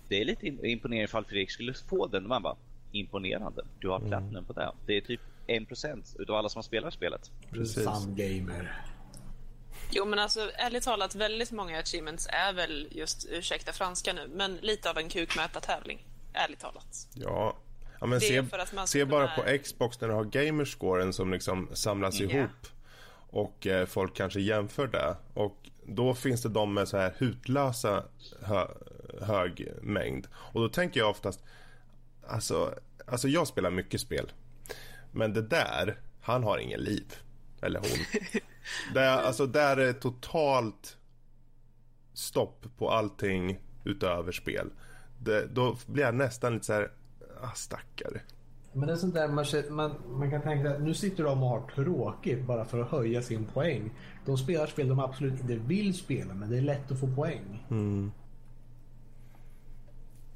det 0.08 0.20
är 0.20 0.24
lite 0.24 0.46
im- 0.46 0.64
imponerande 0.64 1.04
ifall 1.04 1.24
Fredrik 1.24 1.50
skulle 1.50 1.74
få 1.74 2.06
den. 2.06 2.28
Man 2.28 2.42
bara, 2.42 2.56
imponerande. 2.92 3.62
Du 3.80 3.88
har 3.88 3.98
platinum 4.00 4.44
på 4.44 4.52
det. 4.52 4.72
Det 4.86 4.96
är 4.96 5.00
typ 5.00 5.20
en 5.46 5.66
procent 5.66 6.16
utav 6.18 6.36
alla 6.36 6.48
som 6.48 6.62
spelar 6.62 6.90
spelet. 6.90 7.30
Precis. 7.50 7.84
Sann 7.84 8.14
gamer. 8.16 8.72
Jo 9.90 10.04
men 10.04 10.18
alltså 10.18 10.50
ärligt 10.54 10.82
talat, 10.84 11.14
väldigt 11.14 11.52
många 11.52 11.78
achievements 11.78 12.26
är 12.30 12.52
väl 12.52 12.88
just, 12.90 13.26
ursäkta 13.30 13.72
franska 13.72 14.12
nu, 14.12 14.28
men 14.34 14.56
lite 14.56 14.90
av 14.90 14.98
en 14.98 15.08
kukmätartävling. 15.08 16.06
Ärligt 16.32 16.60
talat. 16.60 17.08
Ja. 17.14 17.56
ja 18.00 18.06
men 18.06 18.20
se, 18.20 18.44
se 18.86 19.04
bara 19.04 19.28
på 19.28 19.58
Xbox 19.62 20.00
när 20.00 20.08
du 20.08 20.14
har 20.14 20.24
gamerscoren 20.24 21.12
som 21.12 21.32
liksom 21.32 21.68
samlas 21.72 22.20
Ja. 22.20 22.30
ihop. 22.30 22.50
Och 23.32 23.66
eh, 23.66 23.86
folk 23.86 24.16
kanske 24.16 24.40
jämför 24.40 24.86
det. 24.86 25.16
Och 25.34 25.70
då 25.86 26.14
finns 26.14 26.42
det 26.42 26.48
de 26.48 26.74
med 26.74 26.88
så 26.88 26.96
här 26.96 27.14
hutlösa 27.18 28.04
hö, 28.42 28.66
hög 29.20 29.68
mängd. 29.82 30.26
Och 30.34 30.60
då 30.60 30.68
tänker 30.68 31.00
jag 31.00 31.10
oftast, 31.10 31.40
alltså, 32.26 32.74
alltså 33.06 33.28
jag 33.28 33.46
spelar 33.46 33.70
mycket 33.70 34.00
spel. 34.00 34.32
Men 35.12 35.32
det 35.32 35.42
där, 35.42 36.00
han 36.20 36.44
har 36.44 36.58
ingen 36.58 36.80
liv. 36.80 37.14
Eller 37.62 37.80
hon. 37.80 38.20
det, 38.94 39.00
är- 39.00 39.22
alltså 39.22 39.46
där 39.46 39.76
är 39.76 39.92
totalt 39.92 40.96
stopp 42.12 42.66
på 42.78 42.90
allting 42.90 43.58
utöver 43.84 44.32
spel. 44.32 44.70
Det, 45.18 45.46
då 45.46 45.76
blir 45.86 46.04
jag 46.04 46.14
nästan 46.14 46.52
lite 46.54 46.66
så 46.66 46.72
här, 46.72 46.90
ah, 47.42 47.50
stackare. 47.54 48.20
Men 48.72 48.86
det 48.86 48.92
är 48.92 48.96
sånt 48.96 49.14
där 49.14 49.28
man, 49.28 49.44
man, 49.70 50.18
man 50.18 50.30
kan 50.30 50.42
tänka 50.42 50.70
att 50.74 50.82
nu 50.82 50.94
sitter 50.94 51.24
de 51.24 51.42
och 51.42 51.48
har 51.48 51.68
tråkigt 51.74 52.46
bara 52.46 52.64
för 52.64 52.80
att 52.80 52.90
höja 52.90 53.22
sin 53.22 53.44
poäng. 53.44 53.90
De 54.26 54.38
spelar 54.38 54.66
spel 54.66 54.88
de 54.88 54.98
absolut 55.00 55.40
inte 55.40 55.56
vill 55.56 55.94
spela 55.94 56.34
men 56.34 56.50
det 56.50 56.56
är 56.58 56.62
lätt 56.62 56.90
att 56.92 57.00
få 57.00 57.06
poäng. 57.14 57.64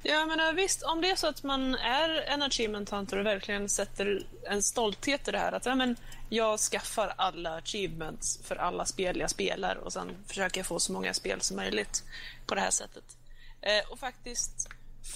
Ja, 0.07 0.25
men 0.25 0.39
eh, 0.39 0.53
visst, 0.53 0.83
om 0.83 1.01
det 1.01 1.09
är 1.09 1.15
så 1.15 1.27
att 1.27 1.43
man 1.43 1.75
är 1.75 2.09
en 2.09 2.41
achievement 2.41 2.89
hunter 2.89 3.17
och 3.17 3.25
verkligen 3.25 3.69
sätter 3.69 4.25
en 4.43 4.63
stolthet 4.63 5.27
i 5.27 5.31
det 5.31 5.37
här 5.37 5.51
att 5.51 5.65
ja, 5.65 5.75
men 5.75 5.95
jag 6.29 6.59
skaffar 6.59 7.13
alla 7.17 7.55
achievements 7.55 8.39
för 8.43 8.55
alla 8.55 8.85
spel 8.85 9.19
jag 9.19 9.29
spelar 9.29 9.75
och 9.75 9.93
sen 9.93 10.09
försöker 10.27 10.59
jag 10.59 10.67
få 10.67 10.79
så 10.79 10.93
många 10.93 11.13
spel 11.13 11.41
som 11.41 11.57
möjligt 11.57 12.03
på 12.45 12.55
det 12.55 12.61
här 12.61 12.69
sättet. 12.69 13.03
Eh, 13.61 13.91
och 13.91 13.99
faktiskt 13.99 14.69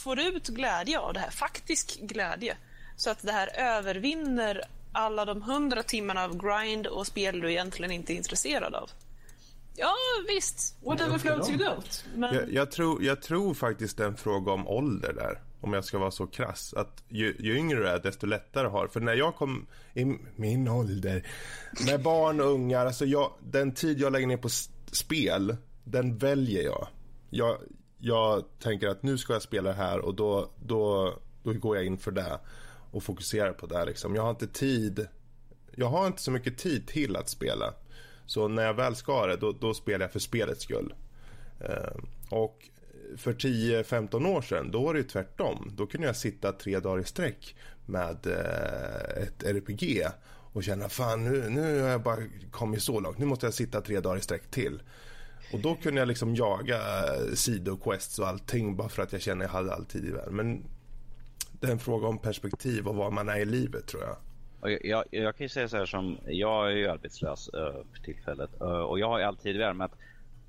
får 0.03 0.19
ut 0.19 0.47
glädje 0.47 0.99
av 0.99 1.13
det 1.13 1.19
här, 1.19 1.31
faktisk 1.31 1.99
glädje. 1.99 2.57
Så 2.97 3.09
att 3.09 3.21
det 3.21 3.31
här 3.31 3.49
övervinner 3.55 4.63
alla 4.93 5.25
de 5.25 5.41
hundra 5.41 5.83
timmarna 5.83 6.23
av 6.23 6.37
grind 6.37 6.87
och 6.87 7.07
spel 7.07 7.39
du 7.39 7.51
egentligen 7.51 7.91
inte 7.91 8.13
är 8.13 8.15
intresserad 8.15 8.75
av. 8.75 8.89
Ja, 9.79 9.95
visst. 10.27 10.77
Whatever 10.83 11.17
floats 11.17 11.49
your. 11.49 11.83
Men... 12.15 12.35
Jag, 12.35 12.53
jag, 12.53 12.71
tror, 12.71 13.03
jag 13.03 13.21
tror 13.21 13.53
faktiskt 13.53 13.97
det 13.97 14.03
är 14.03 14.07
en 14.07 14.17
fråga 14.17 14.51
om 14.51 14.67
ålder 14.67 15.13
där. 15.13 15.41
Om 15.61 15.73
jag 15.73 15.85
ska 15.85 15.97
vara 15.97 16.11
så 16.11 16.27
krass. 16.27 16.73
Att 16.73 17.03
ju, 17.07 17.35
ju 17.39 17.57
yngre 17.57 17.79
du 17.79 17.87
är 17.87 17.99
desto 17.99 18.27
lättare 18.27 18.67
har. 18.67 18.87
För 18.87 18.99
när 18.99 19.13
jag 19.13 19.35
kom 19.35 19.67
i 19.93 20.05
min 20.35 20.67
ålder. 20.67 21.27
Med 21.85 22.03
barn 22.03 22.41
och 22.41 22.47
ungar. 22.47 22.85
Alltså 22.85 23.05
jag, 23.05 23.33
den 23.39 23.73
tid 23.73 23.99
jag 23.99 24.13
lägger 24.13 24.27
ner 24.27 24.37
på 24.37 24.49
spel. 24.91 25.57
Den 25.83 26.17
väljer 26.17 26.63
jag. 26.63 26.87
jag. 27.29 27.57
Jag 27.97 28.43
tänker 28.59 28.87
att 28.87 29.03
nu 29.03 29.17
ska 29.17 29.33
jag 29.33 29.41
spela 29.41 29.71
här 29.71 29.99
och 29.99 30.15
då, 30.15 30.51
då, 30.65 31.13
då 31.43 31.53
går 31.53 31.75
jag 31.75 31.85
in 31.85 31.97
för 31.97 32.11
det. 32.11 32.39
Och 32.91 33.03
fokuserar 33.03 33.53
på 33.53 33.65
det 33.65 33.85
liksom. 33.85 34.15
Jag 34.15 34.23
har 34.23 34.29
inte 34.29 34.47
tid. 34.47 35.07
Jag 35.75 35.87
har 35.87 36.07
inte 36.07 36.21
så 36.21 36.31
mycket 36.31 36.57
tid 36.57 36.87
till 36.87 37.15
att 37.15 37.29
spela. 37.29 37.73
Så 38.29 38.47
när 38.47 38.63
jag 38.65 38.73
väl 38.73 38.95
ska 38.95 39.25
det, 39.27 39.35
då, 39.37 39.51
då 39.51 39.73
spelar 39.73 40.05
jag 40.05 40.11
för 40.11 40.19
spelets 40.19 40.63
skull. 40.63 40.93
Eh, 41.59 41.91
Och 42.29 42.69
för 43.17 43.33
10-15 43.33 44.27
år 44.27 44.41
sedan, 44.41 44.71
då 44.71 44.83
var 44.83 44.93
det 44.93 44.99
ju 44.99 45.05
tvärtom. 45.05 45.71
Då 45.75 45.87
kunde 45.87 46.07
jag 46.07 46.15
sitta 46.15 46.51
tre 46.51 46.79
dagar 46.79 47.01
i 47.01 47.05
sträck 47.05 47.55
med 47.85 48.27
eh, 48.27 49.23
ett 49.23 49.43
RPG 49.43 50.07
och 50.53 50.63
känna 50.63 50.89
fan 50.89 51.23
nu, 51.23 51.49
nu 51.49 51.81
har 51.81 51.89
jag 51.89 52.01
bara 52.03 52.19
kommit 52.51 52.83
så 52.83 52.99
långt. 52.99 53.17
Nu 53.17 53.25
måste 53.25 53.45
jag 53.45 53.53
sitta 53.53 53.81
tre 53.81 53.99
dagar 53.99 54.17
i 54.17 54.21
sträck 54.21 54.51
till. 54.51 54.81
Och 55.53 55.59
då 55.59 55.75
kunde 55.75 56.01
jag 56.01 56.07
liksom 56.07 56.35
jaga 56.35 56.77
eh, 56.77 57.33
sidoquests 57.33 58.19
och 58.19 58.27
allting 58.27 58.75
bara 58.75 58.89
för 58.89 59.03
att 59.03 59.11
jag 59.11 59.21
kände 59.21 59.45
att 59.45 59.51
jag 59.51 59.57
hade 59.59 59.73
all 59.73 59.85
tid 59.85 60.05
i 60.05 60.11
världen. 60.11 60.35
Men 60.35 60.63
det 61.51 61.67
är 61.67 61.71
en 61.71 61.79
fråga 61.79 62.07
om 62.07 62.17
perspektiv 62.19 62.87
och 62.87 62.95
var 62.95 63.11
man 63.11 63.29
är 63.29 63.39
i 63.39 63.45
livet 63.45 63.87
tror 63.87 64.03
jag. 64.03 64.15
Och 64.59 64.71
jag, 64.71 64.85
jag, 64.85 65.05
jag 65.11 65.35
kan 65.35 65.45
ju 65.45 65.49
säga 65.49 65.67
så 65.67 65.77
här 65.77 65.85
som, 65.85 66.17
jag 66.27 66.71
är 66.71 66.75
ju 66.75 66.87
arbetslös 66.87 67.49
uh, 67.53 67.83
för 67.93 68.01
tillfället 68.03 68.49
uh, 68.61 68.67
och 68.67 68.99
jag 68.99 69.07
har 69.07 69.19
ju 69.19 69.25
alltid 69.25 69.59
det 69.59 69.73
med 69.73 69.85
att 69.85 69.97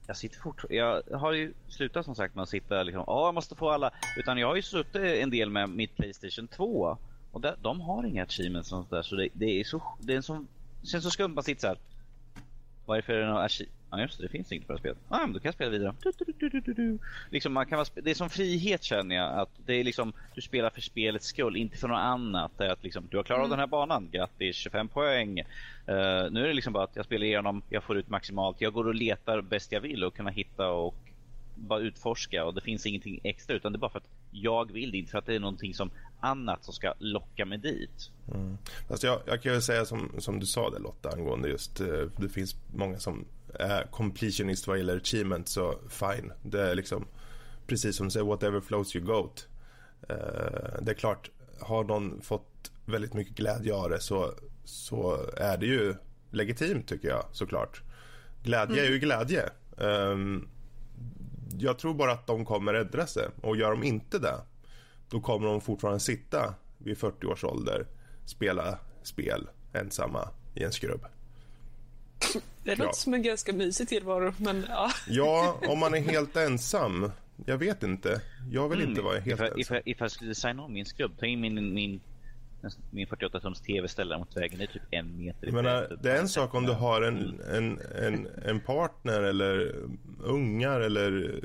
jag 0.07 0.17
sitter 0.17 0.39
fort, 0.39 0.65
jag 0.71 1.03
har 1.13 1.33
ju 1.33 1.53
slutat 1.69 2.05
som 2.05 2.15
sagt 2.15 2.35
med 2.35 2.43
att 2.43 2.49
sitta 2.49 2.83
liksom, 2.83 3.05
ja 3.07 3.27
jag 3.27 3.35
måste 3.35 3.55
få 3.55 3.71
alla, 3.71 3.91
utan 4.19 4.39
jag 4.39 4.49
har 4.49 4.57
ju 4.57 4.63
suttit 4.63 4.97
en 4.97 5.31
del 5.31 5.51
med 5.51 5.69
mitt 5.69 5.97
Playstation 5.97 6.49
2 6.49 6.99
och 7.33 7.41
där, 7.41 7.57
de 7.63 7.81
har 7.81 8.07
inga 8.07 8.23
achievements 8.23 8.73
och 8.73 8.79
sånt 8.79 8.91
där 8.91 9.03
så 9.03 9.17
det, 9.17 9.29
det 9.33 9.61
är 9.61 9.65
så, 9.65 9.83
det 10.01 10.13
är 10.13 10.17
en 10.17 10.23
sån, 10.23 10.49
känns 10.83 11.05
så 11.05 11.11
skumt 11.11 11.35
man 11.35 11.45
sitter 11.45 11.61
så 11.61 11.67
här. 11.67 11.79
Varför 12.91 13.13
är 13.13 13.21
det 13.21 13.27
några 13.27 13.45
achievements? 13.45 13.81
Ja 13.91 14.01
just 14.01 14.19
det, 14.19 14.25
det 14.25 14.29
finns 14.29 14.53
inget 14.53 14.67
på 14.67 14.73
det 14.73 14.77
här 14.77 14.81
spelet. 14.81 14.99
Ja 15.09 15.19
men 15.19 15.33
då 15.33 15.39
kan 15.39 15.49
jag 15.49 15.55
spela 15.55 15.71
vidare. 15.71 15.95
Du, 16.39 16.49
du, 16.49 16.61
du. 16.61 16.99
Liksom 17.31 17.53
man 17.53 17.67
kan 17.67 17.79
vara, 17.79 17.89
det 17.95 18.11
är 18.11 18.15
som 18.15 18.31
frihet 18.31 18.83
känner 18.83 19.17
jag. 19.17 19.39
Att 19.39 19.51
det 19.67 19.75
är 19.75 19.85
liksom, 19.85 20.13
du 20.35 20.41
spelar 20.41 20.71
för 20.71 20.81
spelets 20.81 21.27
skull, 21.27 21.57
inte 21.57 21.77
för 21.77 21.89
något 21.89 21.99
annat. 21.99 22.53
Det 22.57 22.67
är 22.67 22.71
att 22.71 22.85
liksom, 22.85 23.09
du 23.11 23.17
har 23.17 23.25
klarat 23.25 23.51
den 23.51 23.59
här 23.59 23.67
banan, 23.67 24.09
grattis 24.13 24.57
25 24.57 24.89
poäng. 24.89 25.39
Eh, 25.39 25.45
nu 26.31 26.43
är 26.43 26.47
det 26.47 26.53
liksom 26.53 26.73
bara 26.73 26.85
att 26.85 26.97
jag 26.97 27.05
spelar 27.05 27.27
igenom, 27.27 27.63
jag 27.69 27.85
får 27.85 27.99
ut 27.99 28.09
maximalt. 28.09 28.61
Jag 28.61 28.73
går 28.73 28.87
och 28.87 28.95
letar 28.95 29.41
bäst 29.41 29.73
jag 29.73 29.81
vill 29.81 30.05
och 30.05 30.15
kunna 30.15 30.31
hitta 30.31 30.71
och 30.71 31.10
bara 31.61 31.81
utforska 31.81 32.45
och 32.45 32.55
det 32.55 32.61
finns 32.61 32.87
ingenting 32.87 33.21
extra 33.25 33.57
utan 33.57 33.73
det 33.73 33.77
är 33.77 33.81
bara 33.81 33.91
för 33.91 33.99
att 33.99 34.09
jag 34.31 34.73
vill 34.73 34.91
det, 34.91 34.99
inte 34.99 35.11
för 35.11 35.19
att 35.19 35.27
det 35.27 35.35
är 35.35 35.41
någonting 35.41 35.75
som 35.75 35.91
annat 36.21 36.65
som 36.65 36.75
ska 36.75 36.95
locka 36.99 37.45
mig 37.45 37.59
dit. 37.59 38.11
Fast 38.89 39.03
jag, 39.03 39.21
jag 39.27 39.43
kan 39.43 39.55
ju 39.55 39.61
säga 39.61 39.85
som, 39.85 40.15
som 40.19 40.41
du 40.41 40.47
sa 40.47 40.71
där 40.71 40.79
Lotta 40.79 41.11
angående 41.11 41.49
just 41.49 41.81
eh, 41.81 41.87
det 42.17 42.29
finns 42.29 42.57
många 42.75 42.99
som 42.99 43.25
är 43.55 43.83
completionist 43.83 44.67
vad 44.67 44.79
gäller 44.79 44.97
achievement 44.97 45.49
så 45.49 45.75
fine. 45.89 46.33
Det 46.43 46.63
är 46.63 46.75
liksom 46.75 47.07
precis 47.67 47.97
som 47.97 48.07
du 48.07 48.11
säger 48.11 48.27
whatever 48.27 48.61
floats 48.61 48.97
your 48.97 49.07
goat. 49.07 49.49
Eh, 50.09 50.83
det 50.83 50.91
är 50.91 50.95
klart 50.95 51.31
har 51.61 51.85
någon 51.85 52.23
fått 52.23 52.73
väldigt 52.85 53.15
mycket 53.15 53.37
glädje 53.37 53.75
av 53.75 53.91
det 53.91 54.01
så, 54.01 54.35
så 54.65 55.31
är 55.37 55.59
det 55.59 55.67
ju 55.67 55.95
legitimt 56.31 56.89
tycker 56.89 57.09
jag 57.09 57.25
såklart. 57.33 57.83
Glädje 58.43 58.87
är 58.87 58.91
ju 58.91 58.99
glädje. 58.99 59.51
Ehm, 59.79 60.49
jag 61.59 61.79
tror 61.79 61.95
bara 61.95 62.13
att 62.13 62.27
de 62.27 62.45
kommer 62.45 62.75
ändra 62.75 63.07
sig 63.07 63.29
och 63.43 63.57
gör 63.57 63.71
de 63.71 63.83
inte 63.83 64.19
det 64.19 64.35
då 65.09 65.21
kommer 65.21 65.47
de 65.47 65.61
fortfarande 65.61 66.01
sitta 66.01 66.55
vid 66.79 66.99
40 66.99 67.27
års 67.27 67.45
ålder 67.45 67.87
spela 68.25 68.79
spel 69.03 69.49
ensamma 69.73 70.29
i 70.55 70.65
en 70.65 70.73
skrubb. 70.73 71.05
Det 72.65 72.71
låter 72.71 72.85
Ja. 72.85 72.93
som 72.93 73.15
en 73.15 73.23
ganska 73.23 73.53
mysig 73.53 73.89
tillvaro, 73.89 74.35
men 74.39 74.65
ja. 74.69 74.91
Ja, 75.09 75.59
om 75.69 75.79
man 75.79 75.95
är 75.95 76.01
helt 76.01 76.37
ensam. 76.37 77.13
Jag 77.47 77.59
vet 77.59 77.83
inte. 77.83 78.23
Jag 78.51 78.69
vill 78.69 78.81
inte 78.83 79.03
vara 79.03 79.15
helt 79.19 79.27
ifall, 79.27 79.47
ensam. 79.47 79.61
ifall, 79.61 79.83
ifall 79.85 80.05
jag 80.05 80.11
skulle 80.11 80.31
designa 80.31 80.63
om 80.63 80.73
min 80.73 80.85
skrubb, 80.87 81.19
ta 81.19 81.27
in 81.27 81.41
min, 81.41 81.75
min, 81.75 82.01
min 82.91 83.07
48-tums 83.07 83.63
tv-ställare 83.63 84.19
mot 84.19 84.37
väggen. 84.37 84.59
Det 84.59 84.65
är 84.65 84.67
typ 84.67 84.83
en 84.91 85.19
meter 85.19 85.53
menar, 85.53 85.97
det 86.03 86.13
är 86.13 86.19
en 86.21 86.29
sak 86.29 86.55
om 86.55 86.67
du 86.67 86.73
har 86.73 87.03
en, 87.03 87.41
en, 87.55 87.81
en, 88.05 88.29
en 88.45 88.61
partner 88.61 89.23
eller 89.23 89.75
ungar 90.23 90.81
eller 90.81 91.41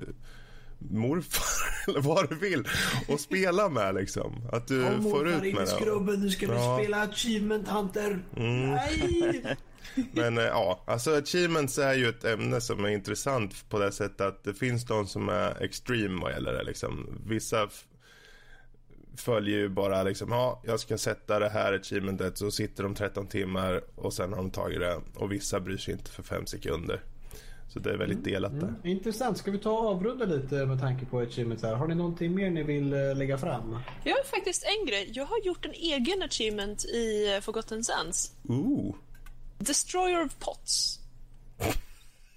morfar 0.79 1.45
eller 1.91 2.01
vad 2.01 2.29
du 2.29 2.35
vill 2.35 2.63
och 3.07 3.19
spela 3.19 3.69
med 3.69 3.95
liksom. 3.95 4.47
Att 4.51 4.67
du 4.67 4.83
Kom 4.83 5.03
får 5.03 5.27
ut 5.27 5.41
med 5.41 5.55
det. 5.63 5.67
skrubben, 5.67 6.21
nu 6.21 6.29
ska 6.29 6.47
vi 6.47 6.53
Ja. 6.53 6.77
spela 6.79 7.01
Achievement 7.01 7.67
Hunter. 7.67 8.19
Mm. 8.37 8.69
Nej! 8.71 9.55
Men 10.13 10.37
eh, 10.37 10.43
ja, 10.43 10.83
alltså 10.87 11.15
achievements 11.17 11.77
är 11.77 11.93
ju 11.93 12.07
ett 12.09 12.25
ämne 12.25 12.61
som 12.61 12.85
är 12.85 12.89
intressant 12.89 13.69
på 13.69 13.79
det 13.79 13.91
sättet 13.91 14.21
att 14.21 14.43
det 14.43 14.53
finns 14.53 14.85
de 14.85 15.07
som 15.07 15.29
är 15.29 15.63
extreme 15.63 16.21
vad 16.21 16.31
gäller 16.31 16.53
det 16.53 16.63
liksom. 16.63 17.19
Vissa 17.25 17.67
följer 19.17 19.57
ju 19.57 19.69
bara 19.69 20.03
liksom, 20.03 20.31
ja, 20.31 20.61
jag 20.65 20.79
ska 20.79 20.97
sätta 20.97 21.39
det 21.39 21.49
här 21.49 21.73
achievementet 21.73 22.37
så 22.37 22.51
sitter 22.51 22.83
de 22.83 22.95
13 22.95 23.27
timmar 23.27 23.81
och 23.95 24.13
sen 24.13 24.29
har 24.29 24.37
de 24.37 24.51
tagit 24.51 24.79
det 24.79 25.01
och 25.15 25.31
vissa 25.31 25.59
bryr 25.59 25.77
sig 25.77 25.93
inte 25.93 26.11
för 26.11 26.23
fem 26.23 26.45
sekunder. 26.45 27.01
Så 27.67 27.79
det 27.79 27.91
är 27.91 27.97
väldigt 27.97 28.23
delat 28.23 28.59
där. 28.59 28.73
Intressant. 28.83 29.37
Ska 29.37 29.51
vi 29.51 29.57
ta 29.57 29.71
och 29.71 29.87
avrunda 29.87 30.25
lite 30.25 30.65
med 30.65 30.79
tanke 30.79 31.05
på 31.05 31.19
Achievements 31.19 31.63
här? 31.63 31.75
Har 31.75 31.87
ni 31.87 31.95
någonting 31.95 32.35
mer 32.35 32.49
ni 32.49 32.63
vill 32.63 32.93
eh, 32.93 33.15
lägga 33.15 33.37
fram? 33.37 33.79
Jag 34.03 34.15
har 34.15 34.23
faktiskt 34.23 34.63
en 34.63 34.85
grej. 34.85 35.09
Jag 35.13 35.25
har 35.25 35.39
gjort 35.43 35.65
en 35.65 35.71
egen 35.71 36.23
achievement 36.23 36.85
i 36.85 37.33
eh, 37.35 37.41
Forgotten 37.41 37.83
Sands. 37.83 38.31
Ooh. 38.43 38.95
Destroyer 39.57 40.25
of 40.25 40.39
Pots. 40.39 40.99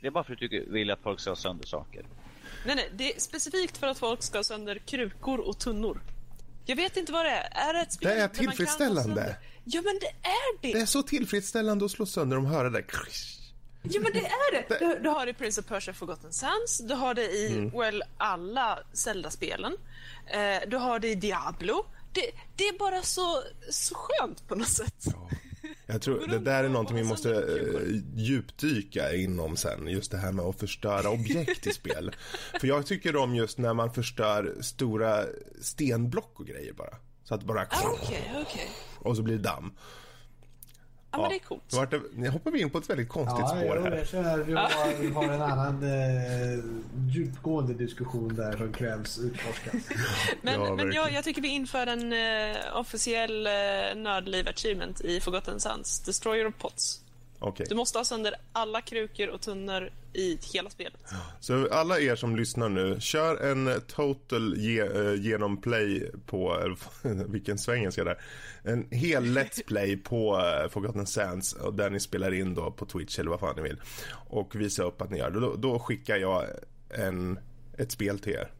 Det 0.00 0.06
är 0.06 0.10
bara 0.10 0.24
för 0.24 0.32
att 0.32 0.38
du 0.38 0.66
vill 0.70 0.90
att 0.90 1.00
folk 1.02 1.20
ska 1.20 1.30
ha 1.30 1.36
sönder 1.36 1.66
saker. 1.66 2.06
Nej, 2.66 2.76
nej, 2.76 2.90
det 2.92 3.14
är 3.14 3.20
specifikt 3.20 3.76
för 3.76 3.86
att 3.86 3.98
folk 3.98 4.22
ska 4.22 4.38
ha 4.38 4.44
sönder 4.44 4.78
krukor 4.78 5.40
och 5.40 5.58
tunnor. 5.58 6.00
Jag 6.68 6.76
vet 6.76 6.96
inte 6.96 7.12
vad 7.12 7.24
det 7.24 7.30
är. 7.30 7.68
Är 7.68 7.74
det 7.74 7.80
ett 7.80 7.92
spel 7.92 8.08
Det 8.08 8.14
är 8.22 8.28
tillfredsställande. 8.28 9.36
Ja, 9.64 9.82
men 9.82 9.98
det 10.00 10.06
är 10.28 10.60
det! 10.62 10.72
Det 10.72 10.80
är 10.80 10.86
så 10.86 11.02
tillfredsställande 11.02 11.84
att 11.84 11.90
slå 11.90 12.06
sönder 12.06 12.36
de 12.36 12.46
hör 12.46 12.64
det 12.64 12.70
där. 12.70 12.84
Ja 13.82 14.00
men 14.00 14.12
det 14.12 14.18
är 14.26 14.52
det! 14.52 14.78
Du, 14.78 14.98
du 15.02 15.08
har 15.08 15.26
det 15.26 15.30
i 15.30 15.34
Prince 15.34 15.60
of 15.60 15.66
Persia 15.66 15.94
Forgotten 15.94 16.32
Sands, 16.32 16.78
du 16.78 16.94
har 16.94 17.14
det 17.14 17.22
i 17.30 17.52
Mm. 17.52 17.70
well, 17.78 18.02
alla 18.16 18.78
Zelda-spelen. 18.92 19.76
Eh, 20.26 20.68
du 20.68 20.76
har 20.76 20.98
det 20.98 21.08
i 21.08 21.14
Diablo. 21.14 21.86
Det, 22.12 22.30
det 22.56 22.68
är 22.68 22.78
bara 22.78 23.02
så, 23.02 23.42
så 23.70 23.94
skönt 23.94 24.48
på 24.48 24.54
något 24.54 24.68
sätt. 24.68 25.04
Jag 25.90 26.02
tror 26.02 26.26
det 26.26 26.38
där 26.38 26.64
är 26.64 26.68
någonting 26.68 26.96
vi 26.96 27.04
måste 27.04 27.30
eh, 27.34 28.00
djupdyka 28.14 29.14
inom 29.14 29.56
sen. 29.56 29.86
Just 29.88 30.10
det 30.10 30.18
här 30.18 30.32
med 30.32 30.44
att 30.44 30.60
förstöra 30.60 31.10
objekt 31.10 31.66
i 31.66 31.70
spel. 31.70 32.14
För 32.60 32.66
jag 32.68 32.86
tycker 32.86 33.16
om 33.16 33.34
just 33.34 33.58
när 33.58 33.74
man 33.74 33.92
förstör 33.94 34.56
stora 34.60 35.24
stenblock 35.60 36.40
och 36.40 36.46
grejer 36.46 36.72
bara. 36.72 36.96
Så 37.24 37.34
att 37.34 37.42
bara... 37.44 37.60
Ah, 37.70 37.90
Okej, 38.02 38.32
okej. 38.46 38.70
Och 38.98 39.16
så 39.16 39.22
blir 39.22 39.36
det 39.36 39.42
damm. 39.42 39.72
Ja, 41.10 41.18
men 41.18 41.28
det 41.30 41.36
är 41.36 41.38
coolt. 41.38 41.62
Nu 41.72 41.78
vart 41.78 41.90
det- 41.90 42.00
Nu 42.14 42.28
hoppar 42.28 42.50
vi 42.50 42.60
in 42.60 42.70
på 42.70 42.78
ett 42.78 42.90
väldigt 42.90 43.08
konstigt 43.08 43.40
Ja, 43.40 43.48
spår 43.48 43.76
jo, 43.76 43.82
här. 43.82 43.96
jag 43.96 44.08
känner 44.08 44.38
att 44.40 44.46
vi 44.48 44.52
har, 44.52 45.00
vi 45.00 45.08
har 45.10 45.24
en 45.24 45.42
annan 45.42 45.82
eh, 45.82 46.64
djupgående 47.08 47.74
diskussion 47.74 48.34
där 48.36 48.56
som 48.56 48.72
krävs 48.72 49.18
utforskas. 49.18 49.74
Men, 50.42 50.60
Ja, 50.60 50.74
men 50.74 50.92
jag, 50.92 51.12
jag 51.12 51.24
tycker 51.24 51.42
vi 51.42 51.48
inför 51.48 51.86
en 51.86 52.12
eh, 52.12 52.56
officiell 52.76 53.46
uh, 53.46 54.02
nördliv 54.02 54.48
achievement 54.48 55.00
i 55.00 55.20
Forgotten 55.20 55.60
Sands. 55.60 56.00
Destroyer 56.00 56.46
of 56.46 56.54
Pots. 56.58 57.00
Okej. 57.40 57.66
Du 57.68 57.74
måste 57.74 57.98
ha 57.98 58.04
sönder 58.04 58.34
alla 58.52 58.80
krukor 58.80 59.28
och 59.28 59.40
tunnor 59.40 59.90
i 60.12 60.38
hela 60.54 60.70
spelet. 60.70 61.00
Så 61.40 61.68
alla 61.68 62.00
er 62.00 62.16
som 62.16 62.36
lyssnar 62.36 62.68
nu, 62.68 62.96
kör 63.00 63.36
en 63.50 63.80
total 63.86 64.54
ge, 64.56 64.80
eh, 64.80 65.14
genomplay 65.14 66.10
på, 66.26 66.54
eller 66.54 67.24
vilken 67.32 67.58
svengelska 67.58 68.04
där. 68.04 68.20
En 68.62 68.86
hel 68.90 69.24
let's 69.24 69.66
play 69.66 69.96
på 69.96 70.36
uh, 70.36 70.70
Forgotten 70.70 71.06
Sands 71.06 71.52
och 71.52 71.74
där 71.74 71.90
ni 71.90 72.00
spelar 72.00 72.34
in 72.34 72.54
då 72.54 72.70
på 72.70 72.86
Twitch 72.86 73.18
eller 73.18 73.30
vad 73.30 73.40
fan 73.40 73.56
ni 73.56 73.62
vill. 73.62 73.80
Och 74.28 74.56
visa 74.56 74.82
upp 74.82 75.02
att 75.02 75.10
ni 75.10 75.18
gör 75.18 75.30
det. 75.30 75.40
Då, 75.40 75.56
då 75.56 75.78
skickar 75.78 76.16
jag 76.16 76.44
en, 76.90 77.38
ett 77.76 77.92
spel 77.92 78.18
till 78.18 78.32
er. 78.32 78.52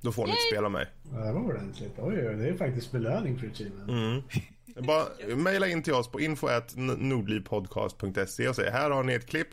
Då 0.00 0.12
får 0.12 0.26
ni 0.26 0.32
ett 0.32 0.48
spel 0.52 0.64
av 0.64 0.70
mig. 0.70 0.86
Ja, 1.12 1.18
det 1.18 1.32
var 1.32 1.40
ordentligt. 1.40 1.92
Oj, 1.98 2.16
det 2.16 2.48
är 2.48 2.54
faktiskt 2.54 2.92
belöning 2.92 3.38
för 3.38 3.46
achievement. 3.46 4.24
Bara 4.76 5.04
mejla 5.36 5.68
in 5.68 5.82
till 5.82 5.94
oss 5.94 6.08
på 6.08 6.20
info.nordlivpodcast.se 6.20 8.48
och 8.48 8.56
säg 8.56 8.70
här 8.70 8.90
har 8.90 9.02
ni 9.02 9.12
ett 9.14 9.26
klipp. 9.26 9.48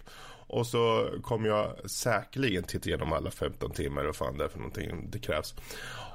Och 0.48 0.68
så 0.68 1.10
kommer 1.24 1.50
jag 1.50 1.92
säkerligen 1.92 2.64
titta 2.64 2.90
igenom 2.90 3.14
alla 3.14 3.32
15 3.32 3.72
timmar 3.72 4.04
och 4.04 4.16
fan 4.16 4.38
det 4.38 4.44
är 4.44 4.48
för 4.48 4.58
någonting 4.58 5.10
det 5.12 5.20
krävs. 5.20 5.56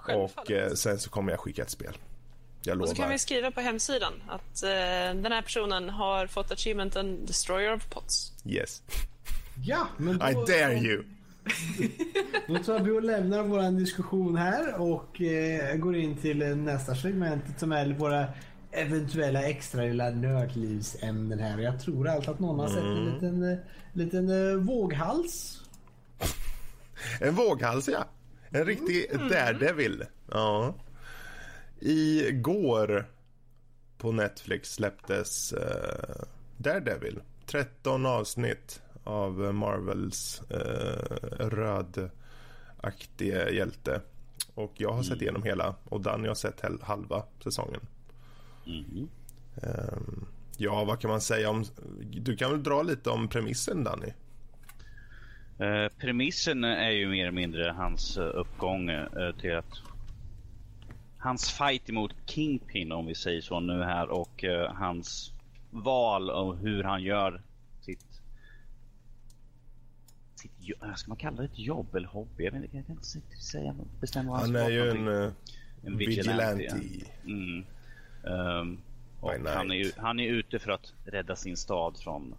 Självfallet. 0.00 0.50
Och 0.50 0.50
eh, 0.50 0.72
sen 0.72 0.98
så 0.98 1.10
kommer 1.10 1.32
jag 1.32 1.40
skicka 1.40 1.62
ett 1.62 1.70
spel. 1.70 1.98
Jag 2.62 2.80
Och 2.80 2.88
så 2.88 2.94
kan 2.94 3.02
lovar. 3.02 3.12
vi 3.12 3.18
skriva 3.18 3.50
på 3.50 3.60
hemsidan 3.60 4.12
att 4.28 4.62
eh, 4.62 4.68
den 5.22 5.32
här 5.32 5.42
personen 5.42 5.88
har 5.90 6.26
fått 6.26 6.52
achievementen 6.52 7.26
Destroyer 7.26 7.74
of 7.74 7.90
Pots. 7.90 8.32
Yes. 8.46 8.82
Ja, 9.64 9.86
men 9.96 10.18
då, 10.18 10.28
I 10.30 10.34
dare 10.34 10.74
you. 10.78 11.04
Då 12.48 12.58
tar 12.58 12.80
vi 12.80 12.90
och 12.90 13.02
lämnar 13.02 13.42
vår 13.42 13.78
diskussion 13.78 14.36
här 14.36 14.80
och 14.80 15.20
eh, 15.20 15.76
går 15.76 15.96
in 15.96 16.16
till 16.16 16.42
eh, 16.42 16.48
nästa 16.56 16.94
segmentet 16.94 17.60
som 17.60 17.72
är 17.72 17.86
våra 17.94 18.26
eventuella 18.74 19.42
extra 19.42 19.82
lilla 19.82 20.10
nördlivsämnen 20.10 21.38
här. 21.38 21.58
Jag 21.58 21.80
tror 21.80 22.08
allt 22.08 22.28
att 22.28 22.38
någon 22.38 22.58
har 22.58 22.68
sett 22.68 22.84
en 22.84 23.04
liten, 23.04 23.52
eh, 23.52 23.58
liten 23.92 24.50
eh, 24.50 24.56
våghals. 24.56 25.62
En 27.20 27.34
våghals 27.34 27.88
ja. 27.88 28.04
En 28.48 28.64
riktig 28.64 29.06
daredevil. 29.30 30.04
Ja. 30.30 30.74
Igår 31.80 33.06
på 33.98 34.12
Netflix 34.12 34.74
släpptes 34.74 35.52
uh, 35.52 35.58
Daredevil. 36.56 37.20
13 37.46 38.06
avsnitt 38.06 38.82
av 39.04 39.54
Marvels 39.54 40.42
uh, 40.50 40.56
rödaktige 41.38 42.10
hjälte. 43.50 44.00
Och 44.54 44.72
jag 44.76 44.92
har 44.92 45.02
sett 45.02 45.22
igenom 45.22 45.42
hela 45.42 45.74
och 45.84 46.00
Danny 46.00 46.28
har 46.28 46.34
sett 46.34 46.62
halva 46.82 47.24
säsongen. 47.44 47.80
Ehm, 48.66 50.26
ja, 50.56 50.84
vad 50.84 51.00
kan 51.00 51.10
man 51.10 51.20
säga 51.20 51.50
om... 51.50 51.64
Du 52.12 52.36
kan 52.36 52.50
väl 52.50 52.62
dra 52.62 52.82
lite 52.82 53.10
om 53.10 53.28
premissen 53.28 53.84
Danny? 53.84 54.12
Eh, 55.58 55.88
premissen 55.98 56.64
är 56.64 56.90
ju 56.90 57.08
mer 57.08 57.22
eller 57.22 57.32
mindre 57.32 57.74
hans 57.76 58.16
eh, 58.16 58.30
uppgång 58.34 58.90
eh, 58.90 59.36
till 59.40 59.56
att 59.56 59.74
hans 61.18 61.50
fight 61.50 61.88
emot 61.88 62.14
Kingpin 62.26 62.92
om 62.92 63.06
vi 63.06 63.14
säger 63.14 63.40
så 63.40 63.60
nu 63.60 63.82
här 63.82 64.08
och 64.08 64.44
eh, 64.44 64.72
hans 64.74 65.32
val 65.70 66.30
av 66.30 66.56
hur 66.56 66.82
han 66.84 67.02
gör 67.02 67.42
sitt 67.80 68.20
sitt 70.34 70.52
eh, 70.82 70.94
Ska 70.94 71.08
man 71.08 71.16
kalla 71.16 71.36
det 71.36 71.44
ett 71.44 71.58
jobb 71.58 71.94
eller 71.94 72.08
hobby? 72.08 72.44
Jag, 72.44 72.52
vet, 72.52 72.62
inte, 72.64 72.76
jag 72.76 72.86
kan 72.86 72.96
inte 72.96 73.36
säga 73.42 73.74
bestämma 74.00 74.30
vad 74.30 74.40
han 74.40 74.54
Han 74.54 74.64
ska 74.64 74.70
är 74.70 74.70
ju 74.74 74.90
en, 74.90 75.08
eh, 75.08 75.32
En 75.82 75.96
vigilante. 75.96 76.54
vigilante, 76.56 77.06
Mm. 77.24 77.64
Ehm, 78.26 78.78
och 79.20 79.30
han, 79.30 79.72
är, 79.72 80.00
han 80.00 80.20
är 80.20 80.28
ute 80.28 80.58
för 80.58 80.70
att 80.70 80.92
rädda 81.04 81.36
sin 81.36 81.56
stad 81.56 81.98
från, 81.98 82.34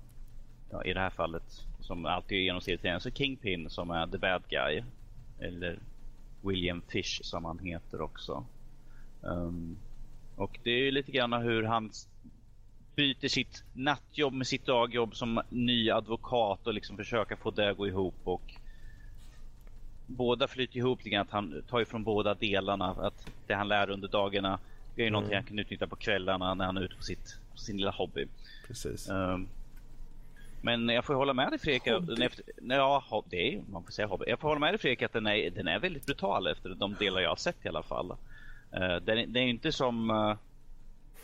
ja, 0.72 0.84
i 0.84 0.94
det 0.94 1.00
här 1.00 1.10
fallet, 1.10 1.66
som 1.80 2.06
alltid 2.06 2.38
genom 2.38 2.62
serien, 2.62 3.00
så 3.00 3.12
Kingpin 3.12 3.70
som 3.70 3.92
är 3.92 4.08
the 4.08 4.18
bad 4.18 4.44
guy. 4.50 4.84
Eller 5.40 5.80
William 6.42 6.82
Fish 6.82 7.20
som 7.24 7.46
han 7.46 7.60
heter 7.60 8.02
också. 8.02 8.46
Ehm, 9.24 9.78
och 10.36 10.60
det 10.64 10.72
är 10.72 10.92
lite 10.92 11.12
grann 11.12 11.34
hur 11.34 11.64
han 11.64 11.92
byter 12.96 13.28
sitt 13.28 13.64
nattjobb 13.74 14.34
med 14.34 14.48
sitt 14.48 14.66
dagjobb 14.66 15.16
som 15.16 15.42
ny 15.50 15.92
advokat 15.92 16.68
och 16.68 16.74
liksom 16.74 16.98
försöka 16.98 17.38
få 17.38 17.52
det 17.52 17.70
att 17.70 17.78
gå 17.78 17.88
ihop. 17.88 18.16
och 18.24 18.54
båda 20.08 20.48
flyter 20.48 20.78
ihop 20.78 21.00
lite 21.00 21.10
grann. 21.10 21.22
Att 21.22 21.32
han 21.32 21.64
tar 21.70 21.82
ifrån 21.82 22.04
båda 22.04 22.34
delarna. 22.34 22.86
Att 22.86 23.28
det 23.48 23.54
han 23.54 23.68
lär 23.68 23.90
under 23.90 24.08
dagarna 24.08 24.60
det 24.96 25.02
är 25.02 25.06
ju 25.06 25.12
någonting 25.12 25.36
han 25.36 25.44
kan 25.44 25.60
utnyttja 25.60 25.88
på 25.88 25.96
kvällarna 25.96 26.54
när 26.54 26.66
han 26.66 26.78
är 26.78 26.82
ute 26.82 26.96
på, 26.96 27.04
sitt, 27.04 27.38
på 27.52 27.58
sin 27.58 27.78
lilla 27.78 27.92
hobby. 27.92 28.26
Precis. 28.68 29.10
Ehm, 29.10 29.48
men 30.62 30.90
jag 30.90 31.06
får 31.06 31.14
hålla 31.14 31.34
med 31.34 31.50
dig 31.52 31.60
Fredrik. 31.60 31.84
den 32.58 32.70
ja, 32.78 33.04
hob- 33.10 33.26
det 33.30 33.48
är 33.48 33.52
ju- 33.52 33.62
man 33.72 33.84
får 33.84 33.92
säga 33.92 34.08
hobby. 34.08 34.26
Jag 34.28 34.40
får 34.40 34.48
hålla 34.48 34.60
med 34.60 34.74
dig 34.74 34.80
Fredrik 34.80 35.02
att 35.02 35.14
den 35.14 35.28
är, 35.28 35.50
den 35.50 35.68
är 35.68 35.80
väldigt 35.80 36.06
brutal 36.06 36.48
efter 36.48 36.70
de 36.70 36.94
delar 37.00 37.22
jag 37.22 37.30
har 37.30 37.36
sett 37.36 37.66
i 37.66 37.68
alla 37.68 37.84
fall. 37.84 38.12
Uh, 38.12 38.16
den, 38.80 39.18
är- 39.18 39.26
den 39.28 39.36
är 39.36 39.42
ju 39.44 39.50
inte 39.50 39.72
som 39.72 40.10
eh, 40.10 40.36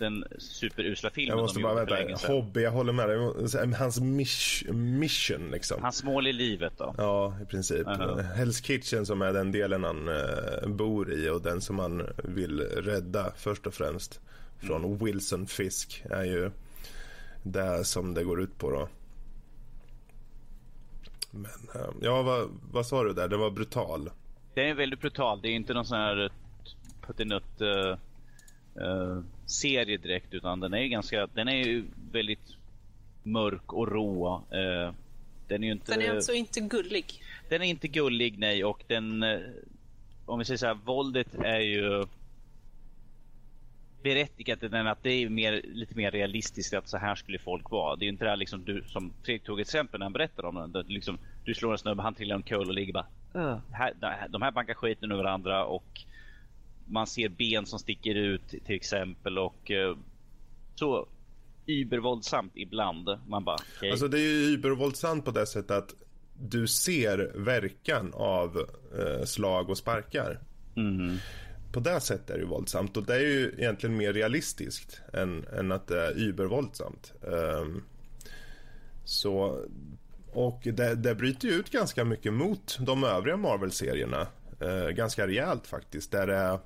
den 0.02 0.26
superusla 0.38 1.10
filmen 1.10 1.38
Jag 1.38 1.44
måste 1.44 1.60
bara 1.60 1.86
vänta. 1.86 2.28
Hobby, 2.28 2.62
jag 2.62 2.72
håller 2.72 2.94
med 2.94 3.10
dig. 3.10 3.74
Hans 3.74 4.00
mission 4.72 5.52
liksom. 5.52 5.82
Hans 5.82 6.04
mål 6.04 6.28
i 6.28 6.34
livet 6.34 6.74
då. 6.78 6.96
Ja, 6.98 7.38
i 7.42 7.46
princip. 7.46 7.88
Aha. 7.88 8.22
Hell's 8.36 8.64
Kitchen 8.64 9.06
som 9.06 9.22
är 9.22 9.34
den 9.34 9.52
delen 9.52 9.84
han 9.84 10.08
eh, 10.08 10.68
bor 10.68 11.14
i 11.14 11.30
och 11.30 11.42
den 11.42 11.62
som 11.62 11.80
han 11.80 12.08
vill 12.24 12.60
rädda 12.60 13.32
först 13.38 13.68
och 13.68 13.74
främst 13.74 14.20
från 14.60 14.86
Mm. 14.86 14.98
Wilson 14.98 15.48
Fisk 15.48 16.04
är 16.10 16.24
ju 16.24 16.52
det 17.44 17.86
som 17.86 18.14
det 18.14 18.24
går 18.24 18.42
ut 18.42 18.58
på 18.58 18.72
då. 18.72 18.90
Men 21.32 21.52
eh, 21.76 21.90
ja, 22.02 22.22
vad, 22.22 22.50
vad 22.72 22.86
sa 22.86 23.04
du 23.04 23.14
där? 23.14 23.28
Det 23.28 23.38
var 23.38 23.52
brutal. 23.52 24.10
Den 24.54 24.68
är 24.68 24.74
väldigt 24.74 25.02
brutal. 25.02 25.42
Det 25.42 25.48
är 25.48 25.52
inte 25.52 25.74
någon 25.74 25.86
sån 25.86 25.98
här 25.98 26.24
eh, 26.24 26.32
puttinutt 27.02 27.62
uh, 27.62 27.98
uh, 28.78 29.24
serie 29.46 29.98
direkt 29.98 30.34
utan 30.34 30.60
den 30.60 30.74
är 30.74 30.82
ju 30.82 30.88
ganska, 30.88 31.28
den 31.28 31.48
är 31.48 31.66
ju 31.66 31.86
väldigt 32.12 32.56
mörk 33.24 33.74
och 33.74 33.88
rå. 33.88 34.44
eh, 34.52 34.94
den 35.48 35.64
är 35.64 35.68
ju 35.68 35.74
inte, 35.74 35.92
Den 35.92 36.02
är 36.02 36.16
alltså 36.16 36.34
inte 36.34 36.60
gullig. 36.60 37.06
den 37.50 37.62
är 37.62 37.66
inte 37.66 37.88
gullig 37.88 38.40
nej 38.40 38.66
och 38.66 38.84
den, 38.88 39.24
eh, 39.24 39.40
om 40.26 40.40
vi 40.40 40.46
säger 40.46 40.58
så 40.58 40.66
här, 40.66 40.74
våldet 40.86 41.36
är 41.36 41.60
ju 41.60 42.06
berättigat 44.04 44.64
i 44.64 44.68
den 44.68 44.88
att 44.88 45.04
det 45.04 45.10
är 45.12 45.30
mer, 45.30 45.62
lite 45.64 45.96
mer 45.96 46.12
realistiskt 46.12 46.74
att 46.74 46.90
så 46.90 46.98
här 46.98 47.16
skulle 47.16 47.40
folk 47.40 47.72
vara. 47.72 47.96
Det 47.96 48.04
är 48.04 48.08
ju 48.08 48.12
inte 48.12 48.26
det 48.26 48.30
här 48.30 48.38
liksom 48.38 48.66
du, 48.66 48.84
som 48.88 49.14
Fredrik 49.24 49.44
tog 49.44 49.60
exempel 49.60 50.00
när 50.00 50.06
han 50.06 50.14
berättade 50.14 50.48
om 50.48 50.56
den. 50.56 50.72
Där 50.72 50.84
liksom, 50.84 51.18
du 51.46 51.54
slår 51.54 51.72
en 51.72 51.78
snubbe, 51.78 52.02
han 52.02 52.16
trillar 52.16 52.36
omkull 52.36 52.68
och 52.68 52.74
ligger 52.74 52.94
bara 52.94 53.08
här, 53.72 54.28
De 54.30 54.42
här 54.42 54.52
bankar 54.52 54.74
skiten 54.74 55.12
ur 55.12 55.16
varandra 55.16 55.66
och 55.66 56.02
man 56.92 57.08
ser 57.08 57.30
ben 57.30 57.66
som 57.66 57.80
sticker 57.80 58.16
ut 58.16 58.48
till 58.48 58.76
exempel 58.76 59.38
och 59.38 59.72
eh, 59.72 59.98
så 60.76 61.08
übervåldsamt 61.66 62.52
ibland. 62.56 63.10
Man 63.28 63.44
bara 63.44 63.58
okej. 63.78 63.92
Alltså 63.92 64.08
det 64.08 64.20
är 64.20 64.22
ju 64.22 64.50
hypervåldsamt 64.50 65.26
på 65.26 65.32
det 65.32 65.46
sättet 65.46 65.72
att 65.72 65.96
du 66.40 66.68
ser 66.68 67.32
verkan 67.36 68.14
av 68.14 68.58
eh, 69.00 69.26
slag 69.26 69.70
och 69.70 69.78
sparkar. 69.78 70.40
Mhm. 70.76 71.18
På 71.72 71.80
det 71.80 72.00
sättet 72.00 72.30
är 72.30 72.40
det 72.40 72.46
våldsamt 72.46 72.98
och 72.98 73.06
det 73.06 73.16
är 73.16 73.20
ju 73.20 73.56
egentligen 73.58 73.98
mer 73.98 74.14
realistiskt 74.14 75.02
än, 75.14 75.46
än 75.60 75.72
att 75.72 75.88
det 75.88 76.08
är 76.08 76.20
übervåldsamt. 76.20 77.14
Um, 77.22 77.84
så, 79.04 79.66
och 80.32 80.62
det, 80.64 80.96
det 80.96 81.16
bryter 81.16 81.48
ju 81.48 81.54
ut 81.54 81.70
ganska 81.70 82.06
mycket 82.06 82.34
mot 82.34 82.78
de 82.80 83.04
övriga 83.04 83.38
Marvel-serierna. 83.38 84.28
Eh, 84.62 84.90
ganska 84.90 85.28
rejält 85.28 85.68
faktiskt. 85.68 86.12
Där 86.12 86.28
det 86.28 86.36
är 86.36 86.60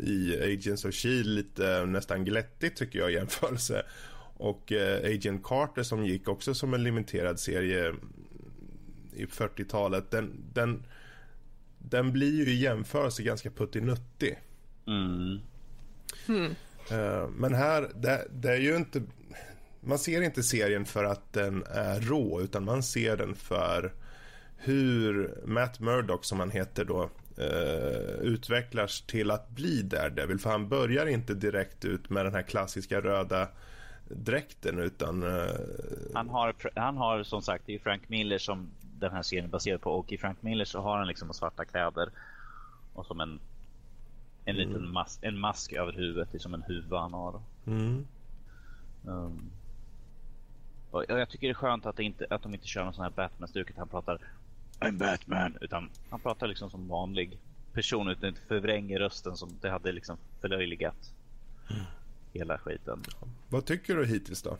i 0.00 0.38
Agents 0.42 0.84
of 0.84 0.94
Shield 0.94 1.26
lite 1.26 1.86
nästan 1.86 2.24
glättigt 2.24 2.76
tycker 2.76 2.98
jag 2.98 3.10
i 3.10 3.14
jämförelse. 3.14 3.82
Och 4.36 4.72
eh, 4.72 5.14
Agent 5.14 5.44
Carter 5.44 5.82
som 5.82 6.06
gick 6.06 6.28
också 6.28 6.54
som 6.54 6.74
en 6.74 6.82
limiterad 6.82 7.40
serie 7.40 7.94
i 9.12 9.24
40-talet. 9.26 10.10
Den, 10.10 10.44
den, 10.52 10.86
den 11.78 12.12
blir 12.12 12.46
ju 12.46 12.52
i 12.52 12.54
jämförelse 12.54 13.22
ganska 13.22 13.50
puttinuttig. 13.50 14.38
Mm. 14.86 16.54
Eh, 16.90 17.28
Men 17.28 17.54
här, 17.54 17.90
det, 17.94 18.26
det 18.30 18.52
är 18.52 18.60
ju 18.60 18.76
inte... 18.76 19.02
Man 19.80 19.98
ser 19.98 20.22
inte 20.22 20.42
serien 20.42 20.84
för 20.84 21.04
att 21.04 21.32
den 21.32 21.64
är 21.70 22.00
rå, 22.00 22.40
utan 22.40 22.64
man 22.64 22.82
ser 22.82 23.16
den 23.16 23.34
för 23.34 23.92
hur 24.56 25.34
Matt 25.46 25.80
Murdock, 25.80 26.24
som 26.24 26.40
han 26.40 26.50
heter 26.50 26.84
då, 26.84 27.10
eh, 27.40 28.20
utvecklas 28.20 29.00
till 29.00 29.30
att 29.30 29.50
bli 29.50 29.82
Daredevil. 29.82 30.38
För 30.38 30.50
han 30.50 30.68
börjar 30.68 31.06
inte 31.06 31.34
direkt 31.34 31.84
ut 31.84 32.10
med 32.10 32.24
den 32.24 32.34
här 32.34 32.42
klassiska 32.42 33.00
röda 33.00 33.48
dräkten, 34.08 34.78
utan... 34.78 35.22
Eh, 35.22 35.50
Han, 36.14 36.28
har, 36.28 36.54
han 36.74 36.96
har 36.96 37.22
som 37.22 37.42
sagt, 37.42 37.66
det 37.66 37.74
är 37.74 37.78
Frank 37.78 38.08
Miller 38.08 38.38
som 38.38 38.70
den 38.80 39.12
här 39.12 39.22
serien 39.22 39.44
är 39.44 39.50
baserad 39.50 39.80
på 39.80 39.90
och 39.90 40.12
i 40.12 40.18
Frank 40.18 40.42
Miller 40.42 40.64
så 40.64 40.80
har 40.80 40.98
han 40.98 41.06
liksom 41.06 41.34
svarta 41.34 41.64
kläder 41.64 42.10
och 42.94 43.06
som 43.06 43.20
en 43.20 43.40
en 44.44 44.56
liten 44.56 44.92
mas 44.92 45.18
en 45.22 45.38
mask 45.38 45.72
över 45.72 45.92
huvudet, 45.92 46.28
det 46.32 46.38
är 46.38 46.40
som 46.40 46.54
en 46.54 46.62
huva 46.62 47.00
han 47.00 47.12
har. 47.12 47.40
mm, 47.66 48.06
Um, 49.04 49.50
och 50.90 51.04
jag 51.08 51.28
tycker 51.28 51.46
det 51.46 51.52
är 51.52 51.54
skönt 51.54 51.86
att, 51.86 51.96
det 51.96 52.04
inte, 52.04 52.26
att 52.30 52.42
de 52.42 52.54
inte 52.54 52.66
kör 52.66 52.84
någon 52.84 52.94
sån 52.94 53.04
här 53.04 53.10
Batman-stuk, 53.10 53.76
han 53.76 53.88
pratar 53.88 54.18
I'm 54.80 54.98
Batman, 54.98 55.58
utan 55.60 55.90
han 56.10 56.20
pratar 56.20 56.46
liksom 56.46 56.70
som 56.70 56.88
vanlig 56.88 57.38
person 57.72 58.08
utan 58.08 58.28
inte 58.28 58.40
förvränger 58.40 58.98
rösten 58.98 59.36
som 59.36 59.58
det 59.60 59.70
hade 59.70 59.92
liksom 59.92 60.16
förlöjligat 60.40 61.12
hela 62.32 62.58
skiten. 62.58 63.02
vad 63.48 63.64
tycker 63.64 63.96
du 63.96 64.06
hittills 64.06 64.42
då? 64.42 64.56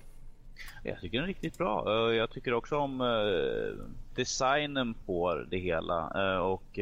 Jag 0.83 1.01
tycker 1.01 1.19
den 1.19 1.25
är 1.25 1.29
riktigt 1.29 1.59
bra. 1.59 2.09
Eh, 2.11 2.17
Jag 2.17 2.31
tycker 2.31 2.55
också 2.55 2.77
om 2.77 3.01
eh, 3.01 3.85
designen 4.15 4.95
på 5.07 5.45
det 5.51 5.59
hela 5.59 6.13
eh, 6.15 6.39
och 6.39 6.79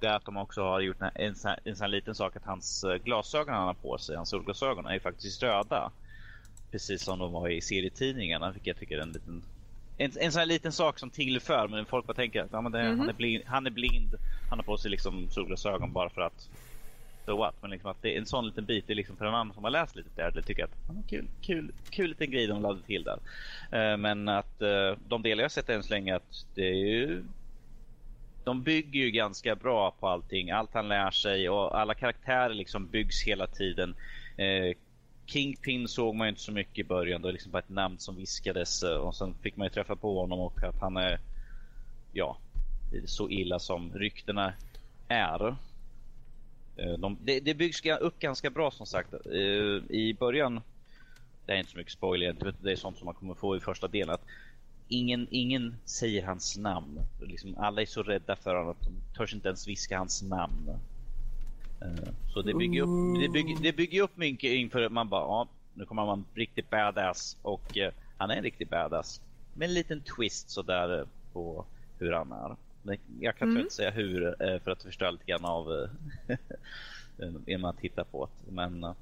det 0.00 0.08
att 0.14 0.24
de 0.24 0.36
också 0.36 0.62
har 0.62 0.80
gjort 0.80 1.00
en, 1.00 1.10
en, 1.14 1.34
sån 1.34 1.84
en 1.84 1.90
liten 1.90 2.14
sak 2.14 2.36
att 2.36 2.44
hans 2.44 2.84
glasögon 3.04 3.54
han 3.54 3.66
har 3.66 3.74
på 3.74 3.98
sig, 3.98 4.16
hans 4.16 4.28
solglasögon 4.28 4.86
är 4.86 4.94
ju 4.94 5.00
faktiskt 5.00 5.42
röda. 5.42 5.90
Precis 6.70 7.02
som 7.02 7.18
de 7.18 7.32
var 7.32 7.48
i 7.48 7.60
serietidningarna, 7.60 8.50
vilket 8.50 8.66
jag 8.66 8.76
tycker 8.76 8.98
är 8.98 9.02
en 9.02 9.12
liten 9.12 9.42
en, 10.00 10.10
en 10.20 10.32
sån 10.32 10.38
här 10.38 10.46
liten 10.46 10.72
sak 10.72 10.98
som 10.98 11.10
tillför, 11.10 11.68
men 11.68 11.86
folk 11.86 12.06
bara 12.06 12.14
tänker 12.14 12.42
att 12.42 12.52
ja, 12.52 12.60
men 12.60 12.72
det, 12.72 12.82
han, 12.82 13.08
är 13.08 13.12
blind, 13.12 13.42
han 13.46 13.66
är 13.66 13.70
blind, 13.70 14.14
han 14.48 14.58
har 14.58 14.64
på 14.64 14.78
sig 14.78 14.90
liksom 14.90 15.30
solglasögon 15.30 15.92
bara 15.92 16.10
för 16.10 16.20
att 16.20 16.48
so 17.26 17.36
what? 17.36 17.54
Men 17.60 17.70
liksom 17.70 17.90
att 17.90 18.02
det 18.02 18.14
är 18.14 18.18
en 18.18 18.26
sån 18.26 18.46
liten 18.46 18.64
bit, 18.64 18.86
det 18.86 18.92
är 18.92 18.94
liksom 18.94 19.16
för 19.16 19.24
en 19.24 19.34
annan 19.34 19.54
som 19.54 19.64
har 19.64 19.70
läst 19.70 19.96
lite 19.96 20.08
där, 20.14 20.30
det 20.30 20.42
tycker 20.42 20.64
att 20.64 20.70
ah, 20.88 21.02
kul, 21.08 21.28
kul, 21.40 21.72
kul 21.90 22.08
liten 22.08 22.30
grej 22.30 22.46
de 22.46 22.62
lade 22.62 22.82
till 22.82 23.04
där. 23.04 23.18
Eh, 23.72 23.96
men 23.96 24.28
att 24.28 24.62
eh, 24.62 24.96
de 25.08 25.22
delar 25.22 25.42
jag 25.42 25.50
sett 25.50 25.68
än 25.68 25.82
så 25.82 25.94
länge 25.94 26.16
att 26.16 26.46
det 26.54 26.68
är 26.68 26.74
ju 26.74 27.22
de 28.44 28.62
bygger 28.62 29.00
ju 29.00 29.10
ganska 29.10 29.56
bra 29.56 29.90
på 29.90 30.08
allting. 30.08 30.50
Allt 30.50 30.74
han 30.74 30.88
lär 30.88 31.10
sig 31.10 31.48
och 31.48 31.80
alla 31.80 31.94
karaktärer 31.94 32.54
liksom 32.54 32.86
byggs 32.86 33.22
hela 33.22 33.46
tiden. 33.46 33.94
Eh, 34.36 34.76
Kingpin 35.30 35.88
såg 35.88 36.14
man 36.14 36.26
ju 36.26 36.28
inte 36.28 36.40
så 36.40 36.52
mycket 36.52 36.78
i 36.78 36.88
början. 36.88 37.22
Det 37.22 37.28
var 37.28 37.32
liksom 37.32 37.52
bara 37.52 37.58
ett 37.58 37.68
namn 37.68 37.98
som 37.98 38.16
viskades 38.16 38.82
eh, 38.82 38.96
och 38.96 39.14
sen 39.16 39.34
fick 39.42 39.56
man 39.56 39.66
ju 39.66 39.70
träffa 39.70 39.96
på 39.96 40.20
honom 40.20 40.40
och 40.40 40.62
att 40.62 40.80
han 40.80 40.96
är 40.96 41.20
ja, 42.12 42.38
så 43.04 43.30
illa 43.30 43.58
som 43.58 43.92
ryktena 43.94 44.52
är. 45.08 45.56
Eh, 46.76 46.92
de, 46.98 47.18
det, 47.24 47.40
det 47.40 47.54
byggs 47.54 47.82
upp 48.00 48.18
ganska 48.18 48.50
bra 48.50 48.70
som 48.70 48.86
sagt. 48.86 49.12
Eh, 49.12 49.96
I 49.96 50.16
början, 50.18 50.60
det 51.46 51.52
är 51.52 51.56
inte 51.56 51.70
så 51.70 51.78
mycket 51.78 51.92
spoiler 51.92 52.26
egentligen, 52.26 52.56
det 52.60 52.72
är 52.72 52.76
sånt 52.76 52.98
som 52.98 53.04
man 53.04 53.14
kommer 53.14 53.34
få 53.34 53.56
i 53.56 53.60
första 53.60 53.88
delen. 53.88 54.14
Att 54.14 54.24
ingen, 54.88 55.26
ingen 55.30 55.76
säger 55.84 56.26
hans 56.26 56.56
namn. 56.56 57.00
Liksom, 57.20 57.54
alla 57.58 57.82
är 57.82 57.86
så 57.86 58.02
rädda 58.02 58.36
för 58.36 58.54
honom 58.54 58.70
att 58.70 58.84
de 58.84 58.92
törs 59.16 59.34
inte 59.34 59.48
ens 59.48 59.68
viska 59.68 59.98
hans 59.98 60.22
namn. 60.22 60.70
Så 62.34 62.42
det 62.42 62.54
bygger 62.54 62.82
upp, 62.82 63.20
det 63.20 63.28
bygger, 63.28 63.62
det 63.62 63.72
bygger 63.72 64.02
upp 64.02 64.16
mycket 64.16 64.50
inför 64.50 64.82
att 64.82 64.92
man 64.92 65.08
bara, 65.08 65.22
ja, 65.22 65.48
nu 65.74 65.84
kommer 65.84 66.06
man 66.06 66.24
riktigt 66.34 66.70
badass 66.70 67.36
och 67.42 67.78
eh, 67.78 67.92
han 68.18 68.30
är 68.30 68.36
en 68.36 68.42
riktig 68.42 68.68
badass. 68.68 69.20
Med 69.54 69.68
en 69.68 69.74
liten 69.74 70.00
twist 70.00 70.50
sådär 70.50 70.98
eh, 70.98 71.06
på 71.32 71.64
hur 71.98 72.12
han 72.12 72.32
är. 72.32 72.56
Men 72.82 72.96
jag 73.20 73.36
kan 73.36 73.48
mm. 73.48 73.60
inte 73.60 73.74
säga 73.74 73.90
hur 73.90 74.26
eh, 74.26 74.60
för 74.60 74.70
att 74.70 74.82
förstöra 74.82 75.10
lite 75.10 75.24
grann 75.24 75.44
av 75.44 75.72
eh, 76.28 77.28
innan 77.46 77.60
man 77.60 77.76
tittar 77.76 78.04
på 78.04 78.28
det. 78.46 78.52
Men 78.52 78.94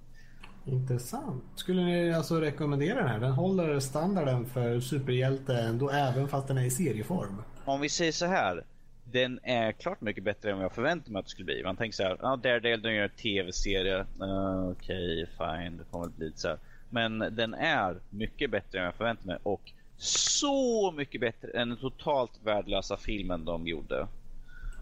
Intressant. 0.64 1.44
Skulle 1.54 1.82
ni 1.82 2.12
alltså 2.12 2.40
rekommendera 2.40 2.94
den 2.94 3.08
här? 3.08 3.20
Den 3.20 3.32
håller 3.32 3.80
standarden 3.80 4.46
för 4.46 4.80
superhjälte 4.80 5.54
ändå 5.58 5.90
även 5.90 6.28
fast 6.28 6.48
den 6.48 6.58
är 6.58 6.64
i 6.64 6.70
serieform. 6.70 7.42
om 7.64 7.80
vi 7.80 7.88
säger 7.88 8.12
så 8.12 8.26
här. 8.26 8.64
Den 9.12 9.40
är 9.42 9.72
klart 9.72 10.00
mycket 10.00 10.24
bättre 10.24 10.50
än 10.50 10.56
vad 10.56 10.64
jag 10.64 10.72
förväntade 10.74 11.12
mig 11.12 11.20
att 11.20 11.26
det 11.26 11.30
skulle 11.30 11.44
bli. 11.44 11.62
Man 11.64 11.76
tänker 11.76 11.96
så 11.96 12.02
här, 12.02 12.16
ja 12.22 12.36
Daredevil 12.36 12.82
den 12.82 12.94
gör 12.94 13.02
en 13.04 13.10
tv-serie. 13.10 13.98
Uh, 14.22 14.68
Okej, 14.70 15.26
fine, 15.38 15.76
det 15.78 15.84
kommer 15.90 16.06
bli 16.08 16.26
lite 16.26 16.38
så 16.40 16.48
här. 16.48 16.58
Men 16.90 17.18
den 17.18 17.54
är 17.54 17.96
mycket 18.10 18.50
bättre 18.50 18.78
än 18.78 18.84
jag 18.84 18.94
förväntade 18.94 19.26
mig 19.26 19.38
och 19.42 19.72
så 19.96 20.92
mycket 20.92 21.20
bättre 21.20 21.48
än 21.50 21.68
den 21.68 21.78
totalt 21.78 22.30
värdelösa 22.44 22.96
filmen 22.96 23.44
de 23.44 23.66
gjorde. 23.66 24.06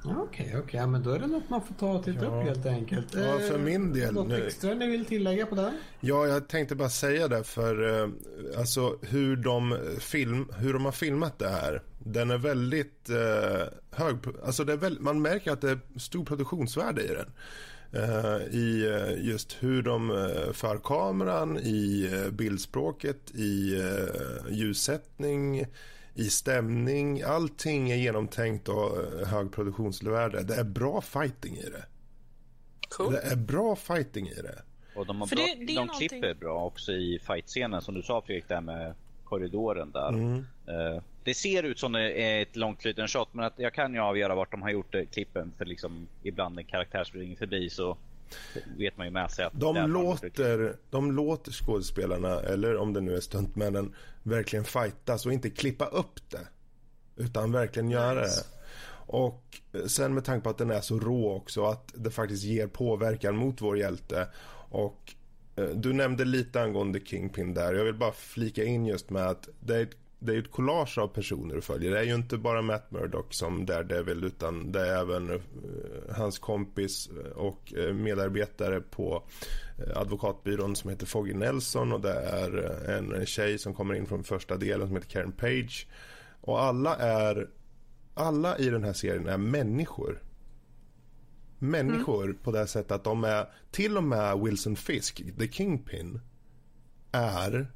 Okej, 0.05 0.55
okej. 0.59 0.81
Ja, 0.81 0.87
men 0.87 1.03
då 1.03 1.11
är 1.11 1.19
det 1.19 1.27
något 1.27 1.51
man 1.51 1.61
får 1.63 1.75
ta 1.75 1.93
och 1.93 2.05
titta 2.05 2.25
Ja. 2.25 2.31
upp 2.41 2.45
helt 2.47 2.67
enkelt. 2.67 3.15
Ja, 3.15 3.39
för 3.39 3.55
Eh, 3.55 3.61
min 3.61 3.93
del 3.93 4.15
Något 4.15 4.29
nu- 4.29 4.47
extra 4.47 4.75
ni 4.75 4.87
vill 4.87 5.05
tillägga 5.05 5.47
på 5.47 5.55
den? 5.55 5.73
Ja, 6.01 6.27
jag 6.27 6.49
tänkte 6.49 6.75
bara 6.75 6.89
säga 6.89 7.29
det 7.29 7.45
för 7.45 8.03
eh, 8.03 8.09
alltså 8.59 8.99
hur 9.03 9.37
de, 9.37 9.79
film, 10.01 10.49
hur 10.59 10.73
de 10.73 10.85
har 10.85 10.93
filmat 10.93 11.39
det 11.39 11.49
här. 11.49 11.83
Den 12.09 12.31
är 12.31 12.39
väldigt 12.39 13.11
eh, 13.11 13.67
hög, 13.91 14.17
alltså 14.45 14.65
det 14.65 14.73
är 14.73 14.77
väl, 14.77 15.01
man 15.01 15.23
märker 15.23 15.51
att 15.53 15.61
det 15.61 15.71
är 15.71 15.79
stor 15.99 16.25
produktionsvärde 16.25 17.03
i 17.03 17.07
den. 17.09 17.31
Eh, 17.93 18.37
I 18.55 18.87
eh, 18.87 19.25
just 19.27 19.57
hur 19.61 19.83
de 19.83 20.11
eh, 20.11 20.53
för 20.53 20.79
kameran, 20.85 21.59
i 21.59 22.11
eh, 22.13 22.31
bildspråket, 22.31 23.31
i 23.35 23.75
eh, 23.81 24.53
ljussättning, 24.55 25.65
i 26.15 26.31
stämning. 26.31 27.23
Allting 27.23 27.91
är 27.91 27.97
genomtänkt 27.97 28.69
och 28.69 28.99
eh, 29.21 29.27
hög 29.29 29.53
produktionsvärde. 29.53 30.43
Det 30.43 30.55
är 30.55 30.65
bra 30.65 31.01
fighting 31.01 31.57
i 31.57 31.63
det. 31.71 31.85
Cool. 32.89 33.13
Det 33.13 33.19
är 33.21 33.37
bra 33.37 33.77
fighting 33.77 34.29
i 34.29 34.35
det. 34.43 34.63
Och 34.97 35.07
de, 35.07 35.21
har 35.21 35.27
För 35.27 35.37
bra, 35.37 35.45
det- 35.45 35.55
det 35.67 35.73
är 35.73 35.77
de 35.77 35.87
någonting- 35.87 36.09
klipper 36.09 36.35
bra 36.35 36.65
också 36.65 36.93
i 36.93 37.19
fightscenen 37.27 37.83
som 37.83 37.95
du 37.95 38.03
sa 38.03 38.23
Fredrik, 38.27 38.49
där 38.49 38.61
med 38.61 38.95
korridoren 39.25 39.91
där. 39.91 40.09
Mm. 40.09 40.39
Eh, 40.67 41.03
det 41.27 41.35
ser 41.35 41.63
ut 41.63 41.79
som 41.79 41.95
ett 41.95 42.57
långt 42.57 42.85
liten 42.85 43.09
shot 43.09 43.29
men 43.33 43.45
att 43.45 43.55
jag 43.57 43.75
kan 43.75 43.95
ju 43.95 44.01
avgöra 44.01 44.35
vart 44.35 44.51
de 44.51 44.63
har 44.63 44.71
gjort 44.71 44.95
eh, 44.95 45.05
klippen 45.13 45.53
för 45.59 45.65
liksom 45.65 46.09
ibland 46.23 46.59
en 46.59 46.65
karaktär 46.65 47.05
springer 47.05 47.37
förbi 47.37 47.71
så 47.71 47.97
vet 48.79 48.97
man 48.97 49.07
ju 49.07 49.13
med 49.13 49.31
sig 49.31 49.45
att 49.45 49.61
De 49.61 49.91
låter, 49.91 50.77
de 50.91 51.13
låter 51.13 51.53
skådespelarna, 51.53 52.41
eller 52.41 52.77
om 52.77 52.93
det 52.93 53.01
nu 53.01 53.17
är 53.17 53.21
stuntmännen, 53.21 53.95
verkligen 54.23 54.65
fightas 54.65 55.27
och 55.27 55.33
inte 55.33 55.51
klippa 55.51 55.87
upp 55.87 56.31
det. 56.31 56.49
Utan 57.17 57.53
verkligen 57.53 57.91
göra 57.91 58.21
det. 58.21 58.45
Och 59.07 59.61
sen 59.87 60.15
med 60.15 60.25
tanke 60.25 60.45
på 60.45 60.51
att 60.51 60.59
den 60.59 60.71
är 60.71 60.81
så 60.81 60.99
rå 60.99 61.33
också, 61.33 61.65
att 61.65 61.93
det 61.95 62.11
faktiskt 62.11 62.45
ger 62.45 62.67
påverkan 62.67 63.37
mot 63.37 63.61
vår 63.61 63.79
hjälte. 63.79 64.29
Och 64.71 65.15
eh, 65.57 65.65
du 65.65 65.93
nämnde 65.93 66.25
lite 66.25 66.63
angående 66.63 67.01
Kingpin 67.01 67.55
där. 67.55 67.75
Jag 67.75 67.85
vill 67.85 67.95
bara 67.95 68.13
flika 68.13 68.65
in 68.65 68.87
just 68.87 69.11
med 69.11 69.27
att 69.27 69.49
det 69.61 69.77
är 69.77 69.83
ett, 69.83 69.97
det 70.19 70.35
är 70.35 70.39
ett 70.39 70.51
collage 70.51 70.99
av 70.99 71.09
personer 71.09 71.55
du 71.55 71.61
följer. 71.61 71.91
Det 71.91 71.99
är 71.99 72.05
ju 72.05 72.15
inte 72.15 72.39
bara 72.39 72.63
Matt 72.63 72.91
Murdock 72.91 73.35
som 73.35 73.67
Daredevil 73.67 74.25
utan 74.25 74.73
det 74.73 74.81
är 74.81 75.01
även 75.01 75.31
uh, 75.31 75.41
hans 76.17 76.39
kompis 76.39 77.09
eh, 77.09 77.31
och 77.31 77.73
uh, 77.77 77.95
medarbetare 77.95 78.81
på 78.81 79.23
uh, 79.79 79.99
advokatbyrån 79.99 80.77
som 80.77 80.91
heter 80.91 81.07
Foggy 81.07 81.35
Nelson 81.35 81.93
och 81.93 82.01
det 82.01 82.15
är 82.15 82.59
en 82.91 83.27
tjej 83.27 83.59
som 83.59 83.75
kommer 83.75 83.95
in 83.95 84.07
från 84.07 84.25
första 84.25 84.57
delen 84.57 84.87
som 84.87 84.97
heter 84.97 85.09
Karen 85.09 85.33
Page. 85.33 85.87
Och 86.41 86.63
alla 86.63 86.97
är 86.97 87.49
alla 88.15 88.59
i 88.59 88.71
den 88.71 88.85
här 88.85 88.93
serien 88.93 89.29
är 89.29 89.37
människor. 89.37 90.23
Människor 91.59 92.37
på 92.43 92.53
det 92.53 92.67
sättet 92.67 92.93
att 92.93 93.05
de 93.05 93.25
är 93.25 93.47
till 93.71 93.97
och 93.97 94.05
med 94.05 94.39
Wilson 94.39 94.77
Fisk, 94.77 95.23
the 95.39 95.49
Kingpin 95.49 96.21
är 97.13 97.73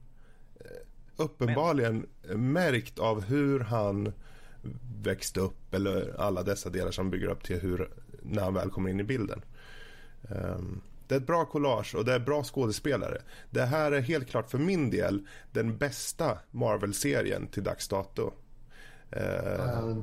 uppenbarligen 1.20 2.06
märkt 2.34 2.98
av 2.98 3.24
hur 3.24 3.60
han 3.60 4.12
växte 5.02 5.40
upp 5.40 5.74
eller 5.74 6.20
alla 6.20 6.42
dessa 6.42 6.70
delar 6.70 6.90
som 6.90 7.10
bygger 7.10 7.28
upp 7.28 7.44
till 7.44 7.60
hur 7.60 7.90
när 8.22 8.42
han 8.42 8.54
väl 8.54 8.70
kommer 8.70 8.90
in 8.90 9.00
i 9.00 9.04
bilden. 9.04 9.42
Ehm, 10.28 10.80
det 11.06 11.14
är 11.14 11.18
ett 11.18 11.26
bra 11.26 11.44
collage 11.44 11.94
och 11.94 12.04
det 12.04 12.14
är 12.14 12.18
bra 12.18 12.44
skådespelare. 12.44 13.22
Det 13.50 13.62
här 13.62 13.92
är 13.92 14.00
helt 14.00 14.28
klart 14.30 14.50
för 14.50 14.58
min 14.58 14.90
del 14.90 15.26
den 15.52 15.76
bästa 15.76 16.38
Marvel-serien 16.50 17.46
till 17.46 17.64
dags 17.64 17.88
dato. 17.88 18.32
Ja, 19.12 19.18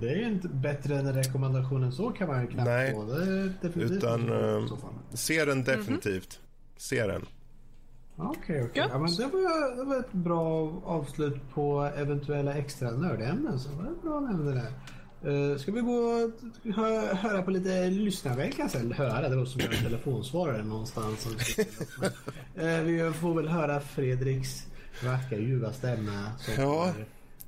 det 0.01 0.09
är 0.09 0.27
inte 0.27 0.47
bättre 0.47 0.97
än 0.97 1.07
en 1.07 1.13
rekommendation 1.13 1.83
än 1.83 1.91
så 1.91 2.09
kan 2.09 2.27
man 2.27 2.41
ju 2.41 2.47
knappt 2.47 2.67
Nej, 2.67 2.93
få. 2.93 3.03
Det 3.03 3.23
är 3.23 3.53
definitivt 3.61 3.91
Utan 3.91 4.27
fall. 4.69 4.93
se 5.13 5.45
den 5.45 5.63
definitivt. 5.63 6.39
Se 6.77 7.07
den. 7.07 7.25
Okej, 8.17 8.63
okej. 8.63 8.71
Ja. 8.73 8.87
Ja, 8.91 8.97
men 8.99 9.15
det, 9.15 9.23
var, 9.25 9.75
det 9.75 9.83
var 9.83 9.99
ett 9.99 10.13
bra 10.13 10.73
avslut 10.85 11.35
på 11.53 11.91
eventuella 11.97 12.53
extra 12.53 12.91
nördämnen. 12.91 13.59
Så 13.59 13.69
det 13.69 13.75
var 13.75 13.91
ett 13.91 14.01
bra 14.01 14.19
nämne 14.19 14.51
där. 14.51 14.71
Uh, 15.31 15.57
ska 15.57 15.71
vi 15.71 15.81
gå 15.81 15.93
och 15.93 16.31
hö, 16.75 17.15
höra 17.15 17.41
på 17.41 17.51
lite 17.51 17.89
lyssnarväl 17.89 18.53
kanske? 18.53 18.79
Eller 18.79 18.95
höra, 18.95 19.29
det 19.29 19.35
var 19.35 19.45
som 19.45 19.61
en 19.61 19.83
telefonsvarare 19.83 20.63
någonstans. 20.63 21.21
Som 21.21 21.31
vi, 22.85 23.11
får 23.21 23.33
väl 23.33 23.47
höra 23.47 23.79
Fredriks 23.79 24.65
vackra 25.05 25.37
ljuva 25.37 25.73
stämma 25.73 26.31
som 26.39 26.63
Ja. 26.63 26.93
får 26.93 27.05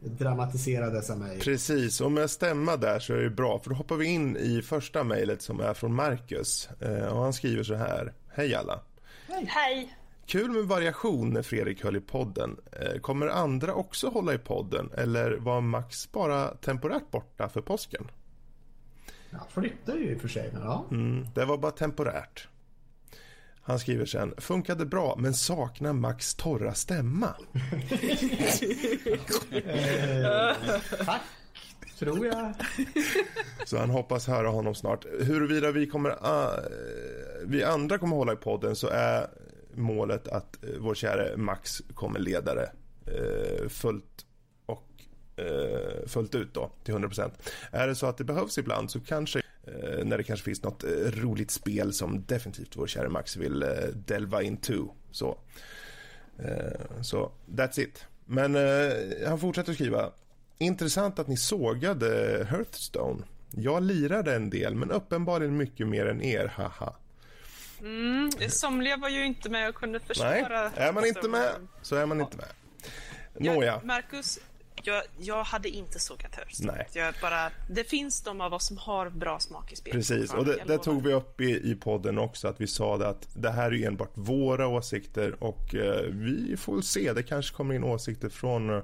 dramatisera 0.10 0.90
dessa 0.90 1.16
mig. 1.16 1.40
Precis, 1.40 2.02
och 2.02 2.12
med 2.12 2.30
stämma 2.30 2.78
där 2.78 3.00
så 3.00 3.14
är 3.14 3.18
det 3.22 3.30
bra 3.30 3.60
för 3.60 3.70
då 3.70 3.76
hoppar 3.76 3.96
vi 3.96 4.06
in 4.06 4.38
i 4.38 4.62
första 4.62 5.04
mejlet 5.04 5.42
som 5.42 5.60
är 5.60 5.74
från 5.74 5.94
Marcus. 5.94 6.70
Eh, 6.80 7.06
och 7.08 7.24
han 7.24 7.34
skriver 7.34 7.64
så 7.64 7.76
här. 7.76 8.14
Hej 8.34 8.56
alla. 8.56 8.80
Hej! 9.28 9.96
Kul 10.30 10.52
med 10.52 10.64
variation 10.64 11.30
när 11.30 11.42
Fredrik 11.42 11.84
höll 11.84 11.96
i 11.96 12.02
podden. 12.02 12.58
Eh, 12.72 13.00
kommer 13.00 13.28
andra 13.28 13.74
också 13.74 14.10
hålla 14.10 14.34
i 14.34 14.38
podden 14.38 14.90
eller 14.98 15.32
var 15.32 15.62
Max 15.62 16.12
bara 16.12 16.48
temporärt 16.48 17.12
borta 17.12 17.50
för 17.50 17.62
påsken? 17.62 18.12
Ja, 19.30 19.40
flyttar 19.50 19.96
ju 19.96 20.12
i 20.12 20.16
och 20.16 20.22
för 20.22 20.28
sig. 20.28 20.50
Men 20.54 20.62
ja. 20.62 20.86
Mm, 20.92 21.28
det 21.36 21.46
var 21.46 21.58
bara 21.58 21.72
temporärt. 21.72 22.48
Han 23.62 23.80
skriver 23.80 24.06
sen, 24.06 24.34
funkade 24.38 24.86
bra 24.86 25.16
men 25.18 25.34
saknar 25.34 25.94
Max 25.94 26.36
torra 26.36 26.74
stämma. 26.74 27.36
Tack, 31.06 31.22
tror 32.00 32.26
jag. 32.26 32.54
Så 33.66 33.78
han 33.78 33.90
hoppas 33.90 34.28
höra 34.28 34.50
honom 34.50 34.76
snart. 34.76 35.06
Huruvida 35.20 35.72
vi 35.72 35.88
kommer, 35.88 36.10
uh, 36.10 36.50
vi 37.46 37.64
andra 37.64 37.98
kommer 37.98 38.16
hålla 38.16 38.34
i 38.34 38.36
podden 38.36 38.76
så 38.76 38.88
är 38.88 39.28
målet 39.80 40.28
att 40.28 40.64
eh, 40.64 40.70
vår 40.80 40.96
käre 40.96 41.38
Max 41.38 41.82
kommer 41.94 42.20
leda 42.20 42.56
det 42.56 42.72
eh, 43.06 43.70
fullt 43.70 44.26
och 44.66 45.04
eh, 45.36 46.08
fullt 46.08 46.36
ut 46.36 46.54
då 46.54 46.72
till 46.84 46.94
100%. 46.94 47.32
Är 47.72 47.88
det 47.88 47.96
så 47.96 48.06
att 48.06 48.18
det 48.18 48.24
behövs 48.24 48.58
ibland 48.58 48.92
så 48.92 49.00
kanske 49.00 49.40
eh, 49.40 50.06
när 50.06 50.18
det 50.18 50.24
kanske 50.24 50.46
finns 50.46 50.64
något 50.64 50.84
eh, 50.84 50.90
roligt 51.12 51.52
spel 51.52 51.94
som 51.94 52.24
definitivt 52.26 52.78
vår 52.78 52.88
käre 52.88 53.10
Max 53.10 53.38
vill 53.38 53.66
delva 54.08 54.42
into. 54.42 54.88
Så. 55.12 55.38
Så 57.02 57.32
that's 57.48 57.80
it. 57.80 58.06
Men 58.26 58.56
han 59.28 59.40
fortsätter 59.40 59.74
skriva. 59.74 60.12
Intressant 60.58 61.20
att 61.20 61.28
ni 61.28 61.38
sågade 61.38 62.48
Hearthstone. 62.50 63.24
Jag 63.52 63.84
lirade 63.84 64.36
en 64.36 64.50
del, 64.50 64.76
men 64.76 64.92
uppenbarligen 64.92 65.58
mycket 65.58 65.88
mer 65.88 66.06
än 66.06 66.22
er, 66.22 66.46
haha. 66.56 66.96
Mm, 67.80 68.32
somliga 68.50 68.98
var 68.98 69.10
ju 69.10 69.26
inte 69.26 69.50
med 69.50 69.70
och 69.70 69.76
kunde 69.76 70.00
Nej, 70.00 70.08
försvara... 70.08 70.72
är 70.76 70.94
man 70.94 71.06
inte 71.06 71.28
med 71.28 71.52
så 71.82 71.96
är 71.96 72.06
man 72.06 72.22
inte 72.22 72.38
med. 72.38 72.48
Nåja, 73.34 73.82
Marcus, 73.84 74.40
jag, 74.84 75.04
jag 75.20 75.44
hade 75.44 75.70
inte 75.70 76.00
sågat. 76.00 76.40
Nej. 76.60 76.88
Jag 76.94 77.14
bara, 77.22 77.52
det 77.70 77.84
finns 77.84 78.22
de 78.22 78.42
av 78.42 78.54
oss 78.54 78.68
som 78.68 78.78
har 78.78 79.10
bra 79.10 79.40
smak 79.40 79.72
i 79.72 79.76
spel. 79.76 79.94
precis. 79.94 80.34
Och 80.34 80.46
det, 80.46 80.64
det 80.68 80.78
tog 80.78 81.04
vi 81.04 81.14
upp 81.14 81.42
i, 81.42 81.72
i 81.72 81.76
podden 81.76 82.18
också, 82.18 82.48
att 82.48 82.62
vi 82.62 82.68
sa 82.68 82.96
att 82.96 83.28
det 83.34 83.52
här 83.52 83.74
är 83.74 83.88
enbart 83.88 84.12
våra 84.14 84.68
åsikter 84.68 85.44
och 85.44 85.76
eh, 85.76 86.02
vi 86.02 86.58
får 86.58 86.82
se. 86.82 87.14
Det 87.14 87.24
kanske 87.24 87.56
kommer 87.56 87.76
in 87.76 87.84
åsikter 87.84 88.30
från 88.30 88.70
eh, 88.70 88.82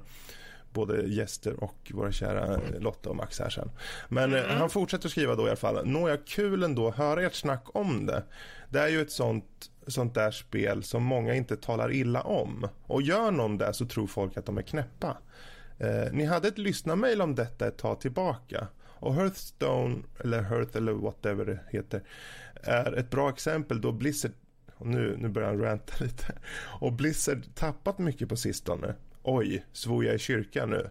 både 0.72 1.02
gäster 1.02 1.64
och 1.64 1.92
våra 1.94 2.12
kära 2.12 2.54
eh, 2.54 2.80
Lotta 2.80 3.10
och 3.10 3.16
Max 3.16 3.38
här 3.38 3.50
sen. 3.50 3.70
Men 4.08 4.34
eh, 4.34 4.44
han 4.44 4.70
fortsätter 4.70 5.08
skriva 5.08 5.34
då 5.34 5.42
i 5.42 5.48
alla 5.48 5.56
fall. 5.56 5.86
Nåja, 5.86 6.16
kul 6.16 6.62
ändå 6.62 6.88
att 6.88 6.96
höra 6.96 7.22
ert 7.22 7.34
snack 7.34 7.64
om 7.74 8.06
det. 8.06 8.22
Det 8.68 8.78
är 8.78 8.88
ju 8.88 9.00
ett 9.00 9.10
sånt, 9.12 9.70
sånt 9.86 10.14
där 10.14 10.30
spel 10.30 10.82
som 10.82 11.02
många 11.02 11.34
inte 11.34 11.56
talar 11.56 11.92
illa 11.92 12.22
om. 12.22 12.68
Och 12.86 13.02
gör 13.02 13.30
någon 13.30 13.58
det 13.58 13.72
så 13.72 13.86
tror 13.86 14.06
folk 14.06 14.36
att 14.36 14.46
de 14.46 14.58
är 14.58 14.62
knäppa. 14.62 15.16
Eh, 15.78 16.12
ni 16.12 16.24
hade 16.24 16.48
ett 16.48 16.58
lyssnarmail 16.58 17.22
om 17.22 17.34
detta 17.34 17.66
ett 17.66 17.78
tag 17.78 18.00
tillbaka. 18.00 18.66
Och 18.98 19.14
Hearthstone, 19.14 19.96
eller 20.24 20.42
Hearth 20.42 20.76
eller 20.76 20.92
whatever 20.92 21.44
det 21.44 21.60
heter, 21.70 22.02
är 22.62 22.92
ett 22.92 23.10
bra 23.10 23.30
exempel 23.30 23.80
då 23.80 23.92
Blizzard, 23.92 24.32
nu, 24.78 25.16
nu 25.18 25.28
börjar 25.28 25.48
han 25.48 25.60
ranta 25.60 25.94
lite, 26.04 26.32
och 26.80 26.92
Blizzard 26.92 27.54
tappat 27.54 27.98
mycket 27.98 28.28
på 28.28 28.36
sistone. 28.36 28.94
Oj, 29.28 29.64
svor 29.72 30.04
jag 30.04 30.14
i 30.14 30.18
kyrkan 30.18 30.70
nu. 30.70 30.90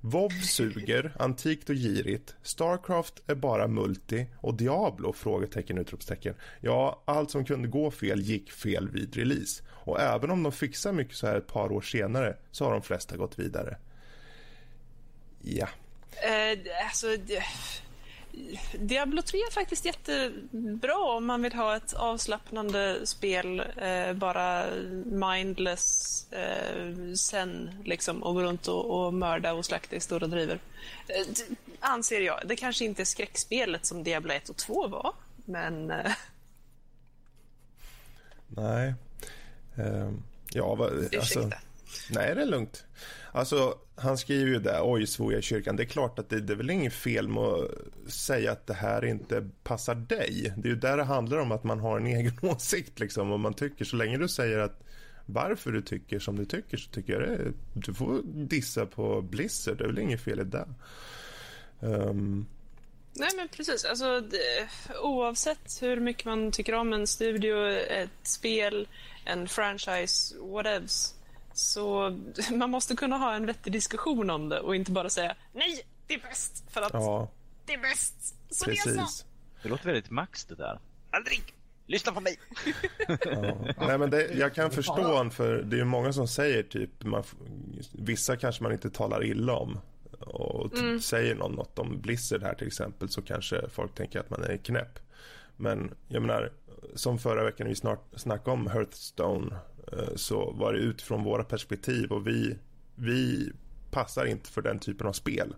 WoW 0.00 0.30
suger, 0.30 1.12
antikt 1.18 1.68
och 1.70 1.74
girigt. 1.76 2.34
Starcraft 2.42 3.22
är 3.26 3.34
bara 3.34 3.68
multi 3.68 4.26
och 4.40 4.54
Diablo? 4.54 5.12
Frågetecken, 5.12 5.78
utropstecken. 5.78 6.34
Ja, 6.60 7.02
allt 7.04 7.30
som 7.30 7.44
kunde 7.44 7.68
gå 7.68 7.90
fel 7.90 8.20
gick 8.20 8.52
fel 8.52 8.88
vid 8.88 9.16
release. 9.16 9.62
Och 9.68 10.00
även 10.00 10.30
om 10.30 10.42
de 10.42 10.52
fixar 10.52 10.92
mycket 10.92 11.16
så 11.16 11.26
här 11.26 11.36
ett 11.36 11.46
par 11.46 11.72
år 11.72 11.80
senare 11.80 12.36
så 12.50 12.64
har 12.64 12.72
de 12.72 12.82
flesta 12.82 13.16
gått 13.16 13.38
vidare. 13.38 13.76
Ja, 15.42 15.68
Uh, 16.16 16.62
alltså, 16.86 17.06
det- 17.26 17.42
Diablo 18.78 19.22
3 19.22 19.38
är 19.38 19.52
faktiskt 19.52 19.84
jättebra 19.84 20.98
om 20.98 21.26
man 21.26 21.42
vill 21.42 21.52
ha 21.52 21.76
ett 21.76 21.92
avslappnande 21.92 23.06
spel. 23.06 23.60
Eh, 23.76 24.12
bara 24.12 24.66
mindless 25.04 26.26
eh, 26.32 27.14
sen 27.16 27.70
liksom 27.84 28.22
och 28.22 28.34
gå 28.34 28.42
runt 28.42 28.68
och, 28.68 29.06
och 29.06 29.14
mörda 29.14 29.52
och 29.52 29.64
slakta 29.64 29.96
i 29.96 30.00
stora 30.00 30.26
driver. 30.26 30.58
Eh, 31.08 31.26
anser 31.80 32.20
jag. 32.20 32.40
Det 32.44 32.56
kanske 32.56 32.84
inte 32.84 33.02
är 33.02 33.04
skräckspelet 33.04 33.86
som 33.86 34.02
Diablo 34.02 34.32
1 34.32 34.48
och 34.48 34.56
2 34.56 34.88
var, 34.88 35.12
men 35.44 35.90
eh, 35.90 36.12
nej. 38.48 38.94
Ehm, 39.76 40.22
ja, 40.52 40.74
va, 40.74 40.84
alltså, 40.84 41.16
ursäkta 41.16 41.58
nej, 42.10 42.34
det 42.34 42.42
är 42.42 42.46
lugnt. 42.46 42.84
Alltså, 43.32 43.78
han 43.96 44.18
skriver 44.18 44.50
ju 44.50 44.58
där, 44.58 44.80
oj, 44.82 45.06
svor 45.06 45.32
jag 45.32 45.38
i 45.38 45.42
kyrkan. 45.42 45.76
Det 45.76 45.82
är 45.82 45.86
klart 45.86 46.18
att 46.18 46.28
det, 46.28 46.40
det 46.40 46.52
är 46.52 46.56
väl 46.56 46.70
inget 46.70 46.92
fel 46.92 47.28
med 47.28 47.42
att 47.42 48.12
säga 48.12 48.52
att 48.52 48.66
det 48.66 48.74
här 48.74 49.04
inte 49.04 49.48
passar 49.62 49.94
dig. 49.94 50.54
Det 50.56 50.68
är 50.68 50.70
ju 50.70 50.76
där 50.76 50.96
det 50.96 51.04
handlar 51.04 51.38
om 51.38 51.52
att 51.52 51.64
man 51.64 51.80
har 51.80 52.00
en 52.00 52.06
egen 52.16 52.38
åsikt, 52.42 53.00
liksom, 53.00 53.28
vad 53.28 53.40
man 53.40 53.54
tycker. 53.54 53.84
Så 53.84 53.96
länge 53.96 54.18
du 54.18 54.28
säger 54.28 54.58
att 54.58 54.82
varför 55.26 55.72
du 55.72 55.82
tycker 55.82 56.18
som 56.18 56.36
du 56.36 56.44
tycker 56.44 56.76
så 56.76 56.90
tycker 56.90 57.12
jag 57.12 57.22
det. 57.22 57.52
Du 57.74 57.94
får 57.94 58.20
dissa 58.24 58.86
på 58.86 59.22
Blizzard, 59.22 59.78
det 59.78 59.84
är 59.84 59.88
väl 59.88 59.98
inget 59.98 60.20
fel 60.20 60.40
i 60.40 60.44
det. 60.44 60.68
Um... 61.80 62.46
Nej, 63.18 63.28
men 63.36 63.48
precis. 63.48 63.84
Alltså, 63.84 64.20
det, 64.20 64.68
oavsett 65.02 65.82
hur 65.82 66.00
mycket 66.00 66.24
man 66.24 66.52
tycker 66.52 66.72
om 66.72 66.92
en 66.92 67.06
studio, 67.06 67.68
ett 67.70 68.10
spel, 68.22 68.88
en 69.24 69.48
franchise, 69.48 70.38
whatevs, 70.38 71.14
så 71.56 72.18
man 72.52 72.70
måste 72.70 72.96
kunna 72.96 73.16
ha 73.16 73.34
en 73.34 73.46
vettig 73.46 73.72
diskussion 73.72 74.30
om 74.30 74.48
det 74.48 74.60
och 74.60 74.76
inte 74.76 74.92
bara 74.92 75.10
säga 75.10 75.36
nej, 75.52 75.86
det 76.06 76.14
är 76.14 76.18
bäst 76.20 76.64
för 76.70 76.82
att 76.82 76.92
ja, 76.92 77.30
det 77.66 77.74
är 77.74 77.78
bäst. 77.78 78.34
Så 78.50 78.64
det 78.64 78.72
är 78.72 78.76
så. 78.76 78.88
precis. 78.88 79.26
Det 79.62 79.68
låter 79.68 79.84
väldigt 79.84 80.10
Max 80.10 80.44
det 80.44 80.54
där. 80.54 80.80
Aldrig! 81.10 81.42
Lyssna 81.86 82.12
på 82.12 82.20
mig! 82.20 82.38
Ja. 83.08 83.56
Nej, 83.86 83.98
men 83.98 84.10
det, 84.10 84.34
jag 84.34 84.54
kan 84.54 84.70
förstå 84.70 84.92
honom 85.02 85.30
för 85.30 85.62
det 85.62 85.80
är 85.80 85.84
många 85.84 86.12
som 86.12 86.28
säger 86.28 86.62
typ 86.62 87.04
man, 87.04 87.22
vissa 87.92 88.36
kanske 88.36 88.62
man 88.62 88.72
inte 88.72 88.90
talar 88.90 89.24
illa 89.24 89.52
om 89.56 89.78
och 90.20 90.70
t- 90.72 91.00
säger 91.00 91.34
någon 91.34 91.52
något 91.52 91.78
om 91.78 92.00
Blizzard 92.00 92.42
här 92.42 92.54
till 92.54 92.66
exempel 92.66 93.08
så 93.08 93.22
kanske 93.22 93.68
folk 93.68 93.94
tänker 93.94 94.20
att 94.20 94.30
man 94.30 94.42
är 94.42 94.56
knäpp. 94.56 94.98
Men 95.56 95.94
jag 96.08 96.22
menar 96.22 96.52
som 96.94 97.18
förra 97.18 97.44
veckan 97.44 97.64
när 97.64 97.68
vi 97.68 97.76
snart 97.76 98.04
snackade 98.16 98.50
om 98.50 98.66
Hearthstone 98.66 99.56
Eh, 99.92 100.14
så 100.16 100.50
var 100.50 100.72
det 100.72 100.78
utifrån 100.78 101.24
våra 101.24 101.44
perspektiv 101.44 102.12
och 102.12 102.26
vi, 102.26 102.58
vi 102.94 103.52
passar 103.90 104.24
inte 104.24 104.50
för 104.50 104.62
den 104.62 104.78
typen 104.78 105.06
av 105.06 105.12
spel. 105.12 105.54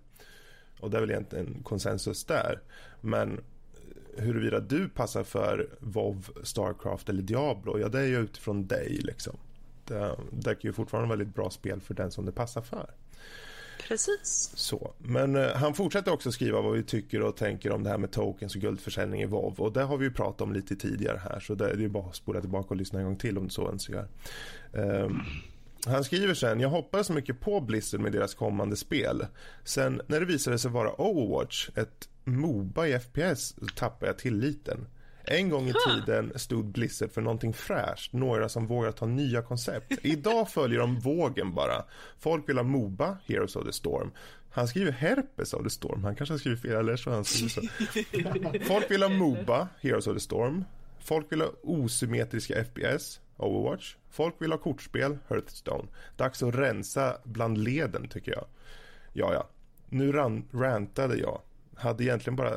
Och 0.81 0.91
det 0.91 0.97
är 0.97 1.01
väl 1.01 1.11
egentligen 1.11 1.63
konsensus 1.63 2.25
där. 2.25 2.61
Men 3.01 3.33
eh, 3.33 4.25
huruvida 4.25 4.61
du 4.61 4.89
passar 4.89 5.25
för 5.25 5.69
WoW, 5.81 6.29
Starcraft 6.43 7.09
eller 7.09 7.23
Diablo, 7.23 7.79
ja 7.79 7.89
det 7.89 8.01
är 8.01 8.07
ju 8.07 8.19
utifrån 8.19 8.67
dig 8.67 9.01
liksom. 9.03 9.37
Det, 9.85 10.17
det 10.31 10.51
är 10.51 10.57
ju 10.61 10.73
fortfarande 10.73 11.09
väldigt 11.09 11.35
bra 11.35 11.51
spel 11.51 11.81
för 11.81 11.95
den 11.95 12.11
som 12.11 12.25
det 12.25 12.33
passar 12.33 12.63
för. 12.63 12.91
Precis. 13.89 14.51
Så. 14.55 14.95
Men 14.99 15.37
eh, 15.37 15.55
han 15.55 15.75
fortsätter 15.75 16.13
också 16.13 16.33
skriva 16.33 16.61
vad 16.61 16.73
vi 16.73 16.83
tycker 16.83 17.23
och 17.23 17.37
tänker 17.37 17.73
om 17.73 17.83
det 17.83 17.91
här 17.91 17.99
med 17.99 18.11
tokens 18.11 18.55
och 18.55 18.61
guldförsäljning 18.61 19.23
i 19.23 19.27
WoW 19.27 19.61
och 19.61 19.73
det 19.73 19.83
har 19.83 19.97
vi 19.97 20.05
ju 20.05 20.13
pratat 20.13 20.41
om 20.41 20.53
lite 20.53 20.77
tidigare 20.77 21.21
här 21.25 21.41
så 21.41 21.55
det, 21.55 21.71
är 21.71 21.77
ju 21.77 21.89
bara 21.89 22.07
att 22.09 22.17
spola 22.17 22.41
tillbaka 22.41 22.69
och 22.69 22.77
lyssna 22.77 22.99
en 22.99 23.05
gång 23.05 23.17
till 23.17 23.39
om 23.39 23.45
du 23.45 23.51
så 23.51 23.69
önskar. 23.69 24.09
Um, 24.73 25.23
han 25.87 26.05
skriver 26.05 26.35
sen, 26.35 26.61
jag 26.61 26.69
hoppades 26.69 27.11
mycket 27.11 27.41
på 27.41 27.61
Blizzard 27.61 28.01
med 28.01 28.13
deras 28.13 28.35
kommande 28.35 28.77
spel. 28.77 29.27
Sen 29.65 30.01
när 30.07 30.21
det 30.21 30.27
visade 30.27 30.59
sig 30.59 30.71
vara 30.71 31.01
Overwatch, 31.01 31.69
ett 31.75 32.09
Moba 32.25 32.87
i 32.87 32.99
FPS, 32.99 33.55
tappade 33.75 34.07
jag 34.07 34.19
tilliten. 34.19 34.87
En 35.31 35.49
gång 35.51 35.69
i 35.69 35.73
tiden 35.87 36.33
stod 36.39 36.65
Blizzard 36.73 37.11
för 37.13 37.21
någonting 37.21 37.53
fräscht, 37.53 38.13
några 38.13 38.49
som 38.49 38.67
vågar 38.67 38.93
ta 38.93 39.07
nya 39.07 39.43
koncept. 39.43 39.93
Idag 40.03 40.49
följer 40.51 40.79
de 40.81 40.99
vågen 41.01 41.55
bara. 41.55 41.85
Folk 42.19 42.49
vill 42.49 42.57
ha 42.57 42.65
Moba, 42.65 43.17
Heroes 43.27 43.57
of 43.57 43.67
the 43.67 43.73
Storm. 43.73 44.11
Han 44.51 44.69
skriver 44.69 44.93
Herpes 44.93 45.53
of 45.55 45.63
the 45.63 45.71
Storm, 45.71 46.05
han 46.05 46.17
kanske 46.17 46.33
har 46.33 46.39
skrivit 46.39 46.63
fel 46.63 46.71
eller 46.77 46.97
så. 46.97 47.11
Han 47.11 47.25
skriver 47.25 47.49
så. 47.49 48.65
Folk 48.65 48.91
vill 48.91 49.03
ha 49.03 49.09
Moba, 49.09 49.69
Heroes 49.81 50.07
of 50.07 50.15
the 50.15 50.21
Storm. 50.21 50.65
Folk 51.01 51.33
vill 51.33 51.41
ha 51.41 51.49
osymmetriska 51.63 52.65
FPS. 52.65 53.21
Overwatch. 53.37 53.95
Folk 54.11 54.35
vill 54.39 54.51
ha 54.53 54.59
kortspel, 54.59 55.19
Hearthstone. 55.29 55.89
Dags 56.17 56.43
att 56.43 56.55
rensa 56.55 57.17
bland 57.25 57.59
leden 57.59 58.09
tycker 58.09 58.33
jag. 58.33 58.45
Ja, 59.13 59.33
ja. 59.35 59.49
Nu 59.89 60.13
ran- 60.13 60.45
rantade 60.53 61.17
jag. 61.17 61.41
Hade 61.77 62.05
egentligen 62.05 62.37
bara 62.37 62.53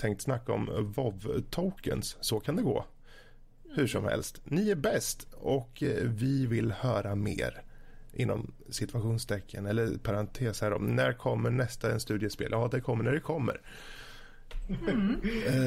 tänkt 0.00 0.22
snacka 0.22 0.52
om 0.52 0.70
WoW-tokens. 0.96 2.16
Så 2.20 2.40
kan 2.40 2.56
det 2.56 2.62
gå. 2.62 2.84
Hur 3.74 3.86
som 3.86 4.04
helst. 4.04 4.40
Ni 4.44 4.70
är 4.70 4.74
bäst 4.74 5.26
och 5.32 5.82
eh, 5.82 6.04
vi 6.04 6.46
vill 6.46 6.72
höra 6.72 7.14
mer. 7.14 7.62
Inom 8.12 8.52
situationstecken 8.70 9.66
eller 9.66 9.98
parentes 9.98 10.60
här 10.60 10.72
om 10.72 10.86
när 10.96 11.12
kommer 11.12 11.50
nästa 11.50 11.92
en 11.92 12.00
studiespel? 12.00 12.48
Ja, 12.50 12.68
det 12.72 12.80
kommer 12.80 13.04
när 13.04 13.12
det 13.12 13.20
kommer. 13.20 13.60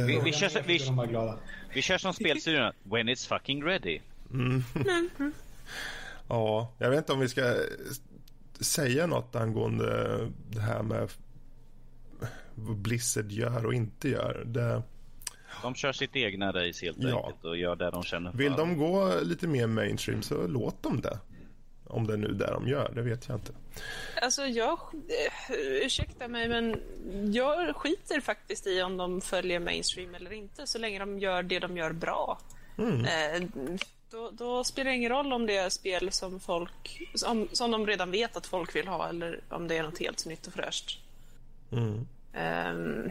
Vi, 0.07 0.21
vi, 0.23 0.31
kör, 0.33 0.63
vi, 0.67 0.77
De 0.77 0.95
var 0.95 1.05
glada. 1.07 1.39
vi 1.73 1.81
kör 1.81 1.97
som 1.97 2.13
spelstudion. 2.13 2.71
When 2.83 3.09
it's 3.09 3.27
fucking 3.27 3.63
ready. 3.63 3.99
Ja, 6.29 6.73
jag 6.77 6.89
vet 6.89 6.97
inte 6.97 7.13
om 7.13 7.19
vi 7.19 7.29
ska 7.29 7.41
eh, 7.41 7.55
säga 8.59 9.07
något 9.07 9.35
angående 9.35 10.19
det 10.49 10.61
här 10.61 10.83
med 10.83 11.09
Blizzard 12.55 13.31
gör 13.31 13.65
och 13.65 13.73
inte 13.73 14.09
gör. 14.09 14.43
Det, 14.45 14.81
De 15.61 15.75
kör 15.75 15.91
sitt 15.93 16.15
egna 16.15 16.51
race 16.51 16.85
helt 16.85 16.97
Ja. 16.99 17.17
enkelt 17.25 17.45
och 17.45 17.57
gör 17.57 17.75
det 17.75 17.91
de 17.91 18.03
känner 18.03 18.31
för. 18.31 18.37
vill 18.37 18.53
de 18.53 18.77
gå 18.77 19.19
lite 19.21 19.47
mer 19.47 19.67
mainstream 19.67 20.21
så 20.21 20.47
låt 20.47 20.83
dem 20.83 21.01
det. 21.01 21.19
Om 21.87 22.07
det 22.07 22.13
är 22.13 22.17
nu 22.17 22.27
det 22.27 22.47
de 22.51 22.67
gör, 22.67 22.91
det 22.95 23.01
vet 23.01 23.27
jag 23.27 23.37
inte. 23.37 23.51
Alltså 24.21 24.41
jag, 24.45 24.79
eh, 24.93 25.55
ursäkta 25.85 26.27
mig 26.27 26.49
men 26.49 26.81
jag 27.33 27.75
skiter 27.75 28.19
faktiskt 28.21 28.67
i 28.67 28.81
om 28.81 28.97
de 28.97 29.21
följer 29.21 29.59
mainstream 29.59 30.15
eller 30.15 30.33
inte 30.33 30.67
så 30.67 30.77
länge 30.77 30.99
de 30.99 31.19
gör 31.19 31.43
det 31.43 31.59
de 31.59 31.77
gör 31.77 31.91
bra. 31.91 32.39
Eh, 32.77 33.43
då, 34.11 34.31
då 34.31 34.63
spelar 34.63 34.91
det 34.91 34.97
ingen 34.97 35.11
roll 35.11 35.33
om 35.33 35.45
det 35.45 35.57
är 35.57 35.69
spel 35.69 36.11
som 36.11 36.39
folk, 36.39 37.01
som, 37.15 37.47
som 37.51 37.71
de 37.71 37.87
redan 37.87 38.11
vet 38.11 38.37
att 38.37 38.45
folk 38.45 38.75
vill 38.75 38.87
ha 38.87 39.09
eller 39.09 39.41
om 39.49 39.67
det 39.67 39.77
är 39.77 39.83
något 39.83 39.99
helt 39.99 40.25
nytt 40.25 40.47
och 40.47 40.53
fräscht. 40.53 40.99
Mm. 41.71 42.07
Ehm, 42.33 43.09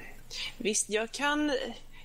visst, 0.59 0.91
jag 0.91 1.13
kan, 1.13 1.53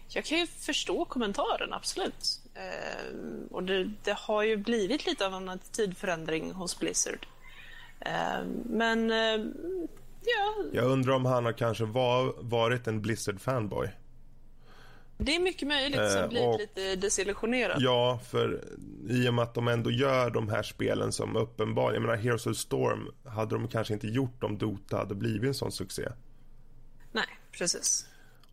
jag 0.08 0.26
kan 0.26 0.38
ju 0.40 0.48
förstå 0.48 1.06
kommentaren, 1.06 1.74
absolut. 1.74 2.42
Ehm, 2.56 3.48
och 3.52 3.64
det, 3.64 3.92
det 4.04 4.18
har 4.18 4.44
ju 4.44 4.58
blivit 4.58 5.06
lite 5.06 5.26
av 5.26 5.34
en 5.34 5.50
attitydförändring 5.50 6.52
hos 6.52 6.80
Blizzard. 6.80 7.28
Ehm, 8.00 8.48
men, 8.66 9.10
ja, 10.26 10.64
Jag 10.74 10.86
undrar 10.86 11.14
om 11.14 11.26
han 11.26 11.46
har 11.46 11.54
kanske 11.54 11.86
var, 11.86 12.36
varit 12.40 12.88
en 12.88 13.02
Blizzard-fanboy. 13.02 13.90
det 15.18 15.36
är 15.36 15.40
mycket 15.40 15.68
möjligt 15.68 16.00
Eh, 16.00 16.10
som 16.10 16.30
blivit 16.30 16.60
lite 16.60 16.96
desillusionerad. 16.96 17.78
Ja, 17.82 18.20
för 18.30 18.64
i 19.10 19.30
och 19.30 19.34
med 19.34 19.44
att 19.44 19.54
de 19.54 19.68
ändå 19.68 19.92
gör 19.92 20.30
de 20.30 20.50
här 20.50 20.64
spelen 20.64 21.12
som 21.12 21.36
uppenbarligen, 21.36 22.04
jag 22.04 22.10
menar 22.10 22.24
Heroes 22.24 22.46
of 22.48 22.58
Storm, 22.58 23.12
hade 23.26 23.56
de 23.56 23.68
kanske 23.68 23.94
inte 23.94 24.08
gjort 24.08 24.44
om 24.44 24.58
Dota 24.58 24.98
hade 24.98 25.16
blivit 25.16 25.48
en 25.48 25.54
sån 25.54 25.72
succé. 25.72 26.08
Nej, 27.12 27.28
precis. 27.52 28.06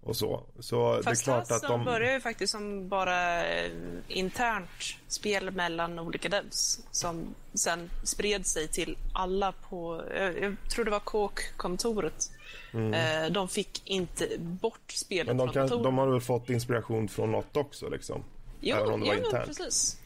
Och 0.05 0.17
så. 0.17 0.43
Så 0.61 1.03
Fast 1.03 1.05
det 1.05 1.31
är 1.31 1.35
klart 1.35 1.51
att 1.51 1.69
de... 1.69 1.85
börjar 1.85 2.13
ju 2.13 2.21
faktiskt 2.21 2.53
som 2.53 2.89
bara 2.89 3.47
eh, 3.47 3.71
internt 4.09 4.69
spel 5.09 5.51
mellan 5.51 5.99
olika 5.99 6.29
devs 6.29 6.81
som 6.91 7.35
sen 7.55 7.91
spred 8.03 8.47
sig 8.47 8.69
till 8.69 8.97
alla 9.13 9.53
på, 9.53 10.05
jag, 10.15 10.57
tror 10.71 10.85
det 10.85 10.91
var 10.91 11.01
kåkkontoret. 11.01 12.31
Eh, 12.75 13.33
de 13.33 13.49
fick 13.49 13.83
inte 13.85 14.29
bort 14.39 14.93
spelet 14.93 15.25
Mm. 15.25 15.37
Men 15.37 15.47
de, 15.47 15.69
kan, 15.69 15.83
de 15.83 15.99
har 15.99 16.07
väl 16.07 16.21
fått 16.21 16.51
inspiration 16.51 17.09
från 17.09 17.33
något 17.33 17.57
också 17.57 17.89
liksom? 17.89 18.25
Jo, 18.61 18.77
även 18.77 18.93
om 18.93 19.01
det 19.01 19.07
jo 19.07 19.13
var 19.13 19.17
men 19.17 19.25
internt. 19.25 19.47
precis. 19.47 19.99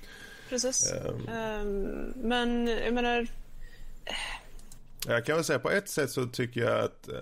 precis. 0.48 0.92
Ehm, 1.28 2.12
men 2.16 2.66
jag 2.66 2.94
menar, 2.94 3.26
Jag 5.06 5.24
kan 5.24 5.34
väl 5.34 5.44
säga 5.44 5.58
på 5.58 5.70
ett 5.70 5.88
sätt 5.88 6.10
så 6.10 6.26
tycker 6.26 6.60
jag 6.60 6.84
att 6.84 7.08
eh, 7.08 7.14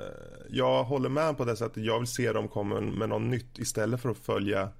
jag 0.50 0.84
håller 0.84 1.08
med 1.08 1.36
på 1.36 1.44
det 1.44 1.56
sättet. 1.56 1.84
Jag 1.84 1.98
vill 1.98 2.08
se 2.08 2.32
dem 2.32 2.48
komma 2.48 2.80
med 2.80 3.08
något 3.08 3.22
nytt 3.22 3.58
istället 3.58 4.00
för 4.00 4.08
att 4.08 4.18
följa 4.18 4.70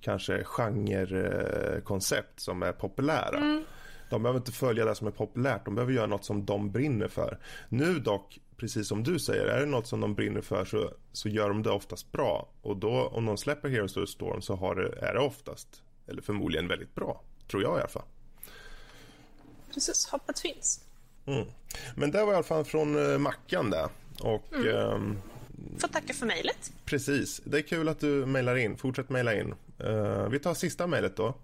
kanske 0.00 0.44
genrekoncept 0.44 2.40
som 2.40 2.62
är 2.62 2.72
populära. 2.72 3.62
De 4.10 4.22
behöver 4.22 4.40
inte 4.40 4.52
följa 4.52 4.84
det 4.84 4.94
som 4.94 5.06
är 5.06 5.10
populärt. 5.10 5.64
De 5.64 5.74
behöver 5.74 5.92
göra 5.92 6.06
något 6.06 6.24
som 6.24 6.46
de 6.46 6.70
brinner 6.70 7.08
för. 7.08 7.38
Nu 7.68 7.98
dock, 7.98 8.40
precis 8.56 8.88
som 8.88 9.02
du 9.02 9.18
säger, 9.18 9.46
är 9.46 9.60
det 9.60 9.66
något 9.66 9.86
som 9.86 10.00
de 10.00 10.14
brinner 10.14 10.40
för 10.40 10.64
så, 10.64 10.92
så 11.12 11.28
gör 11.28 11.48
de 11.48 11.62
det 11.62 11.70
oftast 11.70 12.12
bra. 12.12 12.48
Och 12.62 12.76
då 12.76 13.08
om 13.08 13.26
de 13.26 13.36
släpper 13.36 13.68
Heroes 13.68 13.96
of 13.96 14.02
the 14.02 14.12
Storm 14.12 14.42
så 14.42 14.56
har 14.56 14.74
det, 14.74 15.06
är 15.06 15.14
det 15.14 15.20
oftast, 15.20 15.82
eller 16.06 16.22
förmodligen 16.22 16.68
väldigt 16.68 16.94
bra. 16.94 17.22
Tror 17.50 17.62
jag 17.62 17.76
i 17.76 17.80
alla 17.80 17.88
fall. 17.88 18.06
precis, 19.74 20.08
hoppet 20.08 20.38
finns. 20.38 20.86
Mm. 21.26 21.46
Men 21.94 22.10
det 22.10 22.24
var 22.24 22.32
i 22.32 22.34
alla 22.34 22.44
fall 22.44 22.64
från 22.64 23.12
eh, 23.12 23.18
Mackan 23.18 23.70
där. 23.70 23.88
Och 24.20 24.54
ehm, 24.54 25.18
Får 25.78 25.88
tacka 25.88 26.14
för 26.14 26.26
mejlet. 26.26 26.72
Precis. 26.84 27.40
Det 27.44 27.58
är 27.58 27.62
kul 27.62 27.88
att 27.88 28.00
du 28.00 28.26
mejlar 28.26 28.56
in. 28.56 28.76
Fortsätt 28.76 29.08
mejla 29.08 29.34
in. 29.34 29.54
Eh, 29.78 30.28
vi 30.28 30.38
tar 30.38 30.54
sista 30.54 30.86
mejlet 30.86 31.16
då. 31.16 31.34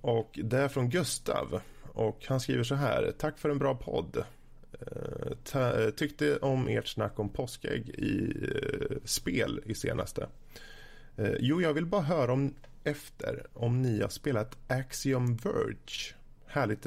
Och 0.00 0.38
det 0.44 0.58
är 0.58 0.68
från 0.68 0.90
Gustav. 0.90 1.60
Och 1.92 2.24
han 2.26 2.40
skriver 2.40 2.64
så 2.64 2.74
här. 2.74 3.12
Tack 3.18 3.38
för 3.38 3.50
en 3.50 3.58
bra 3.58 3.74
podd. 3.74 4.24
Eh, 5.54 5.90
tyckte 5.90 6.36
om 6.36 6.68
ert 6.68 6.88
snack 6.88 7.18
om 7.18 7.28
påskägg 7.28 7.88
i 7.88 8.36
eh, 8.90 8.96
spel 9.04 9.60
i 9.66 9.74
senaste. 9.74 10.28
Jo, 11.38 11.62
jag 11.62 11.72
vill 11.72 11.86
bara 11.86 12.02
höra 12.02 12.32
om 12.32 12.54
efter 12.84 13.46
om 13.54 13.82
ni 13.82 14.00
har 14.00 14.08
spelat 14.08 14.56
Axiom 14.68 15.36
Verge. 15.36 16.14
Härligt 16.46 16.86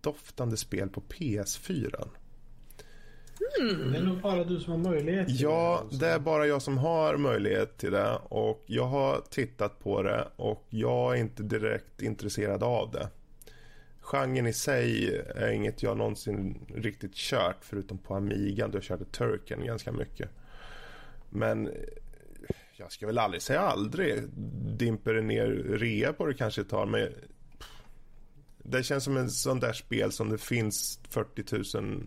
retrodoftande 0.00 0.56
spel 0.56 0.88
på 0.88 1.00
PS4. 1.00 2.08
Det 3.92 3.98
är 3.98 4.02
nog 4.02 4.20
bara 4.20 4.44
du 4.44 4.60
som 4.60 4.72
har 4.72 4.78
möjlighet 4.92 5.26
till 5.26 5.40
Ja, 5.40 5.84
det. 5.90 5.96
det 5.98 6.06
är 6.06 6.18
bara 6.18 6.46
jag 6.46 6.62
som 6.62 6.78
har 6.78 7.16
möjlighet 7.16 7.78
till 7.78 7.90
det 7.92 8.18
och 8.28 8.62
jag 8.66 8.86
har 8.86 9.20
tittat 9.30 9.78
på 9.78 10.02
det 10.02 10.28
och 10.36 10.66
jag 10.70 11.16
är 11.16 11.20
inte 11.20 11.42
direkt 11.42 12.02
intresserad 12.02 12.62
av 12.62 12.90
det. 12.90 13.08
Genren 14.00 14.46
i 14.46 14.52
sig 14.52 15.16
är 15.34 15.50
inget 15.50 15.82
jag 15.82 15.96
någonsin 15.96 16.66
riktigt 16.74 17.14
kört 17.14 17.58
förutom 17.60 17.98
på 17.98 18.14
Amigan 18.14 18.70
då 18.70 18.76
jag 18.76 18.84
körde 18.84 19.04
Turken 19.04 19.64
ganska 19.64 19.92
mycket. 19.92 20.30
Men 21.30 21.70
jag 22.76 22.92
ska 22.92 23.06
väl 23.06 23.18
aldrig 23.18 23.42
säga 23.42 23.60
aldrig. 23.60 24.22
Dimper 24.78 25.14
det 25.14 25.22
ner 25.22 25.46
rea 25.68 26.12
på 26.12 26.26
det 26.26 26.34
kanske 26.34 26.60
ett 26.60 26.68
tag 26.68 26.88
men 26.88 27.08
det 28.62 28.82
känns 28.82 29.04
som 29.04 29.16
en 29.16 29.30
sån 29.30 29.60
där 29.60 29.72
spel 29.72 30.12
som 30.12 30.30
det 30.30 30.38
finns 30.38 31.00
40 31.08 31.76
000 31.78 32.04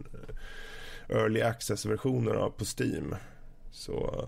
early 1.09 1.41
access-versioner 1.41 2.33
av 2.33 2.49
på 2.49 2.65
Steam. 2.79 3.15
Så 3.71 4.25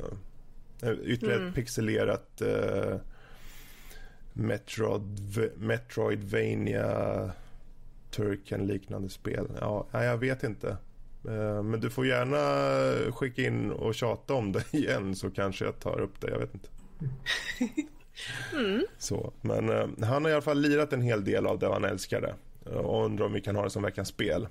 uh, 0.83 0.91
ytterligare 1.03 1.47
ett 1.47 1.55
pixelerat 1.55 2.41
uh, 2.41 2.95
Metroid, 4.33 5.51
Metroidvania 5.57 7.31
Turken 8.11 8.67
liknande 8.67 9.09
spel. 9.09 9.47
Ja, 9.59 9.87
jag 9.91 10.17
vet 10.17 10.43
inte. 10.43 10.77
Eh, 11.27 11.63
Men 11.63 11.79
du 11.79 11.89
får 11.89 12.07
gärna 12.07 13.11
skicka 13.11 13.41
in 13.41 13.71
och 13.71 13.95
tjata 13.95 14.33
om 14.33 14.51
det 14.51 14.63
igen 14.73 15.15
så 15.15 15.31
kanske 15.31 15.65
jag 15.65 15.79
tar 15.79 15.99
upp 15.99 16.21
det. 16.21 16.31
Jag 16.31 16.39
vet 16.39 16.53
inte. 16.53 16.69
Så, 18.97 19.33
men 19.41 19.69
eh, 19.69 19.87
han 20.07 20.23
har 20.23 20.29
i 20.31 20.33
alla 20.33 20.41
fall 20.41 20.61
lirat 20.61 20.93
en 20.93 21.01
hel 21.01 21.23
del 21.23 21.45
av 21.47 21.59
det 21.59 21.67
han 21.67 21.83
älskade. 21.85 22.35
Eh, 22.65 22.71
Och 22.77 23.05
undrar 23.05 23.25
om 23.25 23.33
vi 23.33 23.41
kan 23.41 23.55
ha 23.55 23.63
det 23.63 23.69
som 23.69 23.83
veckans 23.83 24.07
spel. 24.07 24.47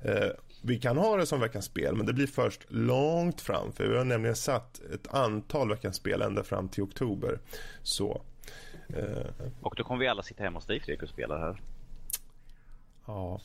Eh, 0.00 0.28
vi 0.62 0.78
kan 0.78 0.96
ha 0.96 1.16
det 1.16 1.26
som 1.26 1.40
veckans 1.40 1.64
spel 1.64 1.94
men 1.96 2.06
det 2.06 2.12
blir 2.12 2.26
först 2.26 2.60
långt 2.68 3.40
fram. 3.40 3.72
För 3.72 3.88
vi 3.88 3.96
har 3.96 4.04
nämligen 4.04 4.36
satt 4.36 4.80
ett 4.94 5.14
antal 5.14 5.68
veckans 5.68 5.96
spel 5.96 6.22
ända 6.22 6.42
fram 6.42 6.68
till 6.68 6.82
oktober. 6.82 7.38
Så. 7.82 8.22
Eh, 8.88 9.46
Och 9.60 9.74
då 9.76 9.84
kommer 9.84 10.00
vi 10.00 10.08
alla 10.08 10.22
sitta 10.22 10.42
hemma 10.42 10.58
hos 10.58 10.66
dig 10.66 10.80
Fredrik 10.80 11.02
och 11.02 11.08
spela 11.08 11.38
här. 11.38 11.60
Ja, 13.06 13.40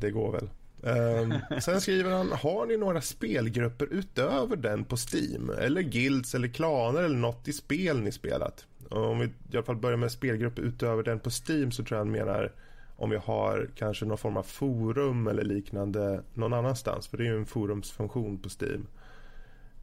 det 0.00 0.10
går 0.10 0.32
väl. 0.32 0.48
Ehm, 0.82 1.34
sen 1.60 1.80
skriver 1.80 2.10
han, 2.10 2.32
har 2.32 2.66
ni 2.66 2.76
några 2.76 3.00
spelgrupper 3.00 3.88
utöver 3.90 4.56
den 4.56 4.84
på 4.84 4.96
Steam? 4.96 5.50
Eller 5.50 5.82
guilds 5.82 6.34
eller 6.34 6.48
klaner 6.48 7.02
eller 7.02 7.16
något 7.16 7.48
i 7.48 7.52
spel 7.52 8.00
ni 8.00 8.12
spelat? 8.12 8.66
Om 8.90 9.18
vi 9.18 9.26
i 9.26 9.30
alla 9.52 9.62
fall 9.62 9.76
börjar 9.76 9.96
med 9.96 10.12
spelgrupper 10.12 10.62
utöver 10.62 11.02
den 11.02 11.20
på 11.20 11.30
Steam 11.30 11.72
så 11.72 11.84
tror 11.84 11.98
jag 11.98 12.04
han 12.04 12.12
menar 12.12 12.52
om 12.96 13.10
vi 13.10 13.16
har 13.16 13.70
kanske 13.74 14.04
någon 14.04 14.18
form 14.18 14.36
av 14.36 14.42
forum 14.42 15.26
eller 15.26 15.44
liknande 15.44 16.22
någon 16.34 16.52
annanstans. 16.52 17.08
För 17.08 17.16
det 17.16 17.24
är 17.24 17.32
ju 17.32 17.38
en 17.38 17.46
forumsfunktion 17.46 18.38
på 18.38 18.48
Steam. 18.48 18.86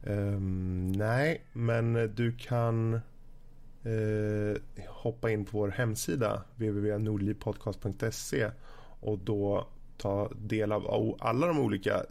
Um, 0.04 0.92
nej, 0.92 1.44
men 1.52 2.14
du 2.14 2.32
kan 2.32 3.00
uh, 3.86 4.56
hoppa 4.88 5.30
in 5.30 5.44
på 5.44 5.58
vår 5.58 5.68
hemsida 5.68 6.42
www.nordlivpodcast.se 6.56 8.50
och 9.00 9.18
då 9.18 9.68
ta 9.98 10.30
del 10.36 10.72
av 10.72 11.16
alla 11.20 11.46
de 11.46 11.58
olika 11.58 12.02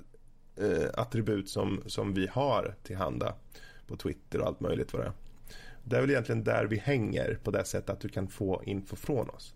eh, 0.56 0.90
attribut 0.94 1.50
som, 1.50 1.84
som 1.86 2.14
vi 2.14 2.28
har 2.28 2.76
tillhanda 2.84 3.36
på 3.88 3.96
Twitter 3.96 4.42
och 4.42 4.48
allt 4.48 4.60
möjligt 4.60 4.94
vad 4.94 5.02
det 5.02 5.06
är. 5.06 5.14
Det 5.84 5.98
är 5.98 6.02
väl 6.02 6.10
egentligen 6.10 6.44
där 6.44 6.66
vi 6.66 6.78
hänger 6.78 7.40
på 7.44 7.52
det 7.52 7.66
sättet 7.66 7.90
att 7.90 8.00
du 8.00 8.10
kan 8.10 8.28
få 8.28 8.62
info 8.66 8.96
från 8.96 9.30
oss. 9.30 9.54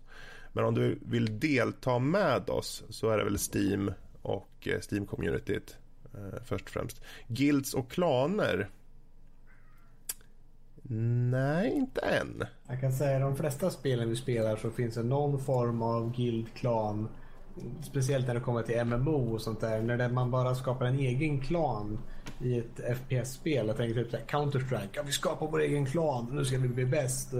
Men 0.52 0.64
om 0.64 0.74
du 0.74 0.98
vill 1.02 1.40
delta 1.40 1.98
med 1.98 2.50
oss 2.50 2.84
så 2.88 3.10
är 3.10 3.18
det 3.18 3.24
väl 3.24 3.38
Steam 3.54 3.92
och 4.22 4.68
eh, 4.68 4.78
Steam-communityt 4.78 5.76
eh, 6.14 6.42
först 6.44 6.64
och 6.64 6.70
främst. 6.70 7.02
Guilds 7.28 7.74
och 7.74 7.90
klaner? 7.90 8.68
Nej, 11.30 11.72
inte 11.72 12.00
än. 12.00 12.44
Jag 12.68 12.80
kan 12.80 12.92
säga 12.92 13.16
att 13.16 13.22
de 13.22 13.36
flesta 13.36 13.70
spelen 13.70 14.08
vi 14.08 14.16
spelar 14.16 14.56
så 14.56 14.70
finns 14.70 14.94
det 14.94 15.02
någon 15.02 15.38
form 15.38 15.82
av 15.82 16.16
guild, 16.16 16.54
klan. 16.54 17.08
Speciellt 17.82 18.26
när 18.26 18.34
det 18.34 18.40
kommer 18.40 18.62
till 18.62 18.84
MMO 18.84 19.34
och 19.34 19.40
sånt 19.40 19.60
där. 19.60 19.80
När 19.82 19.96
det- 19.98 20.08
man 20.08 20.30
bara 20.30 20.54
skapar 20.54 20.86
en 20.86 20.98
egen 20.98 21.40
klan 21.40 21.98
i 22.40 22.58
ett 22.58 22.80
FPS-spel. 22.98 23.66
Jag 23.66 23.76
tänker 23.76 24.04
typ 24.04 24.30
Counter-Strike. 24.30 24.88
Ja, 24.92 25.02
vi 25.06 25.12
skapar 25.12 25.46
vår 25.50 25.60
egen 25.60 25.86
klan. 25.86 26.28
Nu 26.32 26.44
ska 26.44 26.58
vi 26.58 26.68
bli 26.68 26.86
bäst. 26.86 27.32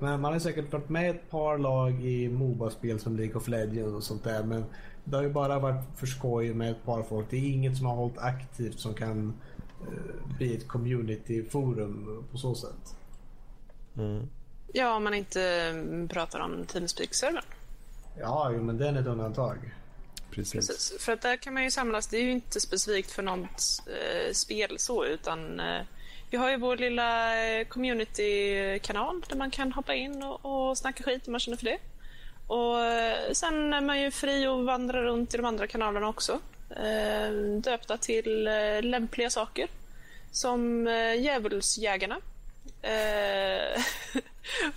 Man 0.00 0.24
har 0.24 0.38
säkert 0.38 0.72
varit 0.72 0.88
med 0.88 1.10
ett 1.10 1.30
par 1.30 1.58
lag 1.58 2.04
i 2.04 2.28
Moba-spel 2.28 3.00
som 3.00 3.16
League 3.16 3.34
of 3.36 3.48
Legends 3.48 3.94
och 3.94 4.02
sånt 4.02 4.24
där. 4.24 4.42
Men 4.44 4.64
det 5.04 5.16
har 5.16 5.22
ju 5.22 5.30
bara 5.32 5.58
varit 5.58 5.84
för 5.96 6.06
skoj 6.06 6.54
med 6.54 6.70
ett 6.70 6.84
par 6.84 7.02
folk. 7.02 7.26
Det 7.30 7.36
är 7.36 7.52
inget 7.52 7.76
som 7.76 7.86
har 7.86 7.94
hållit 7.94 8.18
aktivt 8.18 8.80
som 8.80 8.94
kan 8.94 9.34
eh, 9.82 10.36
bli 10.38 10.56
ett 10.56 10.68
community-forum 10.68 12.24
på 12.32 12.38
så 12.38 12.54
sätt. 12.54 12.96
Ja, 14.72 14.96
om 14.96 15.04
man 15.04 15.14
inte 15.14 15.42
mm, 15.42 16.08
pratar 16.08 16.40
om 16.40 16.64
Teamspeak-servern. 16.66 17.44
Ja, 18.20 18.50
jo, 18.54 18.62
men 18.62 18.78
den 18.78 18.96
är 18.96 19.00
ett 19.00 19.06
undantag. 19.06 19.58
Precis. 20.30 20.68
Precis. 20.68 21.04
För 21.04 21.12
att 21.12 21.20
där 21.22 21.36
kan 21.36 21.54
man 21.54 21.64
ju 21.64 21.70
samlas. 21.70 22.06
Det 22.06 22.16
är 22.16 22.22
ju 22.22 22.30
inte 22.30 22.60
specifikt 22.60 23.10
för 23.10 23.22
något 23.22 23.62
eh, 23.86 24.32
spel 24.32 24.78
så, 24.78 25.04
utan 25.04 25.60
eh, 25.60 25.82
vi 26.30 26.36
har 26.36 26.50
ju 26.50 26.56
vår 26.56 26.76
lilla 26.76 27.38
eh, 27.46 27.66
community-kanal 27.66 29.22
där 29.28 29.36
man 29.36 29.50
kan 29.50 29.72
hoppa 29.72 29.94
in 29.94 30.22
och, 30.22 30.44
och 30.44 30.78
snacka 30.78 31.04
skit 31.04 31.26
om 31.26 31.32
man 31.32 31.40
känner 31.40 31.56
för 31.56 31.64
det. 31.64 31.78
Och 32.46 32.84
eh, 32.84 33.32
sen 33.32 33.72
är 33.72 33.80
man 33.80 34.00
ju 34.00 34.10
fri 34.10 34.46
att 34.46 34.64
vandra 34.64 35.02
runt 35.02 35.34
i 35.34 35.36
de 35.36 35.46
andra 35.46 35.66
kanalerna 35.66 36.08
också. 36.08 36.40
Eh, 36.70 37.30
döpta 37.60 37.96
till 37.96 38.46
eh, 38.46 38.82
lämpliga 38.82 39.30
saker. 39.30 39.68
Som 40.30 40.86
eh, 40.86 41.14
Djävulsjägarna. 41.14 42.16
Eh, 42.86 43.82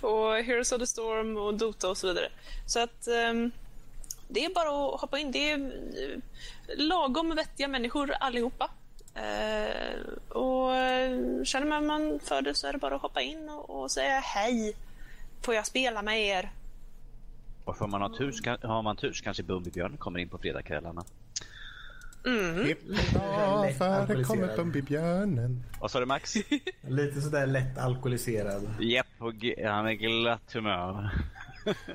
och 0.00 0.34
Heroes 0.34 0.72
of 0.72 0.78
the 0.78 0.86
Storm 0.86 1.36
och 1.36 1.54
Dota 1.54 1.88
och 1.88 1.96
så 1.96 2.06
vidare. 2.06 2.28
Så 2.66 2.80
att 2.80 3.06
eh, 3.06 3.32
det 4.28 4.44
är 4.44 4.54
bara 4.54 4.94
att 4.94 5.00
hoppa 5.00 5.18
in. 5.18 5.32
Det 5.32 5.50
är 5.50 5.58
eh, 5.58 6.18
lagom 6.76 7.34
vettiga 7.34 7.68
människor 7.68 8.10
allihopa. 8.20 8.70
Eh, 9.14 10.00
och 10.28 10.76
eh, 10.76 11.44
känner 11.44 11.66
man 11.66 11.86
man 11.86 12.20
för 12.24 12.42
det 12.42 12.54
så 12.54 12.66
är 12.66 12.72
det 12.72 12.78
bara 12.78 12.94
att 12.94 13.02
hoppa 13.02 13.20
in 13.20 13.48
och, 13.48 13.70
och 13.70 13.90
säga 13.90 14.20
hej. 14.20 14.76
Får 15.42 15.54
jag 15.54 15.66
spela 15.66 16.02
med 16.02 16.26
er? 16.26 16.50
Och 17.64 17.78
får 17.78 17.86
man 17.86 18.02
ha 18.02 18.08
tur, 18.16 18.66
har 18.66 18.82
man 18.82 18.96
tur 18.96 19.12
så 19.12 19.24
kanske 19.24 19.42
Bumbibjörn 19.42 19.96
kommer 19.96 20.18
in 20.18 20.28
på 20.28 20.38
fredagskvällarna. 20.38 21.04
Hipp 22.66 22.78
hurra, 23.14 23.62
Lätt 23.62 23.78
för 23.78 23.84
det 23.88 23.94
alkoholiserad. 23.96 24.26
kommer 24.26 24.56
Bumbibjörnen. 24.56 25.64
Vad 25.80 25.90
sa 25.90 26.00
du 26.00 26.06
Max? 26.06 26.34
Lite 26.88 27.20
sådär 27.20 27.46
lätt 27.46 27.78
alkoholiserad. 27.78 28.68
Japp, 28.80 29.06
g- 29.40 29.64
han 29.66 29.86
är 29.86 29.92
glatt 29.92 30.52
humör. 30.52 31.10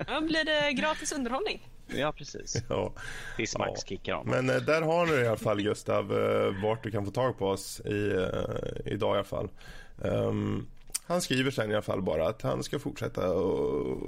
Då 0.07 0.21
blir 0.21 0.45
det 0.45 0.73
gratis 0.73 1.11
underhållning. 1.11 1.69
Ja, 1.87 2.11
precis. 2.17 2.63
Ja. 2.69 2.93
Tills 3.37 3.57
Max 3.57 3.71
Ja. 3.83 3.87
kickar 3.87 4.13
om. 4.13 4.27
Men 4.29 4.49
eh, 4.49 4.55
där 4.55 4.81
har 4.81 5.05
du 5.05 5.21
i 5.21 5.27
alla 5.27 5.37
fall 5.37 5.61
Gustav 5.61 6.11
eh, 6.19 6.63
vart 6.63 6.83
du 6.83 6.91
kan 6.91 7.05
få 7.05 7.11
tag 7.11 7.37
på 7.37 7.47
oss 7.47 7.79
i, 7.79 8.11
eh, 8.11 8.93
idag 8.93 9.15
i 9.15 9.17
alla 9.17 9.23
fall. 9.23 9.49
Ehm, 10.03 10.67
han 11.07 11.21
skriver 11.21 11.51
sen 11.51 11.71
i 11.71 11.73
alla 11.73 11.81
fall 11.81 12.01
bara 12.01 12.27
att 12.27 12.41
han 12.41 12.63
ska 12.63 12.79
fortsätta 12.79 13.31
och 13.33 13.99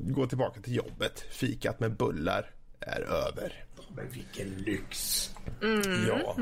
gå 0.00 0.26
tillbaka 0.26 0.60
till 0.60 0.76
jobbet. 0.76 1.20
Fikat 1.30 1.80
med 1.80 1.96
bullar 1.96 2.50
är 2.80 3.00
över. 3.00 3.64
Men 3.96 4.08
vilken 4.10 4.48
lyx. 4.48 5.30
Ja, 6.08 6.36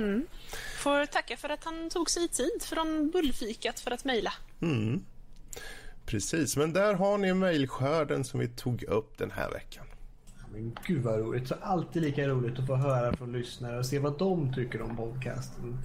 Får 0.79 1.07
tacka 1.07 1.37
för 1.37 1.49
att 1.49 1.65
han 1.65 1.91
tog 1.91 2.11
sig 2.11 2.29
tid 2.29 2.63
från 2.63 3.11
bullfikat 3.11 3.81
för 3.81 3.91
att 3.91 4.05
mejla. 4.05 4.33
precis. 6.07 6.57
Men 6.57 6.73
där 6.73 6.95
har 6.95 7.19
ni 7.19 7.35
mejlskörden 7.35 8.25
som 8.25 8.41
vi 8.41 8.49
tog 8.49 8.83
upp 8.83 9.19
den 9.19 9.31
här 9.31 9.51
veckan. 9.51 9.87
Men 10.53 10.77
gud 10.87 11.03
vad 11.03 11.19
roligt. 11.19 11.49
Så 11.49 11.55
alltid 11.63 12.03
lika 12.03 12.29
roligt 12.29 12.59
att 12.59 12.67
få 12.67 12.75
höra 12.75 13.17
från 13.17 13.33
lyssnare 13.33 13.79
och 13.79 13.87
se 13.87 13.99
vad 13.99 14.19
de 14.19 14.55
tycker 14.55 14.83
om 14.83 14.97
podcasten. 14.97 15.79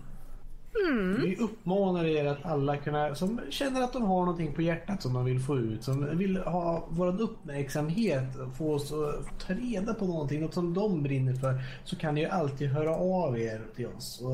Mm. 0.83 1.21
Vi 1.21 1.35
uppmanar 1.35 2.05
er 2.05 2.25
att 2.25 2.45
alla 2.45 2.77
kunna, 2.77 3.15
som 3.15 3.39
känner 3.49 3.81
att 3.81 3.93
de 3.93 4.03
har 4.03 4.19
någonting 4.19 4.53
på 4.53 4.61
hjärtat 4.61 5.01
som 5.01 5.13
de 5.13 5.25
vill 5.25 5.39
få 5.39 5.57
ut, 5.57 5.83
som 5.83 6.17
vill 6.17 6.37
ha 6.37 6.87
vår 6.89 7.21
uppmärksamhet, 7.21 8.23
få 8.57 8.73
oss 8.73 8.91
att 8.91 9.47
ta 9.47 9.53
reda 9.53 9.93
på 9.93 10.05
någonting, 10.05 10.41
något 10.41 10.53
som 10.53 10.73
de 10.73 11.03
brinner 11.03 11.33
för, 11.33 11.63
så 11.83 11.95
kan 11.95 12.15
ni 12.15 12.21
ju 12.21 12.27
alltid 12.27 12.69
höra 12.69 12.95
av 12.95 13.39
er 13.39 13.61
till 13.75 13.87
oss. 13.87 14.21
Och 14.21 14.31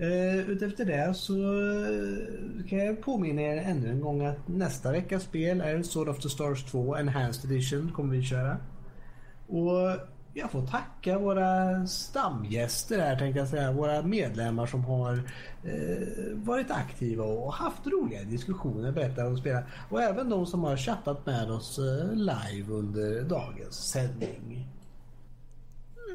Uh, 0.00 0.50
utefter 0.50 0.84
det 0.84 1.14
så 1.14 1.34
eh, 1.34 2.68
kan 2.68 2.78
jag 2.78 3.02
påminna 3.02 3.42
er 3.42 3.56
ännu 3.56 3.90
en 3.90 4.00
gång 4.00 4.26
att 4.26 4.48
nästa 4.48 4.92
veckas 4.92 5.22
spel 5.22 5.60
är 5.60 5.82
Sword 5.82 6.08
of 6.08 6.18
the 6.18 6.28
Stars 6.28 6.64
2 6.64 6.96
Enhanced 6.96 7.50
Edition 7.50 7.92
kommer 7.92 8.16
vi 8.16 8.22
köra. 8.22 8.56
Och 9.48 10.00
jag 10.34 10.50
får 10.50 10.66
tacka 10.66 11.18
våra 11.18 11.86
stamgäster 11.86 12.98
här 12.98 13.18
tänkte 13.18 13.38
jag 13.38 13.48
säga. 13.48 13.72
Våra 13.72 14.02
medlemmar 14.02 14.66
som 14.66 14.84
har 14.84 15.12
eh, 15.64 16.34
varit 16.34 16.70
aktiva 16.70 17.24
och 17.24 17.52
haft 17.52 17.86
roliga 17.86 18.22
diskussioner, 18.22 18.92
berättat 18.92 19.32
och 19.32 19.38
spelar. 19.38 19.86
Och 19.90 20.02
även 20.02 20.28
de 20.28 20.46
som 20.46 20.64
har 20.64 20.76
chattat 20.76 21.26
med 21.26 21.50
oss 21.50 21.78
eh, 21.78 22.14
live 22.14 22.72
under 22.72 23.22
dagens 23.22 23.74
sändning. 23.74 24.68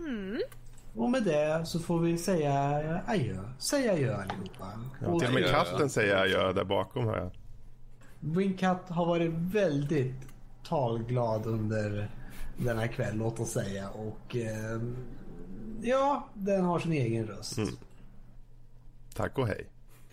Mm. 0.06 0.42
Och 0.96 1.10
med 1.10 1.24
det 1.24 1.66
så 1.66 1.80
får 1.80 2.00
vi 2.00 2.18
säga 2.18 2.54
adjö. 3.08 3.38
Säg 3.58 3.90
adjö 3.90 4.16
allihopa. 4.16 4.68
Ja, 5.02 5.20
till 5.20 5.28
och 5.28 5.34
med 5.34 5.50
katten 5.50 5.90
säger 5.90 6.16
adjö 6.16 6.54
där 6.54 6.64
bakom 6.64 7.08
här. 7.08 7.32
Winkatt 8.20 8.90
har 8.90 9.06
varit 9.06 9.32
väldigt 9.34 10.16
talglad 10.64 11.46
under 11.46 12.10
denna 12.58 12.88
kväll, 12.88 13.18
låt 13.18 13.40
oss 13.40 13.52
säga. 13.52 13.90
Och 13.90 14.36
eh, 14.36 14.82
ja, 15.82 16.28
den 16.34 16.66
har 16.66 16.80
sin 16.80 16.92
egen 16.92 17.26
röst. 17.26 17.60
Tack 19.16 19.38
och 19.38 19.48
hej. 19.48 19.66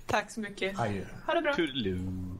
Tack 0.06 0.30
så 0.30 0.40
mycket. 0.40 0.78
Adjö. 0.78 1.04
Ha 1.26 1.34
det 1.34 1.40
bra. 1.42 1.54
Toodaloo. 1.54 2.38